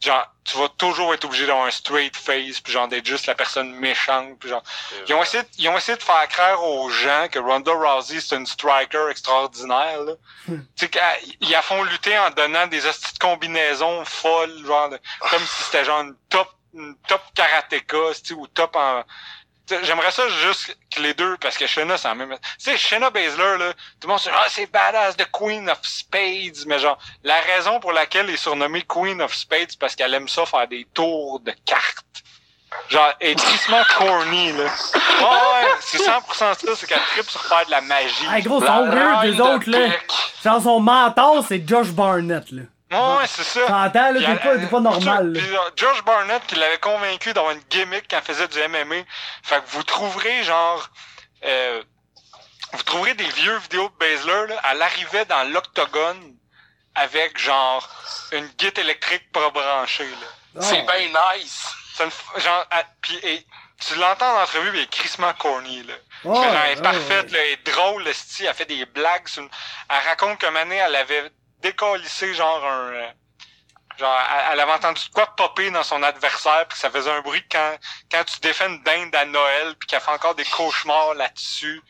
genre, 0.03 0.27
tu 0.45 0.57
vas 0.57 0.69
toujours 0.71 1.13
être 1.15 1.27
obligé 1.27 1.47
d'avoir 1.47 1.67
un 1.67 1.71
straight 1.71 2.17
face, 2.17 2.61
puis 2.61 2.73
genre 2.73 2.89
d'être 2.89 3.05
juste 3.07 3.27
la 3.27 3.35
personne 3.35 3.71
méchante, 3.75 4.39
puis 4.41 4.49
genre. 4.49 4.63
Ils 5.07 5.15
ont 5.15 5.23
essayé, 5.23 5.43
de- 5.43 5.49
ils 5.59 5.69
ont 5.69 5.77
essayé 5.77 5.97
de 5.97 6.03
faire 6.03 6.27
croire 6.29 6.65
aux 6.65 6.89
gens 6.91 7.29
que 7.31 7.39
Ronda 7.39 7.73
Rousey 7.73 8.21
c'est 8.21 8.35
une 8.37 8.47
striker 8.47 9.09
extraordinaire, 9.11 10.01
là. 10.01 10.13
Hmm. 10.49 10.61
tu 10.77 10.87
sais, 10.87 11.01
ils 11.41 11.51
la 11.51 11.63
font 11.63 11.83
lutter 11.85 12.19
en 12.19 12.31
donnant 12.31 12.67
des 12.67 12.85
hosties 12.87 13.13
de 13.13 13.19
combinaisons 13.19 14.05
folles, 14.07 14.65
genre, 14.67 14.89
de- 14.89 14.99
comme 15.31 15.43
si 15.47 15.63
c'était 15.65 15.85
genre 15.85 16.01
une 16.01 16.17
top, 16.31 16.51
top 17.09 17.23
karatéka, 17.35 17.97
ou 18.37 18.47
top 18.49 18.77
en, 18.77 19.05
J'aimerais 19.83 20.11
ça 20.11 20.29
juste 20.29 20.77
que 20.95 21.01
les 21.01 21.15
deux, 21.15 21.37
parce 21.37 21.57
que 21.57 21.67
Shayna, 21.67 21.97
c'est 21.97 22.09
la 22.09 22.15
même. 22.15 22.31
Tu 22.31 22.39
sais, 22.59 22.77
Shayna 22.77 23.11
Baszler, 23.11 23.59
là, 23.59 23.73
tout 24.01 24.07
le 24.07 24.09
monde 24.09 24.19
se 24.19 24.29
dit, 24.29 24.35
ah, 24.37 24.47
c'est 24.49 24.67
badass, 24.67 25.17
the 25.17 25.27
Queen 25.31 25.69
of 25.71 25.79
Spades. 25.83 26.67
Mais 26.67 26.79
genre, 26.79 26.99
la 27.23 27.41
raison 27.41 27.79
pour 27.81 27.93
laquelle 27.93 28.27
elle 28.29 28.35
est 28.35 28.39
surnommée 28.39 28.83
Queen 28.83 29.21
of 29.23 29.35
Spades, 29.35 29.71
c'est 29.71 29.79
parce 29.79 29.95
qu'elle 29.95 30.13
aime 30.15 30.29
ça 30.29 30.45
faire 30.47 30.67
des 30.67 30.87
tours 30.93 31.41
de 31.41 31.53
cartes. 31.65 32.05
Genre, 32.89 33.13
elle 33.21 33.31
est 33.31 33.35
tristement 33.37 33.83
corny, 33.97 34.53
là. 34.53 34.65
Ouais, 34.65 34.65
ouais, 34.65 35.71
c'est 35.81 35.99
100% 35.99 36.21
ça, 36.35 36.55
c'est 36.55 36.87
qu'elle 36.87 37.01
tripe 37.13 37.29
sur 37.29 37.43
faire 37.43 37.67
de 37.67 37.71
la 37.71 37.81
magie. 37.81 38.27
Hey, 38.31 38.43
gros, 38.43 38.61
son 38.61 38.87
weird, 38.87 39.25
les 39.25 39.41
autres, 39.41 39.71
là. 39.71 39.89
Genre, 40.43 40.63
son 40.63 40.81
mentor, 40.81 41.45
c'est 41.47 41.67
Josh 41.67 41.89
Barnett, 41.89 42.51
là. 42.51 42.63
Ouais, 42.91 42.99
ouais, 43.19 43.27
c'est 43.29 43.45
ça. 43.45 43.61
T'entends, 43.67 44.11
là, 44.13 44.21
t'es 44.21 44.37
pas, 44.43 44.59
t'es 44.59 44.67
pas 44.67 44.81
normal, 44.81 45.33
là. 45.33 45.41
Puis, 45.41 45.57
euh, 45.57 45.61
Josh 45.77 46.03
Barnett 46.05 46.45
qui 46.47 46.57
l'avait 46.57 46.79
convaincu 46.79 47.33
d'avoir 47.33 47.53
une 47.55 47.63
gimmick 47.71 48.07
quand 48.11 48.17
elle 48.19 48.25
faisait 48.25 48.49
du 48.49 48.59
MMA. 48.69 49.05
Fait 49.45 49.63
que 49.63 49.69
vous 49.71 49.83
trouverez 49.85 50.43
genre 50.43 50.89
euh, 51.45 51.83
vous 52.73 52.83
trouverez 52.83 53.15
des 53.15 53.29
vieux 53.29 53.57
vidéos 53.59 53.89
de 53.89 53.95
Baszler 53.99 54.47
là, 54.49 54.61
elle 54.73 54.83
arrivait 54.83 55.25
dans 55.25 55.45
l'octogone 55.53 56.35
avec 56.95 57.39
genre 57.39 57.89
une 58.33 58.47
guitare 58.59 58.85
électrique 58.85 59.31
pas 59.33 59.51
branchée 59.51 60.05
là. 60.09 60.61
C'est 60.63 60.83
bien 60.83 61.09
nice. 61.37 61.67
Genre 62.39 62.67
et, 63.23 63.47
tu 63.87 63.95
l'entends 63.95 64.37
en 64.37 64.43
entrevue, 64.43 64.71
mais 64.73 64.79
elle 64.79 64.85
est 64.85 64.91
crissement 64.91 65.33
corny 65.35 65.83
là. 65.85 65.95
Genre, 66.25 66.45
elle 66.67 66.79
est 66.79 66.83
parfaite, 66.83 67.31
là, 67.33 67.39
elle 67.39 67.53
est 67.53 67.67
drôle, 67.73 68.03
le 68.05 68.13
style, 68.13 68.47
elle 68.47 68.55
fait 68.55 68.67
des 68.67 68.85
blagues. 68.85 69.27
sur 69.29 69.43
une- 69.43 69.49
Elle 69.89 70.07
raconte 70.09 70.39
qu'une 70.39 70.57
année, 70.57 70.77
elle 70.77 70.97
avait 70.97 71.31
décollissé 71.63 72.35
genre 72.35 72.65
un... 72.65 72.93
euh, 72.93 73.09
Genre, 73.99 74.19
elle, 74.53 74.61
avait 74.61 74.73
entendu 74.73 75.03
de 75.09 75.13
quoi 75.13 75.27
popper 75.37 75.71
dans 75.71 75.83
son 75.83 76.03
adversaire, 76.03 76.65
puis 76.67 76.79
ça 76.79 76.89
faisait 76.89 77.11
un 77.11 77.21
bruit 77.21 77.45
quand, 77.53 77.77
quand 78.11 78.25
tu 78.25 78.41
défais 78.41 78.67
une 78.67 78.83
dinde 78.83 79.15
à 79.15 79.27
Noël, 79.27 79.75
puis 79.79 79.87
qu'elle 79.89 80.01
fait 80.01 80.11
encore 80.13 80.35
des 80.35 80.45
cauchemars 80.47 81.13
là-dessus. 81.15 81.83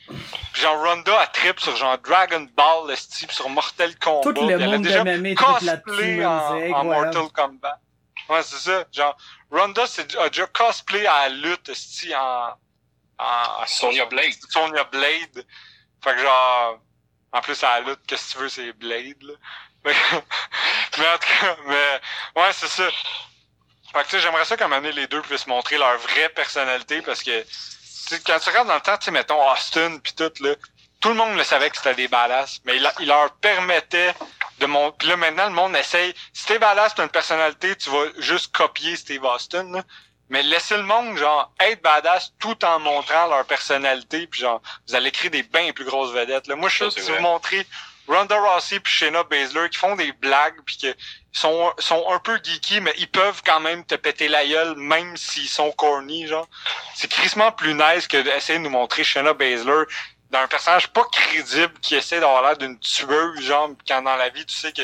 Puis 0.53 0.63
genre, 0.63 0.83
Ronda, 0.83 1.17
elle 1.23 1.31
tripe 1.31 1.61
sur 1.61 1.77
genre 1.77 1.97
Dragon 1.99 2.49
Ball, 2.57 2.89
le 2.89 2.97
style, 2.97 3.31
sur 3.31 3.49
Mortal 3.49 3.97
Kombat. 4.01 4.33
Tout 4.33 4.45
le 4.45 4.51
elle 4.55 4.63
a 4.63 4.67
monde 4.67 4.83
déjà 4.83 5.05
MMA 5.05 5.37
tripe 5.37 5.61
là-dessus, 5.61 5.85
cosplay 5.85 6.27
en, 6.27 6.73
en. 6.73 6.85
Mortal 6.85 7.29
Kombat. 7.33 7.79
Ouais, 8.29 8.43
c'est 8.43 8.59
ça. 8.59 8.85
Genre, 8.91 9.17
Ronda 9.53 9.87
c'est, 9.87 10.17
a 10.17 10.29
déjà 10.31 10.47
cosplay 10.47 11.07
à 11.07 11.29
la 11.29 11.35
lutte, 11.37 11.73
style, 11.75 12.17
en, 12.17 12.49
en, 13.21 13.67
Sonya 13.67 14.07
Blade. 14.07 14.35
Sonya 14.49 14.83
Blade. 14.85 15.47
Fait 16.03 16.15
que 16.17 16.19
genre, 16.23 16.81
en 17.33 17.41
plus 17.41 17.63
à 17.63 17.81
la 17.81 17.91
lutte, 17.91 18.01
qu'est-ce 18.07 18.29
que 18.29 18.33
tu 18.33 18.39
veux, 18.39 18.49
c'est 18.49 18.73
Blade, 18.73 19.23
là. 19.23 19.35
Mais, 19.85 19.95
en 21.09 21.19
tout 21.19 21.29
cas, 21.41 21.57
mais, 21.67 22.01
ouais, 22.37 22.53
c'est 22.53 22.69
ça. 22.69 22.87
Fait 23.93 24.01
que 24.01 24.05
tu 24.05 24.11
sais, 24.11 24.21
j'aimerais 24.21 24.45
ça 24.45 24.57
qu'à 24.57 24.67
un 24.67 24.69
moment 24.69 24.83
donné, 24.83 24.93
les 24.93 25.07
deux 25.07 25.23
puissent 25.23 25.47
montrer 25.47 25.79
leur 25.79 25.97
vraie 25.99 26.29
personnalité 26.29 27.01
parce 27.01 27.23
que, 27.23 27.45
quand 28.27 28.39
tu 28.39 28.51
regardes 28.51 28.69
dans 28.69 28.75
le 28.75 28.81
temps, 28.83 28.99
tu 28.99 29.07
sais, 29.07 29.11
mettons 29.11 29.51
Austin 29.51 29.99
pis 29.99 30.15
tout, 30.15 30.31
là, 30.41 30.55
tout 31.01 31.09
le 31.09 31.15
monde 31.15 31.37
le 31.37 31.45
savait 31.45 31.71
que 31.71 31.79
c'était 31.79 31.95
des 31.95 32.09
badass, 32.09 32.61
mais 32.65 32.77
il, 32.77 33.07
leur 33.07 33.33
permettait 33.37 34.15
de 34.59 34.67
montrer. 34.67 34.97
Puis 34.99 35.09
là, 35.09 35.17
maintenant, 35.17 35.47
le 35.47 35.55
monde 35.55 35.75
essaye. 35.75 36.15
Si 36.35 36.45
t'es 36.45 36.59
badass 36.59 36.95
t'as 36.95 37.05
une 37.05 37.09
personnalité, 37.09 37.75
tu 37.77 37.89
vas 37.89 38.07
juste 38.19 38.55
copier 38.55 38.97
Steve 38.97 39.25
Austin, 39.25 39.73
là. 39.73 39.83
Mais 40.31 40.43
laissez 40.43 40.77
le 40.77 40.85
monde, 40.85 41.17
genre, 41.17 41.53
être 41.61 41.83
badass 41.83 42.33
tout 42.39 42.65
en 42.65 42.79
montrant 42.79 43.27
leur 43.27 43.45
personnalité, 43.45 44.27
puis 44.27 44.41
genre, 44.41 44.63
vous 44.89 44.95
allez 44.95 45.11
créer 45.11 45.31
des 45.31 45.43
bien 45.43 45.73
plus 45.73 45.85
grosses 45.85 46.13
vedettes. 46.13 46.47
Là. 46.47 46.57
Moi, 46.57 46.69
je 46.69 46.85
suis 46.89 47.03
si 47.03 47.11
vous 47.11 47.21
montrez 47.21 47.67
Ronda 48.07 48.41
Rousey 48.41 48.81
puis 48.81 48.93
Shayna 48.93 49.23
Baszler 49.25 49.69
qui 49.71 49.79
font 49.79 49.95
des 49.95 50.13
blagues, 50.13 50.57
puis 50.65 50.77
qui 50.77 50.93
sont, 51.33 51.73
sont 51.79 52.05
un 52.11 52.19
peu 52.19 52.41
geeky, 52.43 52.81
mais 52.81 52.93
ils 52.99 53.09
peuvent 53.09 53.43
quand 53.45 53.61
même 53.61 53.85
te 53.85 53.95
péter 53.95 54.29
la 54.29 54.45
gueule, 54.47 54.75
même 54.77 55.17
s'ils 55.17 55.49
sont 55.49 55.71
corny, 55.73 56.27
genre. 56.27 56.49
C'est 56.95 57.09
crissement 57.09 57.53
plus 57.53 57.75
nice 57.75 58.09
que 58.09 58.17
d'essayer 58.17 58.59
de 58.59 58.65
nous 58.65 58.71
montrer 58.71 59.05
Shayna 59.05 59.33
Baszler 59.33 59.85
d'un 60.31 60.47
personnage 60.47 60.89
pas 60.89 61.05
crédible 61.11 61.73
qui 61.81 61.97
essaie 61.97 62.21
d'avoir 62.21 62.43
l'air 62.43 62.57
d'une 62.57 62.79
tueuse, 62.79 63.41
genre, 63.41 63.71
quand 63.87 64.03
dans 64.03 64.17
la 64.17 64.29
vie, 64.29 64.47
tu 64.47 64.57
sais 64.57 64.73
que 64.73 64.83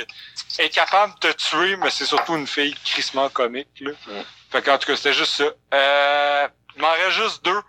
elle 0.58 0.66
est 0.66 0.70
capable 0.70 1.14
de 1.20 1.32
te 1.32 1.36
tuer, 1.36 1.76
mais 1.76 1.90
c'est 1.90 2.06
surtout 2.06 2.36
une 2.36 2.46
fille 2.46 2.74
crissement 2.84 3.28
comique, 3.28 3.68
là. 3.80 3.92
Mm. 4.06 4.22
Fait 4.50 4.62
qu'en 4.62 4.78
tout 4.78 4.86
cas, 4.86 4.96
c'était 4.96 5.12
juste 5.12 5.34
ça. 5.34 5.50
Euh, 5.74 6.48
il 6.74 6.82
m'en 6.82 6.92
reste 6.92 7.10
juste 7.10 7.44
deux. 7.44 7.60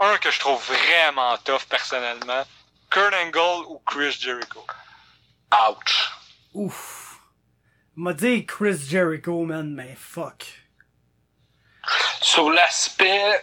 Un 0.00 0.16
que 0.18 0.30
je 0.30 0.40
trouve 0.40 0.62
vraiment 0.64 1.36
tough, 1.38 1.64
personnellement. 1.68 2.44
Kurt 2.90 3.14
Angle 3.14 3.66
ou 3.68 3.80
Chris 3.86 4.16
Jericho. 4.20 4.66
Ouch. 5.52 6.10
Ouf. 6.52 7.20
M'a 7.96 8.12
dit 8.12 8.44
Chris 8.44 8.78
Jericho, 8.88 9.44
man, 9.44 9.72
mais 9.72 9.94
fuck. 9.96 10.44
Sur 12.20 12.50
l'aspect, 12.50 13.42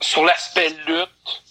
sur 0.00 0.24
l'aspect 0.24 0.70
lutte, 0.86 1.42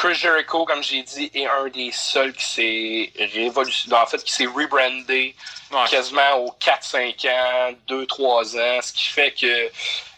Chris 0.00 0.14
Jericho, 0.14 0.64
comme 0.64 0.82
j'ai 0.82 1.02
dit, 1.02 1.30
est 1.34 1.46
un 1.46 1.68
des 1.68 1.92
seuls 1.92 2.32
qui 2.32 2.42
s'est 2.44 3.12
révolutionné, 3.34 3.96
en 3.96 4.06
fait, 4.06 4.24
qui 4.24 4.32
s'est 4.32 4.46
rebrandé 4.46 5.36
Ouais. 5.70 5.84
quasiment 5.90 6.36
aux 6.38 6.52
4-5 6.58 7.26
ans, 7.28 7.74
2-3 7.86 8.56
ans, 8.58 8.80
ce 8.80 8.92
qui 8.94 9.04
fait 9.10 9.32
que 9.32 9.70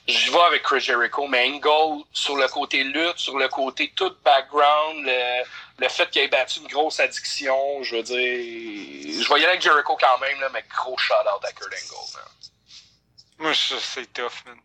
j'y 0.07 0.31
vais 0.31 0.41
avec 0.43 0.63
Chris 0.63 0.79
Jericho, 0.81 1.27
mais 1.27 1.49
Angle, 1.49 2.05
sur 2.13 2.37
le 2.37 2.47
côté 2.47 2.85
lutte, 2.85 3.19
sur 3.19 3.37
le 3.37 3.49
côté 3.49 3.93
tout 3.97 4.15
background, 4.25 5.05
le, 5.05 5.43
le 5.79 5.89
fait 5.89 6.09
qu'il 6.11 6.23
ait 6.23 6.29
battu 6.29 6.61
une 6.61 6.69
grosse 6.69 7.01
addiction, 7.01 7.83
je 7.83 7.97
veux 7.97 8.03
dire, 8.05 8.17
je 8.17 9.29
vais 9.29 9.41
y 9.41 9.43
aller 9.43 9.47
avec 9.47 9.63
Jericho 9.63 9.99
quand 10.01 10.19
même, 10.21 10.39
là, 10.41 10.49
mais 10.53 10.65
gros 10.77 10.97
shout-out 10.97 11.45
à 11.45 11.53
Kurt 11.53 11.73
Angle. 11.73 12.25
Moi, 13.39 13.53
je- 13.53 13.75
c'est 13.81 14.13
tough, 14.13 14.45
man. 14.47 14.57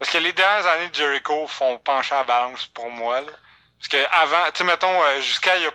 Parce 0.00 0.10
que 0.10 0.18
les 0.18 0.32
dernières 0.32 0.66
années 0.66 0.88
de 0.88 0.94
Jericho 0.96 1.46
font 1.46 1.78
pencher 1.78 2.16
la 2.16 2.24
balance 2.24 2.66
pour 2.66 2.90
moi, 2.90 3.20
là. 3.20 3.30
Parce 3.90 4.02
que 4.02 4.10
avant, 4.16 4.44
tu 4.52 4.58
sais, 4.58 4.64
mettons, 4.64 5.02
euh, 5.02 5.20
jusqu'à 5.20 5.56
il 5.56 5.62
y 5.64 5.66
a, 5.66 5.70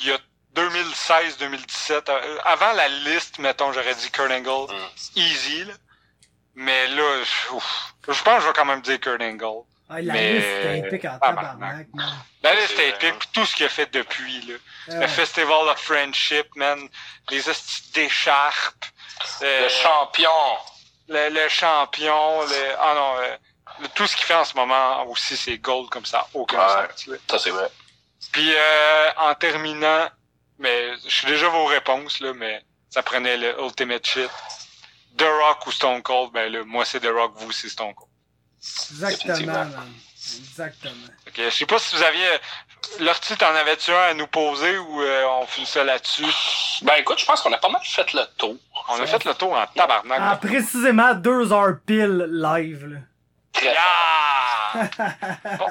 il 0.00 0.06
y 0.08 0.12
a 0.12 0.18
2016-2017, 0.54 2.08
euh, 2.10 2.38
avant 2.44 2.72
la 2.72 2.88
liste, 2.88 3.38
mettons, 3.38 3.72
j'aurais 3.72 3.94
dit 3.94 4.10
Kurt 4.10 4.30
Angle, 4.30 4.72
Mm. 4.74 5.18
easy, 5.18 5.64
là. 5.64 5.74
Mais 6.54 6.88
là, 6.88 7.22
je 7.22 7.54
ouf. 7.54 7.94
je 8.08 8.22
pense 8.22 8.36
que 8.38 8.42
je 8.42 8.46
vais 8.48 8.52
quand 8.54 8.64
même 8.64 8.82
dire 8.82 9.00
Kurt 9.00 9.22
Angle. 9.22 9.64
Ah, 9.88 10.00
la 10.02 10.12
Mais- 10.12 10.32
liste 10.34 10.46
est 10.46 10.78
épique 10.86 11.04
en 11.06 11.18
tabarnak, 11.18 11.86
man. 11.94 12.14
La 12.42 12.54
liste 12.54 12.78
est 12.78 12.90
épique, 12.90 13.18
puis 13.18 13.28
tout 13.32 13.46
ce 13.46 13.56
qu'il 13.56 13.66
a 13.66 13.68
fait 13.68 13.90
depuis, 13.92 14.40
là. 14.42 14.54
Euh, 14.90 15.00
Le 15.00 15.06
Festival 15.08 15.68
of 15.68 15.80
Friendship, 15.80 16.46
man. 16.56 16.88
Les 17.30 17.42
d'écharpe. 17.94 18.84
euh, 19.42 19.62
Le 19.64 19.68
champion. 19.68 20.30
le, 21.08 21.28
le 21.30 21.48
champion, 21.48 22.42
le, 22.42 22.74
ah 22.80 22.94
non, 22.94 23.16
euh, 23.18 23.30
le- 23.30 23.38
tout 23.94 24.06
ce 24.06 24.16
qu'il 24.16 24.26
fait 24.26 24.34
en 24.34 24.44
ce 24.44 24.54
moment 24.54 25.04
aussi, 25.06 25.36
c'est 25.36 25.58
gold 25.58 25.88
comme 25.90 26.04
ça, 26.04 26.26
aucun 26.34 26.58
Ouais. 26.58 26.88
sens. 26.92 27.06
là. 27.06 27.16
Ça, 27.30 27.38
c'est 27.38 27.50
vrai. 27.50 27.68
Puis 28.32 28.52
euh, 28.54 29.08
en 29.18 29.34
terminant, 29.34 30.08
mais 30.58 30.92
je 31.04 31.10
suis 31.14 31.26
déjà 31.26 31.48
vos 31.48 31.64
réponses 31.66 32.20
là, 32.20 32.32
mais 32.34 32.62
ça 32.90 33.02
prenait 33.02 33.36
le 33.36 33.60
ultimate 33.62 34.06
shit. 34.06 34.30
The 35.16 35.22
Rock 35.24 35.66
ou 35.66 35.72
Stone 35.72 36.02
Cold, 36.02 36.30
ben 36.32 36.52
là, 36.52 36.60
moi 36.64 36.84
c'est 36.84 37.00
The 37.00 37.08
Rock, 37.12 37.32
vous 37.36 37.50
c'est 37.52 37.68
Stone 37.68 37.94
Cold. 37.94 38.10
Exactement. 38.60 39.66
Exactement. 40.38 40.94
Ok, 41.26 41.34
je 41.36 41.50
sais 41.50 41.66
pas 41.66 41.78
si 41.78 41.96
vous 41.96 42.02
aviez, 42.02 42.28
Lortie, 43.00 43.36
t'en 43.36 43.54
avais-tu 43.54 43.90
un 43.90 43.96
à 44.10 44.14
nous 44.14 44.26
poser 44.26 44.76
ou 44.78 45.00
euh, 45.02 45.24
on 45.40 45.46
finit 45.46 45.66
ça 45.66 45.82
là-dessus? 45.82 46.24
Ben 46.82 46.94
écoute, 46.98 47.18
je 47.18 47.24
pense 47.24 47.40
qu'on 47.40 47.52
a 47.52 47.58
pas 47.58 47.68
mal 47.70 47.80
fait 47.84 48.12
le 48.12 48.22
tour. 48.36 48.56
On 48.88 49.00
a 49.00 49.06
fait 49.06 49.24
le 49.24 49.34
tour 49.34 49.52
en 49.54 49.66
tabarnak. 49.66 50.18
Ah, 50.22 50.36
précisément 50.36 51.14
deux 51.14 51.52
heures 51.52 51.76
pile 51.86 52.26
live, 52.30 52.86
là. 52.86 52.98
Très 53.60 53.72
Yeah! 53.72 55.58
Bon, 55.58 55.66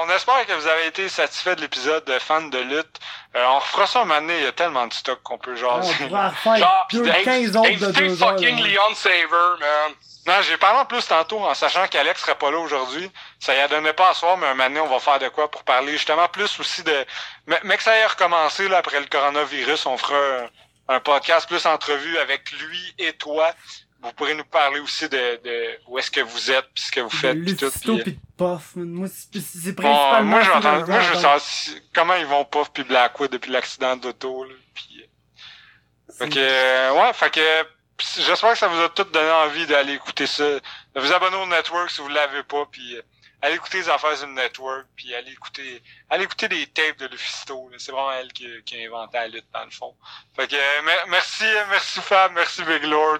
on 0.00 0.10
espère 0.10 0.46
que 0.46 0.52
vous 0.52 0.66
avez 0.66 0.86
été 0.86 1.08
satisfait 1.08 1.56
de 1.56 1.62
l'épisode 1.62 2.04
de 2.04 2.18
fan 2.18 2.50
de 2.50 2.58
lutte. 2.58 3.00
Euh, 3.36 3.44
on 3.46 3.58
refera 3.58 3.86
ça 3.86 4.00
un 4.02 4.04
moment 4.04 4.20
donné, 4.20 4.38
il 4.38 4.44
y 4.44 4.46
a 4.46 4.52
tellement 4.52 4.86
de 4.86 4.92
stock 4.92 5.22
qu'on 5.22 5.38
peut 5.38 5.52
on 5.52 5.56
jaser. 5.82 6.04
refaire 6.04 6.86
deux, 6.92 7.02
pis 7.02 7.24
15 7.24 7.56
autres 7.56 7.70
de 7.70 7.90
deux 7.92 8.16
fucking. 8.16 8.62
Leon 8.62 8.94
Saver, 8.94 9.58
man. 9.60 9.92
Non, 10.26 10.42
j'ai 10.42 10.58
parlé 10.58 10.78
en 10.80 10.84
plus 10.84 11.06
tantôt 11.06 11.38
en 11.42 11.54
sachant 11.54 11.86
qu'Alex 11.88 12.20
serait 12.20 12.34
pas 12.34 12.50
là 12.50 12.58
aujourd'hui. 12.58 13.10
Ça 13.40 13.54
y 13.54 13.60
a 13.60 13.68
donné 13.68 13.94
pas 13.94 14.10
à 14.10 14.14
soir, 14.14 14.36
mais 14.36 14.46
un 14.46 14.54
moment 14.54 14.68
donné, 14.68 14.80
on 14.80 14.88
va 14.88 15.00
faire 15.00 15.18
de 15.18 15.28
quoi 15.28 15.50
pour 15.50 15.64
parler 15.64 15.92
justement 15.92 16.28
plus 16.28 16.60
aussi 16.60 16.82
de... 16.82 17.06
Mais, 17.46 17.58
mais 17.64 17.78
que 17.78 17.82
ça 17.82 17.96
ait 17.96 18.06
recommencé 18.06 18.68
là, 18.68 18.78
après 18.78 19.00
le 19.00 19.06
coronavirus, 19.06 19.86
on 19.86 19.96
fera 19.96 20.16
un, 20.16 20.96
un 20.96 21.00
podcast 21.00 21.48
plus 21.48 21.64
entrevue 21.64 22.18
avec 22.18 22.50
lui 22.52 22.94
et 22.98 23.14
toi. 23.14 23.52
Vous 24.00 24.12
pourrez 24.12 24.34
nous 24.34 24.44
parler 24.44 24.78
aussi 24.78 25.08
de, 25.08 25.40
de 25.42 25.78
où 25.88 25.98
est-ce 25.98 26.10
que 26.10 26.20
vous 26.20 26.50
êtes, 26.52 26.66
puis 26.72 26.84
ce 26.84 26.92
que 26.92 27.00
vous 27.00 27.10
faites, 27.10 27.36
puis 27.42 27.56
tout. 27.56 27.98
Pis 28.04 28.12
de 28.12 28.18
Puff. 28.36 28.76
Moi, 28.76 29.08
c'est 29.08 29.40
c'est 29.40 29.72
Bon, 29.72 29.82
principalement... 29.82 30.30
moi, 30.30 30.42
j'entends, 30.42 30.86
moi, 30.86 31.00
je 31.00 31.38
si- 31.40 31.82
comment 31.92 32.14
ils 32.14 32.26
vont 32.26 32.44
Puff 32.44 32.70
puis 32.72 32.84
Blackwood 32.84 33.32
depuis 33.32 33.50
l'accident 33.50 33.96
d'auto, 33.96 34.44
là. 34.44 34.54
Puis, 34.74 35.02
euh, 35.02 36.12
fait 36.16 36.28
que, 36.28 36.38
euh, 36.38 36.92
ouais, 36.92 37.12
fait 37.12 37.30
que, 37.30 37.62
pis 37.96 38.06
j'espère 38.24 38.52
que 38.52 38.58
ça 38.58 38.68
vous 38.68 38.80
a 38.80 38.88
tout 38.88 39.02
donné 39.04 39.30
envie 39.32 39.66
d'aller 39.66 39.94
écouter 39.94 40.26
ça, 40.28 40.44
de 40.48 40.60
vous 41.00 41.12
abonner 41.12 41.36
au 41.36 41.46
network 41.46 41.90
si 41.90 42.00
vous 42.00 42.08
l'avez 42.08 42.44
pas, 42.44 42.66
puis 42.70 42.96
euh, 42.96 43.02
allez 43.42 43.56
écouter 43.56 43.78
les 43.78 43.88
affaires 43.88 44.10
le 44.24 44.32
network, 44.32 44.86
puis 44.94 45.12
allez 45.12 45.32
écouter, 45.32 45.82
allez 46.08 46.22
écouter 46.22 46.46
des 46.48 46.66
tapes 46.68 46.98
de 46.98 47.08
Lufisto. 47.08 47.68
C'est 47.78 47.90
vraiment 47.90 48.12
elle 48.12 48.32
qui, 48.32 48.46
qui 48.64 48.76
a 48.80 48.86
inventé 48.86 49.18
la 49.18 49.26
lutte 49.28 49.46
dans 49.52 49.64
le 49.64 49.70
fond. 49.72 49.96
Fait 50.36 50.46
que, 50.46 50.54
euh, 50.54 50.82
mer- 50.82 51.06
merci, 51.08 51.44
merci 51.68 52.00
Fab, 52.00 52.32
merci 52.32 52.62
Big 52.62 52.84
Lord. 52.84 53.18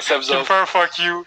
Ça, 0.00 0.18
vous. 0.18 0.22
Super 0.22 0.68
fuck 0.68 0.98
you. 0.98 1.24